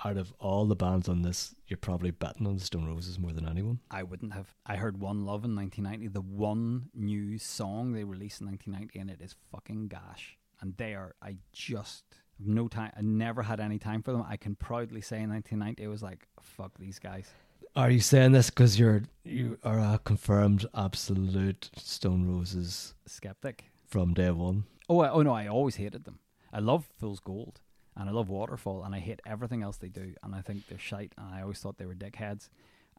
out 0.05 0.17
of 0.17 0.33
all 0.39 0.65
the 0.65 0.75
bands 0.75 1.07
on 1.09 1.21
this, 1.21 1.55
you're 1.67 1.77
probably 1.77 2.11
betting 2.11 2.47
on 2.47 2.55
the 2.55 2.63
Stone 2.63 2.87
Roses 2.87 3.19
more 3.19 3.31
than 3.31 3.47
anyone. 3.47 3.79
I 3.89 4.03
wouldn't 4.03 4.33
have. 4.33 4.53
I 4.65 4.75
heard 4.75 4.99
One 4.99 5.25
Love 5.25 5.45
in 5.45 5.55
1990, 5.55 6.07
the 6.07 6.21
one 6.21 6.89
new 6.93 7.37
song 7.37 7.93
they 7.93 8.03
released 8.03 8.41
in 8.41 8.47
1990, 8.47 8.99
and 8.99 9.09
it 9.09 9.23
is 9.23 9.35
fucking 9.51 9.87
gash. 9.87 10.37
And 10.61 10.75
they 10.77 10.93
are, 10.93 11.15
I 11.21 11.37
just 11.51 12.03
have 12.37 12.47
no 12.47 12.67
time. 12.67 12.91
I 12.95 13.01
never 13.01 13.41
had 13.41 13.59
any 13.59 13.79
time 13.79 14.01
for 14.03 14.11
them. 14.11 14.23
I 14.27 14.37
can 14.37 14.55
proudly 14.55 15.01
say 15.01 15.21
in 15.21 15.29
1990, 15.29 15.83
it 15.83 15.87
was 15.87 16.03
like, 16.03 16.27
fuck 16.41 16.77
these 16.79 16.99
guys. 16.99 17.29
Are 17.75 17.89
you 17.89 18.01
saying 18.01 18.33
this 18.33 18.49
because 18.49 18.77
you're 18.77 19.03
you 19.23 19.57
are 19.63 19.79
a 19.79 19.99
confirmed 20.03 20.65
absolute 20.75 21.69
Stone 21.77 22.27
Roses 22.27 22.95
Skeptic. 23.05 23.71
from 23.87 24.13
day 24.13 24.29
one? 24.31 24.65
Oh, 24.91 24.99
I, 24.99 25.09
oh 25.09 25.21
no, 25.21 25.31
I 25.31 25.47
always 25.47 25.77
hated 25.77 26.03
them. 26.03 26.19
I 26.51 26.59
love 26.59 26.89
Fool's 26.99 27.21
Gold 27.21 27.61
and 27.95 28.09
I 28.09 28.11
love 28.11 28.27
Waterfall 28.27 28.83
and 28.83 28.93
I 28.93 28.99
hate 28.99 29.21
everything 29.25 29.63
else 29.63 29.77
they 29.77 29.87
do 29.87 30.13
and 30.21 30.35
I 30.35 30.41
think 30.41 30.67
they're 30.67 30.77
shite 30.77 31.13
and 31.17 31.33
I 31.33 31.41
always 31.41 31.59
thought 31.59 31.77
they 31.77 31.85
were 31.85 31.95
dickheads. 31.95 32.49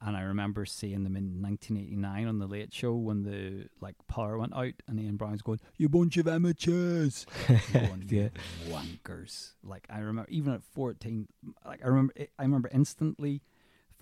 And 0.01 0.17
I 0.17 0.23
remember 0.23 0.65
seeing 0.65 1.05
them 1.05 1.17
in 1.17 1.43
1989 1.43 2.27
on 2.27 2.39
the 2.39 2.47
Late 2.47 2.73
Show 2.73 2.95
when 2.95 3.25
the 3.25 3.69
like 3.83 3.95
power 4.09 4.39
went 4.39 4.57
out 4.57 4.73
and 4.89 4.99
Ian 4.99 5.17
Brown's 5.17 5.43
going, 5.43 5.61
"You 5.77 5.89
bunch 5.91 6.17
of 6.17 6.27
amateurs." 6.27 7.25
going, 7.73 8.07
Yeah. 8.09 8.31
"You 8.67 8.73
wankers. 8.73 9.53
Like 9.63 9.87
I 9.91 9.99
remember, 10.01 10.29
even 10.29 10.55
at 10.55 10.65
fourteen, 10.65 11.29
like 11.65 11.85
I 11.85 11.89
remember, 11.89 12.15
I 12.19 12.43
remember 12.43 12.69
instantly. 12.73 13.43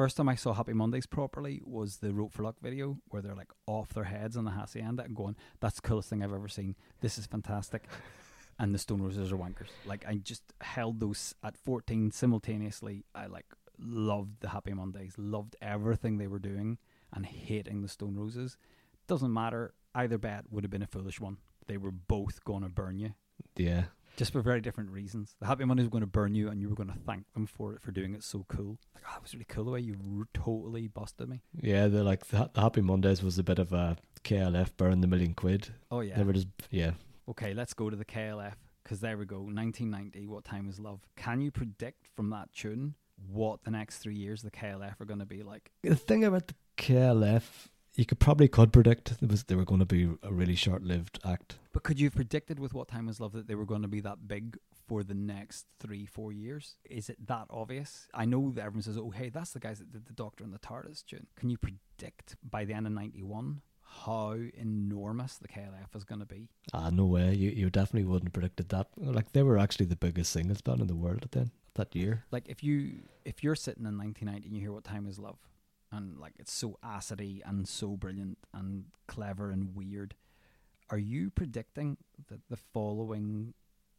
First 0.00 0.16
time 0.16 0.30
I 0.30 0.34
saw 0.34 0.54
Happy 0.54 0.72
Mondays 0.72 1.04
properly 1.04 1.60
was 1.62 1.98
the 1.98 2.14
Wrote 2.14 2.32
for 2.32 2.42
Luck 2.42 2.56
video 2.62 2.96
where 3.10 3.20
they're 3.20 3.34
like 3.34 3.52
off 3.66 3.92
their 3.92 4.04
heads 4.04 4.34
on 4.34 4.46
the 4.46 4.52
hacienda 4.52 5.02
and 5.02 5.14
going, 5.14 5.36
"That's 5.60 5.76
the 5.76 5.82
coolest 5.86 6.08
thing 6.08 6.24
I've 6.24 6.32
ever 6.32 6.48
seen. 6.48 6.74
This 7.02 7.18
is 7.18 7.26
fantastic." 7.26 7.84
and 8.58 8.74
the 8.74 8.78
Stone 8.78 9.02
Roses 9.02 9.30
are 9.30 9.36
wankers. 9.36 9.68
Like 9.84 10.06
I 10.08 10.14
just 10.14 10.42
held 10.62 11.00
those 11.00 11.34
at 11.44 11.54
fourteen 11.58 12.10
simultaneously. 12.12 13.04
I 13.14 13.26
like 13.26 13.44
loved 13.78 14.40
the 14.40 14.48
Happy 14.48 14.72
Mondays, 14.72 15.12
loved 15.18 15.54
everything 15.60 16.16
they 16.16 16.28
were 16.28 16.38
doing, 16.38 16.78
and 17.12 17.26
hating 17.26 17.82
the 17.82 17.88
Stone 17.88 18.16
Roses. 18.16 18.56
Doesn't 19.06 19.34
matter. 19.34 19.74
Either 19.94 20.16
bet 20.16 20.50
would 20.50 20.64
have 20.64 20.70
been 20.70 20.80
a 20.80 20.86
foolish 20.86 21.20
one. 21.20 21.36
They 21.66 21.76
were 21.76 21.92
both 21.92 22.42
going 22.44 22.62
to 22.62 22.70
burn 22.70 22.98
you, 22.98 23.12
Yeah. 23.54 23.84
Just 24.16 24.32
for 24.32 24.40
very 24.42 24.60
different 24.60 24.90
reasons. 24.90 25.34
The 25.40 25.46
Happy 25.46 25.64
Mondays 25.64 25.86
were 25.86 25.90
going 25.90 26.02
to 26.02 26.06
burn 26.06 26.34
you, 26.34 26.48
and 26.48 26.60
you 26.60 26.68
were 26.68 26.74
going 26.74 26.88
to 26.90 26.98
thank 27.06 27.32
them 27.32 27.46
for 27.46 27.74
it 27.74 27.82
for 27.82 27.90
doing 27.92 28.14
it 28.14 28.22
so 28.22 28.44
cool. 28.48 28.78
Like, 28.94 29.04
oh, 29.06 29.10
that 29.14 29.22
was 29.22 29.32
really 29.34 29.46
cool 29.48 29.64
the 29.64 29.70
way 29.70 29.80
you 29.80 29.96
r- 30.18 30.26
totally 30.34 30.88
busted 30.88 31.28
me. 31.28 31.42
Yeah, 31.60 31.88
they're 31.88 32.02
like 32.02 32.26
the, 32.26 32.50
the 32.52 32.60
Happy 32.60 32.80
Mondays 32.80 33.22
was 33.22 33.38
a 33.38 33.42
bit 33.42 33.58
of 33.58 33.72
a 33.72 33.96
KLF 34.24 34.76
burn 34.76 35.00
the 35.00 35.06
million 35.06 35.34
quid. 35.34 35.68
Oh 35.90 36.00
yeah. 36.00 36.16
They 36.16 36.24
were 36.24 36.32
just 36.32 36.48
yeah. 36.70 36.92
Okay, 37.28 37.54
let's 37.54 37.74
go 37.74 37.90
to 37.90 37.96
the 37.96 38.04
KLF 38.04 38.54
because 38.82 39.00
there 39.00 39.16
we 39.16 39.24
go. 39.24 39.36
1990. 39.38 40.26
What 40.26 40.44
time 40.44 40.68
is 40.68 40.78
love? 40.80 41.00
Can 41.16 41.40
you 41.40 41.50
predict 41.50 42.08
from 42.16 42.30
that 42.30 42.52
tune 42.52 42.94
what 43.30 43.62
the 43.64 43.70
next 43.70 43.98
three 43.98 44.16
years 44.16 44.42
of 44.42 44.50
the 44.50 44.56
KLF 44.58 45.00
are 45.00 45.04
going 45.04 45.20
to 45.20 45.26
be 45.26 45.42
like? 45.42 45.70
The 45.82 45.94
thing 45.94 46.24
about 46.24 46.48
the 46.48 46.54
KLF, 46.76 47.42
you 48.00 48.06
could 48.06 48.18
probably 48.18 48.48
could 48.48 48.72
predict 48.72 49.12
it 49.20 49.30
was 49.30 49.44
they 49.44 49.54
were 49.54 49.66
going 49.66 49.78
to 49.78 49.84
be 49.84 50.08
a 50.22 50.32
really 50.32 50.54
short 50.54 50.82
lived 50.82 51.18
act. 51.22 51.58
But 51.74 51.82
could 51.82 52.00
you 52.00 52.06
have 52.06 52.14
predicted 52.14 52.58
with 52.58 52.72
what 52.72 52.88
time 52.88 53.10
is 53.10 53.20
love 53.20 53.32
that 53.32 53.46
they 53.46 53.54
were 53.54 53.66
going 53.66 53.82
to 53.82 53.88
be 53.88 54.00
that 54.00 54.26
big 54.26 54.56
for 54.88 55.02
the 55.02 55.12
next 55.12 55.66
three, 55.78 56.06
four 56.06 56.32
years? 56.32 56.76
Is 56.88 57.10
it 57.10 57.26
that 57.26 57.44
obvious? 57.50 58.08
I 58.14 58.24
know 58.24 58.52
that 58.52 58.62
everyone 58.62 58.84
says, 58.84 58.96
"Oh, 58.96 59.10
hey, 59.10 59.28
that's 59.28 59.50
the 59.50 59.60
guys 59.60 59.80
that 59.80 59.92
did 59.92 60.06
the 60.06 60.14
Doctor 60.14 60.44
and 60.44 60.54
the 60.54 60.58
TARDIS 60.58 61.04
tune." 61.04 61.26
Can 61.36 61.50
you 61.50 61.58
predict 61.58 62.36
by 62.42 62.64
the 62.64 62.72
end 62.72 62.86
of 62.86 62.94
'91 62.94 63.60
how 63.82 64.36
enormous 64.54 65.36
the 65.36 65.48
KLF 65.48 65.94
is 65.94 66.04
going 66.04 66.20
to 66.20 66.26
be? 66.26 66.48
Ah, 66.72 66.88
no 66.88 67.04
way. 67.04 67.34
You 67.34 67.50
you 67.50 67.68
definitely 67.68 68.06
wouldn't 68.06 68.28
have 68.28 68.32
predicted 68.32 68.70
that. 68.70 68.88
Like 68.96 69.32
they 69.32 69.42
were 69.42 69.58
actually 69.58 69.86
the 69.86 69.96
biggest 70.06 70.32
singles 70.32 70.62
band 70.62 70.80
in 70.80 70.86
the 70.86 70.96
world 70.96 71.24
at 71.24 71.32
then 71.32 71.50
that 71.74 71.94
year. 71.94 72.24
Like 72.30 72.48
if 72.48 72.64
you 72.64 73.02
if 73.26 73.44
you're 73.44 73.56
sitting 73.66 73.84
in 73.84 73.98
1990 73.98 74.46
and 74.48 74.56
you 74.56 74.62
hear 74.62 74.72
what 74.72 74.84
time 74.84 75.06
is 75.06 75.18
love, 75.18 75.38
and 75.92 76.18
like 76.18 76.34
it's 76.38 76.52
so 76.52 76.78
acidy 76.84 77.40
and 77.44 77.66
so 77.68 77.96
brilliant 77.96 78.38
and 78.54 78.84
clever 79.06 79.50
and 79.50 79.74
weird, 79.74 80.14
are 80.90 80.98
you 80.98 81.30
predicting 81.30 81.96
that 82.28 82.40
the 82.48 82.56
following 82.56 83.54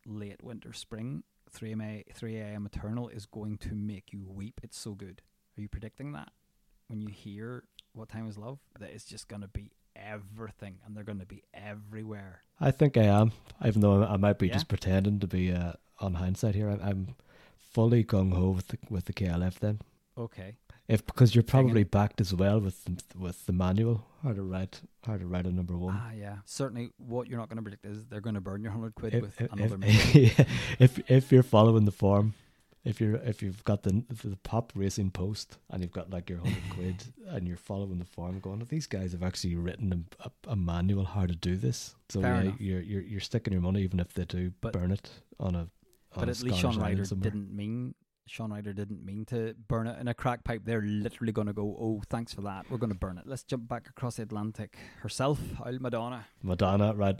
late 0.05 0.43
winter 0.43 0.73
spring 0.73 1.23
3 1.51 1.71
a.m. 1.73 2.03
3 2.13 2.37
a.m. 2.37 2.65
Eternal 2.65 3.09
is 3.09 3.25
going 3.25 3.57
to 3.59 3.75
make 3.75 4.13
you 4.13 4.23
weep? 4.27 4.59
It's 4.63 4.77
so 4.77 4.93
good. 4.93 5.21
Are 5.57 5.61
you 5.61 5.67
predicting 5.67 6.13
that 6.13 6.29
when 6.87 7.01
you 7.01 7.09
hear 7.09 7.63
what 7.93 8.09
time 8.09 8.27
is 8.27 8.37
love 8.37 8.59
that 8.79 8.89
it's 8.91 9.03
just 9.05 9.27
going 9.27 9.41
to 9.41 9.47
be 9.49 9.71
everything 9.95 10.75
and 10.85 10.95
they're 10.95 11.03
going 11.03 11.19
to 11.19 11.25
be 11.25 11.43
everywhere? 11.53 12.43
I 12.59 12.71
think 12.71 12.95
I 12.95 13.03
am, 13.03 13.33
even 13.65 13.81
though 13.81 14.03
I 14.03 14.15
might 14.17 14.39
be 14.39 14.47
Yeah? 14.47 14.53
just 14.53 14.69
pretending 14.69 15.19
to 15.19 15.27
be 15.27 15.51
uh, 15.51 15.73
on 15.99 16.13
hindsight 16.15 16.55
here. 16.55 16.69
I'm 16.69 17.15
fully 17.57 18.03
gung 18.03 18.33
ho 18.33 18.51
with 18.51 18.67
the 18.69 18.77
with 18.89 19.05
the 19.05 19.13
KLF 19.13 19.59
then. 19.59 19.79
Okay. 20.17 20.55
If 20.87 21.05
because 21.05 21.33
you're 21.33 21.43
probably 21.43 21.83
backed 21.83 22.19
as 22.19 22.33
well 22.33 22.59
with 22.59 22.83
the, 22.83 22.97
with 23.17 23.45
the 23.45 23.53
manual 23.53 24.05
how 24.23 24.33
to 24.33 24.41
write 24.41 24.81
how 25.05 25.17
to 25.17 25.25
write 25.25 25.45
a 25.45 25.51
number 25.51 25.77
one. 25.77 25.97
Ah, 25.97 26.11
yeah. 26.11 26.37
Certainly, 26.45 26.91
what 26.97 27.27
you're 27.27 27.39
not 27.39 27.49
going 27.49 27.57
to 27.57 27.63
predict 27.63 27.85
is 27.85 28.05
they're 28.05 28.21
going 28.21 28.35
to 28.35 28.41
burn 28.41 28.61
your 28.61 28.71
hundred 28.71 28.95
quid 28.95 29.13
if, 29.15 29.21
with 29.21 29.41
if, 29.41 29.51
another. 29.53 29.77
if, 29.81 30.15
yeah, 30.15 30.45
if 30.79 30.99
if 31.09 31.31
you're 31.31 31.43
following 31.43 31.85
the 31.85 31.91
form, 31.91 32.33
if 32.83 32.99
you're 32.99 33.15
if 33.15 33.41
you've 33.41 33.63
got 33.63 33.83
the 33.83 34.03
the 34.23 34.37
pop 34.43 34.71
racing 34.75 35.11
post 35.11 35.57
and 35.69 35.81
you've 35.81 35.91
got 35.91 36.09
like 36.09 36.29
your 36.29 36.39
hundred 36.39 36.63
quid 36.71 37.03
and 37.27 37.47
you're 37.47 37.57
following 37.57 37.99
the 37.99 38.05
form, 38.05 38.39
going, 38.39 38.65
these 38.69 38.87
guys 38.87 39.11
have 39.13 39.23
actually 39.23 39.55
written 39.55 40.05
a, 40.19 40.27
a, 40.27 40.51
a 40.51 40.55
manual 40.55 41.05
how 41.05 41.25
to 41.25 41.35
do 41.35 41.55
this. 41.55 41.95
So 42.09 42.21
Fair 42.21 42.33
yeah, 42.35 42.41
enough. 42.41 42.61
you're 42.61 42.81
you're 42.81 43.01
you're 43.01 43.19
sticking 43.19 43.53
your 43.53 43.61
money 43.61 43.81
even 43.83 43.99
if 43.99 44.13
they 44.13 44.25
do 44.25 44.51
But- 44.61 44.73
burn 44.73 44.91
it 44.91 45.09
on 45.39 45.55
a. 45.55 45.67
On 46.13 46.19
But 46.19 46.27
at 46.27 46.41
least 46.41 46.59
Shaun 46.59 46.77
Ryder 46.77 47.05
didn't 47.05 47.55
mean 47.55 47.95
Shaun 48.27 48.51
Ryder 48.51 48.73
didn't 48.73 49.05
mean 49.05 49.25
to 49.25 49.55
burn 49.67 49.87
it 49.87 49.99
in 49.99 50.07
a 50.07 50.13
crack 50.13 50.43
pipe. 50.43 50.61
They're 50.65 50.81
literally 50.81 51.33
going 51.33 51.47
to 51.47 51.53
go, 51.53 51.75
oh, 51.79 52.01
thanks 52.09 52.33
for 52.33 52.41
that. 52.41 52.69
We're 52.69 52.77
going 52.77 52.91
to 52.91 52.97
burn 52.97 53.17
it. 53.17 53.25
Let's 53.27 53.43
jump 53.43 53.67
back 53.67 53.89
across 53.89 54.15
the 54.15 54.23
Atlantic. 54.23 54.77
Herself, 55.01 55.39
Oil 55.65 55.77
Madonna. 55.79 56.25
Madonna, 56.41 56.93
right? 56.93 57.19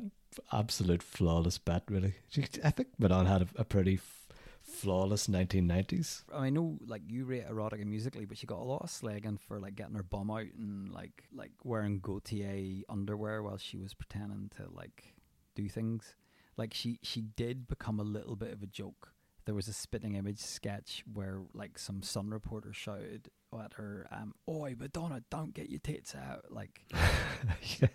Absolute 0.54 1.04
flawless 1.04 1.58
bet, 1.58 1.84
really. 1.90 2.14
She, 2.30 2.46
I 2.64 2.72
think 2.72 2.90
Madonna 2.98 3.28
had 3.30 3.42
a, 3.42 3.48
a 3.58 3.64
pretty 3.66 3.96
f- 3.96 4.28
flawless 4.62 5.28
1990s. 5.28 6.24
I 6.34 6.50
know, 6.50 6.78
like 6.86 7.02
you 7.08 7.26
rate 7.26 7.50
erotica 7.50 7.86
musically, 7.86 8.26
but 8.26 8.38
she 8.38 8.48
got 8.48 8.60
a 8.60 8.64
lot 8.64 8.84
of 8.84 8.90
slagging 8.90 9.40
for 9.40 9.60
like 9.60 9.76
getting 9.76 9.96
her 9.96 10.04
bum 10.04 10.32
out 10.32 10.46
and 10.58 10.92
like 10.94 11.24
like 11.36 11.52
wearing 11.64 12.00
Gaultier 12.00 12.84
underwear 12.88 13.44
while 13.44 13.58
she 13.58 13.78
was 13.78 13.94
pretending 13.94 14.50
to 14.58 14.70
like 14.72 15.14
do 15.56 15.68
things. 15.68 16.16
Like 16.56 16.74
she 16.74 17.00
she 17.02 17.22
did 17.22 17.68
become 17.68 18.00
a 18.00 18.04
little 18.04 18.36
bit 18.36 18.54
of 18.54 18.62
a 18.64 18.68
joke. 18.68 19.11
There 19.46 19.56
was 19.56 19.68
a 19.68 19.74
spitting 19.74 20.16
image 20.16 20.40
sketch 20.40 21.04
where 21.12 21.42
like 21.54 21.80
some 21.80 22.04
Sun 22.04 22.30
reporter 22.30 22.74
shouted 22.74 23.30
at 23.60 23.74
her, 23.74 24.08
um, 24.12 24.34
"Oi, 24.50 24.76
Madonna, 24.78 25.24
don't 25.30 25.54
get 25.54 25.70
your 25.70 25.80
tits 25.80 26.16
out!" 26.16 26.46
Like 26.50 26.82
yeah. 27.80 27.88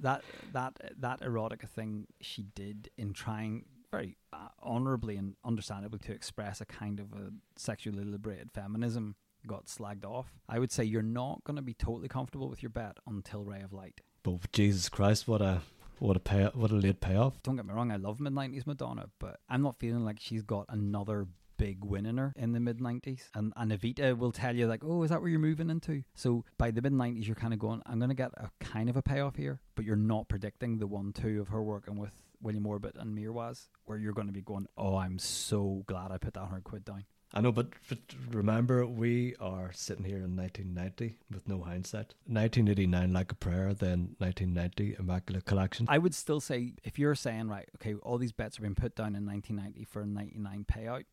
that 0.00 0.22
that 0.52 0.78
that 0.98 1.20
erotica 1.20 1.68
thing 1.68 2.06
she 2.20 2.42
did 2.54 2.90
in 2.96 3.12
trying 3.12 3.64
very 3.90 4.16
uh, 4.32 4.48
honorably 4.62 5.16
and 5.16 5.34
understandably 5.44 5.98
to 6.00 6.12
express 6.12 6.60
a 6.60 6.64
kind 6.64 6.98
of 6.98 7.12
a 7.12 7.30
sexually 7.56 8.04
liberated 8.04 8.50
feminism 8.52 9.14
got 9.46 9.66
slagged 9.66 10.04
off. 10.04 10.32
I 10.48 10.58
would 10.58 10.72
say 10.72 10.84
you're 10.84 11.02
not 11.02 11.44
going 11.44 11.56
to 11.56 11.62
be 11.62 11.74
totally 11.74 12.08
comfortable 12.08 12.48
with 12.48 12.62
your 12.62 12.70
bet 12.70 12.96
until 13.06 13.44
Ray 13.44 13.60
of 13.60 13.72
Light. 13.72 14.00
But 14.22 14.52
Jesus 14.52 14.88
Christ, 14.88 15.26
what 15.26 15.42
a 15.42 15.62
what 16.02 16.16
a 16.16 16.20
pay 16.20 16.50
what 16.54 16.70
a 16.70 16.74
late 16.74 17.00
payoff. 17.00 17.40
Don't 17.42 17.56
get 17.56 17.64
me 17.64 17.72
wrong, 17.72 17.92
I 17.92 17.96
love 17.96 18.18
mid 18.20 18.32
nineties 18.32 18.66
Madonna, 18.66 19.06
but 19.20 19.38
I'm 19.48 19.62
not 19.62 19.78
feeling 19.78 20.04
like 20.04 20.18
she's 20.18 20.42
got 20.42 20.66
another 20.68 21.28
big 21.58 21.84
win 21.84 22.06
in 22.06 22.18
her 22.18 22.32
in 22.36 22.52
the 22.52 22.58
mid 22.58 22.80
nineties. 22.80 23.30
And 23.34 23.52
and 23.56 23.70
Evita 23.70 24.18
will 24.18 24.32
tell 24.32 24.56
you 24.56 24.66
like, 24.66 24.82
oh, 24.84 25.04
is 25.04 25.10
that 25.10 25.20
where 25.20 25.30
you're 25.30 25.38
moving 25.38 25.70
into? 25.70 26.02
So 26.14 26.44
by 26.58 26.72
the 26.72 26.82
mid 26.82 26.92
nineties, 26.92 27.28
you're 27.28 27.36
kind 27.36 27.52
of 27.52 27.60
going, 27.60 27.82
I'm 27.86 27.98
going 27.98 28.08
to 28.08 28.16
get 28.16 28.32
a 28.36 28.50
kind 28.58 28.90
of 28.90 28.96
a 28.96 29.02
payoff 29.02 29.36
here, 29.36 29.60
but 29.76 29.84
you're 29.84 29.94
not 29.94 30.28
predicting 30.28 30.78
the 30.78 30.88
one 30.88 31.12
two 31.12 31.40
of 31.40 31.48
her 31.48 31.62
working 31.62 31.96
with 31.96 32.14
William 32.40 32.66
Orbit 32.66 32.96
and 32.98 33.16
Mirwais, 33.16 33.68
where 33.84 33.96
you're 33.96 34.12
going 34.12 34.26
to 34.26 34.32
be 34.32 34.42
going, 34.42 34.66
oh, 34.76 34.96
I'm 34.96 35.20
so 35.20 35.84
glad 35.86 36.10
I 36.10 36.18
put 36.18 36.34
that 36.34 36.46
hundred 36.46 36.64
quid 36.64 36.84
down. 36.84 37.04
I 37.34 37.40
know, 37.40 37.52
but, 37.52 37.68
but 37.88 37.98
remember, 38.30 38.86
we 38.86 39.34
are 39.40 39.70
sitting 39.72 40.04
here 40.04 40.18
in 40.18 40.36
1990 40.36 41.16
with 41.30 41.48
no 41.48 41.62
hindsight. 41.62 42.14
1989, 42.26 43.12
like 43.12 43.32
a 43.32 43.34
prayer, 43.34 43.72
then 43.72 44.14
1990, 44.18 44.96
Immaculate 44.98 45.44
Collection. 45.46 45.86
I 45.88 45.98
would 45.98 46.14
still 46.14 46.40
say 46.40 46.74
if 46.84 46.98
you're 46.98 47.14
saying 47.14 47.48
right, 47.48 47.68
okay, 47.76 47.94
all 47.94 48.18
these 48.18 48.32
bets 48.32 48.58
are 48.58 48.62
being 48.62 48.74
put 48.74 48.94
down 48.96 49.16
in 49.16 49.24
1990 49.24 49.84
for 49.84 50.02
a 50.02 50.06
99 50.06 50.66
payout. 50.70 51.04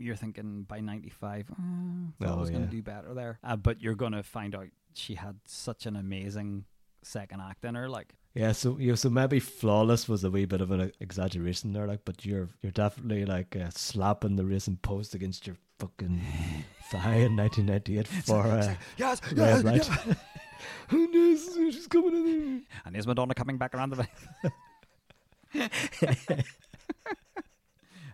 You're 0.00 0.16
thinking 0.16 0.62
by 0.62 0.80
95, 0.80 1.50
oh, 1.50 2.26
I 2.26 2.34
was 2.34 2.50
going 2.50 2.64
to 2.64 2.70
do 2.70 2.82
better 2.82 3.14
there. 3.14 3.38
Uh, 3.42 3.56
but 3.56 3.80
you're 3.80 3.96
going 3.96 4.12
to 4.12 4.22
find 4.22 4.54
out 4.54 4.68
she 4.94 5.14
had 5.14 5.36
such 5.44 5.86
an 5.86 5.96
amazing 5.96 6.64
second 7.02 7.40
act 7.40 7.64
in 7.64 7.74
her. 7.74 7.88
Like, 7.88 8.14
Yeah, 8.34 8.52
so 8.52 8.78
you 8.78 8.90
know, 8.90 8.94
so 8.94 9.10
maybe 9.10 9.40
flawless 9.40 10.08
was 10.08 10.24
a 10.24 10.30
wee 10.30 10.44
bit 10.44 10.60
of 10.60 10.70
an 10.70 10.92
exaggeration 11.00 11.72
there, 11.72 11.86
like, 11.86 12.04
but 12.04 12.24
you're 12.24 12.48
you're 12.62 12.72
definitely 12.72 13.24
like 13.24 13.56
uh, 13.56 13.70
slapping 13.70 14.36
the 14.36 14.44
racing 14.44 14.78
post 14.82 15.14
against 15.14 15.46
your 15.46 15.56
fucking 15.78 16.20
thigh 16.90 17.16
in 17.16 17.36
1998 17.36 18.06
for 18.24 18.42
uh, 18.42 18.74
yes, 18.96 19.20
Ray 19.32 19.52
of 19.52 19.64
Light. 19.64 19.86
Who 20.88 21.06
knows? 21.12 21.54
She's 21.74 21.86
coming 21.86 22.14
in. 22.16 22.62
And 22.84 22.96
is 22.96 23.06
Madonna 23.06 23.34
coming 23.34 23.58
back 23.58 23.74
around 23.74 23.90
the 23.90 23.96
way? 23.96 24.08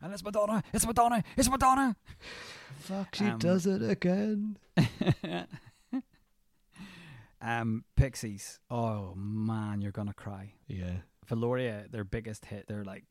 and 0.03 0.13
it's 0.13 0.23
Madonna, 0.23 0.63
it's 0.73 0.87
Madonna, 0.87 1.25
it's 1.37 1.49
Madonna. 1.49 1.97
Fuck, 2.81 3.15
she 3.15 3.25
Um, 3.27 3.39
does 3.39 3.67
it 3.67 3.83
again. 3.83 4.59
um, 7.41 7.85
Pixies. 7.97 8.59
Oh 8.71 9.15
man, 9.17 9.81
you're 9.81 9.93
gonna 9.93 10.13
cry. 10.15 10.53
Yeah, 10.69 10.97
Velouria, 11.29 11.91
their 11.91 12.05
biggest 12.05 12.45
hit, 12.47 12.67
they're 12.69 12.85
like 12.85 13.05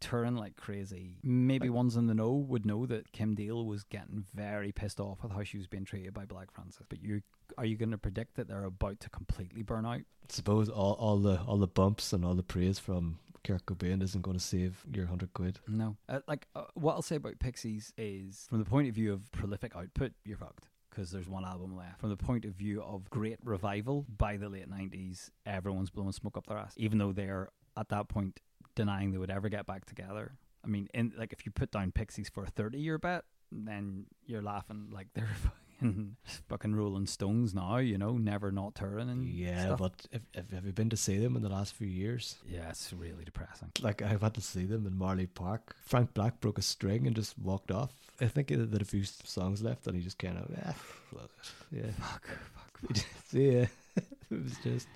touring 0.00 0.36
like 0.36 0.56
crazy. 0.56 1.16
Maybe 1.22 1.68
ones 1.68 1.96
in 1.96 2.06
the 2.06 2.14
know 2.14 2.32
would 2.32 2.66
know 2.66 2.86
that 2.86 3.12
Kim 3.12 3.34
Deal 3.34 3.64
was 3.64 3.84
getting 3.84 4.24
very 4.34 4.72
pissed 4.72 5.00
off 5.00 5.22
with 5.22 5.32
how 5.32 5.42
she 5.42 5.58
was 5.58 5.66
being 5.66 5.84
treated 5.84 6.14
by 6.14 6.24
Black 6.24 6.50
Francis. 6.52 6.86
But 6.88 7.02
you 7.02 7.22
are 7.56 7.64
you 7.64 7.76
going 7.76 7.90
to 7.90 7.98
predict 7.98 8.36
that 8.36 8.48
they're 8.48 8.64
about 8.64 9.00
to 9.00 9.10
completely 9.10 9.62
burn 9.62 9.86
out? 9.86 10.02
suppose 10.30 10.68
all 10.68 10.92
all 10.94 11.16
the 11.16 11.40
all 11.42 11.56
the 11.56 11.66
bumps 11.66 12.12
and 12.12 12.24
all 12.24 12.34
the 12.34 12.42
praise 12.42 12.78
from 12.78 13.18
Kurt 13.44 13.64
Cobain 13.66 14.02
isn't 14.02 14.22
going 14.22 14.36
to 14.36 14.42
save 14.42 14.84
your 14.92 15.06
hundred 15.06 15.32
quid. 15.32 15.58
No. 15.66 15.96
Uh, 16.08 16.20
like 16.26 16.46
uh, 16.54 16.64
what 16.74 16.94
I'll 16.94 17.02
say 17.02 17.16
about 17.16 17.38
Pixies 17.38 17.92
is, 17.96 18.46
from 18.48 18.58
the 18.58 18.64
point 18.64 18.88
of 18.88 18.94
view 18.94 19.12
of 19.12 19.30
prolific 19.32 19.74
output, 19.76 20.12
you're 20.24 20.36
fucked. 20.36 20.68
Because 20.90 21.10
there's 21.12 21.28
one 21.28 21.44
album 21.44 21.76
left. 21.76 22.00
From 22.00 22.08
the 22.10 22.16
point 22.16 22.44
of 22.44 22.52
view 22.52 22.82
of 22.82 23.08
great 23.08 23.38
revival, 23.44 24.04
by 24.16 24.36
the 24.36 24.48
late 24.48 24.68
90s, 24.68 25.30
everyone's 25.46 25.90
blowing 25.90 26.10
smoke 26.12 26.36
up 26.36 26.46
their 26.46 26.58
ass. 26.58 26.74
Even 26.76 26.98
though 26.98 27.12
they're, 27.12 27.50
at 27.76 27.90
that 27.90 28.08
point, 28.08 28.40
denying 28.78 29.10
they 29.12 29.18
would 29.18 29.30
ever 29.30 29.48
get 29.50 29.66
back 29.66 29.84
together. 29.84 30.32
I 30.64 30.68
mean, 30.68 30.88
in 30.94 31.12
like 31.18 31.32
if 31.32 31.44
you 31.44 31.52
put 31.52 31.70
down 31.70 31.92
Pixies 31.92 32.28
for 32.30 32.44
a 32.44 32.46
30 32.48 32.78
year 32.78 32.96
bet, 32.98 33.24
then 33.52 34.06
you're 34.26 34.42
laughing 34.42 34.88
like 34.92 35.08
they're 35.14 35.28
fucking, 35.80 36.16
fucking 36.48 36.74
Rolling 36.74 37.06
Stones 37.06 37.54
now, 37.54 37.76
you 37.78 37.96
know, 37.98 38.18
never 38.18 38.50
not 38.50 38.74
touring 38.74 39.08
and 39.08 39.24
Yeah, 39.26 39.66
stuff. 39.66 39.78
but 39.78 40.06
if, 40.12 40.22
if 40.34 40.50
have 40.50 40.66
you 40.66 40.72
been 40.72 40.90
to 40.90 40.96
see 40.96 41.18
them 41.18 41.36
in 41.36 41.42
the 41.42 41.48
last 41.48 41.74
few 41.74 41.86
years? 41.86 42.36
Yeah, 42.46 42.68
it's 42.70 42.92
really 42.92 43.24
depressing. 43.24 43.70
Like 43.80 44.02
I've 44.02 44.20
had 44.22 44.34
to 44.34 44.40
see 44.40 44.64
them 44.64 44.86
in 44.86 44.94
Marlay 44.98 45.26
Park. 45.32 45.76
Frank 45.84 46.14
Black 46.14 46.40
broke 46.40 46.58
a 46.58 46.62
string 46.62 47.06
and 47.06 47.14
just 47.16 47.38
walked 47.38 47.70
off. 47.70 47.92
I 48.20 48.26
think 48.26 48.50
he 48.50 48.56
had 48.58 48.74
a 48.82 48.84
few 48.84 49.04
songs 49.04 49.62
left, 49.62 49.86
and 49.86 49.96
he 49.96 50.02
just 50.02 50.18
kind 50.18 50.36
of 50.38 50.50
ah, 50.66 50.74
fuck 51.12 51.30
yeah. 51.70 51.92
Fuck, 52.00 52.26
fuck, 52.54 52.92
just- 52.92 53.06
yeah, 53.32 53.66
it 53.96 54.42
was 54.44 54.56
just 54.64 54.88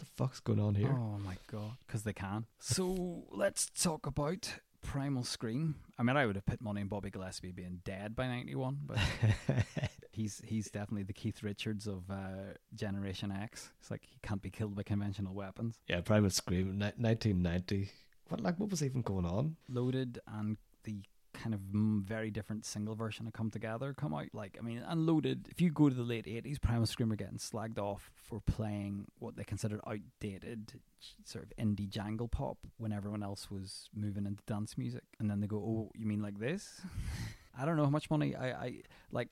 the 0.00 0.06
fuck's 0.06 0.40
going 0.40 0.58
on 0.60 0.74
here? 0.74 0.92
Oh 0.92 1.18
my 1.24 1.36
god, 1.50 1.76
because 1.86 2.02
they 2.02 2.12
can. 2.12 2.46
So 2.58 3.24
let's 3.30 3.70
talk 3.70 4.06
about 4.06 4.58
Primal 4.82 5.24
Scream. 5.24 5.76
I 5.98 6.02
mean, 6.02 6.16
I 6.16 6.26
would 6.26 6.36
have 6.36 6.46
put 6.46 6.60
money 6.60 6.80
on 6.80 6.88
Bobby 6.88 7.10
Gillespie 7.10 7.52
being 7.52 7.80
dead 7.84 8.16
by 8.16 8.26
ninety 8.26 8.54
one, 8.54 8.78
but 8.86 8.98
he's 10.12 10.40
he's 10.44 10.70
definitely 10.70 11.02
the 11.04 11.12
Keith 11.12 11.42
Richards 11.42 11.86
of 11.86 12.10
uh, 12.10 12.54
Generation 12.74 13.30
X. 13.30 13.70
It's 13.80 13.90
like 13.90 14.02
he 14.04 14.18
can't 14.22 14.42
be 14.42 14.50
killed 14.50 14.74
by 14.74 14.82
conventional 14.82 15.34
weapons. 15.34 15.78
yeah, 15.86 16.00
Primal 16.00 16.30
Scream, 16.30 16.78
ni- 16.78 16.92
1990. 16.96 17.90
What 18.28 18.40
like 18.40 18.58
what 18.58 18.70
was 18.70 18.82
even 18.82 19.02
going 19.02 19.26
on? 19.26 19.56
Loaded 19.68 20.18
and 20.26 20.56
the 20.84 21.02
kind 21.42 21.54
of 21.54 21.60
mm, 21.60 22.02
very 22.02 22.30
different 22.30 22.64
single 22.64 22.94
version 22.94 23.26
of 23.26 23.32
Come 23.32 23.50
Together 23.50 23.94
come 23.94 24.14
out. 24.14 24.28
Like, 24.32 24.56
I 24.58 24.62
mean, 24.62 24.82
Unloaded, 24.86 25.48
if 25.50 25.60
you 25.60 25.70
go 25.70 25.88
to 25.88 25.94
the 25.94 26.02
late 26.02 26.26
80s, 26.26 26.60
Primal 26.60 26.86
Scream 26.86 27.12
are 27.12 27.16
getting 27.16 27.38
slagged 27.38 27.78
off 27.78 28.10
for 28.14 28.40
playing 28.40 29.06
what 29.18 29.36
they 29.36 29.44
considered 29.44 29.80
outdated 29.86 30.72
sort 31.24 31.44
of 31.44 31.52
indie 31.56 31.88
jangle 31.88 32.28
pop 32.28 32.58
when 32.76 32.92
everyone 32.92 33.22
else 33.22 33.50
was 33.50 33.88
moving 33.94 34.26
into 34.26 34.42
dance 34.46 34.76
music. 34.76 35.04
And 35.18 35.30
then 35.30 35.40
they 35.40 35.46
go, 35.46 35.56
oh, 35.56 35.90
you 35.94 36.06
mean 36.06 36.22
like 36.22 36.38
this? 36.38 36.82
I 37.58 37.64
don't 37.64 37.76
know 37.76 37.84
how 37.84 37.90
much 37.90 38.10
money 38.10 38.34
I, 38.36 38.50
I 38.50 38.74
like. 39.10 39.28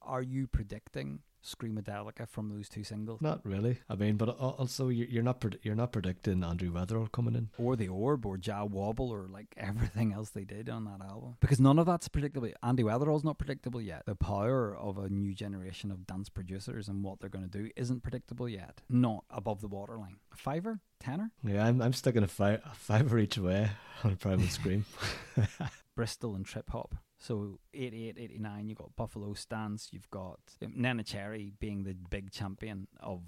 Are 0.00 0.22
you 0.22 0.46
predicting 0.46 1.20
Screamadelica 1.44 2.28
from 2.28 2.48
those 2.48 2.68
two 2.68 2.84
singles? 2.84 3.20
Not 3.20 3.40
really. 3.44 3.78
I 3.88 3.94
mean, 3.96 4.16
but 4.16 4.28
uh, 4.30 4.32
also 4.32 4.88
you're 4.88 5.08
you're 5.08 5.22
not 5.22 5.44
you're 5.62 5.74
not 5.74 5.92
predicting 5.92 6.44
Andrew 6.44 6.70
Weatherall 6.72 7.10
coming 7.10 7.34
in. 7.34 7.50
or 7.58 7.76
the 7.76 7.88
orb 7.88 8.24
or 8.26 8.36
Jah 8.38 8.64
Wobble 8.64 9.10
or 9.10 9.26
like 9.28 9.54
everything 9.56 10.12
else 10.12 10.30
they 10.30 10.44
did 10.44 10.68
on 10.68 10.84
that 10.84 11.00
album. 11.04 11.36
Because 11.40 11.60
none 11.60 11.78
of 11.78 11.86
that's 11.86 12.08
predictable. 12.08 12.50
Andy 12.62 12.82
Weatherall's 12.82 13.24
not 13.24 13.38
predictable 13.38 13.80
yet. 13.80 14.04
The 14.06 14.14
power 14.14 14.76
of 14.76 14.98
a 14.98 15.08
new 15.08 15.34
generation 15.34 15.90
of 15.90 16.06
dance 16.06 16.28
producers 16.28 16.88
and 16.88 17.02
what 17.02 17.20
they're 17.20 17.30
going 17.30 17.48
to 17.48 17.58
do 17.58 17.70
isn't 17.76 18.02
predictable 18.02 18.48
yet. 18.48 18.80
Not 18.88 19.24
above 19.30 19.60
the 19.60 19.68
waterline. 19.68 20.16
A 20.32 20.36
fiver? 20.36 20.80
Tenner? 21.00 21.32
Yeah, 21.42 21.66
I'm 21.66 21.82
I'm 21.82 21.92
sticking 21.92 22.22
a, 22.22 22.28
fi- 22.28 22.52
a 22.64 22.74
fiver 22.74 23.18
each 23.18 23.36
way 23.38 23.70
on 24.04 24.14
Primal 24.16 24.46
Scream. 24.46 24.84
Bristol 25.94 26.34
and 26.34 26.44
trip 26.44 26.70
hop. 26.70 26.94
So 27.18 27.60
88, 27.74 28.16
89, 28.18 28.68
you've 28.68 28.78
got 28.78 28.96
Buffalo 28.96 29.32
Stance, 29.34 29.90
you've 29.92 30.10
got 30.10 30.40
um, 30.64 30.72
Neneh 30.76 31.06
Cherry 31.06 31.52
being 31.60 31.84
the 31.84 31.94
big 31.94 32.32
champion 32.32 32.88
of 33.00 33.22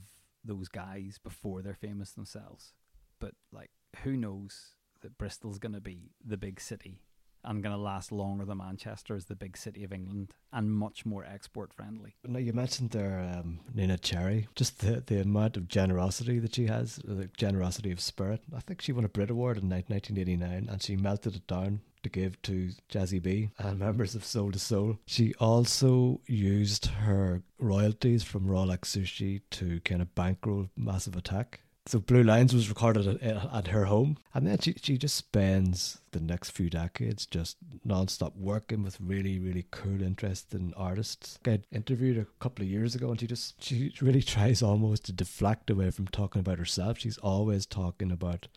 those 0.45 0.69
guys 0.69 1.19
before 1.23 1.63
they're 1.63 1.75
famous 1.75 2.11
themselves. 2.13 2.73
But 3.21 3.33
like, 3.53 3.71
who 4.03 4.17
knows 4.17 4.75
that 5.03 5.17
Bristol's 5.17 5.59
going 5.59 5.75
to 5.75 5.81
be 5.81 6.11
the 6.25 6.37
big 6.37 6.61
city 6.61 7.03
and 7.45 7.63
going 7.63 7.75
to 7.75 7.81
last 7.81 8.11
longer 8.11 8.45
than 8.45 8.59
Manchester 8.59 9.15
as 9.15 9.27
the 9.27 9.37
big 9.37 9.57
city 9.57 9.85
of 9.85 9.93
England 9.93 10.33
and 10.53 10.73
much 10.73 11.05
more 11.05 11.25
export 11.25 11.73
friendly. 11.73 12.17
Now 12.27 12.39
you 12.39 12.53
mentioned 12.53 12.91
there 12.91 13.21
um, 13.21 13.61
Neneh 13.77 14.01
Cherry, 14.01 14.49
just 14.55 14.81
the 14.81 15.03
the 15.07 15.21
amount 15.21 15.57
of 15.57 15.69
generosity 15.69 16.39
that 16.39 16.55
she 16.55 16.67
has, 16.67 16.97
the 17.05 17.29
generosity 17.37 17.93
of 17.93 18.01
spirit. 18.01 18.43
I 18.57 18.61
think 18.61 18.81
she 18.81 18.93
won 18.93 19.05
a 19.05 19.09
Brit 19.09 19.31
Award 19.31 19.59
in 19.59 19.69
ni- 19.69 19.85
1989, 19.87 20.69
and 20.71 20.83
she 20.83 20.97
melted 20.97 21.37
it 21.37 21.47
down 21.47 21.81
to 22.05 22.11
give 22.11 22.41
to 22.43 22.71
Jazzy 22.91 23.23
B 23.23 23.51
and 23.59 23.79
members 23.79 24.15
of 24.15 24.25
Soul 24.25 24.53
II 24.53 24.59
Soul. 24.59 24.99
She 25.07 25.35
also 25.41 26.21
used 26.27 26.87
her 26.87 27.43
royalties 27.59 28.23
from 28.23 28.47
Raw 28.47 28.65
Sushi 28.65 29.43
to 29.51 29.81
kind 29.81 30.03
of 30.03 30.15
bankroll 30.15 30.71
Massive 30.77 31.17
Attack. 31.17 31.61
So 31.87 31.99
Blue 31.99 32.23
Lines 32.23 32.55
was 32.55 32.71
recorded 32.71 33.07
at, 33.07 33.23
at 33.53 33.67
her 33.69 33.85
home, 33.85 34.17
and 34.33 34.47
then 34.47 34.59
she 34.59 34.75
she 34.83 34.97
just 34.97 35.17
spends 35.17 36.01
the 36.13 36.21
next 36.21 36.53
few 36.53 36.71
decades 36.71 37.27
just 37.27 37.59
non-stop 37.85 38.35
working 38.37 38.83
with 38.83 38.99
really, 38.99 39.39
really 39.39 39.67
cool, 39.71 40.01
interesting 40.01 40.73
artists. 40.79 41.39
I 41.47 41.61
interviewed 41.71 42.17
a 42.17 42.27
couple 42.41 42.65
of 42.65 42.71
years 42.71 42.95
ago, 42.95 43.11
and 43.11 43.21
she 43.21 43.27
just 43.27 43.63
she 43.63 43.93
really 44.01 44.23
tries 44.23 44.63
almost 44.63 45.05
to 45.07 45.13
deflect 45.13 45.69
away 45.69 45.91
from 45.91 46.09
talking 46.09 46.41
about 46.41 46.59
herself. 46.59 46.99
She's 46.99 47.19
always 47.19 47.67
talking 47.67 48.11
about 48.11 48.49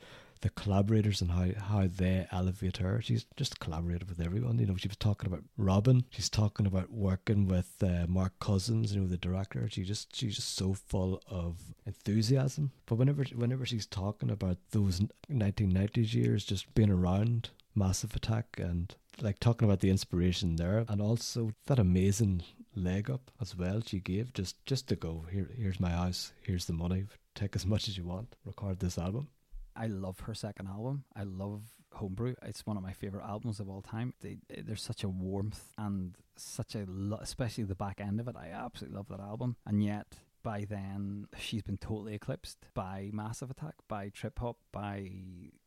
the 0.42 0.50
collaborators 0.50 1.22
and 1.22 1.32
how, 1.32 1.48
how 1.68 1.88
they 1.88 2.28
elevate 2.32 2.78
her. 2.78 3.02
She's 3.02 3.26
just 3.36 3.60
collaborated 3.60 4.10
with 4.10 4.20
everyone. 4.20 4.60
You 4.60 4.68
know, 4.68 4.76
she 4.76 4.88
was 4.88 4.98
talking 4.98 5.28
about 5.28 5.44
Robin. 5.58 6.06
She's 6.10 6.30
talking 6.30 6.66
about 6.66 6.92
working 6.92 7.48
with 7.48 7.72
uh, 7.82 8.06
Mark 8.08 8.40
Cousins, 8.40 8.94
you 8.94 9.02
know, 9.02 9.08
the 9.08 9.18
director. 9.18 9.68
She 9.70 9.84
just 9.84 10.16
she's 10.16 10.36
just 10.36 10.56
so 10.56 10.74
full 10.74 11.22
of 11.28 11.56
enthusiasm. 11.86 12.72
But 12.86 12.96
whenever 12.96 13.24
whenever 13.36 13.66
she's 13.66 13.86
talking 13.86 14.30
about 14.30 14.58
those 14.72 15.02
1990s 15.32 16.14
years, 16.14 16.46
just 16.46 16.74
being 16.74 16.92
around 16.92 17.50
Massive 17.76 18.16
Attack 18.16 18.60
and 18.60 18.94
like 19.22 19.40
talking 19.40 19.68
about 19.68 19.80
the 19.80 19.90
inspiration 19.90 20.56
there, 20.56 20.86
and 20.88 21.02
also 21.02 21.52
that 21.66 21.80
amazing 21.80 22.44
leg 22.76 23.10
up 23.10 23.32
as 23.42 23.56
well 23.58 23.82
she 23.84 24.00
gave 24.00 24.32
just 24.34 24.64
just 24.66 24.88
to 24.88 24.96
go 24.96 25.26
here. 25.32 25.50
Here's 25.58 25.80
my 25.80 25.90
house. 25.90 26.32
Here's 26.42 26.66
the 26.66 26.74
money. 26.74 27.06
Take 27.36 27.56
as 27.56 27.66
much 27.66 27.88
as 27.88 27.98
you 27.98 28.04
want. 28.04 28.36
Record 28.46 28.80
this 28.80 28.98
album. 28.98 29.28
I 29.78 29.88
love 29.88 30.22
her 30.22 30.34
second 30.34 30.68
album. 30.68 31.04
I 31.16 31.24
love 31.24 31.62
Homebrew. 31.94 32.36
It's 32.44 32.66
one 32.66 32.78
of 32.78 32.84
my 32.84 32.94
favorite 32.94 33.26
albums 33.26 33.60
of 33.60 33.70
all 33.70 33.82
time. 33.82 34.14
They, 34.22 34.38
eh, 34.50 34.62
there's 34.66 34.82
such 34.82 35.04
a 35.04 35.10
warmth 35.10 35.72
and 35.78 36.16
such 36.36 36.76
a, 36.76 36.86
lo- 36.88 37.20
especially 37.22 37.64
the 37.66 37.76
back 37.76 38.02
end 38.02 38.20
of 38.20 38.28
it. 38.28 38.36
I 38.36 38.50
absolutely 38.50 38.98
love 38.98 39.08
that 39.10 39.20
album. 39.20 39.56
And 39.66 39.84
yet, 39.84 40.08
by 40.48 40.64
then 40.64 41.28
she's 41.38 41.62
been 41.62 41.76
totally 41.76 42.14
eclipsed 42.14 42.70
by 42.74 43.10
Massive 43.12 43.52
Attack, 43.52 43.74
by 43.90 44.08
Trip 44.08 44.40
Hop, 44.40 44.56
by 44.72 45.12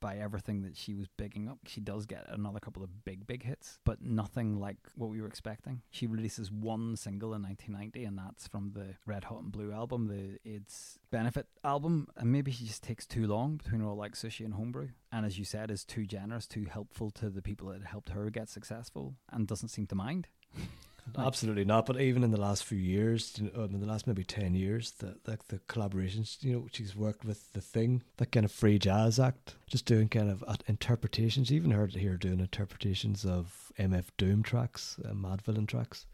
by 0.01 0.17
everything 0.17 0.63
that 0.63 0.75
she 0.75 0.95
was 0.95 1.07
bigging 1.19 1.51
up. 1.51 1.59
She 1.67 1.83
does 1.83 2.07
get 2.07 2.25
another 2.31 2.61
couple 2.61 2.83
of 2.83 3.05
big 3.05 3.27
big 3.27 3.43
hits, 3.43 3.79
but 3.85 4.01
nothing 4.01 4.59
like 4.59 4.79
what 4.95 5.11
we 5.11 5.21
were 5.21 5.27
expecting. 5.27 5.83
She 5.91 6.07
releases 6.07 6.51
one 6.51 6.97
single 6.97 7.35
in 7.35 7.43
1990, 7.43 8.07
and 8.07 8.17
that's 8.17 8.49
from 8.49 8.73
the 8.73 8.95
Red 9.05 9.25
Hot 9.25 9.43
and 9.43 9.53
Blue 9.53 9.71
album, 9.71 10.07
the 10.07 10.39
AIDS 10.51 10.99
Benefit 11.11 11.47
album. 11.63 12.09
And 12.17 12.33
maybe 12.33 12.51
she 12.51 12.65
just 12.65 12.83
takes 12.83 13.05
too 13.05 13.27
long 13.27 13.59
between 13.59 13.83
Raw 13.83 13.93
Like 13.93 14.15
Sushi 14.15 14.47
and 14.47 14.55
Homebrew, 14.55 14.89
and 15.13 15.27
as 15.27 15.39
you 15.39 15.45
said, 15.45 15.71
is 15.71 15.85
too 15.85 16.07
generous, 16.07 16.47
too 16.47 16.65
helpful 16.65 17.11
to 17.11 17.29
the 17.29 17.43
people 17.43 17.69
that 17.69 17.85
helped 17.85 18.09
her 18.09 18.31
get 18.31 18.49
successful, 18.49 19.17
and 19.31 19.47
doesn't 19.47 19.69
seem 19.69 19.87
to 19.89 19.95
mind. 19.95 20.29
Absolutely 21.19 21.65
not. 21.65 21.87
But 21.87 22.01
even 22.01 22.25
in 22.25 22.31
the 22.31 22.41
last 22.41 22.65
few 22.65 22.79
years, 22.79 23.35
you 23.39 23.51
know, 23.55 23.65
in 23.65 23.81
the 23.81 23.87
last 23.87 24.07
maybe 24.07 24.25
ten 24.25 24.55
years, 24.55 24.93
the 24.93 25.17
like 25.27 25.49
the 25.49 25.59
collaborations, 25.69 26.43
you 26.43 26.53
know, 26.53 26.67
she's 26.73 26.97
worked 26.97 27.25
with 27.25 27.53
the 27.53 27.61
Thing, 27.61 28.03
that 28.17 28.33
kind 28.33 28.45
of 28.45 28.53
free 28.53 28.79
jazz 28.79 29.21
act, 29.21 29.55
just 29.67 29.85
doing 29.85 30.09
kind 30.09 30.31
of 30.31 30.45
interpretations. 30.67 31.53
Even 31.53 31.71
heard 31.71 31.95
here 31.95 32.17
doing 32.17 32.41
interpretations 32.41 33.25
of 33.25 33.73
MF 33.79 34.07
Doom 34.17 34.43
tracks, 34.43 34.99
uh, 35.05 35.13
Madvillain 35.13 35.69
tracks. 35.69 36.07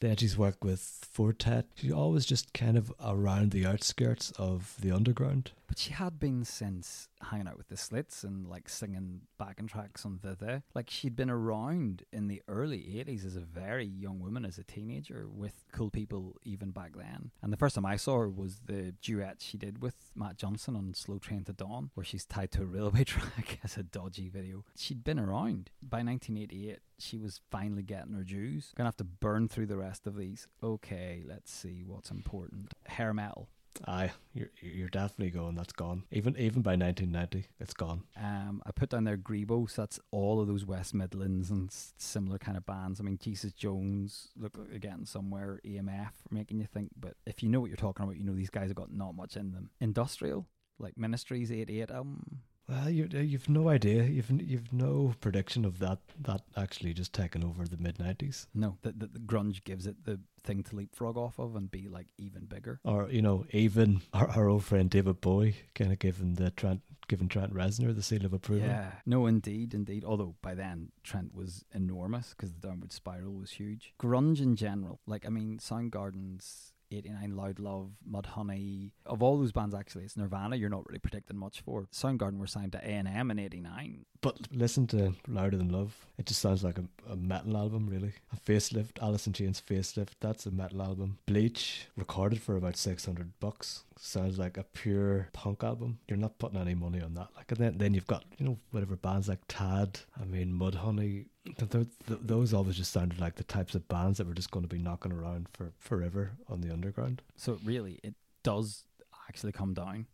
Then 0.00 0.16
she's 0.16 0.38
worked 0.38 0.64
with 0.64 0.80
Four 0.80 1.34
Tet. 1.34 1.66
She's 1.74 1.92
always 1.92 2.24
just 2.24 2.54
kind 2.54 2.78
of 2.78 2.90
around 3.04 3.50
the 3.50 3.66
outskirts 3.66 4.32
of 4.38 4.74
the 4.80 4.90
underground. 4.90 5.52
But 5.68 5.78
she 5.78 5.92
had 5.92 6.18
been 6.18 6.44
since 6.44 7.09
hanging 7.22 7.48
out 7.48 7.56
with 7.56 7.68
the 7.68 7.76
Slits 7.76 8.24
and 8.24 8.46
like 8.46 8.68
singing 8.68 9.22
backing 9.38 9.66
tracks 9.66 10.04
on 10.04 10.20
the 10.22 10.36
there. 10.38 10.62
Like 10.74 10.90
she'd 10.90 11.16
been 11.16 11.30
around 11.30 12.04
in 12.12 12.28
the 12.28 12.42
early 12.48 12.78
80s 12.78 13.24
as 13.26 13.36
a 13.36 13.40
very 13.40 13.86
young 13.86 14.20
woman, 14.20 14.44
as 14.44 14.58
a 14.58 14.64
teenager, 14.64 15.26
with 15.28 15.64
cool 15.72 15.90
people 15.90 16.36
even 16.44 16.70
back 16.70 16.96
then. 16.96 17.30
And 17.42 17.52
the 17.52 17.56
first 17.56 17.74
time 17.74 17.86
I 17.86 17.96
saw 17.96 18.18
her 18.18 18.28
was 18.28 18.60
the 18.66 18.92
duet 19.02 19.36
she 19.40 19.58
did 19.58 19.82
with 19.82 19.94
Matt 20.14 20.36
Johnson 20.36 20.76
on 20.76 20.94
Slow 20.94 21.18
Train 21.18 21.44
to 21.44 21.52
Dawn, 21.52 21.90
where 21.94 22.04
she's 22.04 22.24
tied 22.24 22.50
to 22.52 22.62
a 22.62 22.66
railway 22.66 23.04
track 23.04 23.58
as 23.62 23.76
a 23.76 23.82
dodgy 23.82 24.28
video. 24.28 24.64
She'd 24.76 25.04
been 25.04 25.18
around. 25.18 25.70
By 25.82 26.02
1988, 26.02 26.78
she 26.98 27.18
was 27.18 27.40
finally 27.50 27.82
getting 27.82 28.14
her 28.14 28.24
dues. 28.24 28.72
Gonna 28.76 28.88
have 28.88 28.96
to 28.98 29.04
burn 29.04 29.48
through 29.48 29.66
the 29.66 29.76
rest 29.76 30.06
of 30.06 30.16
these. 30.16 30.46
Okay, 30.62 31.22
let's 31.26 31.52
see 31.52 31.82
what's 31.84 32.10
important. 32.10 32.74
Hair 32.86 33.14
metal. 33.14 33.48
Aye, 33.86 34.10
you're 34.34 34.50
you're 34.60 34.88
definitely 34.88 35.30
going. 35.30 35.54
That's 35.54 35.72
gone. 35.72 36.04
Even 36.10 36.36
even 36.36 36.62
by 36.62 36.76
1990, 36.76 37.48
it's 37.58 37.74
gone. 37.74 38.04
Um, 38.16 38.62
I 38.66 38.72
put 38.72 38.90
down 38.90 39.04
there 39.04 39.16
Grebos. 39.16 39.74
That's 39.74 39.98
all 40.10 40.40
of 40.40 40.48
those 40.48 40.64
West 40.64 40.94
Midlands 40.94 41.50
and 41.50 41.70
similar 41.96 42.38
kind 42.38 42.56
of 42.56 42.66
bands. 42.66 43.00
I 43.00 43.04
mean, 43.04 43.18
Jesus 43.20 43.52
Jones. 43.52 44.28
Look 44.36 44.58
again 44.74 45.06
somewhere. 45.06 45.60
EMF 45.64 46.12
making 46.30 46.58
you 46.58 46.66
think. 46.66 46.90
But 46.98 47.14
if 47.26 47.42
you 47.42 47.48
know 47.48 47.60
what 47.60 47.68
you're 47.68 47.76
talking 47.76 48.04
about, 48.04 48.16
you 48.16 48.24
know 48.24 48.34
these 48.34 48.50
guys 48.50 48.68
have 48.68 48.76
got 48.76 48.92
not 48.92 49.14
much 49.14 49.36
in 49.36 49.52
them. 49.52 49.70
Industrial, 49.80 50.46
like 50.78 50.98
Ministry's 50.98 51.52
88 51.52 51.90
album. 51.90 52.42
Well, 52.70 52.88
you 52.88 53.08
uh, 53.12 53.18
you've 53.18 53.48
no 53.48 53.68
idea. 53.68 54.04
You've 54.04 54.30
you've 54.30 54.72
no 54.72 55.14
prediction 55.20 55.64
of 55.64 55.80
that 55.80 55.98
that 56.20 56.42
actually 56.56 56.94
just 56.94 57.12
taking 57.12 57.44
over 57.44 57.66
the 57.66 57.76
mid 57.76 57.98
90s. 57.98 58.46
No, 58.54 58.78
the, 58.82 58.92
the, 58.92 59.06
the 59.06 59.18
grunge 59.18 59.64
gives 59.64 59.86
it 59.86 60.04
the 60.04 60.20
thing 60.42 60.62
to 60.64 60.76
leapfrog 60.76 61.16
off 61.16 61.38
of 61.38 61.56
and 61.56 61.70
be 61.70 61.88
like 61.88 62.06
even 62.16 62.44
bigger. 62.44 62.80
Or 62.84 63.08
you 63.10 63.22
know, 63.22 63.44
even 63.50 64.02
our, 64.12 64.28
our 64.28 64.48
old 64.48 64.64
friend 64.64 64.88
David 64.88 65.20
Bowie 65.20 65.56
kind 65.74 65.92
of 65.92 65.98
giving 65.98 66.34
the 66.34 66.50
Trent 66.50 66.82
giving 67.08 67.28
Trent 67.28 67.52
Reznor 67.52 67.94
the 67.94 68.04
seal 68.04 68.24
of 68.24 68.32
approval. 68.32 68.68
Yeah, 68.68 68.92
no, 69.04 69.26
indeed, 69.26 69.74
indeed. 69.74 70.04
Although 70.04 70.36
by 70.40 70.54
then 70.54 70.92
Trent 71.02 71.34
was 71.34 71.64
enormous 71.74 72.34
because 72.36 72.52
the 72.52 72.68
downward 72.68 72.92
spiral 72.92 73.32
was 73.34 73.50
huge. 73.50 73.94
Grunge 74.00 74.40
in 74.40 74.54
general, 74.54 75.00
like 75.06 75.26
I 75.26 75.30
mean, 75.30 75.58
Soundgarden's 75.58 76.72
89 76.92 77.36
Loud 77.36 77.58
Love, 77.58 77.90
Mudhoney, 78.10 78.90
of 79.06 79.22
all 79.22 79.38
those 79.38 79.52
bands 79.52 79.74
actually, 79.74 80.04
it's 80.04 80.16
Nirvana. 80.16 80.56
You're 80.56 80.68
not 80.68 80.86
really 80.88 80.98
predicting 80.98 81.36
much 81.36 81.60
for. 81.60 81.88
Soundgarden 81.92 82.38
were 82.38 82.46
signed 82.46 82.72
to 82.72 82.78
A 82.78 82.90
and 82.90 83.08
M 83.08 83.30
in 83.30 83.38
'89. 83.38 84.04
But 84.20 84.36
listen 84.52 84.86
to 84.88 85.14
Louder 85.28 85.56
Than 85.56 85.70
Love. 85.70 86.06
It 86.18 86.26
just 86.26 86.40
sounds 86.40 86.62
like 86.62 86.78
a, 86.78 86.84
a 87.10 87.16
metal 87.16 87.56
album, 87.56 87.88
really. 87.88 88.12
A 88.32 88.36
facelift, 88.36 89.02
Alice 89.02 89.26
in 89.26 89.32
Chains 89.32 89.62
facelift. 89.66 90.10
That's 90.20 90.46
a 90.46 90.50
metal 90.50 90.82
album. 90.82 91.18
Bleach, 91.26 91.86
recorded 91.96 92.42
for 92.42 92.56
about 92.56 92.76
six 92.76 93.04
hundred 93.04 93.32
bucks. 93.40 93.84
Sounds 93.98 94.38
like 94.38 94.56
a 94.56 94.64
pure 94.64 95.28
punk 95.32 95.62
album. 95.62 95.98
You're 96.08 96.18
not 96.18 96.38
putting 96.38 96.60
any 96.60 96.74
money 96.74 97.00
on 97.00 97.14
that. 97.14 97.28
Like, 97.36 97.50
and 97.52 97.60
then 97.60 97.78
then 97.78 97.94
you've 97.94 98.06
got 98.06 98.24
you 98.38 98.46
know 98.46 98.58
whatever 98.70 98.96
bands 98.96 99.28
like 99.28 99.40
Tad. 99.48 100.00
I 100.20 100.24
mean, 100.24 100.52
Mudhoney. 100.52 101.26
Th- 101.44 101.70
th- 101.70 101.86
th- 102.06 102.20
those 102.22 102.52
always 102.52 102.76
just 102.76 102.92
sounded 102.92 103.18
like 103.18 103.36
the 103.36 103.44
types 103.44 103.74
of 103.74 103.88
bands 103.88 104.18
that 104.18 104.26
were 104.26 104.34
just 104.34 104.50
going 104.50 104.62
to 104.62 104.68
be 104.68 104.78
knocking 104.78 105.12
around 105.12 105.48
for 105.52 105.72
forever 105.78 106.32
on 106.48 106.60
the 106.60 106.70
underground. 106.72 107.22
So 107.36 107.58
really, 107.64 107.98
it 108.02 108.14
does 108.42 108.84
actually 109.28 109.52
come 109.52 109.72
down 109.74 110.06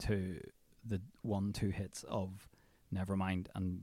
to 0.00 0.40
the 0.84 1.00
one 1.22 1.52
two 1.52 1.70
hits 1.70 2.04
of 2.08 2.48
Nevermind 2.92 3.46
and 3.54 3.82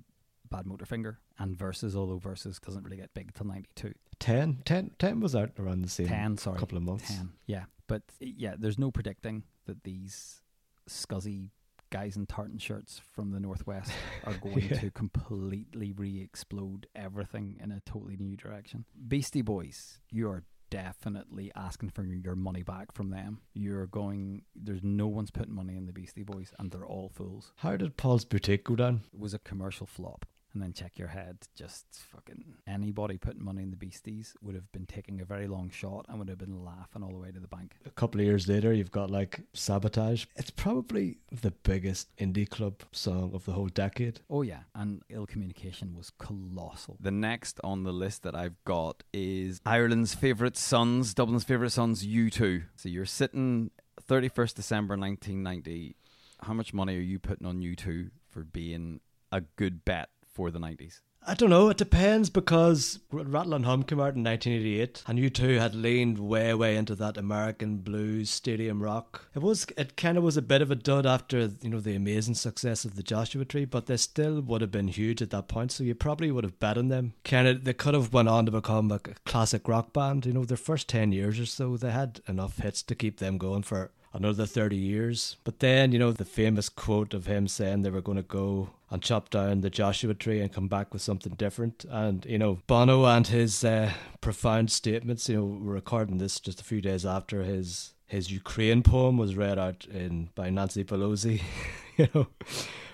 Badmotorfinger 0.53 1.17
and 1.37 1.55
Versus, 1.57 1.95
although 1.95 2.17
Versus 2.17 2.59
doesn't 2.59 2.83
really 2.83 2.97
get 2.97 3.13
big 3.13 3.33
till 3.33 3.45
'92. 3.47 3.93
10, 4.19 4.63
10, 4.65 4.91
10 4.99 5.19
was 5.21 5.33
out 5.35 5.51
around 5.57 5.81
the 5.81 5.87
same 5.89 6.07
Ten, 6.07 6.37
sorry, 6.37 6.59
couple 6.59 6.77
of 6.77 6.83
months. 6.83 7.07
ten. 7.15 7.31
Yeah, 7.45 7.65
but 7.87 8.01
yeah, 8.19 8.55
there's 8.57 8.77
no 8.77 8.91
predicting 8.91 9.43
that 9.67 9.83
these 9.85 10.41
scuzzy 10.89 11.51
guys 11.91 12.15
in 12.15 12.25
tartan 12.25 12.57
shirts 12.57 13.01
from 13.13 13.31
the 13.31 13.39
northwest 13.39 13.91
are 14.25 14.33
going 14.35 14.59
Yeah. 14.69 14.79
to 14.79 14.91
completely 14.91 15.91
re-explode 15.91 16.87
everything 16.95 17.57
in 17.61 17.71
a 17.71 17.79
totally 17.81 18.17
new 18.17 18.35
direction. 18.37 18.85
Beastie 19.07 19.41
Boys, 19.41 19.99
you 20.11 20.29
are 20.29 20.43
definitely 20.69 21.51
asking 21.55 21.89
for 21.89 22.03
your 22.03 22.35
money 22.35 22.61
back 22.63 22.91
from 22.93 23.09
them. 23.09 23.41
You're 23.53 23.87
going. 23.87 24.43
There's 24.55 24.83
no 24.83 25.07
one's 25.07 25.31
putting 25.31 25.55
money 25.55 25.75
in 25.75 25.87
the 25.87 25.93
Beastie 25.93 26.23
Boys, 26.23 26.53
and 26.59 26.69
they're 26.71 26.85
all 26.85 27.09
fools. 27.09 27.53
How 27.57 27.75
did 27.75 27.97
Paul's 27.97 28.23
Boutique 28.25 28.63
go 28.65 28.75
down? 28.75 29.01
It 29.13 29.19
was 29.19 29.33
a 29.33 29.39
commercial 29.39 29.87
flop. 29.87 30.25
And 30.53 30.63
then 30.63 30.73
check 30.73 30.97
your 30.97 31.09
head. 31.09 31.37
Just 31.55 31.85
fucking 32.11 32.43
anybody 32.67 33.17
putting 33.17 33.43
money 33.43 33.61
in 33.61 33.69
the 33.69 33.75
Beasties 33.77 34.33
would 34.41 34.55
have 34.55 34.71
been 34.71 34.85
taking 34.87 35.21
a 35.21 35.25
very 35.25 35.47
long 35.47 35.69
shot 35.69 36.05
and 36.09 36.17
would 36.17 36.29
have 36.29 36.39
been 36.39 36.65
laughing 36.65 37.03
all 37.03 37.11
the 37.11 37.17
way 37.17 37.31
to 37.31 37.39
the 37.39 37.47
bank. 37.47 37.75
a 37.85 37.91
couple 37.91 38.19
of 38.19 38.25
years 38.25 38.47
later, 38.47 38.73
you've 38.73 38.91
got 38.91 39.11
like 39.11 39.41
Sabotage. 39.53 40.25
It's 40.35 40.49
probably 40.49 41.17
the 41.31 41.51
biggest 41.51 42.07
indie 42.17 42.49
club 42.49 42.81
song 42.91 43.31
of 43.33 43.45
the 43.45 43.51
whole 43.51 43.67
decade. 43.67 44.21
Oh 44.29 44.41
yeah, 44.41 44.61
and 44.73 45.03
ill 45.09 45.27
communication 45.27 45.95
was 45.95 46.11
colossal. 46.17 46.97
The 46.99 47.11
next 47.11 47.59
on 47.63 47.83
the 47.83 47.93
list 47.93 48.23
that 48.23 48.35
I've 48.35 48.63
got 48.65 49.03
is 49.13 49.61
Ireland's 49.65 50.15
favourite 50.15 50.57
sons, 50.57 51.13
Dublin's 51.13 51.43
favourite 51.43 51.71
sons, 51.71 52.05
U2. 52.05 52.63
So 52.75 52.89
you're 52.89 53.05
sitting 53.05 53.71
31st 54.07 54.55
December 54.55 54.97
1990. 54.97 55.95
How 56.41 56.53
much 56.53 56.73
money 56.73 56.97
are 56.97 57.01
you 57.01 57.19
putting 57.19 57.45
on 57.45 57.59
U2 57.59 58.11
for 58.29 58.43
being 58.43 59.01
a 59.31 59.41
good 59.41 59.85
bet 59.85 60.09
for 60.39 60.49
the 60.51 60.59
90s? 60.59 61.01
I 61.27 61.33
don't 61.33 61.49
know. 61.49 61.67
It 61.67 61.75
depends 61.75 62.29
because 62.29 62.99
Rattle 63.11 63.53
and 63.53 63.65
Hum 63.65 63.83
came 63.83 63.99
out 63.99 64.15
in 64.15 64.23
1988, 64.23 65.03
and 65.05 65.19
you 65.19 65.29
two 65.29 65.59
had 65.59 65.75
leaned 65.75 66.17
way, 66.17 66.53
way 66.53 66.77
into 66.77 66.95
that 66.95 67.17
American 67.17 67.79
blues 67.79 68.29
stadium 68.29 68.81
rock. 68.81 69.27
It 69.35 69.39
was, 69.39 69.67
it 69.77 69.97
kind 69.97 70.17
of 70.17 70.23
was 70.23 70.37
a 70.37 70.41
bit 70.41 70.61
of 70.61 70.71
a 70.71 70.75
dud 70.75 71.05
after 71.05 71.51
you 71.61 71.69
know 71.69 71.81
the 71.81 71.93
amazing 71.93 72.35
success 72.35 72.85
of 72.85 72.95
the 72.95 73.03
Joshua 73.03 73.43
Tree, 73.43 73.65
but 73.65 73.87
they 73.87 73.97
still 73.97 74.39
would 74.39 74.61
have 74.61 74.71
been 74.71 74.87
huge 74.87 75.21
at 75.21 75.31
that 75.31 75.49
point. 75.49 75.73
So 75.73 75.83
you 75.83 75.93
probably 75.93 76.31
would 76.31 76.45
have 76.45 76.57
bet 76.57 76.77
on 76.77 76.87
them. 76.87 77.13
Kind 77.25 77.49
of, 77.49 77.65
they 77.65 77.73
could 77.73 77.95
have 77.95 78.13
went 78.13 78.29
on 78.29 78.45
to 78.45 78.51
become 78.51 78.89
a 78.89 78.99
classic 79.25 79.67
rock 79.67 79.91
band. 79.91 80.25
You 80.25 80.31
know, 80.31 80.45
their 80.45 80.55
first 80.55 80.87
10 80.87 81.11
years 81.11 81.37
or 81.37 81.45
so, 81.45 81.75
they 81.75 81.91
had 81.91 82.21
enough 82.29 82.59
hits 82.59 82.81
to 82.83 82.95
keep 82.95 83.19
them 83.19 83.37
going 83.37 83.63
for 83.63 83.91
another 84.13 84.45
30 84.45 84.77
years. 84.77 85.35
But 85.43 85.59
then, 85.59 85.91
you 85.91 85.99
know, 85.99 86.13
the 86.13 86.25
famous 86.25 86.69
quote 86.69 87.13
of 87.13 87.25
him 87.25 87.47
saying 87.47 87.81
they 87.81 87.89
were 87.89 88.01
going 88.01 88.17
to 88.17 88.23
go 88.23 88.69
and 88.91 89.01
chop 89.01 89.29
down 89.29 89.61
the 89.61 89.69
Joshua 89.69 90.13
tree 90.13 90.39
and 90.39 90.51
come 90.51 90.67
back 90.67 90.93
with 90.93 91.01
something 91.01 91.33
different. 91.33 91.85
And 91.89 92.25
you 92.25 92.37
know, 92.37 92.59
Bono 92.67 93.05
and 93.05 93.27
his 93.27 93.63
uh, 93.63 93.93
profound 94.21 94.71
statements. 94.71 95.29
You 95.29 95.37
know, 95.37 95.45
we're 95.45 95.73
recording 95.73 96.17
this 96.17 96.39
just 96.39 96.61
a 96.61 96.65
few 96.65 96.81
days 96.81 97.05
after 97.05 97.43
his 97.43 97.93
his 98.05 98.31
Ukraine 98.31 98.81
poem 98.81 99.17
was 99.17 99.35
read 99.35 99.59
out 99.59 99.85
in 99.85 100.29
by 100.35 100.49
Nancy 100.49 100.83
Pelosi. 100.83 101.41
you 101.97 102.07
know, 102.13 102.27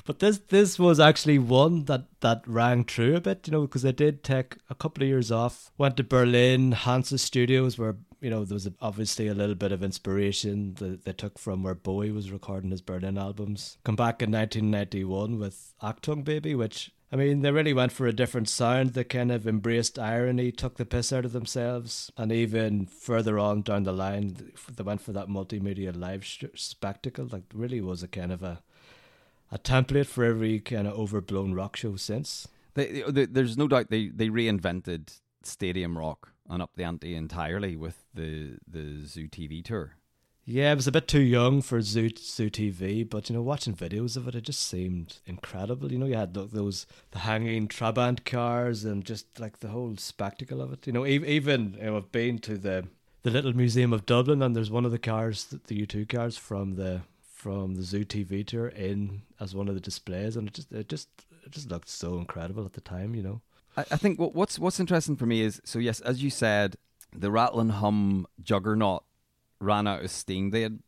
but 0.05 0.19
this 0.19 0.37
this 0.49 0.77
was 0.77 0.99
actually 0.99 1.39
one 1.39 1.85
that 1.85 2.05
that 2.19 2.43
rang 2.45 2.83
true 2.83 3.15
a 3.15 3.21
bit. 3.21 3.47
You 3.47 3.51
know, 3.51 3.61
because 3.61 3.85
I 3.85 3.91
did 3.91 4.23
take 4.23 4.57
a 4.69 4.75
couple 4.75 5.03
of 5.03 5.09
years 5.09 5.31
off, 5.31 5.71
went 5.77 5.97
to 5.97 6.03
Berlin, 6.03 6.73
Hansa 6.73 7.17
Studios, 7.17 7.77
where 7.77 7.95
you 8.21 8.29
know, 8.29 8.45
there 8.45 8.55
was 8.55 8.69
obviously 8.81 9.27
a 9.27 9.33
little 9.33 9.55
bit 9.55 9.71
of 9.71 9.83
inspiration 9.83 10.75
that 10.75 11.05
they 11.05 11.13
took 11.13 11.37
from 11.37 11.63
where 11.63 11.75
Bowie 11.75 12.11
was 12.11 12.31
recording 12.31 12.71
his 12.71 12.81
Berlin 12.81 13.17
albums. 13.17 13.77
Come 13.83 13.95
back 13.95 14.21
in 14.21 14.31
1991 14.31 15.39
with 15.39 15.73
Achtung 15.81 16.23
Baby, 16.23 16.55
which 16.55 16.91
I 17.11 17.17
mean, 17.17 17.41
they 17.41 17.51
really 17.51 17.73
went 17.73 17.91
for 17.91 18.07
a 18.07 18.13
different 18.13 18.49
sound. 18.49 18.89
They 18.89 19.03
kind 19.03 19.31
of 19.31 19.47
embraced 19.47 19.99
irony, 19.99 20.51
took 20.51 20.77
the 20.77 20.85
piss 20.85 21.13
out 21.13 21.23
of 21.23 21.31
themselves, 21.31 22.11
and 22.17 22.31
even 22.31 22.87
further 22.87 23.39
on 23.39 23.61
down 23.61 23.83
the 23.83 23.93
line, 23.93 24.35
they 24.75 24.83
went 24.83 25.01
for 25.01 25.13
that 25.13 25.27
multimedia 25.27 25.95
live 25.95 26.25
spectacle. 26.55 27.27
Like, 27.31 27.43
really 27.53 27.79
was 27.79 28.03
a 28.03 28.07
kind 28.07 28.31
of 28.31 28.43
a 28.43 28.61
a 29.51 29.59
template 29.59 30.07
for 30.07 30.23
every 30.23 30.59
kind 30.59 30.87
of 30.87 30.97
overblown 30.97 31.53
rock 31.53 31.75
show 31.75 31.95
since. 31.95 32.47
They, 32.73 33.03
they, 33.07 33.25
there's 33.25 33.57
no 33.57 33.67
doubt 33.67 33.89
they, 33.89 34.09
they 34.09 34.27
reinvented 34.27 35.19
stadium 35.43 35.97
rock 35.97 36.33
and 36.49 36.61
up 36.61 36.75
the 36.75 36.83
ante 36.83 37.15
entirely 37.15 37.75
with 37.75 38.03
the 38.13 38.57
the 38.67 39.05
Zoo 39.05 39.27
TV 39.27 39.63
tour. 39.63 39.95
Yeah, 40.47 40.71
it 40.71 40.75
was 40.75 40.85
a 40.85 40.91
bit 40.91 41.07
too 41.07 41.21
young 41.21 41.63
for 41.63 41.81
Zoo 41.81 42.09
Zoo 42.15 42.51
TV, 42.51 43.07
but 43.09 43.29
you 43.29 43.35
know, 43.35 43.41
watching 43.41 43.73
videos 43.73 44.15
of 44.15 44.27
it, 44.27 44.35
it 44.35 44.43
just 44.43 44.61
seemed 44.61 45.17
incredible. 45.25 45.91
You 45.91 45.97
know, 45.97 46.05
you 46.05 46.15
had 46.15 46.35
those 46.35 46.85
the 47.11 47.19
hanging 47.19 47.67
Trabant 47.67 48.25
cars 48.25 48.85
and 48.85 49.03
just 49.03 49.39
like 49.39 49.59
the 49.59 49.69
whole 49.69 49.97
spectacle 49.97 50.61
of 50.61 50.71
it. 50.71 50.85
You 50.85 50.93
know, 50.93 51.05
even 51.05 51.75
you 51.79 51.85
know, 51.85 51.97
I've 51.97 52.11
been 52.11 52.37
to 52.39 52.59
the 52.59 52.87
the 53.23 53.31
little 53.31 53.55
museum 53.55 53.91
of 53.91 54.05
Dublin, 54.05 54.43
and 54.43 54.55
there's 54.55 54.69
one 54.69 54.85
of 54.85 54.91
the 54.91 54.99
cars, 54.99 55.45
the 55.45 55.75
U 55.75 55.87
two 55.87 56.05
cars 56.05 56.37
from 56.37 56.75
the 56.75 57.01
from 57.23 57.73
the 57.73 57.83
Zoo 57.83 58.05
TV 58.05 58.45
tour 58.45 58.67
in 58.67 59.23
as 59.39 59.55
one 59.55 59.67
of 59.67 59.73
the 59.73 59.81
displays, 59.81 60.37
and 60.37 60.47
it 60.47 60.53
just 60.53 60.71
it 60.71 60.89
just 60.89 61.09
it 61.43 61.51
just 61.53 61.71
looked 61.71 61.89
so 61.89 62.19
incredible 62.19 62.65
at 62.65 62.73
the 62.73 62.81
time. 62.81 63.15
You 63.15 63.23
know. 63.23 63.41
I, 63.77 63.81
I 63.91 63.97
think 63.97 64.19
what, 64.19 64.33
what's 64.35 64.59
what's 64.59 64.79
interesting 64.79 65.15
for 65.15 65.25
me 65.25 65.41
is 65.41 65.61
so 65.63 65.79
yes, 65.79 65.99
as 66.01 66.23
you 66.23 66.29
said, 66.29 66.75
the 67.15 67.31
Rattle 67.31 67.59
and 67.59 67.71
Hum 67.71 68.27
juggernaut 68.41 69.03
ran 69.59 69.87
out 69.87 70.03
of 70.03 70.11
steam. 70.11 70.51
They 70.51 70.61
had, 70.61 70.79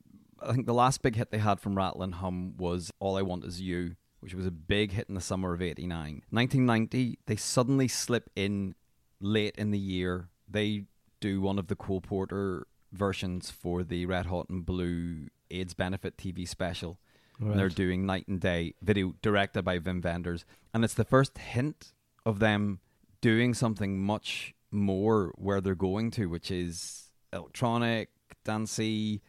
I 0.41 0.53
think, 0.53 0.65
the 0.65 0.73
last 0.73 1.01
big 1.01 1.15
hit 1.15 1.31
they 1.31 1.37
had 1.37 1.59
from 1.59 1.75
Rattle 1.75 2.03
and 2.03 2.15
Hum 2.15 2.55
was 2.57 2.91
"All 2.99 3.17
I 3.17 3.21
Want 3.21 3.45
Is 3.45 3.61
You," 3.61 3.95
which 4.19 4.33
was 4.33 4.45
a 4.45 4.51
big 4.51 4.91
hit 4.91 5.09
in 5.09 5.15
the 5.15 5.21
summer 5.21 5.53
of 5.53 5.61
'89. 5.61 6.23
1990, 6.29 7.19
they 7.25 7.35
suddenly 7.35 7.87
slip 7.87 8.29
in 8.35 8.75
late 9.19 9.55
in 9.57 9.71
the 9.71 9.79
year. 9.79 10.29
They 10.49 10.85
do 11.19 11.41
one 11.41 11.59
of 11.59 11.67
the 11.67 11.75
Cole 11.75 12.01
Porter 12.01 12.67
versions 12.91 13.51
for 13.51 13.83
the 13.83 14.05
Red 14.05 14.27
Hot 14.27 14.49
and 14.49 14.65
Blue 14.65 15.27
AIDS 15.51 15.73
benefit 15.73 16.17
TV 16.17 16.47
special. 16.47 16.99
Right. 17.39 17.55
they're 17.55 17.69
doing 17.69 18.03
Night 18.07 18.27
and 18.27 18.39
Day 18.39 18.73
video 18.81 19.13
directed 19.21 19.61
by 19.61 19.77
Wim 19.77 20.03
Wenders, 20.03 20.43
and 20.73 20.83
it's 20.83 20.95
the 20.95 21.05
first 21.05 21.37
hint 21.37 21.93
of 22.27 22.39
them 22.39 22.79
doing 23.21 23.53
something 23.53 23.97
much 23.97 24.53
more 24.69 25.33
where 25.37 25.61
they're 25.61 25.75
going 25.75 26.11
to, 26.11 26.25
which 26.25 26.51
is 26.51 27.09
electronic, 27.31 28.09
dancey. 28.43 29.21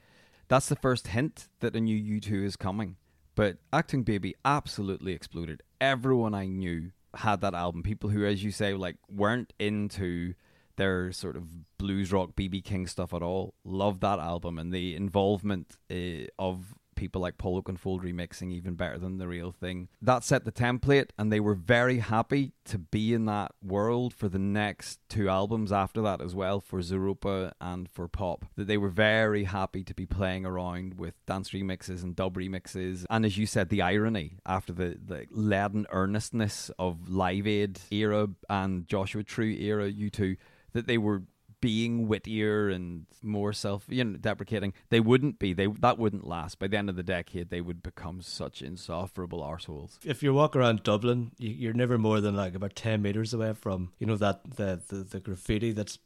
That's 0.48 0.68
the 0.68 0.74
first 0.74 1.06
hint 1.06 1.48
that 1.60 1.76
a 1.76 1.80
new 1.80 2.20
U2 2.20 2.44
is 2.44 2.56
coming. 2.56 2.96
But 3.36 3.58
Achtung 3.72 4.04
Baby 4.04 4.34
absolutely 4.44 5.12
exploded. 5.12 5.62
Everyone 5.80 6.34
I 6.34 6.46
knew 6.48 6.90
had 7.14 7.40
that 7.42 7.54
album. 7.54 7.84
People 7.84 8.10
who, 8.10 8.26
as 8.26 8.42
you 8.42 8.50
say, 8.50 8.74
like 8.74 8.96
weren't 9.08 9.52
into 9.60 10.34
their 10.74 11.12
sort 11.12 11.36
of 11.36 11.76
blues 11.78 12.12
rock 12.12 12.30
BB 12.34 12.64
King 12.64 12.88
stuff 12.88 13.14
at 13.14 13.22
all 13.22 13.54
loved 13.64 14.00
that 14.00 14.18
album 14.18 14.58
and 14.58 14.72
the 14.72 14.96
involvement 14.96 15.76
uh, 15.88 16.26
of 16.36 16.74
people 16.98 17.22
like 17.22 17.38
Paul 17.38 17.62
Oakenfold 17.62 18.02
remixing 18.02 18.52
even 18.52 18.74
better 18.74 18.98
than 18.98 19.18
the 19.18 19.28
real 19.28 19.52
thing. 19.52 19.88
That 20.02 20.24
set 20.24 20.44
the 20.44 20.52
template, 20.52 21.10
and 21.16 21.32
they 21.32 21.38
were 21.38 21.54
very 21.54 22.00
happy 22.00 22.52
to 22.64 22.78
be 22.78 23.14
in 23.14 23.24
that 23.26 23.52
world 23.62 24.12
for 24.12 24.28
the 24.28 24.38
next 24.38 24.98
two 25.08 25.28
albums 25.28 25.70
after 25.70 26.02
that 26.02 26.20
as 26.20 26.34
well, 26.34 26.60
for 26.60 26.80
Zooropa 26.80 27.52
and 27.60 27.88
for 27.88 28.08
Pop. 28.08 28.46
That 28.56 28.66
they 28.66 28.76
were 28.76 28.88
very 28.88 29.44
happy 29.44 29.84
to 29.84 29.94
be 29.94 30.06
playing 30.06 30.44
around 30.44 30.94
with 30.94 31.14
dance 31.24 31.50
remixes 31.50 32.02
and 32.02 32.16
dub 32.16 32.34
remixes, 32.34 33.06
and 33.08 33.24
as 33.24 33.38
you 33.38 33.46
said, 33.46 33.68
the 33.68 33.80
irony 33.80 34.38
after 34.44 34.72
the, 34.72 34.98
the 35.02 35.26
leaden 35.30 35.86
earnestness 35.90 36.70
of 36.80 37.08
Live 37.08 37.46
Aid 37.46 37.78
era 37.92 38.28
and 38.50 38.88
Joshua 38.88 39.22
Tree 39.22 39.62
era, 39.62 39.88
you 39.88 40.10
two, 40.10 40.36
that 40.72 40.88
they 40.88 40.98
were 40.98 41.22
being 41.60 42.08
wittier 42.08 42.68
and 42.68 43.06
more 43.22 43.52
self 43.52 43.84
you 43.88 44.04
know 44.04 44.16
deprecating 44.16 44.72
they 44.90 45.00
wouldn't 45.00 45.38
be 45.38 45.52
they 45.52 45.66
that 45.66 45.98
wouldn't 45.98 46.26
last 46.26 46.58
by 46.58 46.66
the 46.66 46.76
end 46.76 46.88
of 46.88 46.96
the 46.96 47.02
decade 47.02 47.50
they 47.50 47.60
would 47.60 47.82
become 47.82 48.20
such 48.20 48.62
insufferable 48.62 49.40
arseholes 49.40 49.98
if 50.04 50.22
you 50.22 50.32
walk 50.32 50.54
around 50.54 50.82
dublin 50.82 51.32
you're 51.38 51.72
never 51.72 51.98
more 51.98 52.20
than 52.20 52.36
like 52.36 52.54
about 52.54 52.74
10 52.74 53.02
meters 53.02 53.34
away 53.34 53.52
from 53.52 53.92
you 53.98 54.06
know 54.06 54.16
that 54.16 54.56
the 54.56 54.80
the, 54.88 54.96
the 54.96 55.20
graffiti 55.20 55.72
that's 55.72 55.98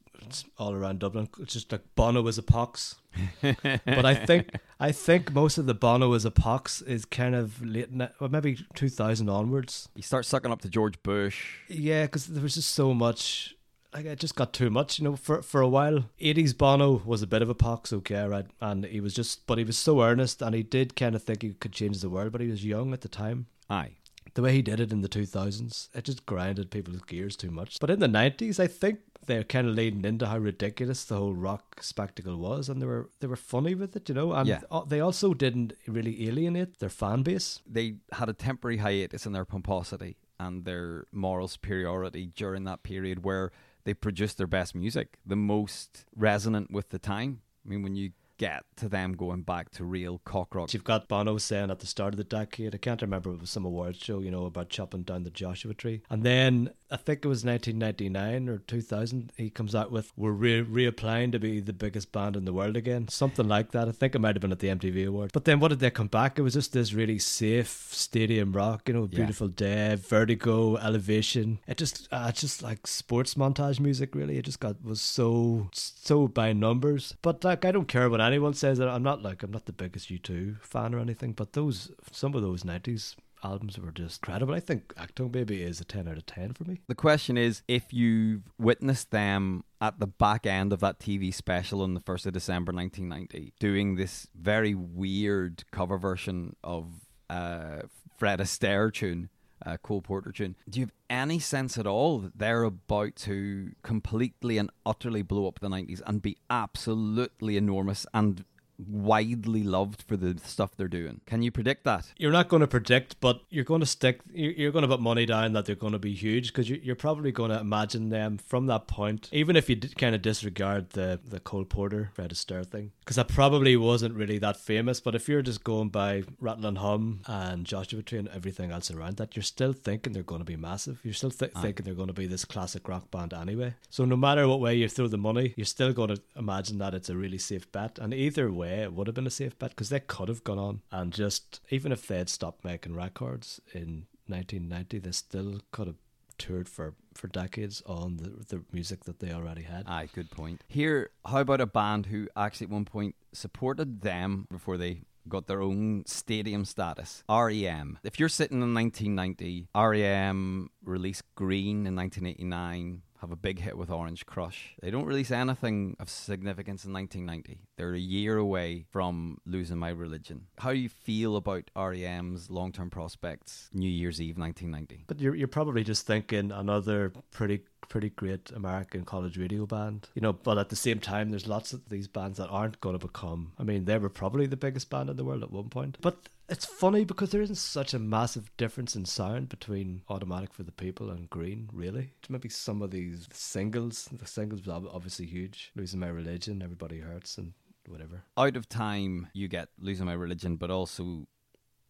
all 0.58 0.72
around 0.72 1.00
Dublin. 1.00 1.28
It's 1.40 1.52
just 1.52 1.72
like 1.72 1.82
Bono 1.94 2.26
is 2.26 2.38
a 2.38 2.42
pox. 2.42 2.96
but 3.42 4.04
I 4.04 4.14
think 4.14 4.50
I 4.80 4.92
think 4.92 5.32
most 5.32 5.58
of 5.58 5.66
the 5.66 5.74
Bono 5.74 6.12
is 6.14 6.24
a 6.24 6.30
pox 6.30 6.80
is 6.82 7.04
kind 7.04 7.34
of 7.34 7.64
late, 7.64 7.90
well, 7.92 8.30
maybe 8.30 8.58
two 8.74 8.88
thousand 8.88 9.28
onwards. 9.28 9.88
You 9.94 10.02
start 10.02 10.24
sucking 10.24 10.50
up 10.50 10.62
to 10.62 10.68
George 10.68 11.02
Bush. 11.02 11.58
Yeah, 11.68 12.04
because 12.04 12.26
there 12.26 12.42
was 12.42 12.54
just 12.54 12.70
so 12.70 12.94
much 12.94 13.56
like 13.94 14.06
it 14.06 14.18
just 14.18 14.36
got 14.36 14.52
too 14.52 14.70
much, 14.70 14.98
you 14.98 15.04
know. 15.04 15.16
For 15.16 15.42
for 15.42 15.60
a 15.60 15.68
while, 15.68 16.04
eighties 16.20 16.54
Bono 16.54 17.02
was 17.04 17.22
a 17.22 17.26
bit 17.26 17.42
of 17.42 17.48
a 17.48 17.54
pox, 17.54 17.92
okay, 17.92 18.24
right? 18.24 18.46
And 18.60 18.84
he 18.84 19.00
was 19.00 19.14
just, 19.14 19.46
but 19.46 19.58
he 19.58 19.64
was 19.64 19.76
so 19.76 20.02
earnest, 20.02 20.42
and 20.42 20.54
he 20.54 20.62
did 20.62 20.96
kind 20.96 21.14
of 21.14 21.22
think 21.22 21.42
he 21.42 21.52
could 21.54 21.72
change 21.72 22.00
the 22.00 22.10
world, 22.10 22.32
but 22.32 22.40
he 22.40 22.48
was 22.48 22.64
young 22.64 22.92
at 22.92 23.02
the 23.02 23.08
time. 23.08 23.46
Aye, 23.68 23.96
the 24.34 24.42
way 24.42 24.52
he 24.52 24.62
did 24.62 24.80
it 24.80 24.92
in 24.92 25.02
the 25.02 25.08
two 25.08 25.26
thousands, 25.26 25.88
it 25.94 26.04
just 26.04 26.26
grinded 26.26 26.70
people's 26.70 27.02
gears 27.02 27.36
too 27.36 27.50
much. 27.50 27.78
But 27.80 27.90
in 27.90 28.00
the 28.00 28.08
nineties, 28.08 28.58
I 28.58 28.66
think 28.66 29.00
they're 29.26 29.44
kind 29.44 29.68
of 29.68 29.74
leading 29.74 30.04
into 30.04 30.26
how 30.26 30.38
ridiculous 30.38 31.04
the 31.04 31.16
whole 31.16 31.34
rock 31.34 31.82
spectacle 31.82 32.36
was, 32.36 32.68
and 32.68 32.80
they 32.80 32.86
were 32.86 33.10
they 33.20 33.26
were 33.26 33.36
funny 33.36 33.74
with 33.74 33.94
it, 33.94 34.08
you 34.08 34.14
know. 34.14 34.32
And 34.32 34.48
yeah. 34.48 34.60
they 34.86 35.00
also 35.00 35.34
didn't 35.34 35.74
really 35.86 36.28
alienate 36.28 36.78
their 36.78 36.88
fan 36.88 37.22
base. 37.22 37.60
They 37.66 37.96
had 38.12 38.28
a 38.28 38.34
temporary 38.34 38.78
hiatus 38.78 39.26
in 39.26 39.32
their 39.32 39.44
pomposity 39.44 40.16
and 40.40 40.64
their 40.64 41.06
moral 41.12 41.46
superiority 41.46 42.26
during 42.34 42.64
that 42.64 42.82
period 42.82 43.24
where 43.24 43.52
they 43.84 43.94
produce 43.94 44.34
their 44.34 44.46
best 44.46 44.74
music, 44.74 45.18
the 45.24 45.36
most 45.36 46.04
resonant 46.16 46.70
with 46.70 46.90
the 46.90 46.98
time. 46.98 47.40
I 47.64 47.68
mean, 47.68 47.82
when 47.82 47.94
you 47.94 48.12
get 48.42 48.64
to 48.74 48.88
them 48.88 49.12
going 49.12 49.42
back 49.42 49.70
to 49.70 49.84
real 49.84 50.20
cock 50.24 50.54
rock. 50.54 50.74
You've 50.74 50.82
got 50.82 51.06
Bono 51.06 51.38
saying 51.38 51.70
at 51.70 51.78
the 51.78 51.86
start 51.86 52.12
of 52.12 52.18
the 52.18 52.24
decade, 52.24 52.74
I 52.74 52.78
can't 52.78 53.00
remember, 53.00 53.32
it 53.32 53.40
was 53.40 53.50
some 53.50 53.64
awards 53.64 53.98
show, 53.98 54.18
you 54.18 54.32
know, 54.32 54.46
about 54.46 54.68
chopping 54.68 55.02
down 55.02 55.22
the 55.22 55.30
Joshua 55.30 55.74
tree. 55.74 56.02
And 56.10 56.24
then 56.24 56.70
I 56.92 56.96
think 56.96 57.24
it 57.24 57.28
was 57.28 57.42
1999 57.42 58.50
or 58.50 58.58
2000, 58.58 59.32
he 59.38 59.48
comes 59.48 59.74
out 59.74 59.90
with, 59.90 60.12
We're 60.14 60.30
re- 60.30 60.62
reapplying 60.62 61.32
to 61.32 61.38
be 61.38 61.58
the 61.60 61.72
biggest 61.72 62.12
band 62.12 62.36
in 62.36 62.44
the 62.44 62.52
world 62.52 62.76
again. 62.76 63.08
Something 63.08 63.48
like 63.48 63.70
that. 63.70 63.88
I 63.88 63.92
think 63.92 64.14
it 64.14 64.18
might 64.18 64.36
have 64.36 64.42
been 64.42 64.52
at 64.52 64.58
the 64.58 64.68
MTV 64.68 65.08
Awards. 65.08 65.32
But 65.32 65.46
then 65.46 65.58
what 65.58 65.68
did 65.68 65.80
they 65.80 65.90
come 65.90 66.08
back? 66.08 66.38
It 66.38 66.42
was 66.42 66.52
just 66.52 66.74
this 66.74 66.92
really 66.92 67.18
safe 67.18 67.88
stadium 67.92 68.52
rock, 68.52 68.88
you 68.88 68.94
know, 68.94 69.06
beautiful 69.06 69.48
yeah. 69.48 69.94
day, 69.94 69.94
vertigo, 69.94 70.76
elevation. 70.76 71.60
It 71.66 71.78
just, 71.78 72.08
uh, 72.12 72.26
it's 72.28 72.42
just 72.42 72.62
like 72.62 72.86
sports 72.86 73.34
montage 73.34 73.80
music, 73.80 74.14
really. 74.14 74.36
It 74.36 74.44
just 74.44 74.60
got, 74.60 74.84
was 74.84 75.00
so, 75.00 75.70
so 75.72 76.28
by 76.28 76.52
numbers. 76.52 77.14
But 77.22 77.42
like, 77.42 77.64
I 77.64 77.72
don't 77.72 77.88
care 77.88 78.10
what 78.10 78.20
anyone 78.20 78.52
says. 78.52 78.80
I'm 78.80 79.02
not 79.02 79.22
like, 79.22 79.42
I'm 79.42 79.50
not 79.50 79.64
the 79.64 79.72
biggest 79.72 80.10
U2 80.10 80.60
fan 80.60 80.94
or 80.94 80.98
anything, 80.98 81.32
but 81.32 81.54
those, 81.54 81.90
some 82.10 82.34
of 82.34 82.42
those 82.42 82.64
90s 82.64 83.14
albums 83.44 83.78
were 83.78 83.92
just 83.92 84.22
incredible. 84.22 84.54
I 84.54 84.60
think 84.60 84.94
Achtung 84.94 85.32
Baby 85.32 85.62
is 85.62 85.80
a 85.80 85.84
10 85.84 86.08
out 86.08 86.16
of 86.16 86.26
10 86.26 86.54
for 86.54 86.64
me. 86.64 86.80
The 86.88 86.94
question 86.94 87.36
is 87.36 87.62
if 87.68 87.92
you've 87.92 88.42
witnessed 88.58 89.10
them 89.10 89.64
at 89.80 89.98
the 89.98 90.06
back 90.06 90.46
end 90.46 90.72
of 90.72 90.80
that 90.80 90.98
TV 90.98 91.32
special 91.34 91.82
on 91.82 91.94
the 91.94 92.00
1st 92.00 92.26
of 92.26 92.32
December 92.32 92.72
1990 92.72 93.52
doing 93.58 93.96
this 93.96 94.28
very 94.34 94.74
weird 94.74 95.64
cover 95.70 95.98
version 95.98 96.56
of 96.62 96.86
uh, 97.28 97.82
Fred 98.16 98.40
Astaire 98.40 98.92
tune. 98.92 99.28
Uh, 99.64 99.76
Cole 99.76 100.02
Porter 100.02 100.32
tune. 100.32 100.56
Do 100.68 100.80
you 100.80 100.86
have 100.86 100.92
any 101.08 101.38
sense 101.38 101.78
at 101.78 101.86
all 101.86 102.18
that 102.18 102.36
they're 102.36 102.64
about 102.64 103.14
to 103.16 103.70
completely 103.84 104.58
and 104.58 104.70
utterly 104.84 105.22
blow 105.22 105.46
up 105.46 105.60
the 105.60 105.68
90s 105.68 106.02
and 106.04 106.20
be 106.20 106.36
absolutely 106.50 107.56
enormous 107.56 108.04
and 108.12 108.44
widely 108.78 109.62
loved 109.62 110.02
for 110.02 110.16
the 110.16 110.38
stuff 110.44 110.76
they're 110.76 110.88
doing. 110.88 111.20
Can 111.26 111.42
you 111.42 111.50
predict 111.50 111.84
that? 111.84 112.12
You're 112.18 112.32
not 112.32 112.48
going 112.48 112.60
to 112.60 112.66
predict, 112.66 113.20
but 113.20 113.40
you're 113.50 113.64
going 113.64 113.80
to 113.80 113.86
stick. 113.86 114.20
you- 114.32 114.54
You're 114.56 114.72
going 114.72 114.82
to 114.82 114.88
put 114.88 115.00
money 115.00 115.26
down 115.26 115.52
that 115.52 115.64
they're 115.66 115.74
going 115.76 115.92
to 115.92 115.98
be 115.98 116.14
huge 116.14 116.48
because 116.48 116.68
you're 116.68 116.96
probably 116.96 117.32
going 117.32 117.50
to 117.50 117.58
imagine 117.60 118.08
them 118.10 118.38
from 118.38 118.66
that 118.66 118.86
point. 118.86 119.28
Even 119.32 119.56
if 119.56 119.68
you 119.68 119.76
kind 119.76 120.14
of 120.14 120.22
disregard 120.22 120.90
the 120.90 121.20
the 121.24 121.40
Cole 121.40 121.64
Porter 121.64 122.10
Fred 122.14 122.30
Astaire 122.30 122.66
thing, 122.66 122.92
because 123.00 123.16
that 123.16 123.28
probably 123.28 123.76
wasn't 123.76 124.14
really 124.14 124.38
that 124.38 124.56
famous. 124.56 125.00
But 125.00 125.14
if 125.14 125.28
you're 125.28 125.42
just 125.42 125.64
going 125.64 125.88
by 125.90 126.24
Rattle 126.40 126.66
and 126.66 126.78
Hum 126.78 127.20
and 127.26 127.64
Joshua 127.64 128.02
Tree 128.02 128.18
and 128.18 128.28
everything 128.28 128.70
else 128.70 128.90
around 128.90 129.16
that, 129.16 129.36
you're 129.36 129.42
still 129.42 129.72
thinking 129.72 130.12
they're 130.12 130.22
going 130.22 130.40
to 130.40 130.44
be 130.44 130.56
massive. 130.56 131.00
You're 131.04 131.14
still 131.14 131.30
th- 131.30 131.52
thinking 131.62 131.84
they're 131.84 131.94
going 131.94 132.08
to 132.08 132.12
be 132.12 132.26
this 132.26 132.44
classic 132.44 132.88
rock 132.88 133.10
band 133.10 133.32
anyway. 133.34 133.74
So 133.90 134.04
no 134.04 134.16
matter 134.16 134.46
what 134.48 134.60
way 134.60 134.74
you 134.74 134.88
throw 134.88 135.08
the 135.08 135.18
money, 135.18 135.54
you're 135.56 135.64
still 135.66 135.92
going 135.92 136.14
to 136.14 136.20
imagine 136.36 136.78
that 136.78 136.94
it's 136.94 137.08
a 137.08 137.16
really 137.16 137.38
safe 137.38 137.70
bet. 137.72 137.98
And 137.98 138.12
either 138.14 138.52
way, 138.52 138.61
it 138.68 138.92
would 138.92 139.06
have 139.06 139.14
been 139.14 139.26
a 139.26 139.30
safe 139.30 139.58
bet 139.58 139.70
because 139.70 139.88
they 139.88 140.00
could 140.00 140.28
have 140.28 140.44
gone 140.44 140.58
on 140.58 140.82
and 140.90 141.12
just 141.12 141.60
even 141.70 141.92
if 141.92 142.06
they 142.06 142.18
had 142.18 142.28
stopped 142.28 142.64
making 142.64 142.94
records 142.94 143.60
in 143.74 144.06
1990, 144.26 144.98
they 144.98 145.12
still 145.12 145.60
could 145.70 145.86
have 145.86 145.96
toured 146.38 146.68
for 146.68 146.94
for 147.14 147.28
decades 147.28 147.82
on 147.86 148.16
the 148.16 148.56
the 148.56 148.64
music 148.72 149.04
that 149.04 149.20
they 149.20 149.32
already 149.32 149.62
had. 149.62 149.84
Aye, 149.86 150.08
good 150.14 150.30
point. 150.30 150.62
Here, 150.68 151.10
how 151.26 151.40
about 151.40 151.60
a 151.60 151.66
band 151.66 152.06
who 152.06 152.28
actually 152.36 152.66
at 152.66 152.70
one 152.70 152.84
point 152.84 153.14
supported 153.32 154.02
them 154.02 154.46
before 154.50 154.76
they 154.76 155.02
got 155.28 155.46
their 155.46 155.62
own 155.62 156.04
stadium 156.06 156.64
status? 156.64 157.22
REM. 157.28 157.98
If 158.02 158.18
you're 158.18 158.28
sitting 158.28 158.62
in 158.62 158.74
1990, 158.74 159.68
REM 159.74 160.70
released 160.84 161.22
Green 161.34 161.86
in 161.86 161.94
1989. 161.94 163.02
Have 163.22 163.30
a 163.30 163.36
big 163.36 163.60
hit 163.60 163.78
with 163.78 163.88
Orange 163.88 164.26
Crush. 164.26 164.74
They 164.82 164.90
don't 164.90 165.04
release 165.04 165.30
anything 165.30 165.96
of 166.00 166.10
significance 166.10 166.84
in 166.84 166.92
1990. 166.92 167.60
They're 167.76 167.94
a 167.94 167.98
year 167.98 168.36
away 168.36 168.84
from 168.90 169.38
losing 169.46 169.78
my 169.78 169.90
religion. 169.90 170.48
How 170.58 170.72
do 170.72 170.78
you 170.78 170.88
feel 170.88 171.36
about 171.36 171.70
REM's 171.76 172.50
long 172.50 172.72
term 172.72 172.90
prospects 172.90 173.70
New 173.72 173.88
Year's 173.88 174.20
Eve 174.20 174.38
1990? 174.38 175.04
But 175.06 175.20
you're 175.20 175.36
you're 175.36 175.46
probably 175.46 175.84
just 175.84 176.04
thinking 176.04 176.50
another 176.50 177.12
pretty 177.30 177.60
pretty 177.92 178.08
great 178.08 178.50
American 178.52 179.04
college 179.04 179.36
radio 179.36 179.66
band, 179.66 180.08
you 180.14 180.22
know. 180.22 180.32
But 180.32 180.56
at 180.56 180.70
the 180.70 180.76
same 180.76 180.98
time, 180.98 181.30
there's 181.30 181.46
lots 181.46 181.74
of 181.74 181.88
these 181.90 182.08
bands 182.08 182.38
that 182.38 182.48
aren't 182.48 182.80
going 182.80 182.98
to 182.98 183.06
become. 183.06 183.52
I 183.58 183.64
mean, 183.64 183.84
they 183.84 183.98
were 183.98 184.08
probably 184.08 184.46
the 184.46 184.56
biggest 184.56 184.88
band 184.88 185.10
in 185.10 185.16
the 185.16 185.24
world 185.24 185.42
at 185.42 185.52
one 185.52 185.68
point. 185.68 185.98
But 186.00 186.16
it's 186.48 186.64
funny 186.64 187.04
because 187.04 187.30
there 187.30 187.42
isn't 187.42 187.56
such 187.56 187.92
a 187.92 187.98
massive 187.98 188.50
difference 188.56 188.96
in 188.96 189.04
sound 189.04 189.50
between 189.50 190.02
Automatic 190.08 190.54
for 190.54 190.62
the 190.62 190.72
People 190.72 191.10
and 191.10 191.28
Green, 191.28 191.68
really. 191.72 192.12
Maybe 192.30 192.48
some 192.48 192.80
of 192.82 192.90
these 192.90 193.28
singles, 193.32 194.08
the 194.10 194.26
singles 194.26 194.66
was 194.66 194.84
obviously 194.92 195.26
huge. 195.26 195.70
Losing 195.76 196.00
My 196.00 196.08
Religion, 196.08 196.62
Everybody 196.62 196.98
Hurts, 197.00 197.36
and 197.38 197.52
whatever. 197.86 198.22
out 198.38 198.56
of 198.56 198.68
time 198.68 199.28
you 199.34 199.48
get 199.48 199.68
losing 199.78 200.06
my 200.06 200.12
religion 200.12 200.56
but 200.56 200.70
also 200.70 201.26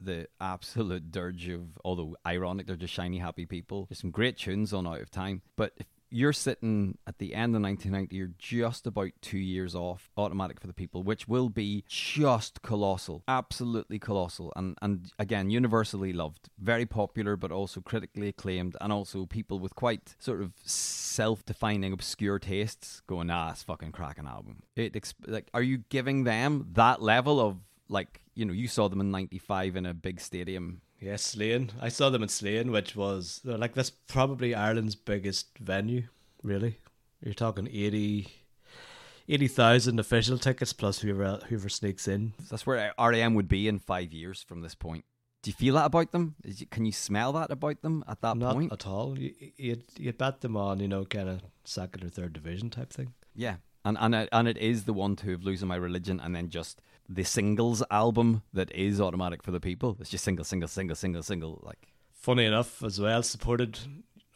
the 0.00 0.26
absolute 0.40 1.12
dirge 1.12 1.48
of 1.48 1.78
although 1.84 2.16
ironic 2.26 2.66
they're 2.66 2.76
just 2.76 2.94
shiny 2.94 3.18
happy 3.18 3.44
people 3.46 3.84
there's 3.88 4.00
some 4.00 4.10
great 4.10 4.36
tunes 4.38 4.72
on 4.72 4.86
out 4.86 5.00
of 5.02 5.10
time 5.10 5.42
but 5.54 5.74
if 5.76 5.86
you're 6.12 6.32
sitting 6.32 6.98
at 7.06 7.18
the 7.18 7.34
end 7.34 7.56
of 7.56 7.62
1990 7.62 8.14
you're 8.14 8.30
just 8.38 8.86
about 8.86 9.10
two 9.20 9.38
years 9.38 9.74
off 9.74 10.10
automatic 10.16 10.60
for 10.60 10.66
the 10.66 10.72
people 10.72 11.02
which 11.02 11.26
will 11.26 11.48
be 11.48 11.84
just 11.88 12.62
colossal 12.62 13.22
absolutely 13.28 13.98
colossal. 13.98 14.52
And 14.56 14.76
and 14.82 15.10
again 15.18 15.50
universally 15.50 16.12
loved 16.12 16.48
very 16.58 16.86
popular 16.86 17.36
but 17.36 17.50
also 17.50 17.80
critically 17.80 18.28
acclaimed 18.28 18.76
and 18.80 18.92
also 18.92 19.26
people 19.26 19.58
with 19.58 19.74
quite 19.74 20.14
sort 20.18 20.42
of 20.42 20.52
self-defining 20.64 21.92
obscure 21.92 22.38
tastes 22.38 23.00
going 23.06 23.30
ah 23.30 23.50
it's 23.50 23.62
fucking 23.62 23.92
cracking 23.92 24.26
album. 24.26 24.62
It 24.76 24.92
exp- 24.94 25.26
like 25.26 25.48
are 25.54 25.62
you 25.62 25.78
giving 25.88 26.24
them 26.24 26.68
that 26.72 27.00
level 27.02 27.40
of 27.40 27.58
like 27.88 28.20
you 28.34 28.44
know 28.44 28.52
you 28.52 28.68
saw 28.68 28.88
them 28.88 29.00
in 29.00 29.10
95 29.10 29.76
in 29.76 29.86
a 29.86 29.94
big 29.94 30.20
stadium 30.20 30.80
Yes, 31.02 31.22
Slane. 31.22 31.70
I 31.80 31.88
saw 31.88 32.10
them 32.10 32.22
in 32.22 32.28
Slane, 32.28 32.70
which 32.70 32.94
was 32.94 33.40
like 33.44 33.74
that's 33.74 33.90
probably 33.90 34.54
Ireland's 34.54 34.94
biggest 34.94 35.58
venue. 35.58 36.04
Really, 36.44 36.78
you're 37.20 37.34
talking 37.34 37.66
80 37.66 38.28
80,000 39.28 39.98
official 40.00 40.38
tickets 40.38 40.72
plus 40.72 41.00
whoever 41.00 41.40
whoever 41.48 41.68
sneaks 41.68 42.08
in. 42.08 42.32
that's 42.50 42.66
where 42.66 42.92
REM 42.98 43.34
would 43.34 43.48
be 43.48 43.68
in 43.68 43.78
5 43.78 44.12
years 44.12 44.42
from 44.42 44.62
this 44.62 44.74
point 44.74 45.04
do 45.44 45.50
you 45.50 45.54
feel 45.54 45.74
that 45.74 45.86
about 45.86 46.10
them 46.10 46.34
Is 46.44 46.60
you- 46.60 46.66
can 46.66 46.84
you 46.84 46.92
smell 46.92 47.32
that 47.34 47.50
about 47.52 47.82
them 47.82 48.04
at 48.08 48.20
that 48.20 48.36
Not 48.36 48.54
point 48.54 48.72
at 48.72 48.86
all. 48.86 49.16
You 49.18 49.32
you 49.56 49.82
you 49.96 50.12
bet 50.12 50.40
them 50.40 50.56
on 50.56 50.80
you 50.80 50.88
know 50.88 51.04
kind 51.04 51.28
of 51.28 51.40
second 51.64 52.04
or 52.04 52.08
third 52.08 52.32
division 52.32 52.70
type 52.70 52.92
thing. 52.92 53.14
Yeah, 53.34 53.56
and 53.84 53.96
and 54.00 54.14
it, 54.14 54.28
and 54.32 54.46
it 54.48 54.58
is 54.58 54.84
the 54.84 54.92
one 54.92 55.16
to 55.16 55.30
have 55.30 55.42
losing 55.44 55.68
my 55.68 55.76
religion, 55.76 56.20
and 56.20 56.34
then 56.34 56.48
just 56.48 56.80
the 57.14 57.24
singles 57.24 57.82
album 57.90 58.42
that 58.52 58.74
is 58.74 59.00
automatic 59.00 59.42
for 59.42 59.50
the 59.50 59.60
people. 59.60 59.96
It's 60.00 60.10
just 60.10 60.24
single, 60.24 60.44
single, 60.44 60.68
single, 60.68 60.96
single, 60.96 61.22
single. 61.22 61.60
Like 61.62 61.88
Funny 62.14 62.44
enough, 62.44 62.82
as 62.82 63.00
well, 63.00 63.22
supported 63.22 63.78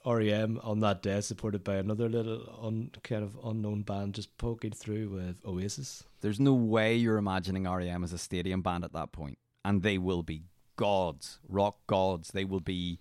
REM 0.05 0.61
on 0.63 0.81
that 0.81 1.03
day, 1.03 1.21
supported 1.21 1.65
by 1.65 1.77
another 1.77 2.09
little 2.09 2.59
un, 2.63 2.91
kind 3.03 3.25
of 3.25 3.39
unknown 3.45 3.83
band 3.83 4.15
just 4.15 4.37
poking 4.39 4.73
through 4.73 5.09
with 5.09 5.37
Oasis. 5.45 6.05
there's 6.21 6.41
no 6.41 6.55
way 6.55 6.95
you're 6.95 7.17
imagining 7.17 7.65
REM 7.65 8.05
as 8.05 8.13
a 8.13 8.19
stadium 8.19 8.63
band 8.63 8.85
at 8.85 8.93
that 8.93 9.13
point, 9.13 9.39
and 9.65 9.83
they 9.83 9.99
will 9.99 10.23
be 10.23 10.43
gods, 10.77 11.39
rock 11.49 11.79
gods. 11.87 12.31
They 12.31 12.45
will 12.45 12.61
be 12.61 12.99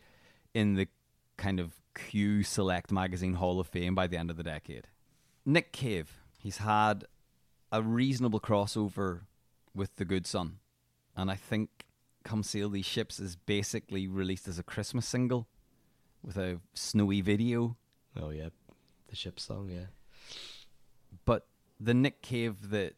in 0.54 0.76
the 0.76 0.88
kind 1.38 1.60
of 1.60 1.74
Q 1.94 2.44
Select 2.44 2.92
Magazine 2.92 3.36
Hall 3.36 3.60
of 3.60 3.68
Fame 3.68 3.96
by 3.96 4.08
the 4.08 4.18
end 4.18 4.30
of 4.30 4.38
the 4.38 4.44
decade. 4.44 4.88
Nick 5.46 5.72
Cave, 5.72 6.22
he's 6.40 6.58
had 6.58 7.06
a 7.72 7.82
reasonable 7.82 8.40
crossover 8.40 9.22
with 9.76 9.96
The 9.98 10.06
Good 10.06 10.26
Son, 10.26 10.58
and 11.16 11.30
I 11.30 11.36
think 11.36 11.86
Come 12.24 12.42
Sail 12.42 12.70
These 12.70 12.86
Ships 12.86 13.20
is 13.20 13.36
basically 13.36 14.08
released 14.08 14.48
as 14.48 14.58
a 14.58 14.64
Christmas 14.64 15.06
single 15.06 15.48
with 16.24 16.38
a 16.38 16.60
snowy 16.74 17.22
video. 17.22 17.78
Oh 18.20 18.30
yeah, 18.30 18.50
the 19.10 19.16
ship 19.16 19.40
song. 19.40 19.70
Yeah. 19.70 19.86
but 21.26 21.48
the 21.80 21.94
Nick 21.94 22.22
Cave 22.22 22.70
that 22.70 22.96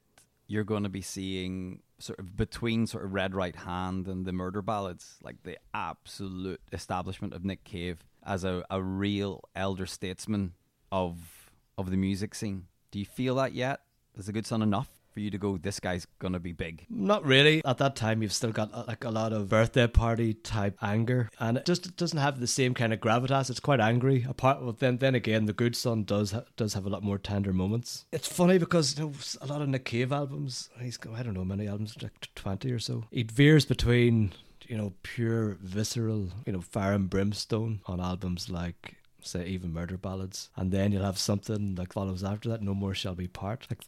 you're 0.47 0.63
going 0.63 0.83
to 0.83 0.89
be 0.89 1.01
seeing 1.01 1.81
sort 1.99 2.19
of 2.19 2.37
between 2.37 2.87
sort 2.87 3.03
of 3.03 3.13
Red 3.13 3.33
Right 3.35 3.55
Hand 3.55 4.07
and 4.07 4.25
the 4.25 4.31
Murder 4.31 4.61
Ballads, 4.61 5.17
like 5.23 5.43
the 5.43 5.57
absolute 5.73 6.61
establishment 6.71 7.33
of 7.33 7.43
Nick 7.43 7.63
Cave 7.63 8.05
as 8.25 8.43
a, 8.43 8.63
a 8.69 8.81
real 8.81 9.41
elder 9.55 9.85
statesman 9.85 10.53
of 10.91 11.51
of 11.77 11.91
the 11.91 11.97
music 11.97 12.33
scene. 12.33 12.67
Do 12.91 12.99
you 12.99 13.05
feel 13.05 13.35
that 13.35 13.53
yet? 13.53 13.81
Is 14.15 14.27
the 14.27 14.31
good 14.31 14.47
son 14.47 14.61
enough 14.61 14.89
for 15.17 15.21
you 15.21 15.31
to 15.31 15.39
go? 15.39 15.57
This 15.57 15.79
guy's 15.79 16.05
gonna 16.19 16.39
be 16.39 16.51
big. 16.51 16.85
Not 16.91 17.25
really. 17.25 17.63
At 17.65 17.79
that 17.79 17.95
time, 17.95 18.21
you've 18.21 18.33
still 18.33 18.51
got 18.51 18.71
uh, 18.71 18.83
like 18.87 19.03
a 19.03 19.09
lot 19.09 19.33
of 19.33 19.49
birthday 19.49 19.87
party 19.87 20.35
type 20.35 20.77
anger, 20.79 21.31
and 21.39 21.57
it 21.57 21.65
just 21.65 21.97
doesn't 21.97 22.19
have 22.19 22.39
the 22.39 22.45
same 22.45 22.75
kind 22.75 22.93
of 22.93 22.99
gravitas. 22.99 23.49
It's 23.49 23.59
quite 23.59 23.79
angry. 23.79 24.27
Apart, 24.29 24.61
well, 24.61 24.73
then 24.77 24.97
then 24.97 25.15
again, 25.15 25.45
the 25.45 25.53
good 25.53 25.75
son 25.75 26.03
does 26.03 26.33
ha- 26.33 26.43
does 26.55 26.75
have 26.75 26.85
a 26.85 26.89
lot 26.89 27.01
more 27.01 27.17
tender 27.17 27.51
moments. 27.51 28.05
It's 28.11 28.27
funny 28.27 28.59
because 28.59 28.99
you 28.99 29.05
know, 29.05 29.13
a 29.41 29.47
lot 29.47 29.63
of 29.63 29.69
Nick 29.69 29.85
Cave 29.85 30.11
albums, 30.11 30.69
he's 30.79 30.97
got 30.97 31.15
I 31.15 31.23
don't 31.23 31.33
know 31.33 31.43
many 31.43 31.67
albums, 31.67 31.97
like 31.99 32.29
twenty 32.35 32.71
or 32.71 32.77
so. 32.77 33.05
It 33.09 33.31
veers 33.31 33.65
between 33.65 34.33
you 34.67 34.77
know 34.77 34.93
pure 35.01 35.57
visceral, 35.63 36.29
you 36.45 36.53
know, 36.53 36.61
fire 36.61 36.93
and 36.93 37.09
brimstone 37.09 37.81
on 37.87 37.99
albums 37.99 38.51
like 38.51 38.97
say 39.21 39.45
even 39.47 39.73
murder 39.73 39.97
ballads. 39.97 40.49
And 40.55 40.71
then 40.71 40.91
you'll 40.91 41.03
have 41.03 41.17
something 41.17 41.75
like 41.75 41.93
follows 41.93 42.23
after 42.23 42.49
that 42.49 42.61
no 42.61 42.73
more 42.73 42.93
shall 42.93 43.15
we 43.15 43.27
part. 43.27 43.67
Like 43.69 43.83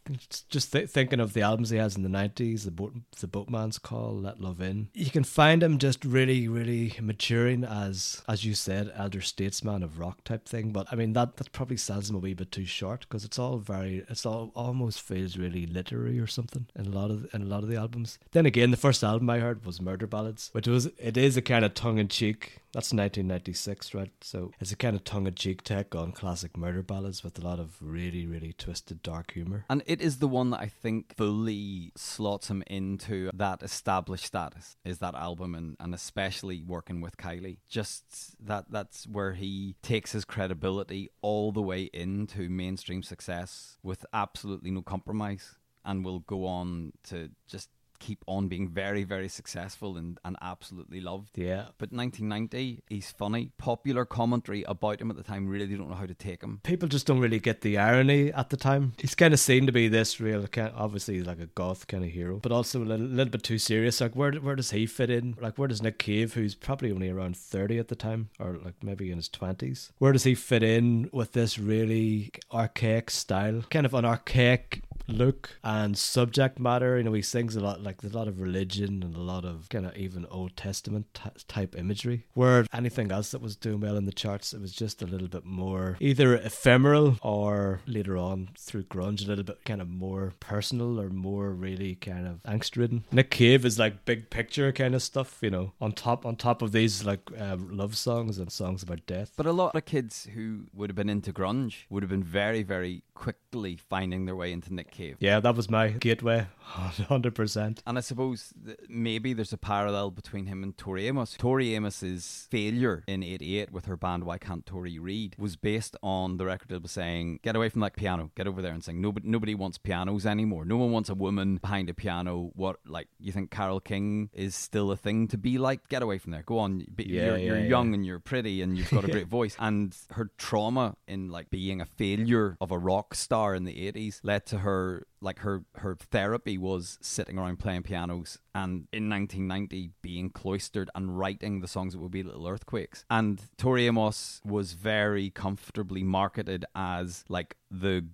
just 0.48 0.72
th- 0.72 0.90
thinking 0.90 1.20
of 1.20 1.32
the 1.32 1.42
albums 1.42 1.70
he 1.70 1.78
has 1.78 1.96
in 1.96 2.02
the 2.02 2.08
90s 2.08 2.64
the 2.64 2.70
boat 2.70 2.94
the 3.20 3.26
boatman's 3.26 3.78
call 3.78 4.14
let 4.14 4.40
love 4.40 4.60
in. 4.60 4.88
You 4.94 5.10
can 5.10 5.24
find 5.24 5.62
him 5.62 5.78
just 5.78 6.04
really 6.04 6.48
really 6.48 6.94
maturing 7.00 7.64
as 7.64 8.22
as 8.28 8.44
you 8.44 8.54
said 8.54 8.92
elder 8.94 9.20
statesman 9.20 9.82
of 9.82 9.98
rock 9.98 10.24
type 10.24 10.46
thing. 10.46 10.72
But 10.72 10.88
i 10.90 10.96
mean 10.96 11.12
that 11.14 11.36
that 11.36 11.52
probably 11.52 11.76
sells 11.76 12.10
him 12.10 12.16
a 12.16 12.18
wee 12.18 12.34
bit 12.34 12.52
too 12.52 12.66
short 12.66 13.00
because 13.00 13.24
it's 13.24 13.38
all 13.38 13.58
very 13.58 14.04
it's 14.08 14.26
all 14.26 14.52
almost 14.54 15.00
feels 15.00 15.36
really 15.36 15.66
literary 15.66 16.18
or 16.18 16.26
something 16.26 16.66
in 16.76 16.86
a 16.86 16.90
lot 16.90 17.10
of 17.10 17.32
in 17.34 17.42
a 17.42 17.46
lot 17.46 17.62
of 17.62 17.68
the 17.68 17.76
albums. 17.76 18.18
Then 18.32 18.46
again 18.46 18.70
the 18.70 18.76
first 18.76 19.02
album 19.04 19.30
i 19.30 19.38
heard 19.38 19.64
was 19.64 19.80
murder 19.80 20.06
ballads 20.06 20.50
which 20.52 20.66
was 20.66 20.86
it 20.98 21.16
is 21.16 21.36
a 21.36 21.42
kind 21.42 21.64
of 21.64 21.74
tongue-in-cheek 21.74 22.59
that's 22.72 22.92
1996, 22.92 23.94
right? 23.94 24.12
So 24.20 24.52
it's 24.60 24.72
a 24.72 24.76
kind 24.76 24.94
of 24.94 25.04
tongue-in-cheek 25.04 25.62
take 25.64 25.94
on 25.94 26.12
classic 26.12 26.56
murder 26.56 26.82
ballads 26.82 27.24
with 27.24 27.38
a 27.38 27.42
lot 27.42 27.58
of 27.58 27.76
really, 27.80 28.26
really 28.26 28.52
twisted, 28.52 29.02
dark 29.02 29.32
humor. 29.32 29.64
And 29.68 29.82
it 29.86 30.00
is 30.00 30.18
the 30.18 30.28
one 30.28 30.50
that 30.50 30.60
I 30.60 30.66
think 30.66 31.16
fully 31.16 31.92
slots 31.96 32.48
him 32.48 32.62
into 32.68 33.30
that 33.34 33.62
established 33.62 34.26
status. 34.26 34.76
Is 34.84 34.98
that 34.98 35.14
album, 35.14 35.54
and, 35.54 35.76
and 35.80 35.94
especially 35.94 36.62
working 36.62 37.00
with 37.00 37.16
Kylie, 37.16 37.58
just 37.68 38.36
that 38.46 38.66
that's 38.70 39.06
where 39.06 39.32
he 39.32 39.76
takes 39.82 40.12
his 40.12 40.24
credibility 40.24 41.10
all 41.22 41.52
the 41.52 41.62
way 41.62 41.90
into 41.92 42.48
mainstream 42.48 43.02
success 43.02 43.78
with 43.82 44.06
absolutely 44.12 44.70
no 44.70 44.82
compromise, 44.82 45.56
and 45.84 46.04
will 46.04 46.20
go 46.20 46.46
on 46.46 46.92
to 47.04 47.30
just 47.48 47.70
keep 48.00 48.24
on 48.26 48.48
being 48.48 48.68
very, 48.68 49.04
very 49.04 49.28
successful 49.28 49.96
and, 49.96 50.18
and 50.24 50.36
absolutely 50.42 51.00
loved. 51.00 51.38
Yeah. 51.38 51.66
But 51.78 51.92
1990, 51.92 52.82
he's 52.88 53.10
funny. 53.10 53.52
Popular 53.58 54.04
commentary 54.04 54.64
about 54.64 55.00
him 55.00 55.10
at 55.10 55.16
the 55.16 55.22
time 55.22 55.46
really 55.46 55.76
don't 55.76 55.88
know 55.88 55.94
how 55.94 56.06
to 56.06 56.14
take 56.14 56.42
him. 56.42 56.60
People 56.64 56.88
just 56.88 57.06
don't 57.06 57.20
really 57.20 57.38
get 57.38 57.60
the 57.60 57.78
irony 57.78 58.32
at 58.32 58.50
the 58.50 58.56
time. 58.56 58.94
He's 58.98 59.14
kind 59.14 59.32
of 59.32 59.40
seen 59.40 59.66
to 59.66 59.72
be 59.72 59.88
this 59.88 60.20
real, 60.20 60.46
obviously 60.74 61.14
he's 61.14 61.26
like 61.26 61.40
a 61.40 61.46
goth 61.46 61.86
kind 61.86 62.04
of 62.04 62.10
hero, 62.10 62.38
but 62.38 62.52
also 62.52 62.82
a 62.82 62.84
little, 62.84 63.06
little 63.06 63.30
bit 63.30 63.42
too 63.42 63.58
serious. 63.58 64.00
Like 64.00 64.16
where 64.16 64.32
where 64.32 64.56
does 64.56 64.70
he 64.70 64.86
fit 64.86 65.10
in? 65.10 65.36
Like 65.40 65.58
where 65.58 65.68
does 65.68 65.82
Nick 65.82 65.98
Cave, 65.98 66.34
who's 66.34 66.54
probably 66.54 66.90
only 66.90 67.10
around 67.10 67.36
30 67.36 67.78
at 67.78 67.88
the 67.88 67.94
time, 67.94 68.30
or 68.38 68.58
like 68.64 68.82
maybe 68.82 69.10
in 69.10 69.18
his 69.18 69.28
20s, 69.28 69.90
where 69.98 70.12
does 70.12 70.24
he 70.24 70.34
fit 70.34 70.62
in 70.62 71.08
with 71.12 71.32
this 71.32 71.58
really 71.58 72.30
archaic 72.52 73.10
style? 73.10 73.62
Kind 73.70 73.86
of 73.86 73.94
an 73.94 74.04
archaic 74.04 74.82
look 75.12 75.58
and 75.62 75.96
subject 75.96 76.58
matter. 76.58 76.96
You 76.96 77.04
know, 77.04 77.12
he 77.12 77.22
sings 77.22 77.56
a 77.56 77.60
lot, 77.60 77.82
like 77.82 78.00
there's 78.00 78.14
a 78.14 78.18
lot 78.18 78.28
of 78.28 78.40
religion 78.40 79.02
and 79.02 79.14
a 79.14 79.20
lot 79.20 79.44
of 79.44 79.68
kind 79.68 79.86
of 79.86 79.96
even 79.96 80.26
Old 80.26 80.56
Testament 80.56 81.06
t- 81.14 81.30
type 81.48 81.76
imagery. 81.76 82.26
Where 82.34 82.66
anything 82.72 83.10
else 83.12 83.30
that 83.32 83.40
was 83.40 83.56
doing 83.56 83.80
well 83.80 83.96
in 83.96 84.06
the 84.06 84.12
charts, 84.12 84.52
it 84.52 84.60
was 84.60 84.72
just 84.72 85.02
a 85.02 85.06
little 85.06 85.28
bit 85.28 85.44
more 85.44 85.96
either 86.00 86.34
ephemeral 86.34 87.18
or 87.22 87.80
later 87.86 88.16
on 88.16 88.50
through 88.58 88.84
grunge, 88.84 89.24
a 89.24 89.28
little 89.28 89.44
bit 89.44 89.64
kind 89.64 89.80
of 89.80 89.88
more 89.88 90.32
personal 90.40 91.00
or 91.00 91.10
more 91.10 91.50
really 91.50 91.94
kind 91.94 92.26
of 92.26 92.42
angst 92.42 92.76
ridden. 92.76 93.04
Nick 93.12 93.30
Cave 93.30 93.64
is 93.64 93.78
like 93.78 94.04
big 94.04 94.30
picture 94.30 94.72
kind 94.72 94.94
of 94.94 95.02
stuff, 95.02 95.38
you 95.40 95.50
know, 95.50 95.72
on 95.80 95.92
top 95.92 96.24
on 96.24 96.36
top 96.36 96.62
of 96.62 96.72
these 96.72 97.04
like 97.04 97.30
uh, 97.38 97.56
love 97.58 97.96
songs 97.96 98.38
and 98.38 98.50
songs 98.50 98.82
about 98.82 99.06
death. 99.06 99.32
But 99.36 99.46
a 99.46 99.52
lot 99.52 99.74
of 99.74 99.84
kids 99.84 100.28
who 100.34 100.64
would 100.72 100.90
have 100.90 100.96
been 100.96 101.08
into 101.08 101.32
grunge 101.32 101.84
would 101.88 102.02
have 102.02 102.10
been 102.10 102.22
very, 102.22 102.62
very 102.62 103.02
quickly 103.14 103.76
finding 103.76 104.24
their 104.24 104.36
way 104.36 104.52
into 104.52 104.72
Nick 104.72 104.90
Cave. 104.90 104.99
Yeah, 105.18 105.40
that 105.40 105.56
was 105.56 105.68
my 105.70 105.88
gateway, 105.90 106.46
hundred 106.60 107.34
percent. 107.34 107.82
And 107.86 107.98
I 107.98 108.00
suppose 108.00 108.52
maybe 108.88 109.32
there's 109.32 109.52
a 109.52 109.58
parallel 109.58 110.10
between 110.10 110.46
him 110.46 110.62
and 110.62 110.76
Tori 110.76 111.06
Amos. 111.06 111.36
Tori 111.38 111.74
Amos's 111.74 112.46
failure 112.50 113.02
in 113.06 113.22
'88 113.22 113.72
with 113.72 113.86
her 113.86 113.96
band 113.96 114.24
Why 114.24 114.38
Can't 114.38 114.64
Tori 114.66 114.98
Read 114.98 115.36
was 115.38 115.56
based 115.56 115.96
on 116.02 116.36
the 116.36 116.44
record 116.46 116.70
label 116.72 116.88
saying, 116.88 117.40
"Get 117.42 117.56
away 117.56 117.68
from 117.68 117.80
that 117.82 117.96
piano, 117.96 118.30
get 118.36 118.46
over 118.46 118.62
there," 118.62 118.72
and 118.72 118.84
sing. 118.84 119.00
"Nobody, 119.00 119.28
nobody 119.28 119.54
wants 119.54 119.78
pianos 119.78 120.26
anymore. 120.26 120.64
No 120.64 120.76
one 120.76 120.92
wants 120.92 121.08
a 121.08 121.14
woman 121.14 121.56
behind 121.56 121.88
a 121.90 121.94
piano. 121.94 122.50
What, 122.54 122.76
like, 122.86 123.08
you 123.18 123.32
think 123.32 123.50
Carole 123.50 123.80
King 123.80 124.30
is 124.32 124.54
still 124.54 124.90
a 124.90 124.96
thing 124.96 125.28
to 125.28 125.38
be 125.38 125.58
like? 125.58 125.88
Get 125.88 126.02
away 126.02 126.18
from 126.18 126.32
there. 126.32 126.42
Go 126.42 126.58
on. 126.58 126.84
Be, 126.94 127.04
Yeah, 127.04 127.24
you're 127.26 127.36
yeah, 127.38 127.44
you're 127.46 127.58
yeah. 127.58 127.68
young 127.68 127.94
and 127.94 128.04
you're 128.04 128.20
pretty 128.20 128.62
and 128.62 128.76
you've 128.76 128.90
got 128.90 129.04
a 129.04 129.08
great 129.08 129.26
voice." 129.38 129.56
And 129.58 129.96
her 130.10 130.30
trauma 130.38 130.96
in 131.08 131.30
like 131.30 131.50
being 131.50 131.80
a 131.80 131.86
failure 131.86 132.56
of 132.60 132.70
a 132.70 132.78
rock 132.78 133.14
star 133.14 133.54
in 133.54 133.64
the 133.64 133.74
'80s 133.92 134.20
led 134.22 134.46
to 134.46 134.58
her 134.58 134.89
like 135.20 135.40
her 135.40 135.64
her 135.76 135.96
therapy 135.96 136.56
was 136.58 136.98
sitting 137.00 137.38
around 137.38 137.58
playing 137.58 137.82
pianos 137.82 138.38
and 138.54 138.88
in 138.92 139.08
1990 139.08 139.90
being 140.02 140.30
cloistered 140.30 140.90
and 140.94 141.18
writing 141.18 141.60
the 141.60 141.68
songs 141.68 141.92
that 141.92 142.00
would 142.00 142.10
be 142.10 142.22
little 142.22 142.46
earthquakes. 142.46 143.04
And 143.10 143.40
tori 143.56 143.86
amos 143.86 144.40
was 144.44 144.72
very 144.72 145.30
comfortably 145.30 146.02
marketed 146.02 146.64
as 146.74 147.24
like 147.28 147.56
the 147.70 148.06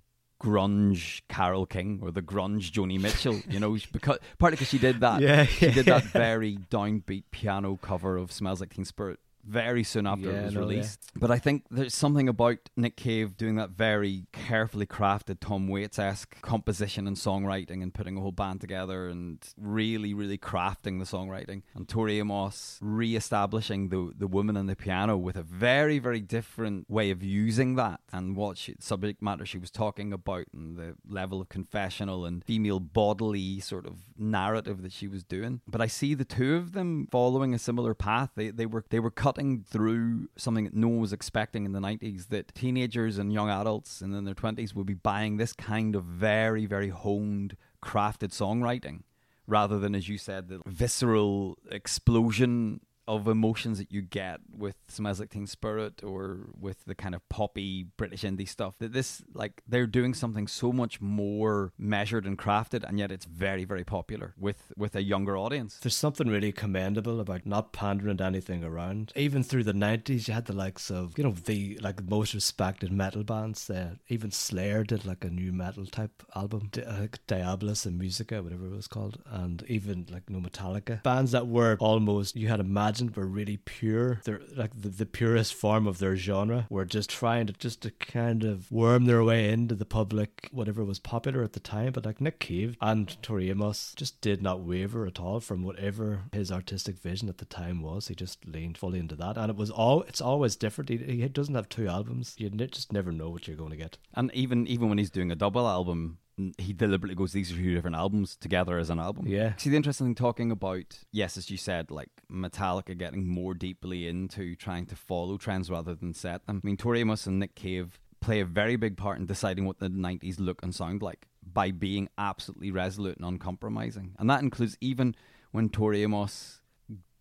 grunge 0.43 1.23
carole 1.29 1.65
king 1.65 1.99
or 2.03 2.11
the 2.11 2.21
grunge 2.21 2.71
joni 2.71 3.01
mitchell 3.01 3.41
you 3.49 3.59
know 3.59 3.75
because 3.91 4.19
partly 4.39 4.57
because 4.57 4.69
she 4.75 4.79
did 4.79 5.01
that. 5.01 5.21
Yeah, 5.21 5.45
she 5.45 5.71
did 5.71 5.87
that 5.87 6.05
very 6.05 6.59
downbeat 6.71 7.25
piano 7.31 7.79
cover 7.81 8.17
of 8.17 8.31
smells 8.33 8.61
like 8.61 8.75
teen 8.75 8.85
spirit 8.85 9.19
very 9.47 9.85
soon 9.85 10.07
after 10.07 10.31
Yeah, 10.31 10.41
it 10.41 10.45
was 10.45 10.55
no, 10.55 10.61
yeah. 10.61 10.67
released 10.67 11.07
but 11.19 11.31
I 11.31 11.39
think 11.39 11.65
there's 11.71 11.95
something 11.95 12.29
about 12.29 12.59
Nick 12.77 12.97
Cave 12.97 13.37
doing 13.37 13.57
that 13.57 13.71
very 13.71 14.27
carefully 14.33 14.87
crafted 14.87 15.39
Tom 15.41 15.69
Waits 15.69 15.99
esque 15.99 16.41
composition 16.43 17.07
and 17.07 17.17
songwriting 17.17 17.83
and 17.83 17.93
putting 17.93 18.17
a 18.17 18.21
whole 18.21 18.33
band 18.33 18.61
together 18.61 19.09
and 19.09 19.39
really, 19.57 20.13
really 20.13 20.39
crafting 20.39 20.99
the 20.99 21.05
songwriting. 21.05 21.63
And 21.75 21.89
Tori 21.89 22.19
Amos 22.19 22.79
re 22.83 23.17
establishing 23.17 23.89
the, 23.89 24.13
the 24.17 24.27
woman 24.27 24.57
and 24.57 24.69
the 24.69 24.77
piano 24.77 25.17
with 25.17 25.37
a 25.37 25.43
very, 25.43 25.99
very 25.99 26.21
different 26.21 26.89
way 26.91 27.11
of 27.11 27.23
using 27.23 27.77
that 27.77 28.01
and 28.13 28.37
what 28.37 28.59
she, 28.59 28.75
subject 28.79 29.23
matter 29.23 29.47
she 29.47 29.59
was 29.59 29.71
talking 29.71 30.13
about 30.13 30.47
and 30.53 30.77
the 30.77 30.97
level 31.09 31.41
of 31.41 31.49
confessional 31.49 32.27
and 32.27 32.45
female 32.45 32.81
bodily 32.81 33.61
sort 33.61 33.87
of 33.87 33.95
narrative 34.19 34.83
that 34.83 34.93
she 34.93 35.09
was 35.09 35.25
doing. 35.25 35.61
But 35.67 35.81
I 35.81 35.87
see 35.87 36.15
the 36.15 36.25
two 36.25 36.57
of 36.57 36.73
them 36.73 37.09
following 37.11 37.55
a 37.55 37.59
similar 37.59 37.95
path. 37.95 38.31
They, 38.35 38.51
they 38.51 38.67
were 38.67 38.85
they 38.91 39.01
were 39.01 39.11
cutting 39.37 39.65
through 39.69 40.29
something 40.37 40.65
that 40.65 40.75
no 40.75 40.89
one 40.89 41.01
was 41.01 41.13
expecting 41.13 41.67
in 41.67 41.73
the 41.73 41.81
90s 41.81 42.29
that 42.29 42.55
teenagers 42.55 43.19
and 43.19 43.33
young 43.33 43.51
adults 43.51 44.01
and 44.01 44.15
in 44.15 44.25
their 44.25 44.35
20s 44.35 44.75
would 44.75 44.87
be 44.87 44.95
buying 44.95 45.37
this 45.37 45.53
kind 45.53 45.95
of 45.95 46.05
very 46.05 46.65
very 46.65 46.89
honed 46.89 47.57
crafted 47.85 48.31
songwriting 48.31 49.03
rather 49.47 49.79
than 49.79 49.95
as 49.95 50.09
you 50.09 50.17
said 50.17 50.49
the 50.49 50.61
visceral 50.67 51.59
explosion 51.71 52.81
of 53.09 53.29
emotions 53.29 53.79
that 53.79 53.93
you 53.93 54.03
get 54.03 54.41
with 54.51 54.77
Smells 54.89 55.21
Like 55.21 55.31
Teen 55.31 55.47
Spirit 55.47 56.03
or 56.03 56.49
with 56.59 56.85
the 56.87 56.95
kind 56.95 57.15
of 57.15 57.27
poppy 57.29 57.87
British 57.97 58.23
indie 58.23 58.49
stuff. 58.49 58.75
That 58.79 58.93
this, 58.93 59.23
like, 59.35 59.63
they're 59.67 59.87
doing 59.87 60.15
something 60.15 60.47
so 60.47 60.73
much 60.73 61.01
more 61.01 61.73
measured 61.79 62.27
and 62.27 62.39
crafted, 62.39 62.85
and 62.87 62.99
yet 62.99 63.11
it's 63.13 63.25
very, 63.25 63.65
very 63.65 63.85
popular 63.85 64.35
with 64.39 64.73
with 64.77 64.95
a 64.95 65.03
younger 65.03 65.37
audience. 65.37 65.79
There's 65.81 65.97
something 65.97 66.29
really 66.29 66.53
commendable 66.53 67.21
about 67.21 67.47
not 67.47 67.73
pandering 67.73 68.19
to 68.19 68.25
anything 68.25 68.65
around. 68.65 69.13
Even 69.17 69.43
through 69.43 69.65
the 69.65 69.73
nineties, 69.73 70.29
you 70.29 70.35
had 70.35 70.47
the 70.47 70.53
likes 70.53 70.91
of 70.91 71.17
you 71.17 71.25
know 71.25 71.33
the 71.33 71.79
like 71.83 72.03
most 72.09 72.35
respected 72.35 72.93
metal 72.93 73.25
bands. 73.25 73.69
Uh, 73.71 73.95
even 74.09 74.31
Slayer 74.31 74.85
did 74.85 75.05
like 75.05 75.25
a 75.25 75.31
new 75.31 75.53
metal 75.53 75.87
type 75.87 76.23
album, 76.35 76.69
Di- 76.73 76.83
uh, 76.83 77.07
Diabolus 77.29 77.87
in 77.87 77.99
Musica, 77.99 78.43
whatever 78.43 78.67
it 78.67 78.73
was 78.73 78.89
called, 78.89 79.23
and 79.27 79.65
even 79.69 80.07
like 80.11 80.29
no 80.29 80.41
Metallica 80.41 81.03
bands 81.03 81.33
that 81.33 81.47
were 81.47 81.77
almost 81.81 82.37
you 82.37 82.49
had 82.49 82.61
imagined 82.97 83.17
were 83.17 83.27
really 83.27 83.59
pure. 83.59 84.21
They're 84.25 84.41
like 84.55 84.71
the, 84.81 84.89
the 84.89 85.07
purest 85.07 85.55
form 85.55 85.87
of 85.87 85.99
their 85.99 86.17
genre. 86.17 86.67
Were 86.71 86.85
just 86.85 87.11
trying 87.11 87.47
to 87.47 87.53
just 87.53 87.83
to 87.83 87.91
kind 87.91 88.45
of 88.45 88.71
worm 88.73 89.05
their 89.05 89.23
way 89.23 89.51
into 89.51 89.75
the 89.75 89.85
public, 89.85 90.49
whatever 90.51 90.85
was 90.85 90.99
popular 90.99 91.43
at 91.43 91.53
the 91.53 91.61
time. 91.61 91.93
But 91.93 92.07
like 92.07 92.21
Nick 92.21 92.41
Cave 92.41 92.77
and 92.81 93.21
Tori 93.23 93.51
Amos 93.51 93.93
just 93.97 94.21
did 94.21 94.43
not 94.43 94.61
waver 94.61 95.07
at 95.07 95.21
all 95.21 95.41
from 95.41 95.63
whatever 95.63 96.23
his 96.33 96.51
artistic 96.51 96.99
vision 96.99 97.29
at 97.29 97.39
the 97.39 97.45
time 97.45 97.83
was. 97.83 98.09
He 98.09 98.15
just 98.15 98.47
leaned 98.47 98.79
fully 98.79 98.99
into 98.99 99.17
that, 99.17 99.37
and 99.37 99.51
it 99.51 99.57
was 99.57 99.71
all. 99.71 100.03
It's 100.03 100.21
always 100.21 100.57
different. 100.57 100.89
He, 100.89 100.97
he 100.97 101.29
doesn't 101.29 101.55
have 101.55 101.69
two 101.69 101.89
albums. 101.89 102.35
You 102.39 102.51
just 102.51 102.93
never 102.93 103.13
know 103.13 103.29
what 103.29 103.47
you're 103.47 103.57
going 103.57 103.71
to 103.71 103.77
get. 103.77 103.99
And 104.15 104.31
even 104.35 104.67
even 104.67 104.89
when 104.89 104.99
he's 104.99 105.11
doing 105.11 105.31
a 105.31 105.37
double 105.37 105.69
album, 105.69 106.19
he 106.59 106.73
deliberately 106.73 107.15
goes, 107.15 107.33
"These 107.33 107.53
are 107.53 107.57
two 107.57 107.75
different 107.75 107.97
albums 107.97 108.37
together 108.37 108.79
as 108.79 108.91
an 108.91 108.99
album." 108.99 109.27
Yeah. 109.27 109.55
See, 109.57 109.71
the 109.71 109.77
interesting 109.77 110.09
thing 110.09 110.15
talking 110.15 110.51
about, 110.51 111.01
yes, 111.13 111.37
as 111.37 111.51
you 111.51 111.57
said, 111.57 111.91
like 111.91 112.11
Metallica 112.31 112.97
getting 112.97 113.27
more 113.27 113.55
deeply 113.55 114.07
into 114.07 114.55
trying 114.55 114.87
to 114.87 114.97
follow 114.97 115.39
trends 115.39 115.71
rather 115.71 115.95
than 115.95 116.13
set 116.13 116.47
them. 116.47 116.61
I 116.63 116.67
mean, 116.67 116.77
Tori 116.77 117.01
Amos 117.01 117.27
and 117.27 117.39
Nick 117.39 117.55
Cave 117.55 117.99
play 118.21 118.41
a 118.41 118.45
very 118.45 118.77
big 118.77 118.97
part 118.97 119.19
in 119.19 119.27
deciding 119.27 119.65
what 119.67 119.79
the 119.79 119.89
90s 119.89 120.39
look 120.39 120.63
and 120.63 120.75
sound 120.75 121.03
like 121.03 121.27
by 121.43 121.71
being 121.71 122.09
absolutely 122.19 122.71
resolute 122.71 123.17
and 123.17 123.27
uncompromising. 123.27 124.15
And 124.19 124.29
that 124.29 124.43
includes 124.43 124.77
even 124.81 125.15
when 125.53 125.69
Tori 125.69 126.03
Amos 126.03 126.61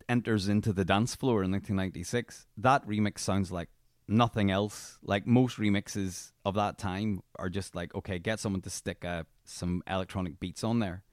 enters 0.10 0.48
into 0.48 0.74
the 0.74 0.86
dance 0.86 1.16
floor 1.16 1.44
in 1.44 1.52
1996, 1.52 2.48
that 2.58 2.88
remix 2.88 3.20
sounds 3.20 3.52
like 3.52 3.70
nothing 4.08 4.52
else. 4.52 4.98
Like 5.02 5.26
most 5.28 5.58
remixes 5.58 6.32
of 6.44 6.56
that 6.56 6.78
time 6.78 7.22
are 7.38 7.50
just 7.50 7.76
like, 7.76 7.94
okay, 7.96 8.20
get 8.20 8.40
someone 8.40 8.62
to 8.62 8.70
stick 8.70 9.04
uh, 9.06 9.24
some 9.44 9.82
electronic 9.88 10.40
beats 10.40 10.64
on 10.64 10.80
there. 10.80 11.04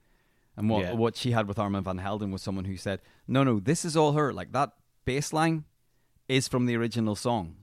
And 0.55 0.69
what 0.69 0.83
Yeah. 0.83 0.93
what 0.93 1.15
she 1.15 1.31
had 1.31 1.47
with 1.47 1.57
Armand 1.57 1.85
van 1.85 1.97
Helden 1.97 2.31
was 2.31 2.41
someone 2.43 2.65
who 2.65 2.77
said, 2.77 3.01
"No, 3.27 3.43
no, 3.43 3.59
this 3.59 3.83
is 3.83 3.97
all 3.97 4.11
her. 4.13 4.31
Like 4.31 4.51
that 4.51 4.71
bass 5.05 5.33
line 5.33 5.65
is 6.27 6.47
from 6.47 6.67
the 6.67 6.75
original 6.75 7.15
song. 7.15 7.55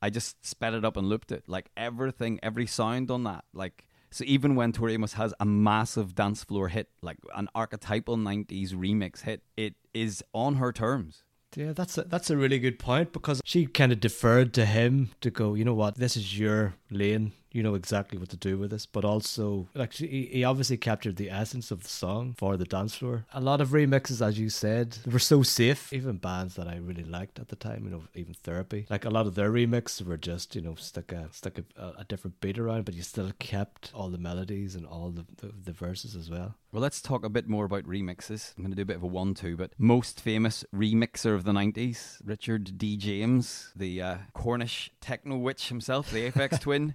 I 0.00 0.10
just 0.10 0.44
sped 0.44 0.74
it 0.74 0.84
up 0.84 0.96
and 0.96 1.08
looped 1.08 1.30
it. 1.30 1.44
Like 1.48 1.70
everything, 1.76 2.40
every 2.42 2.66
sound 2.66 3.10
on 3.12 3.22
that. 3.24 3.44
Like 3.54 3.84
so, 4.10 4.24
even 4.26 4.56
when 4.56 4.72
Tori 4.72 4.94
Amos 4.94 5.12
has 5.14 5.32
a 5.38 5.44
massive 5.44 6.14
dance 6.16 6.42
floor 6.42 6.68
hit, 6.68 6.88
like 7.00 7.18
an 7.36 7.48
archetypal 7.54 8.16
'90s 8.16 8.74
remix 8.74 9.20
hit, 9.22 9.42
it 9.56 9.74
is 9.94 10.22
on 10.34 10.56
her 10.56 10.72
terms. 10.72 11.22
Yeah, 11.56 11.72
that's 11.72 11.98
a, 11.98 12.02
that's 12.04 12.30
a 12.30 12.36
really 12.36 12.58
good 12.58 12.78
point 12.78 13.12
because 13.12 13.40
she 13.44 13.66
kind 13.66 13.92
of 13.92 14.00
deferred 14.00 14.54
to 14.54 14.64
him 14.64 15.10
to 15.20 15.30
go. 15.30 15.54
You 15.54 15.64
know 15.64 15.74
what? 15.74 15.96
This 15.96 16.16
is 16.16 16.38
your 16.38 16.74
lane. 16.92 17.32
You 17.54 17.62
know 17.62 17.74
exactly 17.74 18.16
what 18.18 18.30
to 18.30 18.36
do 18.38 18.56
with 18.56 18.70
this. 18.70 18.86
But 18.86 19.04
also, 19.04 19.68
like 19.74 19.92
he- 19.92 20.24
he 20.32 20.42
obviously 20.42 20.78
captured 20.78 21.16
the 21.16 21.28
essence 21.30 21.70
of 21.70 21.82
the 21.82 21.88
song 21.90 22.34
for 22.38 22.56
the 22.56 22.64
dance 22.64 22.94
floor. 22.94 23.26
A 23.34 23.42
lot 23.42 23.60
of 23.60 23.68
remixes, 23.70 24.26
as 24.26 24.38
you 24.38 24.48
said, 24.48 24.96
were 25.04 25.18
so 25.18 25.42
safe. 25.42 25.92
Even 25.92 26.16
bands 26.16 26.54
that 26.54 26.66
I 26.66 26.76
really 26.76 27.04
liked 27.04 27.38
at 27.38 27.48
the 27.48 27.56
time, 27.56 27.84
you 27.84 27.90
know, 27.90 28.04
even 28.14 28.32
Therapy, 28.32 28.86
like 28.88 29.04
a 29.04 29.10
lot 29.10 29.26
of 29.26 29.34
their 29.34 29.50
remixes 29.52 30.02
were 30.06 30.16
just 30.16 30.54
you 30.56 30.62
know 30.62 30.76
stick 30.76 31.12
a 31.12 31.28
stick 31.30 31.62
a, 31.76 31.92
a 31.98 32.04
different 32.04 32.40
beat 32.40 32.58
around, 32.58 32.86
but 32.86 32.94
you 32.94 33.02
still 33.02 33.30
kept 33.38 33.90
all 33.94 34.08
the 34.08 34.16
melodies 34.16 34.74
and 34.74 34.86
all 34.86 35.10
the 35.10 35.26
the, 35.36 35.52
the 35.64 35.72
verses 35.72 36.16
as 36.16 36.30
well. 36.30 36.54
Well, 36.72 36.80
let's 36.80 37.02
talk 37.02 37.22
a 37.22 37.28
bit 37.28 37.50
more 37.50 37.66
about 37.66 37.84
remixes. 37.84 38.54
I'm 38.56 38.62
going 38.64 38.72
to 38.72 38.76
do 38.76 38.80
a 38.82 38.86
bit 38.86 38.96
of 38.96 39.02
a 39.02 39.06
one-two, 39.06 39.58
but 39.58 39.72
most 39.76 40.22
famous 40.22 40.64
remixer 40.74 41.34
of 41.34 41.44
the 41.44 41.52
'90s, 41.52 42.16
Richard 42.24 42.78
D. 42.78 42.96
James, 42.96 43.72
the 43.76 44.00
uh, 44.00 44.16
Cornish 44.32 44.90
techno 45.02 45.36
witch 45.36 45.68
himself, 45.68 46.10
the 46.10 46.22
Apex 46.24 46.58
Twin. 46.60 46.81
Ian. 46.82 46.94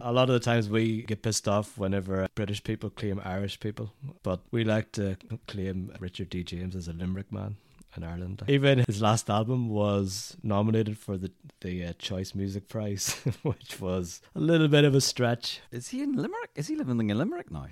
A 0.00 0.12
lot 0.12 0.28
of 0.28 0.34
the 0.34 0.40
times 0.40 0.68
we 0.68 1.02
get 1.02 1.22
pissed 1.22 1.48
off 1.48 1.78
whenever 1.78 2.26
British 2.34 2.62
people 2.62 2.90
claim 2.90 3.20
Irish 3.24 3.58
people, 3.60 3.92
but 4.22 4.40
we 4.50 4.62
like 4.62 4.92
to 4.92 5.16
claim 5.48 5.92
Richard 6.00 6.28
D. 6.30 6.44
James 6.44 6.76
as 6.76 6.86
a 6.86 6.92
Limerick 6.92 7.32
man 7.32 7.56
in 7.96 8.04
Ireland. 8.04 8.42
Even 8.46 8.84
his 8.86 9.00
last 9.00 9.30
album 9.30 9.70
was 9.70 10.36
nominated 10.42 10.98
for 10.98 11.16
the 11.16 11.32
the 11.60 11.86
uh, 11.86 11.92
Choice 11.98 12.34
Music 12.34 12.68
Prize, 12.68 13.14
which 13.42 13.80
was 13.80 14.20
a 14.34 14.40
little 14.40 14.68
bit 14.68 14.84
of 14.84 14.94
a 14.94 15.00
stretch. 15.00 15.60
Is 15.70 15.88
he 15.88 16.02
in 16.02 16.12
Limerick? 16.14 16.50
Is 16.54 16.68
he 16.68 16.76
living 16.76 17.08
in 17.08 17.16
Limerick 17.16 17.50
now? 17.50 17.66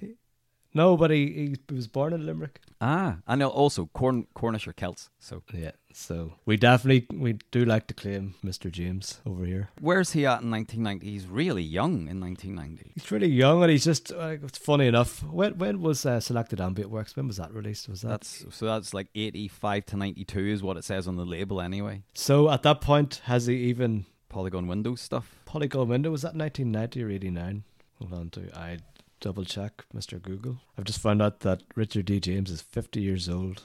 No, 0.74 0.96
but 0.96 1.10
he, 1.10 1.56
he 1.68 1.74
was 1.74 1.86
born 1.86 2.12
in 2.12 2.26
Limerick. 2.26 2.60
Ah, 2.80 3.18
and 3.26 3.42
also 3.42 3.86
Corn, 3.94 4.26
Cornish 4.34 4.66
or 4.66 4.72
Celts. 4.72 5.08
So 5.18 5.42
Yeah, 5.52 5.70
so 5.92 6.34
we 6.44 6.56
definitely 6.56 7.06
we 7.16 7.38
do 7.50 7.64
like 7.64 7.86
to 7.86 7.94
claim 7.94 8.34
Mr. 8.44 8.70
James 8.70 9.20
over 9.24 9.44
here. 9.44 9.70
where's 9.80 10.12
he 10.12 10.26
at 10.26 10.42
in 10.42 10.50
1990? 10.50 11.10
He's 11.10 11.26
really 11.26 11.62
young 11.62 12.08
in 12.08 12.20
1990. 12.20 12.92
He's 12.94 13.10
really 13.10 13.28
young 13.28 13.62
and 13.62 13.70
he's 13.70 13.84
just 13.84 14.12
uh, 14.12 14.36
it's 14.42 14.58
funny 14.58 14.86
enough. 14.86 15.22
When 15.22 15.56
when 15.56 15.80
was 15.80 16.04
uh, 16.04 16.20
Selected 16.20 16.60
Ambient 16.60 16.90
Works? 16.90 17.16
When 17.16 17.28
was 17.28 17.36
that 17.36 17.54
released? 17.54 17.88
Was 17.88 18.02
that 18.02 18.08
That's 18.08 18.44
so 18.50 18.66
that's 18.66 18.92
like 18.92 19.08
85 19.14 19.86
to 19.86 19.96
92 19.96 20.38
is 20.40 20.62
what 20.62 20.76
it 20.76 20.84
says 20.84 21.06
on 21.08 21.16
the 21.16 21.24
label 21.24 21.60
anyway. 21.60 22.02
so? 22.14 22.50
At 22.50 22.62
that 22.64 22.80
point, 22.80 23.22
has 23.24 23.46
he 23.46 23.54
even 23.54 24.04
Polygon 24.28 24.66
Windows 24.66 25.00
stuff. 25.00 25.36
Polygon 25.44 25.88
Window 25.88 26.10
was 26.10 26.22
that 26.22 26.34
1990 26.34 27.04
or 27.04 27.10
89? 27.10 27.62
Hold 28.00 28.12
on 28.12 28.30
to 28.30 28.58
I 28.58 28.78
double 29.24 29.44
check, 29.46 29.86
Mr. 29.96 30.20
Google. 30.20 30.58
I've 30.76 30.84
just 30.84 31.00
found 31.00 31.22
out 31.22 31.40
that 31.40 31.62
Richard 31.74 32.04
D. 32.04 32.20
James 32.20 32.50
is 32.50 32.60
50 32.60 33.00
years 33.00 33.26
old 33.26 33.62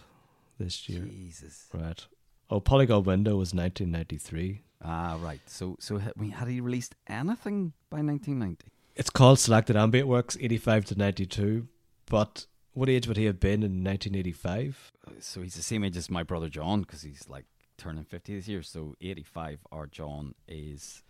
this 0.57 0.87
year. 0.87 1.01
Jesus. 1.01 1.65
Right. 1.73 2.01
Oh, 2.49 2.61
Polygon 2.61 3.03
Window 3.03 3.31
was 3.31 3.53
1993. 3.53 4.61
Ah, 4.81 5.17
right. 5.21 5.41
So 5.47 5.75
so 5.81 5.99
ha- 5.99 6.11
I 6.17 6.21
mean, 6.21 6.31
had 6.31 6.47
he 6.47 6.61
released 6.61 6.95
anything 7.07 7.73
by 7.89 7.97
1990? 8.01 8.71
It's 8.95 9.09
called 9.09 9.37
Selected 9.37 9.75
Ambient 9.75 10.07
Works 10.07 10.37
85 10.39 10.85
to 10.85 10.95
92, 10.95 11.67
but 12.05 12.45
what 12.71 12.87
age 12.87 13.05
would 13.09 13.17
he 13.17 13.25
have 13.25 13.41
been 13.41 13.61
in 13.61 13.83
1985? 13.83 14.93
So 15.19 15.41
he's 15.41 15.55
the 15.55 15.61
same 15.61 15.83
age 15.83 15.97
as 15.97 16.09
my 16.09 16.23
brother 16.23 16.47
John 16.47 16.81
because 16.81 17.01
he's 17.01 17.27
like 17.27 17.43
turning 17.77 18.05
50 18.05 18.33
this 18.33 18.47
year. 18.47 18.63
So 18.63 18.95
85, 19.01 19.59
our 19.73 19.87
John 19.87 20.35
is 20.47 21.03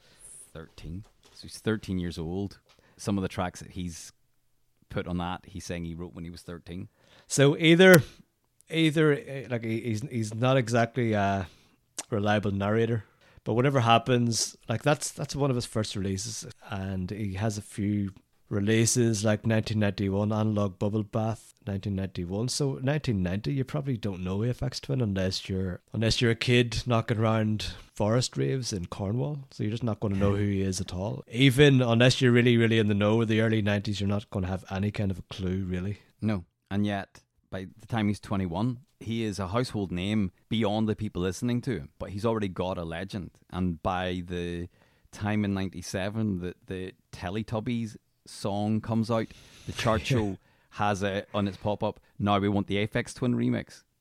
13. 0.53 1.05
So 1.35 1.43
he's 1.43 1.59
13 1.59 1.99
years 1.99 2.17
old. 2.17 2.57
Some 2.97 3.15
of 3.17 3.21
the 3.21 3.27
tracks 3.30 3.59
that 3.59 3.71
he's 3.71 4.11
put 4.90 5.07
on 5.07 5.18
that, 5.18 5.41
he's 5.45 5.66
saying 5.66 5.86
he 5.86 5.95
wrote 5.95 6.14
when 6.14 6.24
he 6.24 6.30
was 6.30 6.41
13. 6.41 6.90
So 7.28 7.57
either, 7.57 8.03
either 8.70 9.14
eh, 9.14 9.48
like 9.49 9.64
he's 9.64 10.02
he's 10.10 10.34
not 10.34 10.57
exactly 10.57 11.14
a 11.14 11.48
reliable 12.10 12.52
narrator, 12.52 13.06
but 13.44 13.53
whatever 13.53 13.80
happens, 13.80 14.56
like 14.68 14.84
that's 14.84 15.11
that's 15.11 15.36
one 15.36 15.49
of 15.49 15.56
his 15.56 15.66
first 15.66 15.95
releases, 15.95 16.45
and 16.70 17.10
he 17.10 17.34
has 17.34 17.57
a 17.57 17.61
few 17.61 18.11
releases 18.49 19.23
like 19.23 19.45
1991 19.45 20.31
Analog 20.31 20.80
Bubble 20.80 21.03
Bath 21.03 21.53
1991 21.65 22.49
so 22.49 22.67
1990 22.67 23.53
you 23.53 23.63
probably 23.63 23.95
don't 23.95 24.23
know 24.23 24.39
Aphex 24.39 24.81
Twin 24.81 25.01
unless 25.01 25.47
you're 25.47 25.81
unless 25.93 26.19
you're 26.19 26.31
a 26.31 26.35
kid 26.35 26.81
knocking 26.88 27.19
around 27.19 27.73
forest 27.93 28.38
raves 28.38 28.73
in 28.73 28.88
Cornwall 28.88 29.45
so 29.51 29.63
you're 29.63 29.71
just 29.71 29.84
not 29.84 29.99
going 29.99 30.13
to 30.13 30.19
know 30.19 30.35
who 30.35 30.47
he 30.47 30.61
is 30.61 30.81
at 30.81 30.93
all 30.93 31.23
even 31.31 31.81
unless 31.81 32.21
you're 32.21 32.31
really 32.31 32.57
really 32.57 32.80
in 32.80 32.88
the 32.88 32.95
know 32.95 33.21
of 33.21 33.27
the 33.27 33.41
early 33.41 33.61
90s 33.61 33.99
you're 33.99 34.09
not 34.09 34.30
going 34.31 34.43
to 34.43 34.49
have 34.51 34.65
any 34.71 34.89
kind 34.89 35.11
of 35.11 35.19
a 35.19 35.34
clue 35.34 35.63
really 35.63 35.99
No. 36.21 36.45
And 36.71 36.85
yet, 36.85 37.21
by 37.49 37.67
the 37.80 37.88
time 37.88 38.07
he's 38.07 38.19
21, 38.19 38.80
he 38.99 39.23
is 39.23 39.39
a 39.39 39.47
household 39.47 39.91
name 39.91 40.31
beyond 40.49 40.88
the 40.88 40.95
people 40.95 41.21
listening 41.21 41.61
to 41.61 41.71
him. 41.71 41.89
But 41.97 42.11
he's 42.11 42.26
already 42.26 42.47
got 42.47 42.77
a 42.77 42.84
legend. 42.84 43.31
And 43.49 43.81
by 43.81 44.23
the 44.26 44.67
time 45.11 45.43
in 45.45 45.53
97 45.53 46.39
that 46.41 46.57
the 46.67 46.93
Teletubbies 47.11 47.97
song 48.30 48.81
comes 48.81 49.10
out, 49.11 49.27
the 49.65 49.73
chart 49.73 50.06
show 50.06 50.38
has 50.72 51.03
it 51.03 51.27
on 51.34 51.47
its 51.47 51.57
pop 51.57 51.84
up, 51.84 51.99
now 52.18 52.39
we 52.39 52.49
want 52.49 52.68
the 52.68 52.85
Aphex 52.85 53.14
Twin 53.14 53.35
remix. 53.35 53.84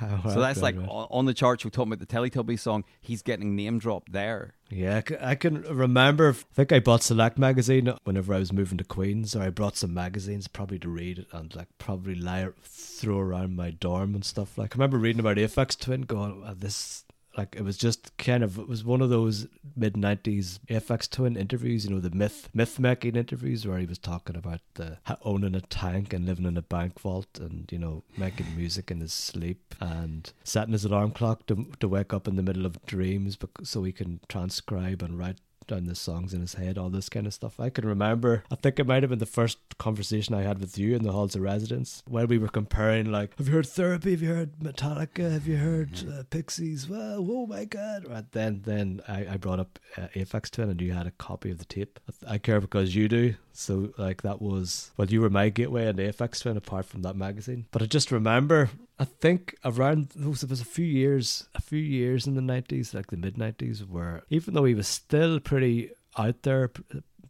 Oh, 0.00 0.30
so 0.30 0.40
that's 0.40 0.60
like 0.62 0.74
on 0.74 1.06
on 1.10 1.26
the 1.26 1.34
chart 1.34 1.60
show 1.60 1.68
talking 1.68 1.92
about 1.92 2.06
the 2.06 2.12
Teletubbies 2.12 2.58
song, 2.58 2.82
he's 3.00 3.22
getting 3.22 3.54
name 3.54 3.78
dropped 3.78 4.10
there. 4.10 4.54
Yeah, 4.68 5.02
I 5.20 5.36
can 5.36 5.62
remember. 5.62 6.30
I 6.30 6.54
think 6.54 6.72
I 6.72 6.80
bought 6.80 7.02
Select 7.04 7.38
magazine 7.38 7.92
whenever 8.02 8.34
I 8.34 8.38
was 8.38 8.52
moving 8.52 8.78
to 8.78 8.84
Queen's, 8.84 9.36
or 9.36 9.42
I 9.42 9.50
brought 9.50 9.76
some 9.76 9.94
magazines 9.94 10.48
probably 10.48 10.80
to 10.80 10.88
read 10.88 11.26
and 11.30 11.54
like 11.54 11.68
probably 11.78 12.16
lie 12.16 12.48
throw 12.64 13.18
around 13.18 13.54
my 13.54 13.70
dorm 13.70 14.14
and 14.14 14.24
stuff. 14.24 14.58
Like 14.58 14.74
I 14.74 14.76
remember 14.76 14.98
reading 14.98 15.20
about 15.20 15.36
Aphex 15.36 15.78
Twin, 15.78 16.02
going, 16.02 16.42
oh, 16.44 16.54
"This 16.54 17.04
like 17.36 17.56
it 17.56 17.62
was 17.62 17.76
just 17.76 18.16
kind 18.18 18.42
of 18.42 18.58
it 18.58 18.68
was 18.68 18.84
one 18.84 19.00
of 19.00 19.10
those 19.10 19.46
mid 19.76 19.96
nineties 19.96 20.60
Aphex 20.68 21.08
Twin 21.08 21.36
interviews, 21.36 21.84
you 21.84 21.90
know, 21.90 22.00
the 22.00 22.10
myth 22.10 22.48
myth 22.52 22.78
making 22.78 23.16
interviews 23.16 23.66
where 23.66 23.78
he 23.78 23.86
was 23.86 23.98
talking 23.98 24.36
about 24.36 24.60
the, 24.74 24.98
owning 25.22 25.54
a 25.54 25.60
tank 25.60 26.12
and 26.12 26.26
living 26.26 26.46
in 26.46 26.56
a 26.56 26.62
bank 26.62 26.98
vault 27.00 27.38
and 27.38 27.70
you 27.70 27.78
know 27.78 28.02
making 28.16 28.56
music 28.56 28.90
in 28.90 29.00
his 29.00 29.12
sleep 29.12 29.74
and 29.80 30.32
setting 30.44 30.72
his 30.72 30.84
alarm 30.84 31.10
clock 31.10 31.46
to 31.46 31.66
to 31.80 31.88
wake 31.88 32.12
up 32.12 32.28
in 32.28 32.36
the 32.36 32.42
middle 32.42 32.66
of 32.66 32.84
dreams, 32.86 33.38
so 33.62 33.82
he 33.82 33.92
can 33.92 34.20
transcribe 34.28 35.02
and 35.02 35.18
write 35.18 35.38
down 35.72 35.86
the 35.86 35.94
songs 35.94 36.34
in 36.34 36.40
his 36.40 36.54
head, 36.54 36.76
all 36.76 36.90
this 36.90 37.08
kind 37.08 37.26
of 37.26 37.34
stuff. 37.34 37.58
I 37.58 37.70
can 37.70 37.86
remember, 37.86 38.44
I 38.50 38.56
think 38.56 38.78
it 38.78 38.86
might 38.86 39.02
have 39.02 39.10
been 39.10 39.18
the 39.18 39.26
first 39.26 39.58
conversation 39.78 40.34
I 40.34 40.42
had 40.42 40.60
with 40.60 40.76
you 40.76 40.94
in 40.94 41.02
the 41.02 41.12
halls 41.12 41.34
of 41.34 41.42
residence 41.42 42.02
where 42.06 42.26
we 42.26 42.38
were 42.38 42.48
comparing, 42.48 43.10
like, 43.10 43.36
have 43.38 43.48
you 43.48 43.54
heard 43.54 43.66
Therapy? 43.66 44.10
Have 44.10 44.22
you 44.22 44.34
heard 44.34 44.58
Metallica? 44.58 45.32
Have 45.32 45.46
you 45.46 45.56
heard 45.56 46.04
uh, 46.08 46.24
Pixies? 46.30 46.88
Well, 46.88 47.26
oh 47.28 47.46
my 47.46 47.64
God. 47.64 48.06
Right, 48.08 48.30
then 48.32 48.62
then 48.64 49.00
I, 49.08 49.26
I 49.32 49.36
brought 49.38 49.60
up 49.60 49.78
uh, 49.96 50.08
Aphex 50.14 50.50
Twin 50.50 50.70
and 50.70 50.80
you 50.80 50.92
had 50.92 51.06
a 51.06 51.12
copy 51.12 51.50
of 51.50 51.58
the 51.58 51.64
tape. 51.64 51.98
I, 52.26 52.34
I 52.34 52.38
care 52.38 52.60
because 52.60 52.94
you 52.94 53.08
do. 53.08 53.34
So, 53.54 53.92
like, 53.98 54.22
that 54.22 54.40
was, 54.40 54.92
well, 54.96 55.08
you 55.08 55.20
were 55.20 55.30
my 55.30 55.48
gateway 55.48 55.86
into 55.86 56.02
Aphex 56.02 56.42
Twin 56.42 56.56
apart 56.56 56.86
from 56.86 57.02
that 57.02 57.16
magazine. 57.16 57.66
But 57.70 57.82
I 57.82 57.86
just 57.86 58.10
remember, 58.10 58.70
I 59.02 59.04
think 59.04 59.56
around 59.64 60.10
those, 60.14 60.44
it 60.44 60.50
was 60.50 60.60
a 60.60 60.64
few 60.64 60.84
years, 60.84 61.48
a 61.56 61.60
few 61.60 61.80
years 61.80 62.28
in 62.28 62.36
the 62.36 62.40
90s, 62.40 62.94
like 62.94 63.08
the 63.08 63.16
mid 63.16 63.34
90s, 63.34 63.84
where 63.84 64.22
even 64.30 64.54
though 64.54 64.62
he 64.62 64.76
was 64.76 64.86
still 64.86 65.40
pretty 65.40 65.90
out 66.16 66.44
there, 66.44 66.70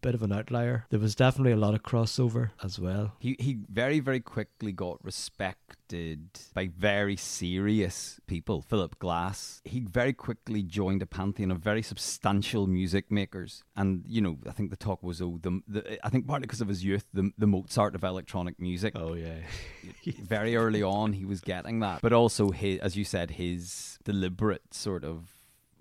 bit 0.03 0.15
of 0.15 0.23
an 0.23 0.33
outlier, 0.33 0.87
there 0.91 1.01
was 1.01 1.15
definitely 1.15 1.53
a 1.53 1.57
lot 1.57 1.75
of 1.75 1.83
crossover 1.83 2.51
as 2.63 2.79
well. 2.79 3.15
He 3.21 3.37
he 3.39 3.59
very 3.71 4.01
very 4.01 4.21
quickly 4.21 4.73
got 4.73 5.03
respected 5.03 6.29
by 6.53 6.67
very 6.67 7.17
serious 7.17 8.21
people. 8.27 8.63
Philip 8.63 8.99
Glass. 8.99 9.63
He 9.65 9.81
very 9.81 10.13
quickly 10.13 10.63
joined 10.63 11.03
a 11.03 11.07
pantheon 11.07 11.51
of 11.51 11.59
very 11.59 11.83
substantial 11.83 12.67
music 12.67 13.11
makers, 13.11 13.63
and 13.77 14.05
you 14.07 14.21
know 14.21 14.39
I 14.47 14.53
think 14.53 14.71
the 14.71 14.77
talk 14.77 15.03
was 15.03 15.23
oh 15.23 15.39
the, 15.41 15.63
the 15.69 16.05
I 16.05 16.11
think 16.11 16.27
partly 16.27 16.47
because 16.47 16.61
of 16.61 16.69
his 16.69 16.85
youth 16.85 17.07
the 17.15 17.31
the 17.39 17.47
Mozart 17.47 17.95
of 17.95 18.05
electronic 18.05 18.61
music. 18.61 18.95
Oh, 18.97 19.15
yeah. 19.15 19.39
very 20.21 20.57
early 20.57 20.83
on 20.83 21.13
he 21.13 21.25
was 21.25 21.41
getting 21.41 21.81
that, 21.81 22.03
but 22.03 22.13
also 22.13 22.51
his 22.51 22.81
as 22.81 22.97
you 22.97 23.05
said 23.05 23.33
his 23.33 23.99
deliberate 24.05 24.75
sort 24.75 25.05
of 25.05 25.32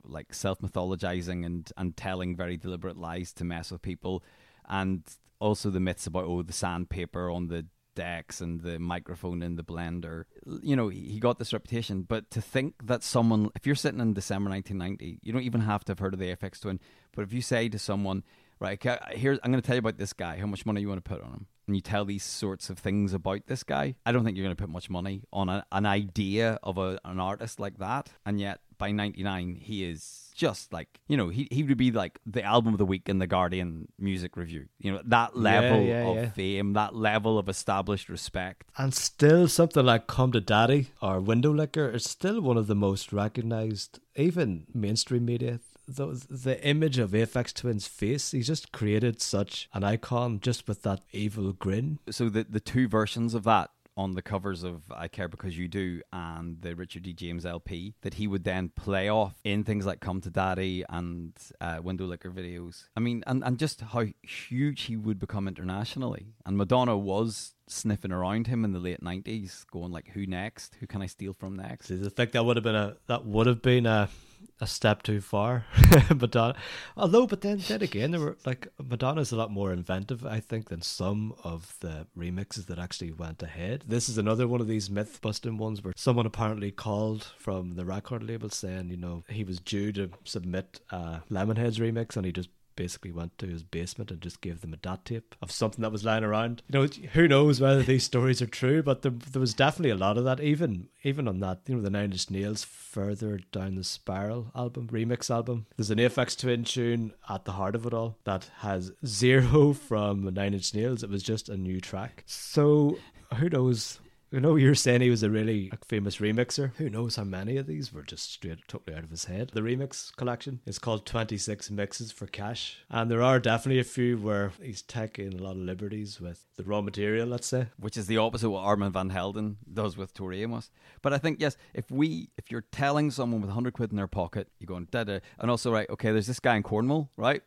like 0.03 0.33
self 0.33 0.59
mythologizing 0.59 1.45
and 1.45 1.71
and 1.77 1.95
telling 1.95 2.35
very 2.35 2.57
deliberate 2.57 2.97
lies 2.97 3.33
to 3.33 3.43
mess 3.43 3.71
with 3.71 3.81
people, 3.81 4.23
and 4.67 5.03
also 5.39 5.69
the 5.69 5.79
myths 5.79 6.07
about 6.07 6.25
oh 6.25 6.41
the 6.41 6.53
sandpaper 6.53 7.29
on 7.29 7.47
the 7.47 7.65
decks 7.95 8.41
and 8.41 8.61
the 8.61 8.79
microphone 8.79 9.41
in 9.41 9.55
the 9.55 9.63
blender. 9.63 10.25
You 10.61 10.75
know, 10.75 10.89
he 10.89 11.19
got 11.19 11.39
this 11.39 11.53
reputation, 11.53 12.03
but 12.03 12.29
to 12.31 12.41
think 12.41 12.75
that 12.85 13.03
someone, 13.03 13.49
if 13.55 13.65
you're 13.65 13.75
sitting 13.75 13.99
in 13.99 14.13
December 14.13 14.49
1990, 14.49 15.19
you 15.21 15.33
don't 15.33 15.43
even 15.43 15.61
have 15.61 15.83
to 15.85 15.91
have 15.91 15.99
heard 15.99 16.13
of 16.13 16.19
the 16.19 16.33
Aphex 16.33 16.61
Twin, 16.61 16.79
but 17.13 17.23
if 17.23 17.33
you 17.33 17.41
say 17.41 17.69
to 17.69 17.79
someone, 17.79 18.23
right, 18.59 18.81
here 19.13 19.39
I'm 19.43 19.51
going 19.51 19.61
to 19.61 19.65
tell 19.65 19.75
you 19.75 19.79
about 19.79 19.97
this 19.97 20.13
guy, 20.13 20.37
how 20.37 20.47
much 20.47 20.65
money 20.65 20.81
you 20.81 20.87
want 20.87 21.03
to 21.03 21.09
put 21.09 21.21
on 21.21 21.31
him, 21.31 21.47
and 21.67 21.75
you 21.75 21.81
tell 21.81 22.05
these 22.05 22.23
sorts 22.23 22.69
of 22.69 22.79
things 22.79 23.13
about 23.13 23.47
this 23.47 23.63
guy, 23.63 23.95
I 24.05 24.11
don't 24.11 24.23
think 24.23 24.37
you're 24.37 24.45
going 24.45 24.55
to 24.55 24.61
put 24.61 24.69
much 24.69 24.89
money 24.89 25.23
on 25.33 25.49
a, 25.49 25.65
an 25.71 25.85
idea 25.85 26.59
of 26.63 26.77
a, 26.77 26.99
an 27.05 27.19
artist 27.19 27.59
like 27.59 27.79
that, 27.79 28.09
and 28.25 28.39
yet 28.39 28.61
by 28.81 28.91
99 28.91 29.55
he 29.61 29.83
is 29.83 30.31
just 30.33 30.73
like 30.73 30.99
you 31.07 31.15
know 31.15 31.29
he, 31.29 31.47
he 31.51 31.61
would 31.63 31.77
be 31.77 31.91
like 31.91 32.19
the 32.25 32.43
album 32.43 32.73
of 32.73 32.79
the 32.79 32.85
week 32.85 33.07
in 33.07 33.19
the 33.19 33.27
guardian 33.27 33.87
music 33.99 34.35
review 34.35 34.65
you 34.79 34.91
know 34.91 35.01
that 35.05 35.37
level 35.37 35.81
yeah, 35.83 36.07
of 36.07 36.15
yeah. 36.15 36.29
fame 36.31 36.73
that 36.73 36.95
level 36.95 37.37
of 37.37 37.47
established 37.47 38.09
respect 38.09 38.65
And 38.77 38.93
still, 38.93 39.47
something 39.47 39.85
like 39.85 40.07
Come 40.07 40.31
to 40.31 40.41
Daddy 40.41 40.87
or 41.01 41.19
Window 41.19 41.53
Licker 41.53 41.89
is 41.89 42.03
still 42.03 42.41
one 42.41 42.57
of 42.57 42.65
the 42.67 42.75
most 42.75 43.13
recognized, 43.13 43.99
even 44.15 44.65
mainstream 44.73 45.25
media. 45.25 45.59
The, 45.87 46.25
the 46.29 46.63
image 46.65 46.97
of 46.97 47.11
Aphex 47.11 47.53
Twin's 47.53 47.87
face, 47.87 48.31
he's 48.31 48.47
just 48.47 48.71
created 48.71 49.21
such 49.21 49.69
an 49.73 49.83
icon 49.83 50.39
just 50.39 50.67
with 50.67 50.83
that 50.83 51.01
evil 51.11 51.53
grin. 51.53 51.99
so 52.09 52.29
the 52.29 52.45
the 52.49 52.59
two 52.59 52.87
versions 52.87 53.33
of 53.33 53.43
that 53.43 53.69
on 54.01 54.13
the 54.13 54.21
covers 54.21 54.63
of 54.63 54.81
I 54.91 55.07
Care 55.07 55.27
Because 55.27 55.57
You 55.57 55.67
Do 55.67 56.01
and 56.11 56.61
the 56.61 56.75
Richard 56.75 57.03
D. 57.03 57.13
James 57.13 57.45
LP 57.45 57.93
that 58.01 58.15
he 58.15 58.25
would 58.25 58.43
then 58.43 58.69
play 58.69 59.09
off 59.09 59.35
in 59.43 59.63
things 59.63 59.85
like 59.85 59.99
Come 59.99 60.21
to 60.21 60.29
Daddy 60.29 60.83
and 60.89 61.33
uh, 61.59 61.79
Window 61.83 62.07
videos. 62.07 62.85
I 62.97 62.99
mean, 62.99 63.23
and, 63.27 63.43
and 63.43 63.59
just 63.59 63.81
how 63.81 64.05
huge 64.23 64.83
he 64.83 64.97
would 64.97 65.19
become 65.19 65.47
internationally. 65.47 66.33
And 66.45 66.57
Madonna 66.57 66.97
was 66.97 67.53
sniffing 67.67 68.11
around 68.11 68.47
him 68.47 68.65
in 68.65 68.73
the 68.73 68.79
late 68.79 69.01
90s, 69.01 69.65
going 69.71 69.91
like, 69.91 70.09
who 70.09 70.25
next? 70.25 70.75
Who 70.79 70.87
can 70.87 71.01
I 71.01 71.05
steal 71.05 71.33
from 71.33 71.55
next? 71.55 71.91
Is 71.91 72.05
I 72.05 72.09
think 72.09 72.31
that 72.31 72.43
would 72.43 72.57
have 72.57 72.63
been 72.63 72.75
a 72.75 72.97
that 73.07 73.25
would 73.25 73.47
have 73.47 73.61
been 73.61 73.85
a 73.85 74.09
a 74.59 74.67
step 74.67 75.03
too 75.03 75.21
far. 75.21 75.65
Madonna, 76.09 76.55
although, 76.95 77.27
but 77.27 77.41
then 77.41 77.61
then 77.67 77.81
again, 77.81 78.11
there 78.11 78.19
were 78.19 78.37
like 78.45 78.67
Madonna's 78.81 79.31
a 79.31 79.35
lot 79.35 79.51
more 79.51 79.73
inventive, 79.73 80.25
I 80.25 80.39
think, 80.39 80.69
than 80.69 80.81
some 80.81 81.33
of 81.43 81.75
the 81.79 82.07
remixes 82.17 82.67
that 82.67 82.79
actually 82.79 83.11
went 83.11 83.41
ahead. 83.41 83.85
This 83.87 84.09
is 84.09 84.17
another 84.17 84.47
one 84.47 84.61
of 84.61 84.67
these 84.67 84.89
myth 84.89 85.19
busting 85.21 85.57
ones 85.57 85.83
where 85.83 85.93
someone 85.95 86.25
apparently 86.25 86.71
called 86.71 87.31
from 87.37 87.75
the 87.75 87.85
record 87.85 88.23
label 88.23 88.49
saying, 88.49 88.89
you 88.89 88.97
know, 88.97 89.23
he 89.29 89.43
was 89.43 89.59
due 89.59 89.91
to 89.93 90.11
submit 90.23 90.79
a 90.91 91.21
Lemonheads 91.29 91.79
remix 91.79 92.15
and 92.15 92.25
he 92.25 92.31
just 92.31 92.49
basically 92.75 93.11
went 93.11 93.37
to 93.37 93.47
his 93.47 93.63
basement 93.63 94.11
and 94.11 94.21
just 94.21 94.41
gave 94.41 94.61
them 94.61 94.73
a 94.73 94.77
DAT 94.77 95.05
tape 95.05 95.35
of 95.41 95.51
something 95.51 95.81
that 95.81 95.91
was 95.91 96.05
lying 96.05 96.23
around. 96.23 96.61
You 96.67 96.79
know, 96.79 96.87
who 97.13 97.27
knows 97.27 97.61
whether 97.61 97.83
these 97.83 98.03
stories 98.03 98.41
are 98.41 98.47
true, 98.47 98.83
but 98.83 99.01
there, 99.01 99.11
there 99.11 99.39
was 99.39 99.53
definitely 99.53 99.91
a 99.91 99.95
lot 99.95 100.17
of 100.17 100.25
that. 100.25 100.39
Even 100.39 100.89
even 101.03 101.27
on 101.27 101.39
that, 101.39 101.61
you 101.67 101.75
know, 101.75 101.81
the 101.81 101.89
Nine 101.89 102.11
Inch 102.11 102.29
Nails 102.29 102.63
further 102.63 103.39
down 103.51 103.75
the 103.75 103.83
spiral 103.83 104.51
album, 104.55 104.87
remix 104.87 105.29
album. 105.29 105.65
There's 105.77 105.91
an 105.91 105.97
Aphex 105.97 106.37
Twin 106.37 106.63
tune 106.63 107.13
at 107.29 107.45
the 107.45 107.53
heart 107.53 107.75
of 107.75 107.85
it 107.85 107.93
all 107.93 108.17
that 108.25 108.49
has 108.59 108.91
zero 109.05 109.73
from 109.87 110.25
Nine 110.33 110.53
Inch 110.53 110.73
Nails. 110.73 111.03
It 111.03 111.09
was 111.09 111.23
just 111.23 111.49
a 111.49 111.57
new 111.57 111.79
track. 111.79 112.23
So 112.27 112.97
who 113.35 113.49
knows 113.49 113.99
I 114.33 114.39
know 114.39 114.55
you're 114.55 114.75
saying 114.75 115.01
he 115.01 115.09
was 115.09 115.23
a 115.23 115.29
really 115.29 115.69
famous 115.85 116.17
remixer. 116.17 116.73
Who 116.77 116.89
knows 116.89 117.17
how 117.17 117.25
many 117.25 117.57
of 117.57 117.67
these 117.67 117.91
were 117.91 118.01
just 118.01 118.31
straight 118.31 118.65
totally 118.69 118.95
out 118.95 119.03
of 119.03 119.09
his 119.09 119.25
head. 119.25 119.51
The 119.53 119.59
remix 119.59 120.15
collection 120.15 120.61
is 120.65 120.79
called 120.79 121.05
26 121.05 121.69
Mixes 121.69 122.13
for 122.13 122.27
Cash. 122.27 122.77
And 122.89 123.11
there 123.11 123.21
are 123.21 123.41
definitely 123.41 123.81
a 123.81 123.83
few 123.83 124.17
where 124.17 124.53
he's 124.61 124.83
taking 124.83 125.33
a 125.33 125.43
lot 125.43 125.51
of 125.51 125.57
liberties 125.57 126.21
with 126.21 126.45
the 126.55 126.63
raw 126.63 126.79
material, 126.79 127.27
let's 127.27 127.47
say. 127.47 127.67
Which 127.77 127.97
is 127.97 128.07
the 128.07 128.19
opposite 128.19 128.45
of 128.45 128.53
what 128.53 128.63
Armand 128.63 128.93
Van 128.93 129.09
Helden 129.09 129.57
does 129.73 129.97
with 129.97 130.13
Tori 130.13 130.41
Amos. 130.43 130.71
But 131.01 131.11
I 131.11 131.17
think, 131.17 131.41
yes, 131.41 131.57
if 131.73 131.91
we, 131.91 132.29
if 132.37 132.49
you're 132.49 132.63
telling 132.71 133.11
someone 133.11 133.41
with 133.41 133.49
100 133.49 133.73
quid 133.73 133.91
in 133.91 133.97
their 133.97 134.07
pocket, 134.07 134.47
you're 134.59 134.67
going, 134.67 134.87
da 134.91 135.03
da. 135.03 135.19
And 135.39 135.51
also, 135.51 135.73
right, 135.73 135.89
okay, 135.89 136.13
there's 136.13 136.27
this 136.27 136.39
guy 136.39 136.55
in 136.55 136.63
Cornwall, 136.63 137.11
right? 137.17 137.43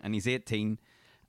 And 0.00 0.14
he's 0.14 0.26
18 0.26 0.80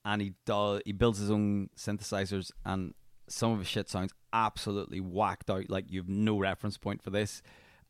and 0.03 0.21
he 0.21 0.33
does, 0.47 0.81
he 0.83 0.93
builds 0.93 1.19
his 1.19 1.29
own 1.29 1.69
synthesizers 1.77 2.49
and 2.65 2.95
some 3.27 3.51
of 3.51 3.59
his 3.59 3.67
shit 3.67 3.89
sounds 3.89 4.13
absolutely 4.33 4.99
whacked 4.99 5.49
out. 5.49 5.69
Like 5.69 5.85
you've 5.89 6.09
no 6.09 6.37
reference 6.37 6.77
point 6.77 7.01
for 7.01 7.09
this, 7.09 7.41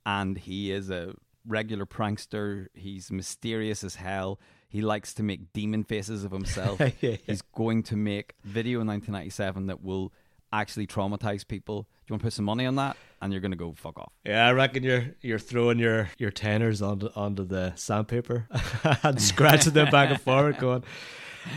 and 0.05 0.37
he 0.37 0.71
is 0.71 0.89
a 0.89 1.15
regular 1.47 1.85
prankster. 1.85 2.67
He's 2.73 3.11
mysterious 3.11 3.83
as 3.83 3.95
hell. 3.95 4.39
He 4.67 4.81
likes 4.81 5.13
to 5.15 5.23
make 5.23 5.53
demon 5.53 5.83
faces 5.83 6.23
of 6.23 6.31
himself. 6.31 6.81
yeah. 7.01 7.17
He's 7.25 7.41
going 7.41 7.83
to 7.83 7.95
make 7.95 8.33
video 8.43 8.81
in 8.81 8.87
1997 8.87 9.67
that 9.67 9.81
will 9.83 10.11
actually 10.51 10.87
traumatize 10.87 11.47
people. 11.47 11.83
Do 11.83 11.87
you 12.07 12.13
want 12.13 12.21
to 12.21 12.25
put 12.25 12.33
some 12.33 12.45
money 12.45 12.65
on 12.65 12.75
that? 12.75 12.97
And 13.21 13.31
you're 13.31 13.41
going 13.41 13.51
to 13.51 13.57
go 13.57 13.73
fuck 13.75 13.97
off. 13.97 14.11
Yeah, 14.25 14.47
I 14.47 14.51
reckon 14.51 14.83
you're 14.83 15.15
you're 15.21 15.39
throwing 15.39 15.79
your 15.79 16.09
your 16.17 16.31
tenors 16.31 16.81
onto 16.81 17.09
onto 17.15 17.45
the 17.45 17.73
sandpaper 17.75 18.47
and 19.03 19.21
scratching 19.21 19.73
them 19.73 19.89
back 19.89 20.09
and 20.09 20.21
forward, 20.21 20.57
going 20.59 20.83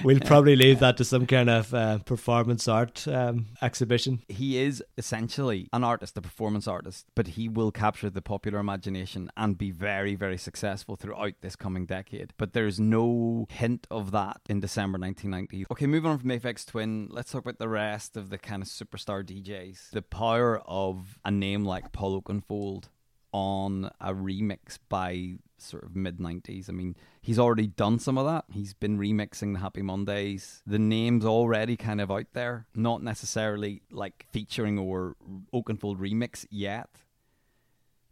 we'll 0.05 0.21
probably 0.21 0.57
leave 0.57 0.81
that 0.81 0.97
to 0.99 1.05
some 1.05 1.27
kind 1.27 1.51
of 1.51 1.75
uh, 1.75 1.99
performance 1.99 2.69
art 2.69 3.07
um, 3.09 3.47
exhibition. 3.63 4.23
He 4.29 4.59
is 4.59 4.83
essentially 4.97 5.69
an 5.73 5.85
artist, 5.85 6.17
a 6.17 6.23
performance 6.23 6.67
artist, 6.67 7.07
but 7.15 7.29
he 7.29 7.49
will 7.49 7.71
capture 7.71 8.11
the 8.11 8.23
popular 8.23 8.59
imagination 8.59 9.31
and 9.37 9.57
be 9.57 9.71
very, 9.71 10.15
very 10.15 10.39
successful 10.39 10.97
throughout 10.97 11.35
this 11.41 11.57
coming 11.57 11.87
decade. 11.87 12.33
But 12.37 12.53
there's 12.53 12.81
no 12.81 13.47
hint 13.51 13.87
of 13.91 14.11
that 14.13 14.41
in 14.49 14.61
December 14.61 14.99
1990. 14.99 15.67
Okay, 15.71 15.87
moving 15.87 16.11
on 16.11 16.19
from 16.19 16.31
Aphex 16.31 16.67
Twin, 16.67 17.09
let's 17.11 17.33
talk 17.33 17.43
about 17.43 17.59
the 17.59 17.69
rest 17.69 18.17
of 18.17 18.31
the 18.31 18.39
kind 18.39 18.63
of 18.63 18.69
superstar 18.69 19.25
DJs. 19.25 19.91
The 19.91 20.03
power 20.03 20.61
of 20.67 21.19
a 21.25 21.31
name 21.31 21.65
like 21.65 21.93
Paul 21.93 22.21
Oakenfold 22.21 22.89
on 23.33 23.91
a 24.01 24.15
remix 24.15 24.79
by 24.89 25.39
sort 25.59 25.85
of 25.85 25.95
mid 25.97 26.19
90s. 26.19 26.69
I 26.69 26.73
mean, 26.73 26.97
he's 27.21 27.39
already 27.39 27.67
done 27.67 27.99
some 27.99 28.17
of 28.17 28.27
that. 28.27 28.45
He's 28.51 28.75
been 28.75 28.99
remixing 28.99 29.53
the 29.55 29.61
Happy 29.61 29.83
Mondays. 29.83 30.63
The 30.67 30.79
name's 30.79 31.25
already 31.25 31.77
kind 31.77 32.01
of 32.01 32.11
out 32.11 32.33
there, 32.33 32.67
not 32.75 33.03
necessarily 33.03 33.83
like 33.91 34.27
featuring 34.33 34.79
or 34.79 35.17
Oakenfold 35.53 35.99
remix 35.99 36.47
yet, 36.51 36.89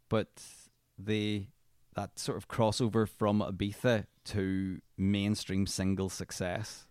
but 0.08 0.42
the 0.98 1.46
that 1.94 2.18
sort 2.18 2.36
of 2.36 2.46
crossover 2.46 3.08
from 3.08 3.40
Ibiza 3.40 4.06
to 4.26 4.80
mainstream 4.98 5.66
single 5.66 6.10
success. 6.10 6.86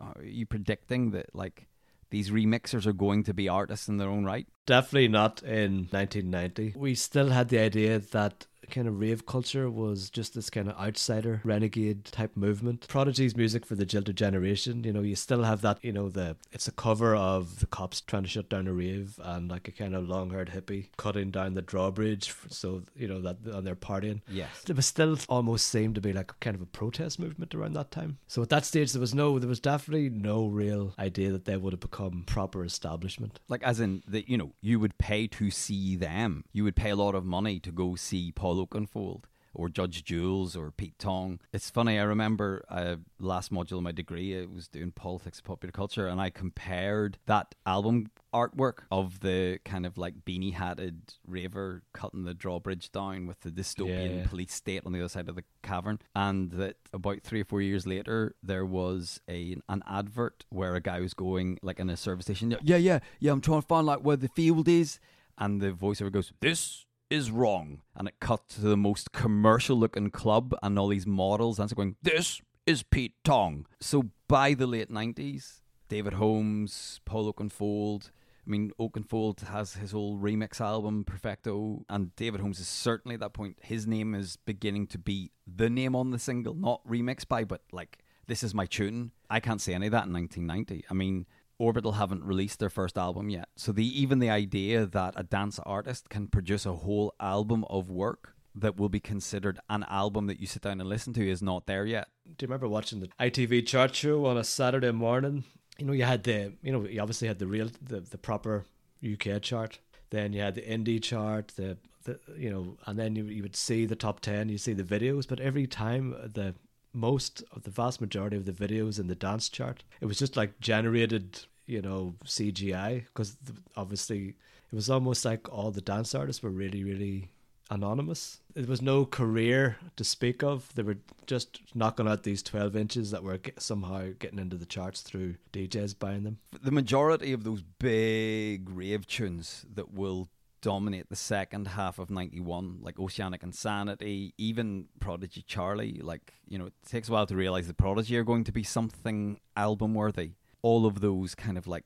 Are 0.00 0.24
you 0.24 0.46
predicting 0.46 1.10
that 1.10 1.34
like 1.34 1.68
these 2.14 2.30
remixers 2.30 2.86
are 2.86 2.92
going 2.92 3.24
to 3.24 3.34
be 3.34 3.48
artists 3.48 3.88
in 3.88 3.96
their 3.96 4.08
own 4.08 4.24
right? 4.24 4.46
Definitely 4.66 5.08
not 5.08 5.42
in 5.42 5.88
1990. 5.90 6.74
We 6.76 6.94
still 6.94 7.30
had 7.30 7.48
the 7.48 7.58
idea 7.58 7.98
that 7.98 8.46
kind 8.70 8.88
of 8.88 9.00
rave 9.00 9.26
culture 9.26 9.70
was 9.70 10.10
just 10.10 10.34
this 10.34 10.50
kind 10.50 10.68
of 10.68 10.78
outsider 10.78 11.40
renegade 11.44 12.04
type 12.06 12.36
movement. 12.36 12.86
Prodigy's 12.88 13.36
music 13.36 13.66
for 13.66 13.74
the 13.74 13.86
jilted 13.86 14.16
generation, 14.16 14.84
you 14.84 14.92
know, 14.92 15.02
you 15.02 15.16
still 15.16 15.42
have 15.42 15.60
that, 15.62 15.78
you 15.82 15.92
know, 15.92 16.08
the 16.08 16.36
it's 16.52 16.68
a 16.68 16.72
cover 16.72 17.14
of 17.14 17.60
the 17.60 17.66
cops 17.66 18.00
trying 18.00 18.22
to 18.22 18.28
shut 18.28 18.48
down 18.48 18.66
a 18.66 18.72
rave 18.72 19.18
and 19.22 19.50
like 19.50 19.68
a 19.68 19.72
kind 19.72 19.94
of 19.94 20.08
long 20.08 20.30
haired 20.30 20.50
hippie 20.50 20.88
cutting 20.96 21.30
down 21.30 21.54
the 21.54 21.62
drawbridge 21.62 22.34
so 22.48 22.82
you 22.96 23.08
know 23.08 23.20
that 23.20 23.36
on 23.52 23.64
their 23.64 23.76
partying. 23.76 24.20
Yes. 24.28 24.64
It 24.68 24.76
was 24.76 24.86
still 24.86 25.18
almost 25.28 25.68
seemed 25.68 25.94
to 25.96 26.00
be 26.00 26.12
like 26.12 26.38
kind 26.40 26.54
of 26.54 26.62
a 26.62 26.66
protest 26.66 27.18
movement 27.18 27.54
around 27.54 27.74
that 27.74 27.90
time. 27.90 28.18
So 28.26 28.42
at 28.42 28.48
that 28.50 28.64
stage 28.64 28.92
there 28.92 29.00
was 29.00 29.14
no 29.14 29.38
there 29.38 29.48
was 29.48 29.60
definitely 29.60 30.10
no 30.10 30.46
real 30.46 30.94
idea 30.98 31.30
that 31.32 31.44
they 31.44 31.56
would 31.56 31.72
have 31.72 31.80
become 31.80 32.24
proper 32.26 32.64
establishment. 32.64 33.40
Like 33.48 33.62
as 33.62 33.80
in 33.80 34.02
that 34.08 34.28
you 34.28 34.38
know, 34.38 34.52
you 34.60 34.78
would 34.80 34.98
pay 34.98 35.26
to 35.28 35.50
see 35.50 35.96
them. 35.96 36.44
You 36.52 36.64
would 36.64 36.76
pay 36.76 36.90
a 36.90 36.96
lot 36.96 37.14
of 37.14 37.24
money 37.24 37.60
to 37.60 37.72
go 37.72 37.94
see 37.94 38.32
Paul 38.32 38.53
Oakenfold 38.58 39.24
or 39.54 39.68
Judge 39.68 40.04
Jules 40.04 40.56
or 40.56 40.70
Pete 40.70 40.98
Tong. 40.98 41.40
It's 41.52 41.70
funny, 41.70 41.98
I 41.98 42.02
remember 42.02 42.64
uh, 42.68 42.96
last 43.18 43.52
module 43.52 43.78
of 43.78 43.82
my 43.82 43.92
degree, 43.92 44.38
I 44.40 44.46
was 44.46 44.68
doing 44.68 44.90
politics 44.90 45.38
and 45.38 45.44
popular 45.44 45.72
culture, 45.72 46.08
and 46.08 46.20
I 46.20 46.30
compared 46.30 47.18
that 47.26 47.54
album 47.64 48.10
artwork 48.34 48.78
of 48.90 49.20
the 49.20 49.60
kind 49.64 49.86
of 49.86 49.96
like 49.96 50.24
beanie 50.24 50.54
hatted 50.54 51.14
raver 51.24 51.82
cutting 51.92 52.24
the 52.24 52.34
drawbridge 52.34 52.90
down 52.90 53.28
with 53.28 53.40
the 53.40 53.50
dystopian 53.50 54.18
yeah. 54.18 54.26
police 54.26 54.52
state 54.52 54.82
on 54.84 54.92
the 54.92 54.98
other 54.98 55.08
side 55.08 55.28
of 55.28 55.36
the 55.36 55.44
cavern. 55.62 56.00
And 56.16 56.50
that 56.52 56.76
about 56.92 57.22
three 57.22 57.42
or 57.42 57.44
four 57.44 57.62
years 57.62 57.86
later, 57.86 58.34
there 58.42 58.66
was 58.66 59.20
a 59.28 59.56
an 59.68 59.84
advert 59.86 60.44
where 60.50 60.74
a 60.74 60.80
guy 60.80 61.00
was 61.00 61.14
going 61.14 61.58
like 61.62 61.78
in 61.78 61.88
a 61.88 61.96
service 61.96 62.26
station. 62.26 62.56
Yeah, 62.62 62.76
yeah, 62.76 62.98
yeah. 63.20 63.30
I'm 63.30 63.40
trying 63.40 63.60
to 63.60 63.66
find 63.66 63.86
like 63.86 64.00
where 64.00 64.16
the 64.16 64.28
field 64.28 64.66
is, 64.66 64.98
and 65.38 65.60
the 65.60 65.70
voiceover 65.70 66.10
goes, 66.10 66.32
"This 66.40 66.86
is 67.14 67.30
wrong," 67.30 67.80
and 67.96 68.08
it 68.08 68.20
cut 68.20 68.48
to 68.50 68.60
the 68.60 68.76
most 68.76 69.12
commercial 69.12 69.76
looking 69.76 70.10
club 70.10 70.54
and 70.62 70.78
all 70.78 70.88
these 70.88 71.06
models 71.06 71.58
and 71.58 71.70
so 71.70 71.76
going, 71.76 71.96
"This 72.02 72.42
is 72.66 72.82
Pete 72.82 73.14
Tong." 73.24 73.66
So 73.80 74.10
by 74.28 74.54
the 74.54 74.66
late 74.66 74.90
nineties, 74.90 75.62
David 75.88 76.14
Holmes, 76.14 77.00
Paul 77.04 77.32
Oakenfold. 77.32 78.10
I 78.46 78.50
mean, 78.50 78.72
Oakenfold 78.78 79.40
has 79.46 79.74
his 79.74 79.92
whole 79.92 80.18
remix 80.18 80.60
album, 80.60 81.04
Perfecto, 81.04 81.86
and 81.88 82.14
David 82.14 82.42
Holmes 82.42 82.60
is 82.60 82.68
certainly 82.68 83.14
at 83.14 83.20
that 83.20 83.32
point. 83.32 83.56
His 83.62 83.86
name 83.86 84.14
is 84.14 84.36
beginning 84.36 84.86
to 84.88 84.98
be 84.98 85.30
the 85.46 85.70
name 85.70 85.96
on 85.96 86.10
the 86.10 86.18
single, 86.18 86.54
not 86.54 86.86
remixed 86.86 87.28
by, 87.28 87.44
but 87.44 87.62
like, 87.72 88.04
this 88.26 88.42
is 88.42 88.52
my 88.52 88.66
tune. 88.66 89.12
I 89.30 89.40
can't 89.40 89.62
say 89.62 89.72
any 89.72 89.86
of 89.86 89.92
that 89.92 90.06
in 90.06 90.12
1990. 90.12 90.84
I 90.90 90.94
mean, 90.94 91.26
Orbital 91.58 91.92
haven't 91.92 92.24
released 92.24 92.58
their 92.58 92.70
first 92.70 92.98
album 92.98 93.30
yet. 93.30 93.48
So 93.56 93.72
the 93.72 93.86
even 94.00 94.18
the 94.18 94.30
idea 94.30 94.86
that 94.86 95.14
a 95.16 95.22
dance 95.22 95.58
artist 95.60 96.08
can 96.08 96.26
produce 96.26 96.66
a 96.66 96.74
whole 96.74 97.14
album 97.20 97.64
of 97.70 97.90
work 97.90 98.34
that 98.54 98.76
will 98.76 98.88
be 98.88 99.00
considered 99.00 99.58
an 99.68 99.84
album 99.88 100.26
that 100.26 100.40
you 100.40 100.46
sit 100.46 100.62
down 100.62 100.80
and 100.80 100.88
listen 100.88 101.12
to 101.14 101.28
is 101.28 101.42
not 101.42 101.66
there 101.66 101.84
yet. 101.84 102.08
Do 102.24 102.44
you 102.44 102.48
remember 102.48 102.68
watching 102.68 103.00
the 103.00 103.08
ITV 103.20 103.66
chart 103.66 103.94
show 103.94 104.26
on 104.26 104.36
a 104.36 104.44
Saturday 104.44 104.92
morning? 104.92 105.44
You 105.78 105.86
know, 105.86 105.92
you 105.92 106.04
had 106.04 106.22
the, 106.22 106.52
you 106.62 106.72
know, 106.72 106.86
you 106.86 107.00
obviously 107.00 107.26
had 107.26 107.40
the 107.40 107.48
real, 107.48 107.68
the, 107.82 108.00
the 108.00 108.18
proper 108.18 108.64
UK 109.04 109.42
chart. 109.42 109.80
Then 110.10 110.32
you 110.32 110.40
had 110.40 110.54
the 110.54 110.62
indie 110.62 111.02
chart, 111.02 111.52
the, 111.56 111.76
the 112.04 112.20
you 112.36 112.50
know, 112.50 112.76
and 112.86 112.96
then 112.96 113.16
you, 113.16 113.24
you 113.24 113.42
would 113.42 113.56
see 113.56 113.86
the 113.86 113.96
top 113.96 114.20
10, 114.20 114.48
you 114.48 114.58
see 114.58 114.72
the 114.72 114.84
videos, 114.84 115.26
but 115.26 115.40
every 115.40 115.66
time 115.66 116.14
the 116.32 116.54
most 116.94 117.42
of 117.52 117.64
the 117.64 117.70
vast 117.70 118.00
majority 118.00 118.36
of 118.36 118.46
the 118.46 118.52
videos 118.52 118.98
in 118.98 119.08
the 119.08 119.14
dance 119.14 119.48
chart, 119.48 119.84
it 120.00 120.06
was 120.06 120.18
just 120.18 120.36
like 120.36 120.60
generated, 120.60 121.40
you 121.66 121.82
know, 121.82 122.14
CGI 122.24 123.04
because 123.06 123.36
obviously 123.76 124.28
it 124.28 124.74
was 124.74 124.88
almost 124.88 125.24
like 125.24 125.52
all 125.52 125.70
the 125.70 125.80
dance 125.80 126.14
artists 126.14 126.42
were 126.42 126.50
really, 126.50 126.84
really 126.84 127.30
anonymous. 127.70 128.40
There 128.54 128.64
was 128.66 128.82
no 128.82 129.04
career 129.04 129.78
to 129.96 130.04
speak 130.04 130.42
of. 130.42 130.72
They 130.74 130.82
were 130.82 130.98
just 131.26 131.60
knocking 131.74 132.06
out 132.06 132.22
these 132.22 132.42
12 132.42 132.76
inches 132.76 133.10
that 133.10 133.22
were 133.22 133.40
somehow 133.58 134.08
getting 134.18 134.38
into 134.38 134.56
the 134.56 134.66
charts 134.66 135.00
through 135.00 135.36
DJs 135.52 135.98
buying 135.98 136.24
them. 136.24 136.38
The 136.62 136.70
majority 136.70 137.32
of 137.32 137.44
those 137.44 137.62
big 137.62 138.68
rave 138.70 139.06
tunes 139.06 139.64
that 139.74 139.92
will 139.92 140.28
dominate 140.64 141.10
the 141.10 141.16
second 141.16 141.68
half 141.68 141.98
of 141.98 142.08
91 142.10 142.78
like 142.80 142.98
oceanic 142.98 143.42
insanity 143.42 144.32
even 144.38 144.86
prodigy 144.98 145.42
charlie 145.46 146.00
like 146.02 146.32
you 146.48 146.58
know 146.58 146.66
it 146.66 146.72
takes 146.88 147.10
a 147.10 147.12
while 147.12 147.26
to 147.26 147.36
realize 147.36 147.66
the 147.66 147.74
prodigy 147.74 148.16
are 148.16 148.24
going 148.24 148.44
to 148.44 148.52
be 148.52 148.62
something 148.62 149.38
album 149.56 149.94
worthy. 149.94 150.32
All 150.62 150.86
of 150.86 151.00
those 151.00 151.34
kind 151.34 151.58
of 151.58 151.66
like 151.66 151.84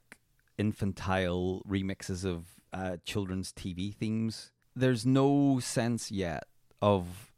infantile 0.57 1.63
remixes 1.69 2.25
of 2.25 2.47
uh, 2.73 2.97
children's 3.05 3.53
tv 3.53 3.95
themes. 3.95 4.53
There's 4.75 5.05
no 5.05 5.61
sense 5.61 6.11
yet 6.11 6.45
of 6.81 7.33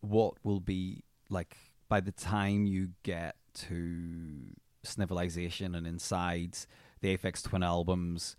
what 0.00 0.34
will 0.42 0.60
be 0.60 1.04
like 1.28 1.56
by 1.88 2.00
the 2.00 2.12
time 2.12 2.66
you 2.66 2.90
get 3.02 3.36
to 3.54 4.54
Snivilisation 4.86 5.76
and 5.76 5.86
Insides, 5.86 6.66
the 7.00 7.16
Aphex 7.16 7.42
Twin 7.42 7.62
albums, 7.62 8.36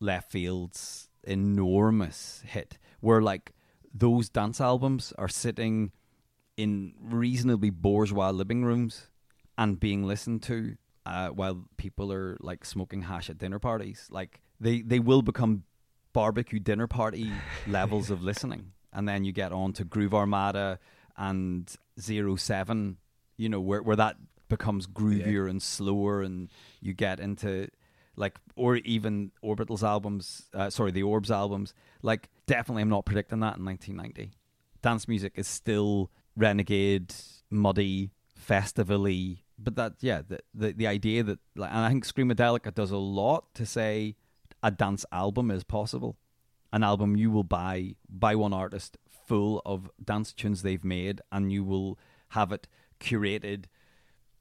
Leftfield's 0.00 1.08
enormous 1.24 2.42
hit, 2.46 2.78
where 3.00 3.22
like 3.22 3.52
those 3.94 4.28
dance 4.28 4.60
albums 4.60 5.12
are 5.18 5.28
sitting 5.28 5.92
in 6.56 6.94
reasonably 7.00 7.70
bourgeois 7.70 8.30
living 8.30 8.64
rooms 8.64 9.08
and 9.58 9.80
being 9.80 10.04
listened 10.04 10.42
to 10.42 10.76
uh, 11.06 11.28
while 11.28 11.64
people 11.76 12.12
are 12.12 12.36
like 12.40 12.64
smoking 12.64 13.02
hash 13.02 13.28
at 13.30 13.38
dinner 13.38 13.58
parties. 13.58 14.06
Like 14.10 14.40
they, 14.60 14.82
they 14.82 14.98
will 14.98 15.22
become 15.22 15.64
barbecue 16.12 16.60
dinner 16.60 16.86
party 16.86 17.30
levels 17.66 18.10
of 18.10 18.22
listening. 18.22 18.72
And 18.92 19.08
then 19.08 19.24
you 19.24 19.32
get 19.32 19.52
on 19.52 19.72
to 19.74 19.84
Groove 19.84 20.14
Armada 20.14 20.78
and 21.16 21.74
Zero 21.98 22.36
Seven, 22.36 22.98
you 23.36 23.48
know, 23.48 23.60
where 23.60 23.82
where 23.82 23.96
that 23.96 24.16
becomes 24.48 24.86
groovier 24.86 25.48
and 25.48 25.62
slower 25.62 26.20
and 26.20 26.50
you 26.80 26.92
get 26.92 27.20
into 27.20 27.68
like 28.16 28.38
or 28.56 28.76
even 28.76 29.32
Orbital's 29.42 29.82
albums, 29.82 30.48
uh, 30.54 30.70
sorry, 30.70 30.90
the 30.90 31.02
Orbs 31.02 31.30
albums. 31.30 31.74
Like 32.02 32.28
definitely 32.46 32.82
I'm 32.82 32.88
not 32.88 33.06
predicting 33.06 33.40
that 33.40 33.58
in 33.58 33.64
1990. 33.64 34.32
Dance 34.82 35.08
music 35.08 35.32
is 35.36 35.46
still 35.46 36.10
renegade, 36.36 37.14
muddy, 37.50 38.10
festivally, 38.34 39.44
but 39.58 39.76
that 39.76 39.94
yeah, 40.00 40.22
the 40.26 40.40
the, 40.54 40.72
the 40.72 40.86
idea 40.86 41.22
that 41.22 41.38
like, 41.56 41.70
and 41.70 41.80
I 41.80 41.88
think 41.88 42.06
Screamadelica 42.06 42.74
does 42.74 42.90
a 42.90 42.96
lot 42.96 43.54
to 43.54 43.66
say 43.66 44.16
a 44.62 44.70
dance 44.70 45.04
album 45.12 45.50
is 45.50 45.64
possible. 45.64 46.16
An 46.72 46.82
album 46.82 47.16
you 47.16 47.30
will 47.30 47.44
buy 47.44 47.96
by 48.08 48.34
one 48.34 48.52
artist 48.52 48.96
full 49.26 49.62
of 49.64 49.90
dance 50.02 50.32
tunes 50.32 50.62
they've 50.62 50.84
made, 50.84 51.20
and 51.30 51.52
you 51.52 51.64
will 51.64 51.98
have 52.30 52.50
it 52.52 52.66
curated, 53.00 53.64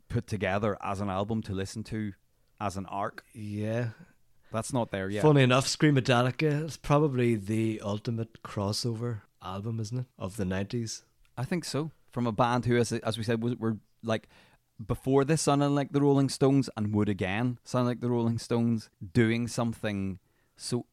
put 0.09 0.27
together 0.27 0.77
as 0.81 1.01
an 1.01 1.09
album 1.09 1.41
to 1.43 1.53
listen 1.53 1.83
to 1.83 2.13
as 2.61 2.77
an 2.77 2.85
arc. 2.85 3.23
Yeah. 3.33 3.89
That's 4.51 4.71
not 4.71 4.91
there 4.91 5.09
yet. 5.09 5.23
Funny 5.23 5.41
enough, 5.43 5.65
Screamadelica 5.65 6.65
is 6.65 6.77
probably 6.77 7.35
the 7.35 7.81
ultimate 7.83 8.43
crossover 8.43 9.21
album, 9.41 9.79
isn't 9.79 9.99
it, 9.99 10.05
of 10.19 10.37
the 10.37 10.43
90s? 10.43 11.03
I 11.37 11.45
think 11.45 11.65
so. 11.65 11.91
From 12.11 12.27
a 12.27 12.31
band 12.31 12.65
who, 12.65 12.77
as, 12.77 12.91
as 12.91 13.17
we 13.17 13.23
said, 13.23 13.41
was, 13.41 13.55
were 13.55 13.77
like 14.03 14.27
before 14.85 15.23
this 15.23 15.41
sounded 15.41 15.69
like 15.69 15.91
the 15.91 16.01
Rolling 16.01 16.29
Stones 16.29 16.69
and 16.75 16.93
would 16.93 17.09
again 17.09 17.59
sound 17.63 17.87
like 17.87 18.01
the 18.01 18.09
Rolling 18.09 18.37
Stones, 18.37 18.89
doing 19.13 19.47
something 19.47 20.19
so 20.57 20.85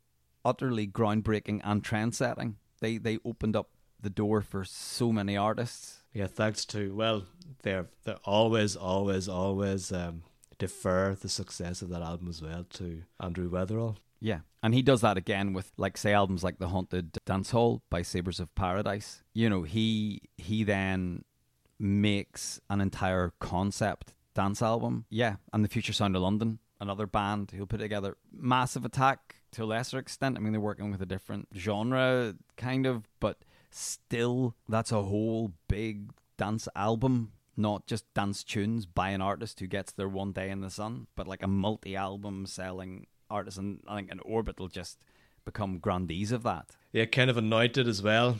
utterly 0.45 0.87
groundbreaking 0.87 1.61
and 1.65 1.83
trend 1.83 2.15
setting. 2.15 2.57
They 2.81 2.99
they 2.99 3.19
opened 3.25 3.57
up 3.57 3.71
the 4.01 4.11
door 4.11 4.41
for 4.43 4.65
so 4.65 5.11
many 5.11 5.37
artists. 5.37 6.05
Yeah, 6.15 6.29
thanks 6.29 6.65
to 6.67 6.95
well, 6.95 7.25
they're 7.63 7.87
they're 8.05 8.21
always, 8.25 8.77
always, 8.77 9.29
always 9.29 9.91
um, 9.91 10.23
defer 10.59 11.15
the 11.15 11.29
success 11.29 11.83
of 11.83 11.89
that 11.91 12.03
album 12.03 12.29
as 12.29 12.43
well 12.43 12.65
to 12.75 13.03
Andrew 13.21 13.51
Weatherall. 13.51 13.97
Yeah, 14.21 14.41
and 14.63 14.75
he 14.75 14.83
does 14.83 15.01
that 15.03 15.17
again 15.17 15.53
with 15.53 15.73
like 15.77 15.97
say 15.97 16.13
albums 16.13 16.43
like 16.43 16.59
The 16.59 16.69
Haunted 16.69 17.19
Dance 17.25 17.51
Hall 17.53 17.83
by 17.89 18.03
Sabres 18.03 18.41
of 18.41 18.55
Paradise. 18.55 19.23
You 19.33 19.49
know, 19.49 19.63
he 19.63 20.23
he 20.37 20.65
then 20.65 21.25
makes 21.79 22.61
an 22.69 22.81
entire 22.81 23.33
concept 23.39 24.15
dance 24.35 24.61
album. 24.61 25.05
Yeah, 25.09 25.37
and 25.53 25.65
the 25.65 25.69
Future 25.69 25.93
Sound 25.93 26.17
of 26.17 26.23
London, 26.23 26.59
another 26.81 27.07
band 27.07 27.53
who'll 27.53 27.67
put 27.67 27.79
together 27.79 28.17
Massive 28.33 28.85
Attack 28.85 29.37
to 29.53 29.65
a 29.65 29.67
lesser 29.67 29.99
extent. 29.99 30.37
I 30.37 30.41
mean, 30.41 30.53
they're 30.53 30.61
working 30.61 30.91
with 30.91 31.03
a 31.03 31.07
different 31.07 31.49
genre, 31.57 32.35
kind 32.57 32.87
of, 32.87 33.09
but 33.21 33.39
still, 33.71 34.55
that's 34.69 34.93
a 34.93 35.03
whole 35.03 35.53
big 35.69 36.11
dance 36.37 36.69
album. 36.75 37.33
Not 37.59 37.87
just 37.87 38.13
dance 38.15 38.43
tunes 38.45 38.87
by 38.87 39.11
an 39.11 39.21
artist 39.21 39.59
who 39.61 39.67
gets 39.67 39.93
their 39.93 40.09
one 40.09 40.33
day 40.33 40.49
in 40.49 40.61
the 40.61 40.71
sun, 40.71 41.09
but 41.17 41.27
like 41.27 41.43
a 41.43 41.49
multi 41.49 41.97
album 41.97 42.47
selling 42.47 43.07
artist. 43.29 43.59
And 43.59 43.81
I 43.89 43.97
think 43.97 44.13
an 44.13 44.21
Orbital 44.21 44.69
just 44.69 44.99
become 45.45 45.79
grandees 45.79 46.31
of 46.33 46.43
that. 46.45 46.71
Yeah, 46.93 47.05
kind 47.07 47.29
of 47.31 47.37
anointed 47.37 47.89
as 47.89 48.01
well 48.03 48.39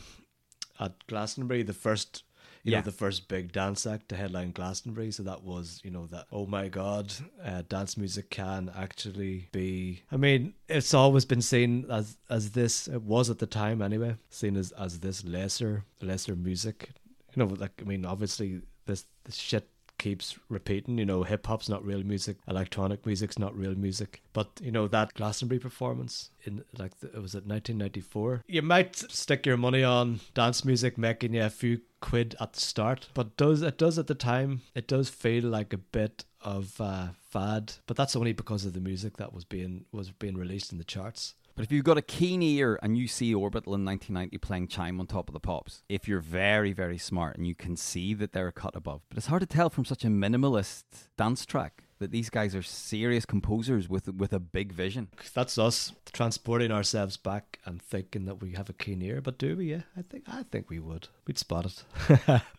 at 0.79 1.05
Glastonbury, 1.07 1.63
the 1.63 1.73
first 1.73 2.23
you 2.63 2.73
Yeah. 2.73 2.79
know, 2.79 2.85
the 2.85 2.91
first 2.91 3.29
big 3.29 3.53
dance 3.53 3.85
act 3.87 4.09
to 4.09 4.15
headline 4.17 4.51
Glastonbury. 4.51 5.11
So 5.11 5.23
that 5.23 5.43
was, 5.43 5.79
you 5.83 5.91
know, 5.91 6.07
that, 6.07 6.25
oh 6.29 6.45
my 6.45 6.67
God, 6.67 7.13
uh, 7.43 7.63
dance 7.69 7.95
music 7.95 8.29
can 8.29 8.69
actually 8.75 9.47
be. 9.53 10.03
I 10.11 10.17
mean, 10.17 10.53
it's 10.67 10.93
always 10.93 11.23
been 11.23 11.41
seen 11.41 11.85
as, 11.89 12.17
as 12.29 12.51
this, 12.51 12.89
it 12.89 13.01
was 13.01 13.29
at 13.29 13.39
the 13.39 13.47
time 13.47 13.81
anyway, 13.81 14.15
seen 14.29 14.57
as, 14.57 14.73
as 14.73 14.99
this 14.99 15.23
lesser, 15.23 15.85
lesser 16.01 16.35
music. 16.35 16.89
You 17.33 17.45
know, 17.45 17.53
like, 17.53 17.71
I 17.79 17.85
mean, 17.85 18.03
obviously, 18.05 18.61
this, 18.89 19.05
this 19.23 19.35
shit 19.35 19.69
keeps 19.99 20.39
repeating. 20.49 20.97
You 20.97 21.05
know, 21.05 21.21
hip 21.21 21.45
hop's 21.45 21.69
not 21.69 21.85
real 21.85 22.01
music, 22.03 22.37
electronic 22.47 23.05
music's 23.05 23.37
not 23.37 23.55
real 23.55 23.75
music. 23.75 24.23
But 24.33 24.47
you 24.61 24.71
know 24.71 24.87
that 24.87 25.13
Glastonbury 25.13 25.59
performance 25.59 26.31
in 26.43 26.63
like 26.77 26.99
the, 26.99 27.07
it 27.07 27.21
was 27.21 27.35
at 27.35 27.45
1994. 27.45 28.43
You 28.47 28.63
might 28.63 28.95
stick 28.95 29.45
your 29.45 29.57
money 29.57 29.83
on 29.83 30.21
dance 30.33 30.65
music 30.65 30.97
making 30.97 31.35
you 31.35 31.43
a 31.43 31.49
few 31.49 31.81
quid 32.01 32.35
at 32.39 32.53
the 32.53 32.59
start, 32.61 33.09
but 33.13 33.37
does 33.37 33.61
it 33.61 33.77
does 33.77 33.99
at 33.99 34.07
the 34.07 34.15
time 34.15 34.61
it 34.73 34.87
does 34.87 35.09
feel 35.09 35.43
like 35.43 35.73
a 35.73 35.77
bit 35.77 36.25
of 36.41 36.79
uh, 36.81 37.09
fad. 37.29 37.73
But 37.85 37.97
that's 37.97 38.15
only 38.15 38.33
because 38.33 38.65
of 38.65 38.73
the 38.73 38.79
music 38.79 39.17
that 39.17 39.33
was 39.33 39.45
being 39.45 39.85
was 39.91 40.09
being 40.11 40.37
released 40.37 40.71
in 40.71 40.77
the 40.79 40.83
charts. 40.83 41.35
But 41.59 41.65
if 41.65 41.73
you've 41.73 41.83
got 41.83 41.97
a 41.97 42.01
keen 42.01 42.41
ear 42.41 42.79
and 42.81 42.97
you 42.97 43.05
see 43.09 43.35
Orbital 43.35 43.75
in 43.75 43.83
1990 43.83 44.37
playing 44.37 44.69
Chime 44.69 44.97
on 44.97 45.07
top 45.07 45.27
of 45.27 45.33
the 45.33 45.41
pops, 45.41 45.83
if 45.89 46.07
you're 46.07 46.21
very, 46.21 46.71
very 46.71 46.97
smart 46.97 47.35
and 47.35 47.45
you 47.45 47.53
can 47.53 47.75
see 47.75 48.13
that 48.13 48.31
they're 48.31 48.47
a 48.47 48.53
cut 48.53 48.77
above, 48.77 49.01
but 49.09 49.17
it's 49.17 49.27
hard 49.27 49.41
to 49.41 49.45
tell 49.45 49.69
from 49.69 49.83
such 49.83 50.05
a 50.05 50.07
minimalist 50.07 50.85
dance 51.17 51.45
track 51.45 51.83
that 51.99 52.11
these 52.11 52.29
guys 52.29 52.55
are 52.55 52.63
serious 52.63 53.25
composers 53.25 53.89
with 53.89 54.07
with 54.07 54.31
a 54.31 54.39
big 54.39 54.71
vision. 54.71 55.09
That's 55.33 55.57
us 55.57 55.91
transporting 56.13 56.71
ourselves 56.71 57.17
back 57.17 57.59
and 57.65 57.81
thinking 57.81 58.23
that 58.23 58.41
we 58.41 58.53
have 58.53 58.69
a 58.69 58.73
keen 58.73 59.01
ear. 59.01 59.19
But 59.19 59.37
do 59.37 59.57
we? 59.57 59.71
Yeah, 59.71 59.81
I 59.97 60.01
think 60.01 60.23
I 60.29 60.43
think 60.43 60.69
we 60.69 60.79
would. 60.79 61.09
We'd 61.27 61.37
spot 61.37 61.65
it. 61.65 62.41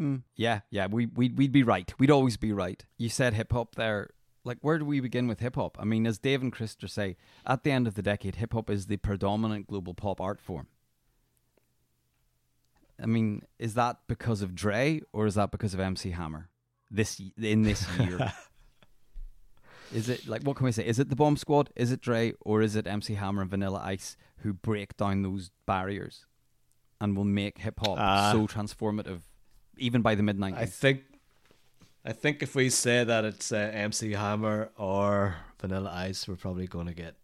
Mm. 0.00 0.22
Yeah, 0.36 0.60
yeah, 0.70 0.86
we 0.86 1.06
we'd, 1.06 1.36
we'd 1.36 1.52
be 1.52 1.64
right. 1.64 1.92
We'd 1.98 2.10
always 2.10 2.36
be 2.36 2.52
right. 2.52 2.84
You 2.98 3.08
said 3.08 3.34
hip 3.34 3.52
hop 3.52 3.74
there. 3.74 4.10
Like, 4.48 4.58
where 4.62 4.78
do 4.78 4.84
we 4.86 5.00
begin 5.00 5.28
with 5.28 5.40
hip 5.40 5.56
hop? 5.56 5.76
I 5.78 5.84
mean, 5.84 6.06
as 6.06 6.18
Dave 6.18 6.40
and 6.40 6.50
Krister 6.52 6.88
say, 6.88 7.16
at 7.46 7.62
the 7.64 7.70
end 7.70 7.86
of 7.86 7.94
the 7.94 8.02
decade, 8.02 8.36
hip 8.36 8.54
hop 8.54 8.70
is 8.70 8.86
the 8.86 8.96
predominant 8.96 9.66
global 9.66 9.92
pop 9.92 10.20
art 10.22 10.40
form. 10.40 10.68
I 13.00 13.06
mean, 13.06 13.42
is 13.58 13.74
that 13.74 13.98
because 14.08 14.40
of 14.42 14.54
Dre 14.54 15.02
or 15.12 15.26
is 15.26 15.34
that 15.34 15.50
because 15.50 15.74
of 15.74 15.80
MC 15.80 16.10
Hammer? 16.12 16.48
This 16.90 17.20
in 17.40 17.62
this 17.62 17.86
year, 18.00 18.32
is 19.92 20.08
it 20.08 20.26
like 20.26 20.42
what 20.42 20.56
can 20.56 20.64
we 20.64 20.72
say? 20.72 20.86
Is 20.86 20.98
it 20.98 21.10
the 21.10 21.16
Bomb 21.16 21.36
Squad? 21.36 21.68
Is 21.76 21.92
it 21.92 22.00
Dre 22.00 22.32
or 22.40 22.62
is 22.62 22.74
it 22.74 22.86
MC 22.86 23.14
Hammer 23.14 23.42
and 23.42 23.50
Vanilla 23.50 23.82
Ice 23.84 24.16
who 24.38 24.54
break 24.54 24.96
down 24.96 25.22
those 25.22 25.50
barriers 25.66 26.24
and 27.00 27.14
will 27.14 27.24
make 27.24 27.58
hip 27.58 27.78
hop 27.80 27.98
Ah. 28.00 28.32
so 28.32 28.46
transformative, 28.46 29.20
even 29.76 30.00
by 30.00 30.14
the 30.14 30.22
mid 30.22 30.38
nineties? 30.38 30.62
I 30.62 30.64
think, 30.66 31.02
I 32.08 32.12
think 32.12 32.42
if 32.42 32.54
we 32.54 32.70
say 32.70 33.04
that 33.04 33.26
it's 33.26 33.52
uh, 33.52 33.70
MC 33.70 34.12
Hammer 34.12 34.70
or 34.78 35.36
Vanilla 35.60 35.92
Ice, 35.94 36.26
we're 36.26 36.36
probably 36.36 36.66
going 36.66 36.86
to 36.86 36.94
get 36.94 37.16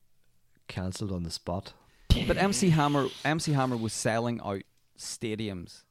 cancelled 0.68 1.10
on 1.10 1.22
the 1.22 1.30
spot. 1.30 1.72
But 2.26 2.36
MC 2.36 2.68
Hammer, 2.68 3.06
MC 3.24 3.52
Hammer 3.52 3.78
was 3.78 3.94
selling 3.94 4.42
out 4.44 4.60
stadiums 4.98 5.84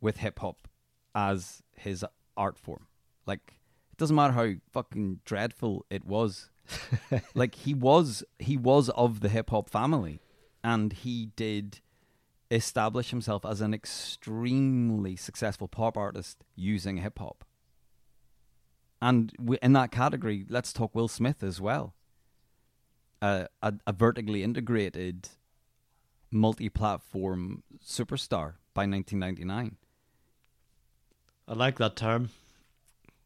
with 0.00 0.16
hip 0.16 0.40
hop 0.40 0.66
as 1.14 1.62
his 1.76 2.04
art 2.36 2.58
form. 2.58 2.88
Like 3.24 3.54
it 3.92 3.98
doesn't 3.98 4.16
matter 4.16 4.32
how 4.32 4.54
fucking 4.72 5.20
dreadful 5.24 5.86
it 5.88 6.04
was. 6.04 6.50
like 7.36 7.54
he 7.54 7.72
was, 7.72 8.24
he 8.40 8.56
was 8.56 8.88
of 8.90 9.20
the 9.20 9.28
hip 9.28 9.50
hop 9.50 9.70
family, 9.70 10.20
and 10.64 10.92
he 10.92 11.26
did 11.36 11.78
establish 12.50 13.10
himself 13.10 13.46
as 13.46 13.60
an 13.60 13.72
extremely 13.72 15.14
successful 15.14 15.68
pop 15.68 15.96
artist 15.96 16.42
using 16.56 16.96
hip 16.96 17.20
hop. 17.20 17.44
And 19.00 19.32
in 19.62 19.72
that 19.74 19.92
category, 19.92 20.44
let's 20.48 20.72
talk 20.72 20.94
Will 20.94 21.08
Smith 21.08 21.42
as 21.42 21.60
well. 21.60 21.94
Uh, 23.20 23.44
a, 23.62 23.74
a 23.86 23.92
vertically 23.92 24.42
integrated 24.42 25.28
multi-platform 26.30 27.62
superstar 27.84 28.54
by 28.74 28.82
1999. 28.86 29.76
I 31.46 31.52
like 31.54 31.78
that 31.78 31.96
term. 31.96 32.30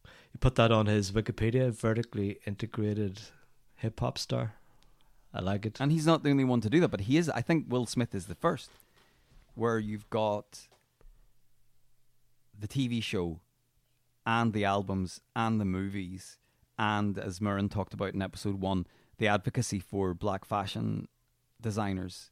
You 0.04 0.38
put 0.40 0.54
that 0.54 0.72
on 0.72 0.86
his 0.86 1.12
Wikipedia, 1.12 1.72
vertically 1.72 2.38
integrated 2.46 3.20
hip 3.76 4.00
hop 4.00 4.16
star. 4.16 4.54
I 5.34 5.40
like 5.40 5.66
it. 5.66 5.80
And 5.80 5.90
he's 5.90 6.06
not 6.06 6.22
the 6.22 6.30
only 6.30 6.44
one 6.44 6.60
to 6.60 6.70
do 6.70 6.80
that, 6.80 6.90
but 6.90 7.02
he 7.02 7.16
is. 7.16 7.28
I 7.28 7.40
think 7.40 7.66
Will 7.68 7.86
Smith 7.86 8.14
is 8.14 8.26
the 8.26 8.34
first, 8.34 8.70
where 9.54 9.78
you've 9.78 10.08
got 10.10 10.68
the 12.58 12.68
TV 12.68 13.02
show, 13.02 13.40
and 14.26 14.52
the 14.52 14.64
albums, 14.64 15.20
and 15.34 15.60
the 15.60 15.64
movies, 15.64 16.38
and 16.78 17.18
as 17.18 17.40
Murren 17.40 17.70
talked 17.70 17.94
about 17.94 18.14
in 18.14 18.22
episode 18.22 18.60
one, 18.60 18.86
the 19.18 19.28
advocacy 19.28 19.78
for 19.78 20.14
black 20.14 20.44
fashion 20.44 21.08
designers. 21.60 22.30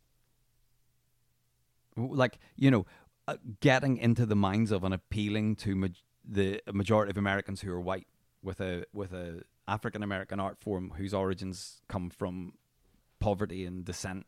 Like 1.96 2.38
you 2.56 2.70
know, 2.70 2.86
uh, 3.28 3.36
getting 3.60 3.96
into 3.96 4.26
the 4.26 4.36
minds 4.36 4.70
of 4.70 4.84
and 4.84 4.94
appealing 4.94 5.56
to 5.56 5.74
ma- 5.74 5.88
the 6.24 6.60
majority 6.72 7.10
of 7.10 7.18
Americans 7.18 7.60
who 7.60 7.72
are 7.72 7.80
white 7.80 8.06
with 8.42 8.60
a 8.60 8.84
with 8.92 9.12
a 9.12 9.42
African 9.68 10.02
American 10.02 10.40
art 10.40 10.58
form 10.58 10.94
whose 10.96 11.14
origins 11.14 11.80
come 11.88 12.10
from 12.10 12.54
poverty 13.20 13.64
and 13.64 13.84
descent. 13.84 14.26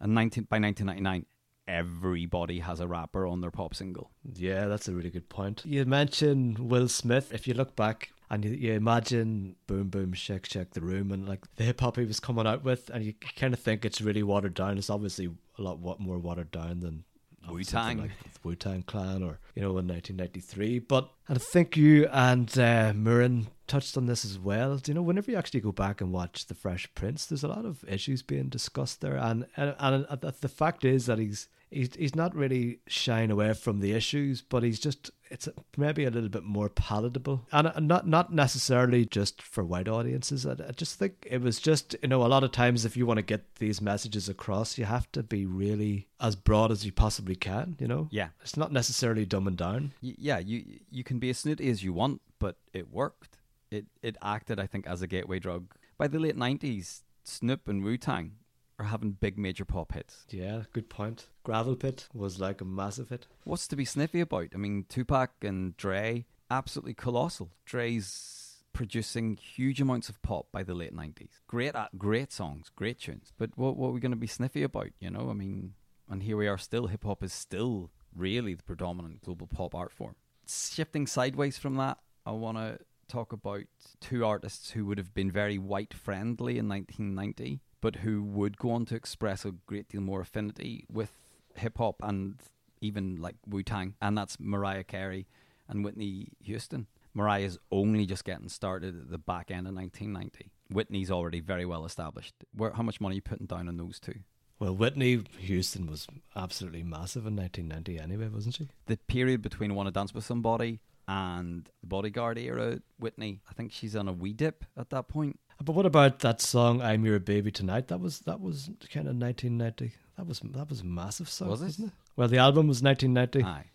And 0.00 0.14
19, 0.14 0.44
by 0.44 0.58
1999, 0.58 1.24
everybody 1.66 2.60
has 2.60 2.80
a 2.80 2.86
rapper 2.86 3.26
on 3.26 3.40
their 3.40 3.50
pop 3.50 3.74
single. 3.74 4.10
Yeah, 4.34 4.66
that's 4.66 4.88
a 4.88 4.92
really 4.92 5.10
good 5.10 5.28
point. 5.28 5.62
You 5.64 5.84
mentioned 5.84 6.58
Will 6.58 6.88
Smith. 6.88 7.32
If 7.32 7.46
you 7.48 7.54
look 7.54 7.76
back 7.76 8.12
and 8.30 8.44
you, 8.44 8.50
you 8.52 8.72
imagine 8.72 9.56
Boom 9.66 9.88
Boom 9.88 10.12
Shake 10.12 10.46
Shake 10.46 10.72
the 10.72 10.80
Room 10.80 11.10
and 11.10 11.28
like 11.28 11.42
the 11.56 11.64
hip 11.64 11.80
hop 11.80 11.96
he 11.96 12.04
was 12.04 12.20
coming 12.20 12.46
out 12.46 12.64
with, 12.64 12.90
and 12.90 13.04
you 13.04 13.14
kind 13.36 13.54
of 13.54 13.60
think 13.60 13.84
it's 13.84 14.00
really 14.00 14.22
watered 14.22 14.54
down. 14.54 14.78
It's 14.78 14.90
obviously 14.90 15.30
a 15.58 15.62
lot 15.62 16.00
more 16.00 16.18
watered 16.18 16.50
down 16.50 16.80
than 16.80 17.04
Wu-Tang. 17.48 17.98
like 17.98 18.10
Wu 18.42 18.54
Tang 18.54 18.82
Clan 18.82 19.22
or 19.22 19.38
you 19.54 19.62
know 19.62 19.70
in 19.78 19.88
1993. 19.88 20.80
But 20.80 21.10
I 21.28 21.34
think 21.34 21.76
you 21.76 22.06
and 22.12 22.48
uh, 22.58 22.92
Murin 22.92 23.46
touched 23.66 23.96
on 23.96 24.06
this 24.06 24.24
as 24.24 24.38
well. 24.38 24.76
Do 24.76 24.90
you 24.90 24.94
know 24.94 25.02
whenever 25.02 25.30
you 25.30 25.36
actually 25.36 25.60
go 25.60 25.72
back 25.72 26.00
and 26.00 26.12
watch 26.12 26.46
The 26.46 26.54
Fresh 26.54 26.94
Prince, 26.94 27.26
there's 27.26 27.44
a 27.44 27.48
lot 27.48 27.64
of 27.64 27.84
issues 27.88 28.22
being 28.22 28.48
discussed 28.48 29.00
there, 29.00 29.16
and 29.16 29.46
and, 29.56 29.74
and 29.78 30.06
uh, 30.08 30.32
the 30.40 30.48
fact 30.48 30.84
is 30.84 31.06
that 31.06 31.18
he's 31.18 31.48
he's 31.70 31.94
he's 31.96 32.14
not 32.14 32.34
really 32.34 32.80
shying 32.86 33.30
away 33.30 33.52
from 33.54 33.80
the 33.80 33.92
issues, 33.92 34.42
but 34.42 34.62
he's 34.62 34.78
just 34.80 35.10
it's 35.30 35.48
maybe 35.76 36.04
a 36.04 36.10
little 36.10 36.28
bit 36.28 36.44
more 36.44 36.68
palatable, 36.68 37.46
and 37.50 37.88
not 37.88 38.06
not 38.06 38.32
necessarily 38.32 39.04
just 39.04 39.42
for 39.42 39.64
white 39.64 39.88
audiences. 39.88 40.46
I, 40.46 40.52
I 40.52 40.72
just 40.76 40.98
think 40.98 41.26
it 41.28 41.40
was 41.40 41.58
just 41.58 41.96
you 42.02 42.08
know 42.08 42.24
a 42.24 42.28
lot 42.28 42.44
of 42.44 42.52
times 42.52 42.84
if 42.84 42.96
you 42.96 43.06
want 43.06 43.18
to 43.18 43.22
get 43.22 43.56
these 43.56 43.80
messages 43.80 44.28
across, 44.28 44.78
you 44.78 44.84
have 44.84 45.10
to 45.12 45.22
be 45.22 45.44
really 45.46 46.08
as 46.20 46.36
broad 46.36 46.70
as 46.70 46.84
you 46.86 46.92
possibly 46.92 47.34
can. 47.36 47.76
You 47.80 47.88
know, 47.88 48.08
Yeah. 48.10 48.28
it's 48.42 48.56
not 48.56 48.72
necessarily 48.72 49.26
dumbing 49.26 49.56
down. 49.56 49.92
Y- 50.02 50.14
yeah, 50.18 50.38
you 50.38 50.64
you 50.90 51.02
can 51.04 51.18
be 51.18 51.30
as 51.30 51.38
snooty 51.38 51.68
as 51.70 51.82
you 51.82 51.92
want, 51.92 52.20
but 52.38 52.56
it 52.72 52.90
worked. 52.92 53.38
It 53.70 53.86
it 54.02 54.16
acted, 54.22 54.60
I 54.60 54.66
think, 54.66 54.86
as 54.86 55.02
a 55.02 55.06
gateway 55.06 55.38
drug. 55.40 55.74
By 55.98 56.06
the 56.08 56.18
late 56.20 56.36
nineties, 56.36 57.02
Snoop 57.24 57.66
and 57.68 57.82
Wu 57.82 57.96
Tang 57.96 58.32
are 58.78 58.86
having 58.86 59.12
big 59.12 59.38
major 59.38 59.64
pop 59.64 59.92
hits. 59.92 60.26
Yeah, 60.30 60.62
good 60.72 60.88
point. 60.88 61.28
Gravel 61.42 61.76
Pit 61.76 62.08
was 62.12 62.40
like 62.40 62.60
a 62.60 62.64
massive 62.64 63.10
hit. 63.10 63.26
What's 63.44 63.68
to 63.68 63.76
be 63.76 63.84
sniffy 63.84 64.20
about? 64.20 64.48
I 64.54 64.58
mean, 64.58 64.86
Tupac 64.88 65.30
and 65.42 65.76
Dre, 65.76 66.26
absolutely 66.50 66.94
colossal. 66.94 67.52
Dre's 67.64 68.62
producing 68.72 69.36
huge 69.36 69.80
amounts 69.80 70.08
of 70.08 70.20
pop 70.22 70.46
by 70.52 70.62
the 70.62 70.74
late 70.74 70.94
nineties. 70.94 71.40
Great, 71.46 71.74
great 71.96 72.32
songs, 72.32 72.70
great 72.74 72.98
tunes. 72.98 73.32
But 73.38 73.50
what 73.56 73.76
what 73.76 73.88
are 73.88 73.92
we 73.92 74.00
going 74.00 74.10
to 74.10 74.16
be 74.16 74.26
sniffy 74.26 74.62
about? 74.62 74.90
You 74.98 75.10
know, 75.10 75.30
I 75.30 75.34
mean, 75.34 75.74
and 76.10 76.22
here 76.22 76.36
we 76.36 76.48
are 76.48 76.58
still. 76.58 76.88
Hip 76.88 77.04
hop 77.04 77.22
is 77.22 77.32
still 77.32 77.90
really 78.14 78.54
the 78.54 78.62
predominant 78.62 79.22
global 79.22 79.46
pop 79.46 79.74
art 79.74 79.92
form. 79.92 80.16
Shifting 80.46 81.06
sideways 81.06 81.56
from 81.56 81.76
that, 81.76 81.98
I 82.26 82.32
want 82.32 82.58
to 82.58 82.78
talk 83.08 83.32
about 83.32 83.64
two 84.00 84.24
artists 84.24 84.70
who 84.70 84.86
would 84.86 84.98
have 84.98 85.14
been 85.14 85.30
very 85.30 85.58
white 85.58 85.94
friendly 85.94 86.58
in 86.58 86.68
1990, 86.68 87.60
but 87.84 87.96
who 87.96 88.22
would 88.22 88.56
go 88.56 88.70
on 88.70 88.86
to 88.86 88.94
express 88.94 89.44
a 89.44 89.52
great 89.66 89.90
deal 89.90 90.00
more 90.00 90.22
affinity 90.22 90.86
with 90.90 91.18
hip 91.54 91.76
hop 91.76 91.96
and 92.02 92.36
even 92.80 93.16
like 93.20 93.36
Wu 93.46 93.62
Tang, 93.62 93.94
and 94.00 94.16
that's 94.16 94.40
Mariah 94.40 94.84
Carey 94.84 95.26
and 95.68 95.84
Whitney 95.84 96.28
Houston. 96.42 96.86
Mariah's 97.12 97.58
only 97.70 98.06
just 98.06 98.24
getting 98.24 98.48
started 98.48 98.98
at 98.98 99.10
the 99.10 99.18
back 99.18 99.50
end 99.50 99.66
of 99.66 99.74
1990. 99.74 100.50
Whitney's 100.70 101.10
already 101.10 101.40
very 101.40 101.66
well 101.66 101.84
established. 101.84 102.32
Where, 102.56 102.72
how 102.72 102.82
much 102.82 103.02
money 103.02 103.16
are 103.16 103.16
you 103.16 103.22
putting 103.22 103.46
down 103.46 103.68
on 103.68 103.76
those 103.76 104.00
two? 104.00 104.20
Well, 104.58 104.74
Whitney 104.74 105.22
Houston 105.40 105.86
was 105.86 106.06
absolutely 106.34 106.84
massive 106.84 107.26
in 107.26 107.36
1990 107.36 107.98
anyway, 108.02 108.28
wasn't 108.28 108.54
she? 108.54 108.68
The 108.86 108.96
period 108.96 109.42
between 109.42 109.74
Want 109.74 109.88
to 109.88 109.90
Dance 109.92 110.14
with 110.14 110.24
Somebody 110.24 110.80
and 111.06 111.68
the 111.82 111.86
Bodyguard 111.86 112.38
era, 112.38 112.78
Whitney, 112.98 113.42
I 113.46 113.52
think 113.52 113.72
she's 113.72 113.94
on 113.94 114.08
a 114.08 114.12
wee 114.12 114.32
dip 114.32 114.64
at 114.74 114.88
that 114.88 115.06
point. 115.08 115.38
But 115.64 115.74
what 115.74 115.86
about 115.86 116.18
that 116.20 116.40
song 116.40 116.82
"I'm 116.82 117.04
Your 117.04 117.18
Baby 117.18 117.50
Tonight"? 117.50 117.88
That 117.88 118.00
was 118.00 118.20
that 118.20 118.40
was 118.40 118.66
kind 118.92 119.08
of 119.08 119.16
1990. 119.16 119.92
That 120.16 120.26
was 120.26 120.40
that 120.40 120.68
was 120.68 120.80
a 120.80 120.84
massive 120.84 121.28
song, 121.28 121.48
Was 121.48 121.62
it? 121.62 121.64
wasn't 121.64 121.88
it? 121.88 121.94
Well, 122.16 122.28
the 122.28 122.38
album 122.38 122.68
was 122.68 122.82
1990 122.82 123.42
Aye. 123.48 123.66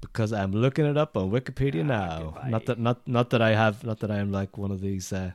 because 0.00 0.32
I'm 0.32 0.52
looking 0.52 0.84
it 0.86 0.96
up 0.96 1.16
on 1.16 1.30
Wikipedia 1.30 1.82
Ah, 1.82 1.86
now. 1.86 2.22
goodbye. 2.24 2.48
Not 2.50 2.66
that 2.66 2.78
not 2.78 3.08
not 3.08 3.30
that 3.30 3.42
I 3.42 3.50
have 3.54 3.82
not 3.84 3.98
that 4.00 4.10
I 4.10 4.18
am 4.18 4.30
like 4.32 4.56
one 4.56 4.70
of 4.70 4.80
these 4.80 5.12
uh, 5.12 5.32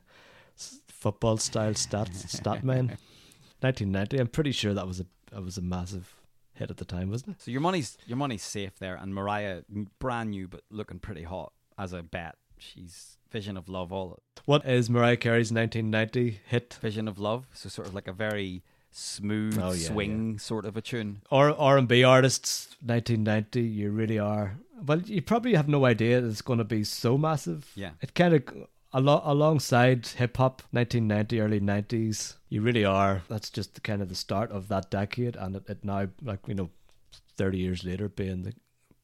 football 0.88 1.38
style 1.38 1.74
stat 1.76 2.16
stat 2.16 2.64
men. 2.64 2.98
1990. 3.62 4.18
I'm 4.20 4.28
pretty 4.28 4.52
sure 4.54 4.74
that 4.74 4.88
was 4.88 5.00
a 5.02 5.06
that 5.32 5.44
was 5.44 5.58
a 5.58 5.62
massive 5.62 6.16
hit 6.54 6.72
at 6.72 6.78
the 6.78 6.86
time, 6.86 7.10
wasn't 7.10 7.32
it? 7.36 7.42
So 7.42 7.52
your 7.52 7.62
money's 7.62 7.98
your 8.08 8.18
money's 8.18 8.44
safe 8.44 8.80
there, 8.80 8.96
and 8.96 9.14
Mariah, 9.14 9.64
brand 10.00 10.30
new 10.32 10.48
but 10.48 10.62
looking 10.72 11.00
pretty 11.00 11.24
hot 11.24 11.52
as 11.78 11.92
a 11.94 12.02
bet. 12.02 12.36
She's 12.60 13.18
Vision 13.32 13.58
of 13.58 13.70
Love, 13.70 13.92
all 13.92 14.20
What 14.46 14.66
is 14.68 14.90
Mariah 14.90 15.18
Carey's 15.18 15.52
1990 15.52 16.42
hit? 16.46 16.78
Vision 16.82 17.08
of 17.08 17.18
Love. 17.20 17.48
So 17.54 17.70
sort 17.70 17.88
of 17.88 17.94
like 17.94 18.08
a 18.08 18.14
very 18.14 18.64
smooth 18.92 19.60
Oh, 19.62 19.72
yeah, 19.72 19.88
swing 19.88 20.40
sort 20.40 20.66
of 20.66 20.76
a 20.76 20.82
tune. 20.82 21.22
R 21.32 21.52
R 21.52 21.78
and 21.78 21.88
B 21.88 22.04
artists 22.04 22.76
1990 22.84 23.62
you 23.62 23.92
really 23.92 24.18
are 24.18 24.58
well 24.86 25.00
you 25.02 25.22
probably 25.22 25.54
have 25.54 25.68
no 25.68 25.86
idea 25.86 26.26
it's 26.26 26.42
going 26.42 26.58
to 26.58 26.66
be 26.66 26.84
so 26.84 27.18
massive 27.18 27.72
Yeah. 27.76 27.92
it 28.02 28.16
kind 28.16 28.34
of 28.34 28.44
alo- 28.94 29.22
alongside 29.24 30.08
hip 30.08 30.38
hop 30.38 30.64
1990 30.72 31.40
early 31.40 31.60
90s 31.60 32.36
you 32.50 32.62
really 32.64 32.84
are 32.84 33.22
that's 33.30 33.52
just 33.52 33.84
kind 33.84 34.02
of 34.02 34.10
the 34.10 34.16
start 34.16 34.50
of 34.52 34.70
that 34.70 34.90
decade 34.90 35.36
and 35.36 35.58
it, 35.58 35.70
it 35.70 35.86
now 35.86 36.08
like 36.24 36.40
you 36.48 36.56
know 36.56 36.70
30 37.38 37.60
years 37.60 37.84
later 37.84 38.10
being 38.10 38.42
the, 38.42 38.54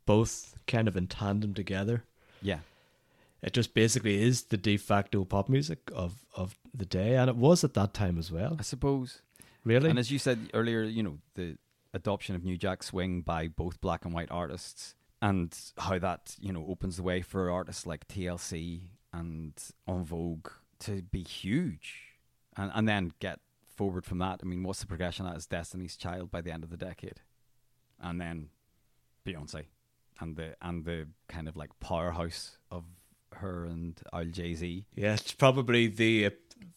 both 0.07 0.56
kind 0.65 0.88
of 0.88 0.98
in 0.98 1.06
tandem 1.07 1.53
together 1.53 2.03
Yeah. 2.41 2.60
It 3.45 3.53
just 3.53 3.73
basically 3.73 4.22
is 4.22 4.43
the 4.43 4.57
de 4.57 4.76
facto 4.76 5.23
pop 5.23 5.47
music 5.47 5.80
of 5.93 6.26
of 6.35 6.57
the 6.73 6.85
day 6.85 7.15
and 7.15 7.30
it 7.30 7.35
was 7.38 7.63
at 7.63 7.73
that 7.76 7.93
time 7.93 8.17
as 8.17 8.31
well 8.31 8.57
I 8.59 8.63
suppose. 8.63 9.22
really 9.63 9.89
And 9.89 9.99
as 9.99 10.11
you 10.11 10.19
said 10.19 10.49
earlier, 10.53 10.84
you 10.84 11.03
know, 11.03 11.19
the 11.35 11.57
adoption 11.93 12.35
of 12.35 12.43
New 12.43 12.57
Jack 12.57 12.84
Swing 12.84 13.22
by 13.22 13.47
both 13.47 13.80
black 13.80 14.03
and 14.03 14.13
white 14.13 14.31
artists 14.31 14.95
and 15.22 15.57
how 15.77 15.97
that, 15.99 16.35
you 16.39 16.51
know, 16.51 16.65
opens 16.67 16.97
the 16.97 17.03
way 17.03 17.22
for 17.22 17.49
artists 17.49 17.85
like 17.88 18.07
TLC 18.07 18.81
and 19.13 19.53
En 19.88 20.03
Vogue 20.03 20.49
to 20.80 21.01
be 21.03 21.23
huge. 21.23 22.19
And 22.57 22.72
and 22.76 22.88
then 22.88 23.13
get 23.19 23.39
forward 23.67 24.05
from 24.05 24.19
that. 24.19 24.39
I 24.43 24.45
mean, 24.45 24.63
what's 24.63 24.81
the 24.81 24.88
progression 24.88 25.26
that 25.26 25.35
is 25.35 25.45
Destiny's 25.45 25.95
Child 25.95 26.31
by 26.31 26.41
the 26.41 26.51
end 26.51 26.63
of 26.63 26.69
the 26.69 26.77
decade. 26.77 27.22
And 27.99 28.19
then 28.19 28.49
Beyonce 29.26 29.65
and 30.19 30.35
the 30.35 30.55
and 30.61 30.85
the 30.85 31.07
kind 31.27 31.47
of 31.47 31.55
like 31.55 31.72
powerhouse 31.80 32.57
of 32.72 32.84
her 33.36 33.66
and 33.66 33.99
Al 34.14 34.26
Jay 34.26 34.56
Z. 34.56 34.86
Yeah, 34.95 35.14
it's 35.14 35.32
probably 35.32 35.88
the 35.88 36.32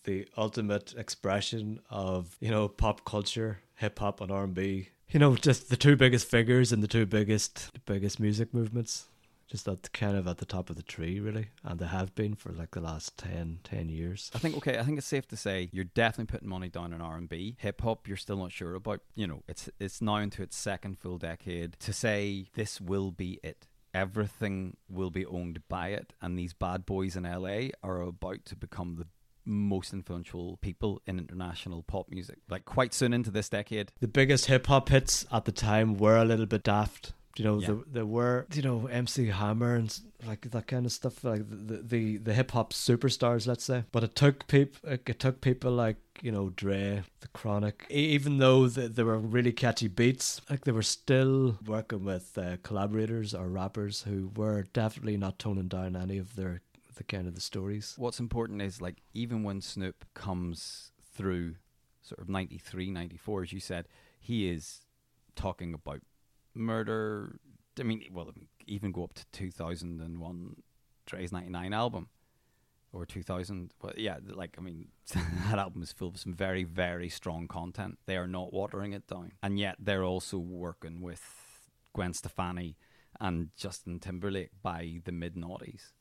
the 0.04 0.26
ultimate 0.36 0.94
expression 0.96 1.80
of 1.90 2.36
you 2.40 2.50
know 2.50 2.68
pop 2.68 3.04
culture, 3.04 3.60
hip 3.76 3.98
hop 3.98 4.20
and 4.20 4.30
R 4.30 4.44
and 4.44 4.54
B. 4.54 4.88
You 5.10 5.20
know, 5.20 5.36
just 5.36 5.70
the 5.70 5.76
two 5.76 5.96
biggest 5.96 6.28
figures 6.28 6.72
and 6.72 6.82
the 6.82 6.88
two 6.88 7.06
biggest 7.06 7.70
biggest 7.86 8.20
music 8.20 8.52
movements. 8.52 9.06
Just 9.46 9.64
that 9.64 9.90
kind 9.94 10.14
of 10.14 10.28
at 10.28 10.36
the 10.36 10.44
top 10.44 10.68
of 10.68 10.76
the 10.76 10.82
tree, 10.82 11.20
really, 11.20 11.48
and 11.64 11.80
they 11.80 11.86
have 11.86 12.14
been 12.14 12.34
for 12.34 12.52
like 12.52 12.72
the 12.72 12.82
last 12.82 13.16
10, 13.16 13.60
10 13.64 13.88
years. 13.88 14.30
I 14.34 14.38
think 14.38 14.54
okay. 14.58 14.78
I 14.78 14.82
think 14.82 14.98
it's 14.98 15.06
safe 15.06 15.26
to 15.28 15.38
say 15.38 15.70
you're 15.72 15.84
definitely 15.84 16.30
putting 16.30 16.50
money 16.50 16.68
down 16.68 16.92
on 16.92 17.00
R 17.00 17.16
and 17.16 17.30
B. 17.30 17.56
Hip 17.60 17.80
hop, 17.80 18.06
you're 18.06 18.18
still 18.18 18.36
not 18.36 18.52
sure 18.52 18.74
about. 18.74 19.00
You 19.14 19.26
know, 19.26 19.42
it's 19.48 19.70
it's 19.80 20.02
now 20.02 20.16
into 20.16 20.42
its 20.42 20.54
second 20.54 20.98
full 20.98 21.16
decade. 21.16 21.80
To 21.80 21.94
say 21.94 22.44
this 22.54 22.78
will 22.78 23.10
be 23.10 23.40
it, 23.42 23.66
everything 23.94 24.76
will 24.88 25.10
be 25.10 25.26
owned 25.26 25.62
by 25.68 25.88
it, 25.88 26.12
and 26.20 26.38
these 26.38 26.52
bad 26.52 26.86
boys 26.86 27.16
in 27.16 27.24
LA 27.24 27.68
are 27.82 28.00
about 28.00 28.44
to 28.46 28.56
become 28.56 28.96
the 28.96 29.06
most 29.44 29.92
influential 29.92 30.58
people 30.58 31.00
in 31.06 31.18
international 31.18 31.82
pop 31.82 32.08
music. 32.10 32.38
Like 32.48 32.64
quite 32.64 32.92
soon 32.92 33.12
into 33.12 33.30
this 33.30 33.48
decade. 33.48 33.92
The 34.00 34.08
biggest 34.08 34.46
hip 34.46 34.66
hop 34.66 34.90
hits 34.90 35.26
at 35.32 35.46
the 35.46 35.52
time 35.52 35.96
were 35.96 36.16
a 36.16 36.24
little 36.24 36.46
bit 36.46 36.64
daft. 36.64 37.14
You 37.38 37.44
know, 37.44 37.60
Yeah. 37.60 37.66
there, 37.66 37.78
there 37.86 38.06
were 38.06 38.46
you 38.52 38.62
know 38.62 38.86
MC 38.86 39.26
Hammer 39.26 39.74
and 39.76 40.00
like 40.26 40.50
that 40.50 40.66
kind 40.66 40.86
of 40.86 40.92
stuff, 40.92 41.22
like 41.24 41.42
the 41.48 41.76
the, 41.76 42.16
the 42.18 42.34
hip 42.34 42.50
hop 42.50 42.72
superstars, 42.72 43.46
let's 43.46 43.64
say. 43.64 43.84
But 43.92 44.02
it 44.04 44.14
took 44.14 44.46
people, 44.48 44.90
it 44.90 45.18
took 45.18 45.40
people 45.40 45.70
like 45.70 45.96
you 46.20 46.32
know 46.32 46.50
Dre, 46.50 47.04
The 47.20 47.28
Chronic, 47.28 47.86
even 47.90 48.38
though 48.38 48.68
th 48.68 48.92
they 48.94 49.04
were 49.04 49.18
really 49.18 49.52
catchy 49.52 49.88
beats, 49.88 50.40
like 50.50 50.64
they 50.64 50.72
were 50.72 50.82
still 51.00 51.58
working 51.64 52.04
with 52.04 52.36
uh, 52.36 52.56
collaborators 52.62 53.34
or 53.34 53.48
rappers 53.48 54.02
who 54.02 54.32
were 54.36 54.64
definitely 54.72 55.16
not 55.16 55.38
toning 55.38 55.68
down 55.68 55.94
any 55.96 56.18
of 56.18 56.34
their 56.34 56.62
the 56.96 57.04
kind 57.04 57.28
of 57.28 57.34
the 57.34 57.40
stories. 57.40 57.94
What's 57.96 58.18
important 58.20 58.60
is 58.62 58.80
like 58.80 58.96
even 59.14 59.44
when 59.44 59.60
Snoop 59.60 60.04
comes 60.14 60.90
through 61.14 61.54
sort 62.02 62.20
of 62.20 62.28
93, 62.28 62.90
94, 62.90 63.42
as 63.42 63.52
you 63.52 63.60
said, 63.60 63.86
he 64.18 64.48
is 64.48 64.80
talking 65.36 65.72
about 65.74 66.00
murder. 66.58 67.38
I 67.78 67.82
mean, 67.84 68.04
well, 68.12 68.32
even 68.66 68.92
go 68.92 69.04
up 69.04 69.14
to 69.14 69.24
2001, 69.32 70.56
Dre's 71.06 71.32
99 71.32 71.72
album. 71.72 72.08
Or 72.90 73.04
2000. 73.04 73.72
Well, 73.82 73.92
yeah, 73.96 74.16
like, 74.26 74.56
I 74.58 74.62
mean, 74.62 74.88
that 75.14 75.58
album 75.58 75.82
is 75.82 75.92
full 75.92 76.08
of 76.08 76.18
some 76.18 76.34
very, 76.34 76.64
very 76.64 77.08
strong 77.10 77.46
content. 77.46 77.98
They 78.06 78.16
are 78.16 78.26
not 78.26 78.52
watering 78.52 78.92
it 78.94 79.06
down. 79.06 79.32
And 79.42 79.58
yet 79.58 79.76
they're 79.78 80.04
also 80.04 80.38
working 80.38 81.02
with 81.02 81.22
Gwen 81.92 82.14
Stefani 82.14 82.76
and 83.20 83.50
Justin 83.56 84.00
Timberlake 84.00 84.50
by 84.62 85.00
the 85.04 85.12
mid 85.12 85.34
noughties 85.34 85.92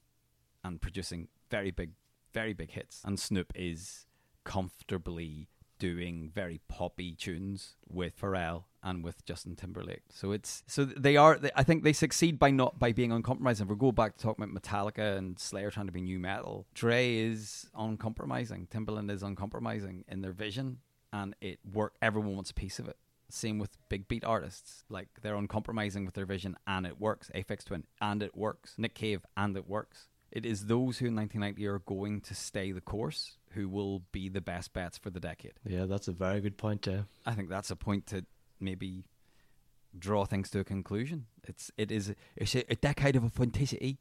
and 0.64 0.82
producing 0.82 1.28
very 1.50 1.72
big, 1.72 1.92
very 2.34 2.54
big 2.54 2.72
hits. 2.72 3.02
And 3.04 3.20
Snoop 3.20 3.52
is 3.54 4.06
comfortably 4.46 5.50
doing 5.80 6.32
very 6.34 6.62
poppy 6.68 7.14
tunes 7.14 7.76
with 7.88 8.20
Pharrell 8.20 8.64
and 8.88 9.04
with 9.04 9.26
Justin 9.26 9.56
Timberlake. 9.56 10.04
So 10.10 10.32
it's 10.32 10.64
so 10.66 10.86
they 10.86 11.18
are. 11.18 11.38
They, 11.38 11.52
I 11.56 11.64
think 11.64 11.84
they 11.84 11.94
succeed 11.94 12.40
by 12.40 12.52
not 12.52 12.80
by 12.80 12.94
being 12.94 13.12
uncompromising. 13.12 13.66
If 13.66 13.70
we 13.70 13.76
go 13.76 13.92
back 13.92 14.16
to 14.16 14.24
talking 14.24 14.44
about 14.44 14.62
Metallica 14.62 15.18
and 15.18 15.38
Slayer 15.38 15.70
trying 15.70 15.88
to 15.88 15.92
be 15.92 16.02
nu 16.02 16.20
metal, 16.20 16.66
Dre 16.74 17.18
is 17.18 17.68
uncompromising. 17.78 18.68
Timbaland 18.74 19.12
is 19.12 19.24
uncompromising 19.24 20.06
in 20.08 20.22
their 20.22 20.32
vision, 20.32 20.78
and 21.12 21.36
it 21.42 21.60
work. 21.70 21.96
Everyone 22.02 22.36
wants 22.36 22.52
a 22.52 22.54
piece 22.54 22.80
of 22.80 22.88
it. 22.88 22.98
Same 23.30 23.60
with 23.60 23.78
big 23.90 24.08
beat 24.08 24.24
artists. 24.24 24.86
Like 24.90 25.10
they're 25.22 25.36
uncompromising 25.36 26.06
with 26.06 26.14
their 26.14 26.26
vision, 26.26 26.56
and 26.66 26.88
it 26.88 27.00
works. 27.00 27.30
Aphex 27.36 27.66
Twin, 27.66 27.84
and 28.00 28.24
it 28.24 28.38
works. 28.38 28.76
Nick 28.78 28.96
Cave, 28.96 29.26
and 29.36 29.58
it 29.58 29.68
works. 29.68 30.08
It 30.32 30.46
is 30.46 30.66
those 30.66 30.98
who 30.98 31.08
in 31.08 31.16
1990 31.16 31.68
are 31.68 31.80
going 31.80 32.22
to 32.22 32.36
stay 32.36 32.72
the 32.72 32.82
course 32.82 33.38
who 33.52 33.70
will 33.70 34.04
be 34.12 34.28
the 34.30 34.42
best 34.42 34.74
bets 34.74 34.98
for 34.98 35.10
the 35.10 35.22
decade. 35.22 35.54
Yeah, 35.66 35.86
that's 35.86 36.08
a 36.10 36.12
very 36.12 36.42
good 36.42 36.58
point, 36.58 36.86
yeah. 36.86 37.04
I 37.26 37.34
think 37.34 37.50
that's 37.50 37.72
a 37.72 37.78
point 37.78 38.08
to 38.08 38.26
maybe 38.60 39.06
draw 39.98 40.26
things 40.26 40.50
to 40.52 40.60
a 40.60 40.64
conclusion. 40.64 41.26
It's 41.44 41.72
it 41.78 41.92
is 41.92 42.14
it's 42.36 42.56
a, 42.56 42.72
a 42.72 42.76
decade 42.76 43.16
of 43.16 43.24
authenticity 43.26 43.98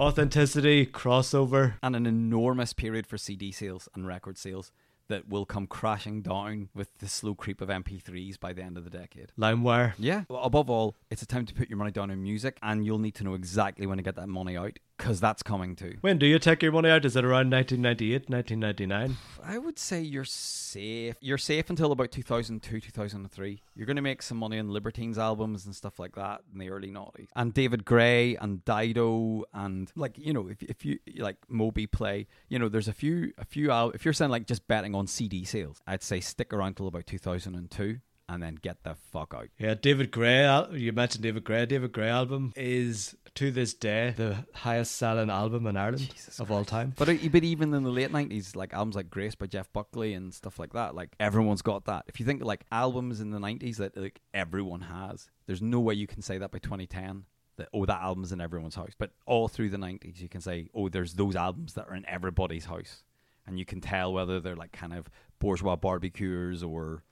Authenticity, 0.00 0.86
crossover. 0.86 1.74
and 1.82 1.96
an 1.96 2.06
enormous 2.06 2.72
period 2.72 3.06
for 3.06 3.18
CD 3.18 3.50
sales 3.50 3.88
and 3.94 4.06
record 4.06 4.38
sales 4.38 4.70
that 5.08 5.28
will 5.28 5.44
come 5.46 5.66
crashing 5.66 6.22
down 6.22 6.68
with 6.74 6.98
the 6.98 7.08
slow 7.08 7.34
creep 7.34 7.60
of 7.60 7.68
MP3s 7.68 8.38
by 8.38 8.52
the 8.52 8.62
end 8.62 8.76
of 8.76 8.84
the 8.84 8.90
decade. 8.90 9.32
LimeWire. 9.38 9.94
Yeah. 9.98 10.24
Well, 10.28 10.42
above 10.42 10.68
all, 10.70 10.94
it's 11.10 11.22
a 11.22 11.26
time 11.26 11.46
to 11.46 11.54
put 11.54 11.68
your 11.68 11.78
money 11.78 11.90
down 11.90 12.10
on 12.10 12.22
music, 12.22 12.58
and 12.62 12.84
you'll 12.84 12.98
need 12.98 13.14
to 13.16 13.24
know 13.24 13.34
exactly 13.34 13.86
when 13.86 13.96
to 13.96 14.02
get 14.04 14.16
that 14.16 14.28
money 14.28 14.56
out 14.56 14.78
because 14.98 15.20
that's 15.20 15.42
coming 15.42 15.76
too. 15.76 15.96
When 16.00 16.18
do 16.18 16.26
you 16.26 16.38
take 16.38 16.62
your 16.62 16.72
money 16.72 16.90
out? 16.90 17.04
Is 17.04 17.16
it 17.16 17.24
around 17.24 17.50
1998, 17.50 18.28
1999? 18.28 19.16
I 19.42 19.56
would 19.56 19.78
say 19.78 20.00
you're 20.00 20.24
safe. 20.24 21.16
You're 21.20 21.38
safe 21.38 21.70
until 21.70 21.92
about 21.92 22.10
2002, 22.10 22.80
2003. 22.80 23.62
You're 23.74 23.86
going 23.86 23.96
to 23.96 24.02
make 24.02 24.22
some 24.22 24.36
money 24.38 24.58
on 24.58 24.70
Libertines 24.70 25.16
albums 25.16 25.64
and 25.64 25.74
stuff 25.74 25.98
like 25.98 26.16
that 26.16 26.40
in 26.52 26.58
the 26.58 26.70
early 26.70 26.90
noughties. 26.90 27.28
And 27.36 27.54
David 27.54 27.84
Gray 27.84 28.36
and 28.36 28.64
Dido 28.64 29.44
and 29.54 29.90
like 29.94 30.18
you 30.18 30.32
know 30.32 30.48
if 30.48 30.62
if 30.62 30.84
you 30.84 30.98
like 31.16 31.36
Moby 31.48 31.86
Play, 31.86 32.26
you 32.48 32.58
know 32.58 32.68
there's 32.68 32.88
a 32.88 32.92
few 32.92 33.32
a 33.38 33.44
few 33.44 33.70
al- 33.70 33.90
if 33.92 34.04
you're 34.04 34.14
saying 34.14 34.30
like 34.30 34.46
just 34.46 34.66
betting 34.66 34.94
on 34.94 35.06
CD 35.06 35.44
sales, 35.44 35.80
I'd 35.86 36.02
say 36.02 36.20
stick 36.20 36.52
around 36.52 36.76
till 36.76 36.88
about 36.88 37.06
2002 37.06 38.00
and 38.28 38.42
then 38.42 38.58
get 38.60 38.82
the 38.82 38.94
fuck 39.10 39.34
out. 39.34 39.48
Yeah, 39.58 39.74
David 39.74 40.10
Gray. 40.10 40.44
You 40.72 40.92
mentioned 40.92 41.22
David 41.22 41.44
Gray. 41.44 41.66
David 41.66 41.92
Gray 41.92 42.08
album 42.08 42.52
is 42.56 43.16
to 43.34 43.50
this 43.50 43.72
day 43.72 44.14
the 44.16 44.44
highest 44.52 44.96
selling 44.96 45.30
album 45.30 45.66
in 45.66 45.76
Ireland 45.76 46.10
Jesus 46.12 46.40
of 46.40 46.50
all 46.50 46.64
time. 46.64 46.92
But 46.96 47.08
uh, 47.08 47.14
but 47.30 47.44
even 47.44 47.72
in 47.72 47.82
the 47.84 47.90
late 47.90 48.12
nineties, 48.12 48.54
like 48.54 48.74
albums 48.74 48.96
like 48.96 49.10
Grace 49.10 49.34
by 49.34 49.46
Jeff 49.46 49.72
Buckley 49.72 50.14
and 50.14 50.32
stuff 50.34 50.58
like 50.58 50.72
that, 50.74 50.94
like 50.94 51.14
everyone's 51.18 51.62
got 51.62 51.86
that. 51.86 52.04
If 52.08 52.20
you 52.20 52.26
think 52.26 52.44
like 52.44 52.64
albums 52.70 53.20
in 53.20 53.30
the 53.30 53.40
nineties 53.40 53.78
that 53.78 53.96
like 53.96 54.20
everyone 54.34 54.82
has, 54.82 55.30
there's 55.46 55.62
no 55.62 55.80
way 55.80 55.94
you 55.94 56.06
can 56.06 56.20
say 56.22 56.38
that 56.38 56.50
by 56.50 56.58
2010 56.58 57.24
that 57.56 57.68
oh 57.72 57.86
that 57.86 58.00
album's 58.02 58.32
in 58.32 58.40
everyone's 58.40 58.74
house. 58.74 58.92
But 58.98 59.12
all 59.26 59.48
through 59.48 59.70
the 59.70 59.78
nineties, 59.78 60.20
you 60.20 60.28
can 60.28 60.40
say 60.40 60.68
oh 60.74 60.88
there's 60.88 61.14
those 61.14 61.34
albums 61.34 61.74
that 61.74 61.86
are 61.88 61.94
in 61.94 62.04
everybody's 62.06 62.66
house, 62.66 63.04
and 63.46 63.58
you 63.58 63.64
can 63.64 63.80
tell 63.80 64.12
whether 64.12 64.40
they're 64.40 64.56
like 64.56 64.72
kind 64.72 64.92
of 64.92 65.08
bourgeois 65.38 65.76
barbecuers 65.76 66.62
or 66.62 67.04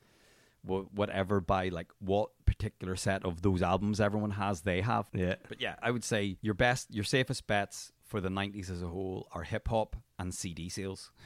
whatever 0.66 1.40
by 1.40 1.68
like 1.68 1.90
what 1.98 2.30
particular 2.44 2.96
set 2.96 3.24
of 3.24 3.42
those 3.42 3.62
albums 3.62 4.00
everyone 4.00 4.32
has 4.32 4.62
they 4.62 4.80
have. 4.80 5.06
Yeah. 5.12 5.36
But 5.48 5.60
yeah, 5.60 5.76
I 5.82 5.90
would 5.90 6.04
say 6.04 6.36
your 6.40 6.54
best, 6.54 6.92
your 6.94 7.04
safest 7.04 7.46
bets 7.46 7.92
for 8.04 8.20
the 8.20 8.28
90s 8.28 8.70
as 8.70 8.82
a 8.82 8.86
whole 8.86 9.28
are 9.32 9.42
hip 9.42 9.68
hop 9.68 9.96
and 10.18 10.34
CD 10.34 10.68
sales. 10.68 11.10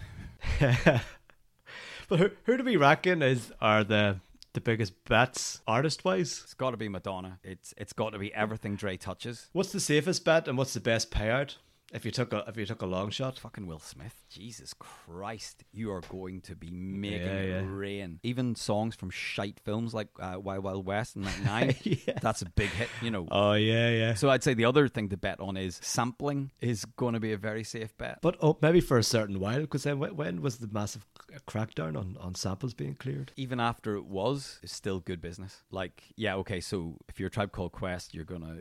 But 2.10 2.18
who, 2.18 2.30
who 2.44 2.56
do 2.56 2.64
we 2.64 2.76
reckon 2.76 3.22
is 3.22 3.52
are 3.60 3.84
the 3.84 4.20
the 4.52 4.60
biggest 4.60 5.04
bets 5.04 5.60
artist 5.66 6.04
wise? 6.04 6.40
It's 6.42 6.54
got 6.54 6.72
to 6.72 6.76
be 6.76 6.88
Madonna. 6.88 7.38
It's 7.44 7.72
it's 7.76 7.92
got 7.92 8.10
to 8.10 8.18
be 8.18 8.34
everything 8.34 8.74
Dre 8.74 8.96
touches. 8.96 9.48
What's 9.52 9.70
the 9.70 9.78
safest 9.78 10.24
bet 10.24 10.48
and 10.48 10.58
what's 10.58 10.74
the 10.74 10.80
best 10.80 11.12
payout 11.12 11.56
if 11.90 12.04
you 12.04 12.10
took 12.10 12.32
a 12.32 12.44
if 12.46 12.56
you 12.56 12.66
took 12.66 12.82
a 12.82 12.86
long 12.86 13.10
shot? 13.10 13.38
Fucking 13.38 13.66
Will 13.66 13.78
Smith. 13.80 14.14
Jesus 14.28 14.74
Christ. 14.74 15.64
You 15.72 15.92
are 15.92 16.02
going 16.02 16.40
to 16.42 16.54
be 16.54 16.70
making 16.70 17.26
Yeah, 17.26 17.42
yeah. 17.42 17.62
rain. 17.64 18.20
Even 18.22 18.54
songs 18.54 18.94
from 18.94 19.10
shite 19.10 19.60
films 19.64 19.92
like 19.92 20.08
uh, 20.20 20.36
Wild 20.38 20.64
Wild 20.64 20.86
West 20.86 21.16
and 21.16 21.24
99. 21.24 21.74
Yeah. 22.06 22.18
That's 22.22 22.42
a 22.42 22.46
big 22.50 22.68
hit, 22.70 22.88
you 23.02 23.10
know. 23.10 23.26
Oh 23.30 23.54
yeah, 23.54 23.90
yeah. 23.90 24.14
So 24.14 24.30
I'd 24.30 24.44
say 24.44 24.54
the 24.54 24.64
other 24.66 24.86
thing 24.88 25.08
to 25.08 25.16
bet 25.16 25.40
on 25.40 25.56
is 25.56 25.80
sampling 25.82 26.50
is 26.60 26.84
going 26.84 27.14
to 27.14 27.20
be 27.20 27.32
a 27.32 27.36
very 27.36 27.64
safe 27.64 27.96
bet. 27.98 28.18
But 28.22 28.36
oh, 28.40 28.56
maybe 28.62 28.80
for 28.80 28.96
a 28.98 29.02
certain 29.02 29.40
while, 29.40 29.60
because 29.60 29.82
then 29.82 29.98
when, 29.98 30.14
when 30.16 30.42
was 30.42 30.58
the 30.58 30.68
massive 30.70 31.04
crackdown 31.48 31.96
on, 31.96 32.16
on 32.20 32.34
samples 32.34 32.74
being 32.74 32.94
cleared? 32.94 33.32
even 33.36 33.58
after 33.60 33.96
it 33.96 34.04
was, 34.06 34.58
it's 34.62 34.72
still 34.72 35.00
good 35.00 35.20
business. 35.20 35.62
Like, 35.70 36.02
yeah, 36.16 36.36
okay, 36.36 36.60
so 36.60 36.96
if 37.08 37.18
you're 37.18 37.28
a 37.28 37.30
tribe 37.30 37.52
called 37.52 37.72
Quest, 37.72 38.14
you're 38.14 38.24
gonna 38.24 38.58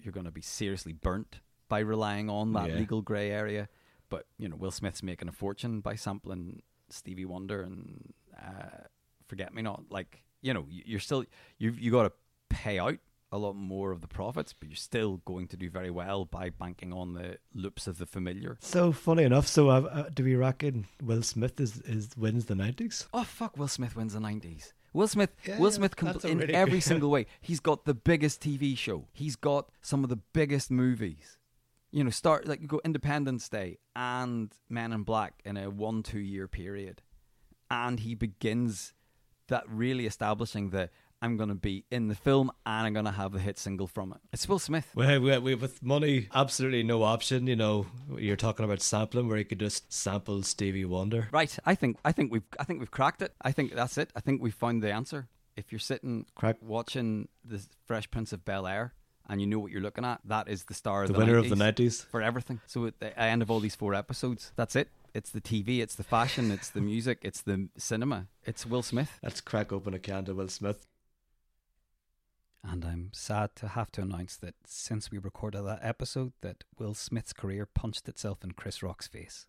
you're 0.00 0.12
gonna 0.12 0.30
be 0.30 0.40
seriously 0.42 0.92
burnt 0.92 1.40
by 1.68 1.80
relying 1.80 2.28
on 2.30 2.52
that 2.54 2.68
Yeah. 2.70 2.76
legal 2.76 3.02
grey 3.02 3.30
area. 3.30 3.68
But 4.10 4.26
you 4.38 4.48
know, 4.48 4.56
Will 4.56 4.70
Smith's 4.70 5.02
making 5.02 5.28
a 5.28 5.32
fortune 5.32 5.80
by 5.80 5.94
sampling 5.94 6.62
Stevie 6.90 7.24
Wonder 7.26 7.62
and 7.62 8.14
uh, 8.36 8.86
Forget 9.26 9.52
Me 9.54 9.62
Not. 9.62 9.84
Like, 9.90 10.22
you 10.40 10.54
know, 10.54 10.66
you- 10.70 10.84
you're 10.86 11.00
still 11.00 11.24
you've 11.58 11.78
you 11.78 11.90
got 11.90 12.04
to 12.04 12.12
pay 12.48 12.78
out 12.78 12.98
a 13.30 13.36
lot 13.36 13.52
more 13.54 13.90
of 13.92 14.00
the 14.00 14.08
profits, 14.08 14.54
but 14.54 14.70
you're 14.70 14.76
still 14.76 15.18
going 15.26 15.46
to 15.48 15.56
do 15.58 15.68
very 15.68 15.90
well 15.90 16.24
by 16.24 16.48
banking 16.48 16.94
on 16.94 17.12
the 17.12 17.36
loops 17.52 17.86
of 17.86 17.98
the 17.98 18.06
familiar. 18.06 18.56
So 18.60 18.90
funny 18.90 19.24
enough, 19.24 19.46
so 19.46 19.68
uh, 19.68 19.80
uh, 19.82 20.08
do 20.14 20.24
we 20.24 20.34
reckon 20.34 20.86
Will 21.02 21.20
Smith 21.22 21.60
is, 21.60 21.82
is 21.82 22.16
wins 22.16 22.46
the 22.46 22.54
nineties? 22.54 23.06
Oh 23.12 23.24
fuck! 23.24 23.58
Will 23.58 23.68
Smith 23.68 23.94
wins 23.96 24.14
the 24.14 24.20
nineties. 24.20 24.72
Will 24.94 25.08
Smith, 25.08 25.30
Yeah, 25.46 25.58
Will 25.58 25.70
Smith, 25.70 25.96
compl- 25.96 26.24
a 26.24 26.28
in 26.28 26.50
every 26.54 26.80
single 26.80 27.10
way. 27.10 27.26
He's 27.42 27.60
got 27.60 27.84
the 27.84 27.92
biggest 27.92 28.40
TV 28.40 28.76
show. 28.78 29.06
He's 29.12 29.36
got 29.36 29.68
some 29.82 30.02
of 30.02 30.08
the 30.08 30.16
biggest 30.32 30.70
movies. 30.70 31.36
You 31.90 32.04
know, 32.04 32.10
start 32.10 32.46
like 32.46 32.60
you 32.60 32.66
go 32.66 32.80
Independence 32.84 33.48
Day 33.48 33.78
and 33.96 34.52
Men 34.68 34.92
in 34.92 35.02
Black 35.02 35.40
in 35.44 35.56
a 35.56 35.70
one 35.70 36.02
two 36.02 36.20
year 36.20 36.46
period, 36.46 37.02
and 37.70 38.00
he 38.00 38.14
begins 38.14 38.94
that 39.48 39.64
really 39.68 40.06
establishing 40.06 40.70
the 40.70 40.90
I'm 41.20 41.36
going 41.36 41.48
to 41.48 41.54
be 41.54 41.84
in 41.90 42.08
the 42.08 42.14
film 42.14 42.50
and 42.64 42.86
I'm 42.86 42.92
going 42.92 43.04
to 43.04 43.10
have 43.10 43.32
the 43.32 43.40
hit 43.40 43.58
single 43.58 43.86
from 43.86 44.12
it. 44.12 44.18
It's 44.32 44.48
Will 44.48 44.58
Smith. 44.58 44.88
Well, 44.94 45.20
we, 45.20 45.36
we, 45.38 45.54
with 45.54 45.82
money, 45.82 46.28
absolutely 46.32 46.84
no 46.84 47.02
option. 47.02 47.46
You 47.46 47.56
know, 47.56 47.86
you're 48.16 48.36
talking 48.36 48.64
about 48.64 48.80
sampling 48.80 49.28
where 49.28 49.38
you 49.38 49.44
could 49.44 49.58
just 49.58 49.92
sample 49.92 50.42
Stevie 50.42 50.84
Wonder. 50.84 51.28
Right. 51.32 51.56
I 51.64 51.74
think 51.74 51.98
I 52.04 52.12
think 52.12 52.30
we've 52.30 52.44
I 52.58 52.64
think 52.64 52.78
we've 52.78 52.90
cracked 52.90 53.22
it. 53.22 53.34
I 53.42 53.52
think 53.52 53.74
that's 53.74 53.98
it. 53.98 54.10
I 54.14 54.20
think 54.20 54.40
we've 54.40 54.54
found 54.54 54.82
the 54.82 54.92
answer. 54.92 55.28
If 55.56 55.72
you're 55.72 55.80
sitting 55.80 56.26
Crack. 56.36 56.58
watching 56.60 57.28
the 57.44 57.60
Fresh 57.86 58.12
Prince 58.12 58.32
of 58.32 58.44
Bel 58.44 58.66
Air 58.68 58.94
and 59.28 59.40
you 59.40 59.46
know 59.46 59.58
what 59.58 59.70
you're 59.72 59.80
looking 59.82 60.04
at, 60.04 60.20
that 60.24 60.48
is 60.48 60.64
the 60.64 60.74
star 60.74 61.02
of 61.02 61.08
The 61.08 61.12
the, 61.14 61.18
winner 61.18 61.36
of 61.38 61.48
the 61.48 61.56
nineties. 61.56 62.02
for 62.02 62.22
everything. 62.22 62.60
So 62.66 62.86
at 62.86 62.98
the 63.00 63.18
end 63.18 63.42
of 63.42 63.50
all 63.50 63.60
these 63.60 63.74
four 63.74 63.94
episodes, 63.94 64.52
that's 64.56 64.74
it. 64.76 64.88
It's 65.14 65.30
the 65.30 65.40
TV, 65.40 65.80
it's 65.80 65.94
the 65.94 66.04
fashion, 66.04 66.50
it's 66.50 66.70
the 66.70 66.80
music, 66.80 67.18
it's 67.22 67.40
the 67.42 67.68
cinema. 67.76 68.26
It's 68.44 68.64
Will 68.66 68.82
Smith. 68.82 69.18
Let's 69.22 69.40
crack 69.40 69.72
open 69.72 69.94
a 69.94 69.98
can 69.98 70.24
to 70.26 70.34
Will 70.34 70.48
Smith. 70.48 70.86
And 72.64 72.84
I'm 72.84 73.10
sad 73.12 73.54
to 73.56 73.68
have 73.68 73.90
to 73.92 74.02
announce 74.02 74.36
that 74.36 74.54
since 74.66 75.10
we 75.10 75.18
recorded 75.18 75.62
that 75.62 75.78
episode, 75.82 76.32
that 76.42 76.64
Will 76.78 76.94
Smith's 76.94 77.32
career 77.32 77.66
punched 77.66 78.08
itself 78.08 78.42
in 78.44 78.52
Chris 78.52 78.82
Rock's 78.82 79.06
face. 79.06 79.46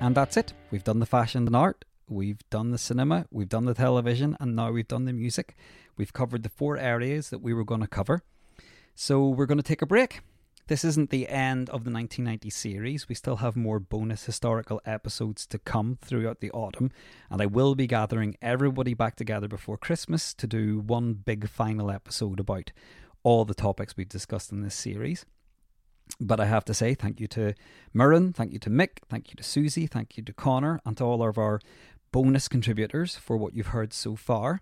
And 0.00 0.14
that's 0.14 0.36
it. 0.36 0.52
We've 0.70 0.84
done 0.84 0.98
the 1.00 1.06
fashion 1.06 1.46
and 1.46 1.54
art, 1.54 1.84
we've 2.10 2.40
done 2.50 2.70
the 2.70 2.78
cinema, 2.78 3.26
we've 3.30 3.48
done 3.48 3.64
the 3.64 3.74
television, 3.74 4.36
and 4.40 4.56
now 4.56 4.70
we've 4.70 4.88
done 4.88 5.04
the 5.04 5.12
music. 5.12 5.56
We've 5.96 6.12
covered 6.12 6.42
the 6.42 6.48
four 6.48 6.76
areas 6.76 7.30
that 7.30 7.40
we 7.40 7.54
were 7.54 7.64
going 7.64 7.80
to 7.80 7.86
cover. 7.86 8.22
So 8.94 9.28
we're 9.28 9.46
going 9.46 9.58
to 9.58 9.62
take 9.62 9.82
a 9.82 9.86
break. 9.86 10.20
This 10.66 10.84
isn't 10.84 11.10
the 11.10 11.28
end 11.28 11.68
of 11.70 11.82
the 11.82 11.90
1990 11.90 12.48
series. 12.50 13.08
We 13.08 13.14
still 13.16 13.36
have 13.36 13.56
more 13.56 13.80
bonus 13.80 14.24
historical 14.26 14.80
episodes 14.84 15.44
to 15.46 15.58
come 15.58 15.98
throughout 16.00 16.40
the 16.40 16.52
autumn, 16.52 16.92
and 17.28 17.42
I 17.42 17.46
will 17.46 17.74
be 17.74 17.88
gathering 17.88 18.36
everybody 18.40 18.94
back 18.94 19.16
together 19.16 19.48
before 19.48 19.76
Christmas 19.76 20.32
to 20.34 20.46
do 20.46 20.78
one 20.78 21.14
big 21.14 21.48
final 21.48 21.90
episode 21.90 22.38
about 22.38 22.70
all 23.22 23.44
the 23.44 23.54
topics 23.54 23.96
we've 23.96 24.08
discussed 24.08 24.52
in 24.52 24.62
this 24.62 24.76
series. 24.76 25.26
But 26.20 26.40
I 26.40 26.46
have 26.46 26.64
to 26.66 26.74
say 26.74 26.94
thank 26.94 27.20
you 27.20 27.26
to 27.28 27.54
Murren, 27.94 28.34
thank 28.34 28.52
you 28.52 28.58
to 28.60 28.70
Mick, 28.70 28.98
thank 29.08 29.30
you 29.30 29.36
to 29.36 29.42
Susie, 29.42 29.86
thank 29.86 30.16
you 30.16 30.22
to 30.22 30.32
Conor, 30.32 30.80
and 30.84 30.96
to 30.96 31.04
all 31.04 31.26
of 31.26 31.38
our 31.38 31.60
bonus 32.12 32.48
contributors 32.48 33.16
for 33.16 33.36
what 33.36 33.54
you've 33.54 33.68
heard 33.68 33.92
so 33.92 34.16
far. 34.16 34.60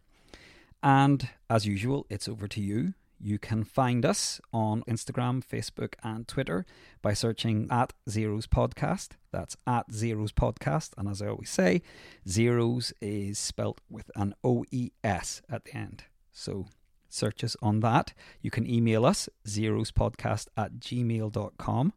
And 0.82 1.28
as 1.50 1.66
usual, 1.66 2.06
it's 2.08 2.28
over 2.28 2.46
to 2.48 2.60
you. 2.60 2.94
You 3.20 3.38
can 3.38 3.64
find 3.64 4.06
us 4.06 4.40
on 4.52 4.84
Instagram, 4.84 5.44
Facebook, 5.44 5.94
and 6.04 6.28
Twitter 6.28 6.64
by 7.02 7.14
searching 7.14 7.66
at 7.68 7.92
Zeroes 8.08 8.46
Podcast. 8.46 9.10
That's 9.32 9.56
at 9.66 9.90
Zeroes 9.90 10.30
Podcast. 10.30 10.90
And 10.96 11.08
as 11.08 11.20
I 11.20 11.26
always 11.26 11.50
say, 11.50 11.82
Zeroes 12.26 12.92
is 13.00 13.38
spelt 13.38 13.80
with 13.90 14.10
an 14.14 14.34
O 14.44 14.64
E 14.70 14.90
S 15.02 15.42
at 15.50 15.64
the 15.64 15.76
end. 15.76 16.04
So 16.32 16.66
search 17.08 17.42
us 17.42 17.56
on 17.60 17.80
that. 17.80 18.12
You 18.40 18.52
can 18.52 18.68
email 18.70 19.04
us, 19.04 19.28
zeroespodcast 19.46 20.46
at 20.56 20.78
gmail.com. 20.78 21.92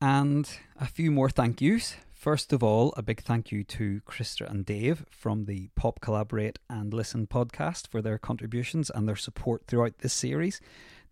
And 0.00 0.50
a 0.80 0.86
few 0.86 1.10
more 1.12 1.30
thank 1.30 1.60
yous. 1.60 1.96
First 2.18 2.52
of 2.52 2.64
all, 2.64 2.92
a 2.96 3.02
big 3.02 3.22
thank 3.22 3.52
you 3.52 3.62
to 3.62 4.00
Krista 4.00 4.50
and 4.50 4.66
Dave 4.66 5.06
from 5.08 5.44
the 5.44 5.68
Pop 5.76 6.00
Collaborate 6.00 6.58
and 6.68 6.92
Listen 6.92 7.28
podcast 7.28 7.86
for 7.86 8.02
their 8.02 8.18
contributions 8.18 8.90
and 8.90 9.08
their 9.08 9.14
support 9.14 9.68
throughout 9.68 9.98
this 9.98 10.14
series. 10.14 10.60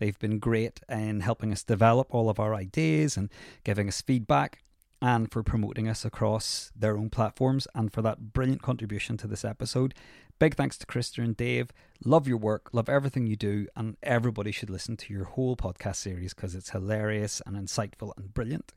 They've 0.01 0.19
been 0.19 0.41
great 0.41 0.81
in 0.89 1.21
helping 1.21 1.53
us 1.53 1.63
develop 1.63 2.13
all 2.13 2.29
of 2.29 2.41
our 2.41 2.57
ideas 2.57 3.17
and 3.17 3.31
giving 3.63 3.87
us 3.87 4.01
feedback 4.01 4.65
and 5.01 5.31
for 5.31 5.45
promoting 5.45 5.89
us 5.89 6.05
across 6.05 6.73
their 6.75 6.99
own 6.99 7.09
platforms 7.09 7.69
and 7.73 7.93
for 7.93 8.03
that 8.03 8.33
brilliant 8.33 8.63
contribution 8.63 9.17
to 9.19 9.29
this 9.29 9.45
episode. 9.45 9.95
Big 10.41 10.57
thanks 10.57 10.77
to 10.77 10.87
Krista 10.87 11.23
and 11.23 11.37
Dave. 11.37 11.71
Love 12.05 12.27
your 12.27 12.39
work, 12.39 12.71
love 12.73 12.89
everything 12.89 13.29
you 13.29 13.37
do, 13.37 13.69
and 13.77 13.97
everybody 14.03 14.51
should 14.51 14.71
listen 14.71 14.97
to 14.97 15.15
your 15.15 15.27
whole 15.27 15.55
podcast 15.57 15.97
series 15.97 16.35
because 16.35 16.57
it's 16.57 16.71
hilarious 16.71 17.41
and 17.47 17.57
insightful 17.57 18.11
and 18.17 18.35
brilliant. 18.35 18.73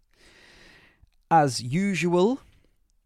As 1.32 1.62
usual, 1.62 2.40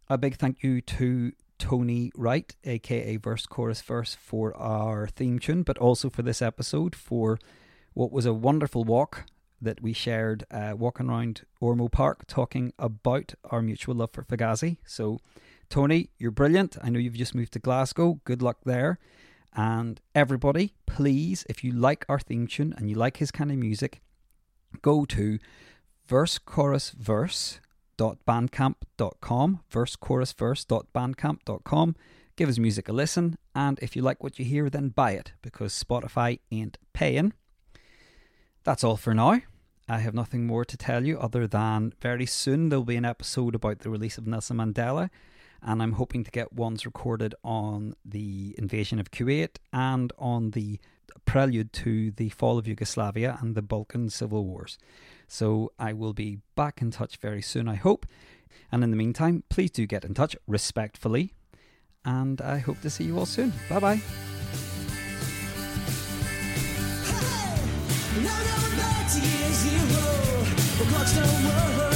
a 0.07 0.17
big 0.17 0.37
thank 0.37 0.63
you 0.63 0.79
to 0.79 1.33
Tony 1.59 2.09
Wright, 2.15 2.55
aka 2.63 3.17
Verse 3.17 3.45
Chorus 3.45 3.81
Verse, 3.81 4.15
for 4.15 4.55
our 4.55 5.07
theme 5.07 5.39
tune, 5.39 5.63
but 5.63 5.77
also 5.77 6.09
for 6.09 6.21
this 6.21 6.41
episode 6.41 6.95
for 6.95 7.37
what 7.93 8.13
was 8.13 8.25
a 8.25 8.33
wonderful 8.33 8.85
walk 8.85 9.25
that 9.61 9.81
we 9.81 9.91
shared 9.91 10.45
uh, 10.51 10.73
walking 10.77 11.09
around 11.09 11.41
Ormeau 11.61 11.91
Park 11.91 12.25
talking 12.25 12.71
about 12.79 13.33
our 13.51 13.61
mutual 13.61 13.95
love 13.95 14.11
for 14.13 14.23
Fugazi. 14.23 14.77
So, 14.85 15.19
Tony, 15.69 16.09
you're 16.17 16.31
brilliant. 16.31 16.77
I 16.81 16.89
know 16.89 16.99
you've 16.99 17.15
just 17.15 17.35
moved 17.35 17.51
to 17.53 17.59
Glasgow. 17.59 18.21
Good 18.23 18.41
luck 18.41 18.59
there. 18.63 18.99
And 19.53 19.99
everybody, 20.15 20.75
please, 20.85 21.45
if 21.49 21.61
you 21.61 21.73
like 21.73 22.05
our 22.07 22.19
theme 22.19 22.47
tune 22.47 22.73
and 22.77 22.89
you 22.89 22.95
like 22.95 23.17
his 23.17 23.31
kind 23.31 23.51
of 23.51 23.57
music, 23.57 24.01
go 24.81 25.03
to 25.03 25.39
verse 26.07 26.37
chorus 26.37 26.91
verse 26.91 27.59
verse.bandcamp.com, 27.97 29.59
versechorusverse.bandcamp.com. 29.71 31.95
Give 32.35 32.47
his 32.47 32.59
music 32.59 32.89
a 32.89 32.93
listen, 32.93 33.37
and 33.53 33.77
if 33.81 33.95
you 33.95 34.01
like 34.01 34.23
what 34.23 34.39
you 34.39 34.45
hear, 34.45 34.67
then 34.69 34.89
buy 34.89 35.11
it 35.11 35.33
because 35.43 35.71
Spotify 35.71 36.39
ain't 36.51 36.79
paying. 36.91 37.33
That's 38.63 38.83
all 38.83 38.97
for 38.97 39.13
now. 39.13 39.41
I 39.87 39.99
have 39.99 40.15
nothing 40.15 40.47
more 40.47 40.65
to 40.65 40.77
tell 40.77 41.05
you 41.05 41.19
other 41.19 41.45
than 41.45 41.93
very 42.01 42.25
soon 42.25 42.69
there'll 42.69 42.85
be 42.85 42.95
an 42.95 43.05
episode 43.05 43.53
about 43.53 43.79
the 43.79 43.89
release 43.89 44.17
of 44.17 44.25
Nelson 44.25 44.57
Mandela, 44.57 45.09
and 45.61 45.83
I'm 45.83 45.93
hoping 45.93 46.23
to 46.23 46.31
get 46.31 46.53
ones 46.53 46.85
recorded 46.85 47.35
on 47.43 47.95
the 48.03 48.55
invasion 48.57 48.99
of 48.99 49.11
Kuwait 49.11 49.57
and 49.71 50.11
on 50.17 50.51
the 50.51 50.79
prelude 51.25 51.71
to 51.73 52.11
the 52.11 52.29
fall 52.29 52.57
of 52.57 52.67
Yugoslavia 52.67 53.37
and 53.41 53.53
the 53.53 53.61
Balkan 53.61 54.09
civil 54.09 54.45
wars. 54.45 54.79
So 55.27 55.71
I 55.79 55.93
will 55.93 56.13
be 56.13 56.39
back 56.55 56.81
in 56.81 56.91
touch 56.91 57.17
very 57.17 57.41
soon, 57.41 57.67
I 57.67 57.75
hope. 57.75 58.05
And 58.71 58.83
in 58.83 58.91
the 58.91 58.97
meantime, 58.97 59.43
please 59.49 59.71
do 59.71 59.85
get 59.85 60.05
in 60.05 60.13
touch 60.13 60.35
respectfully. 60.47 61.33
And 62.05 62.41
I 62.41 62.57
hope 62.59 62.81
to 62.81 62.89
see 62.89 63.05
you 63.05 63.17
all 63.17 63.25
soon. 63.25 63.53
Bye 63.69 63.79
bye. 63.79 64.01
Hey, 71.15 71.92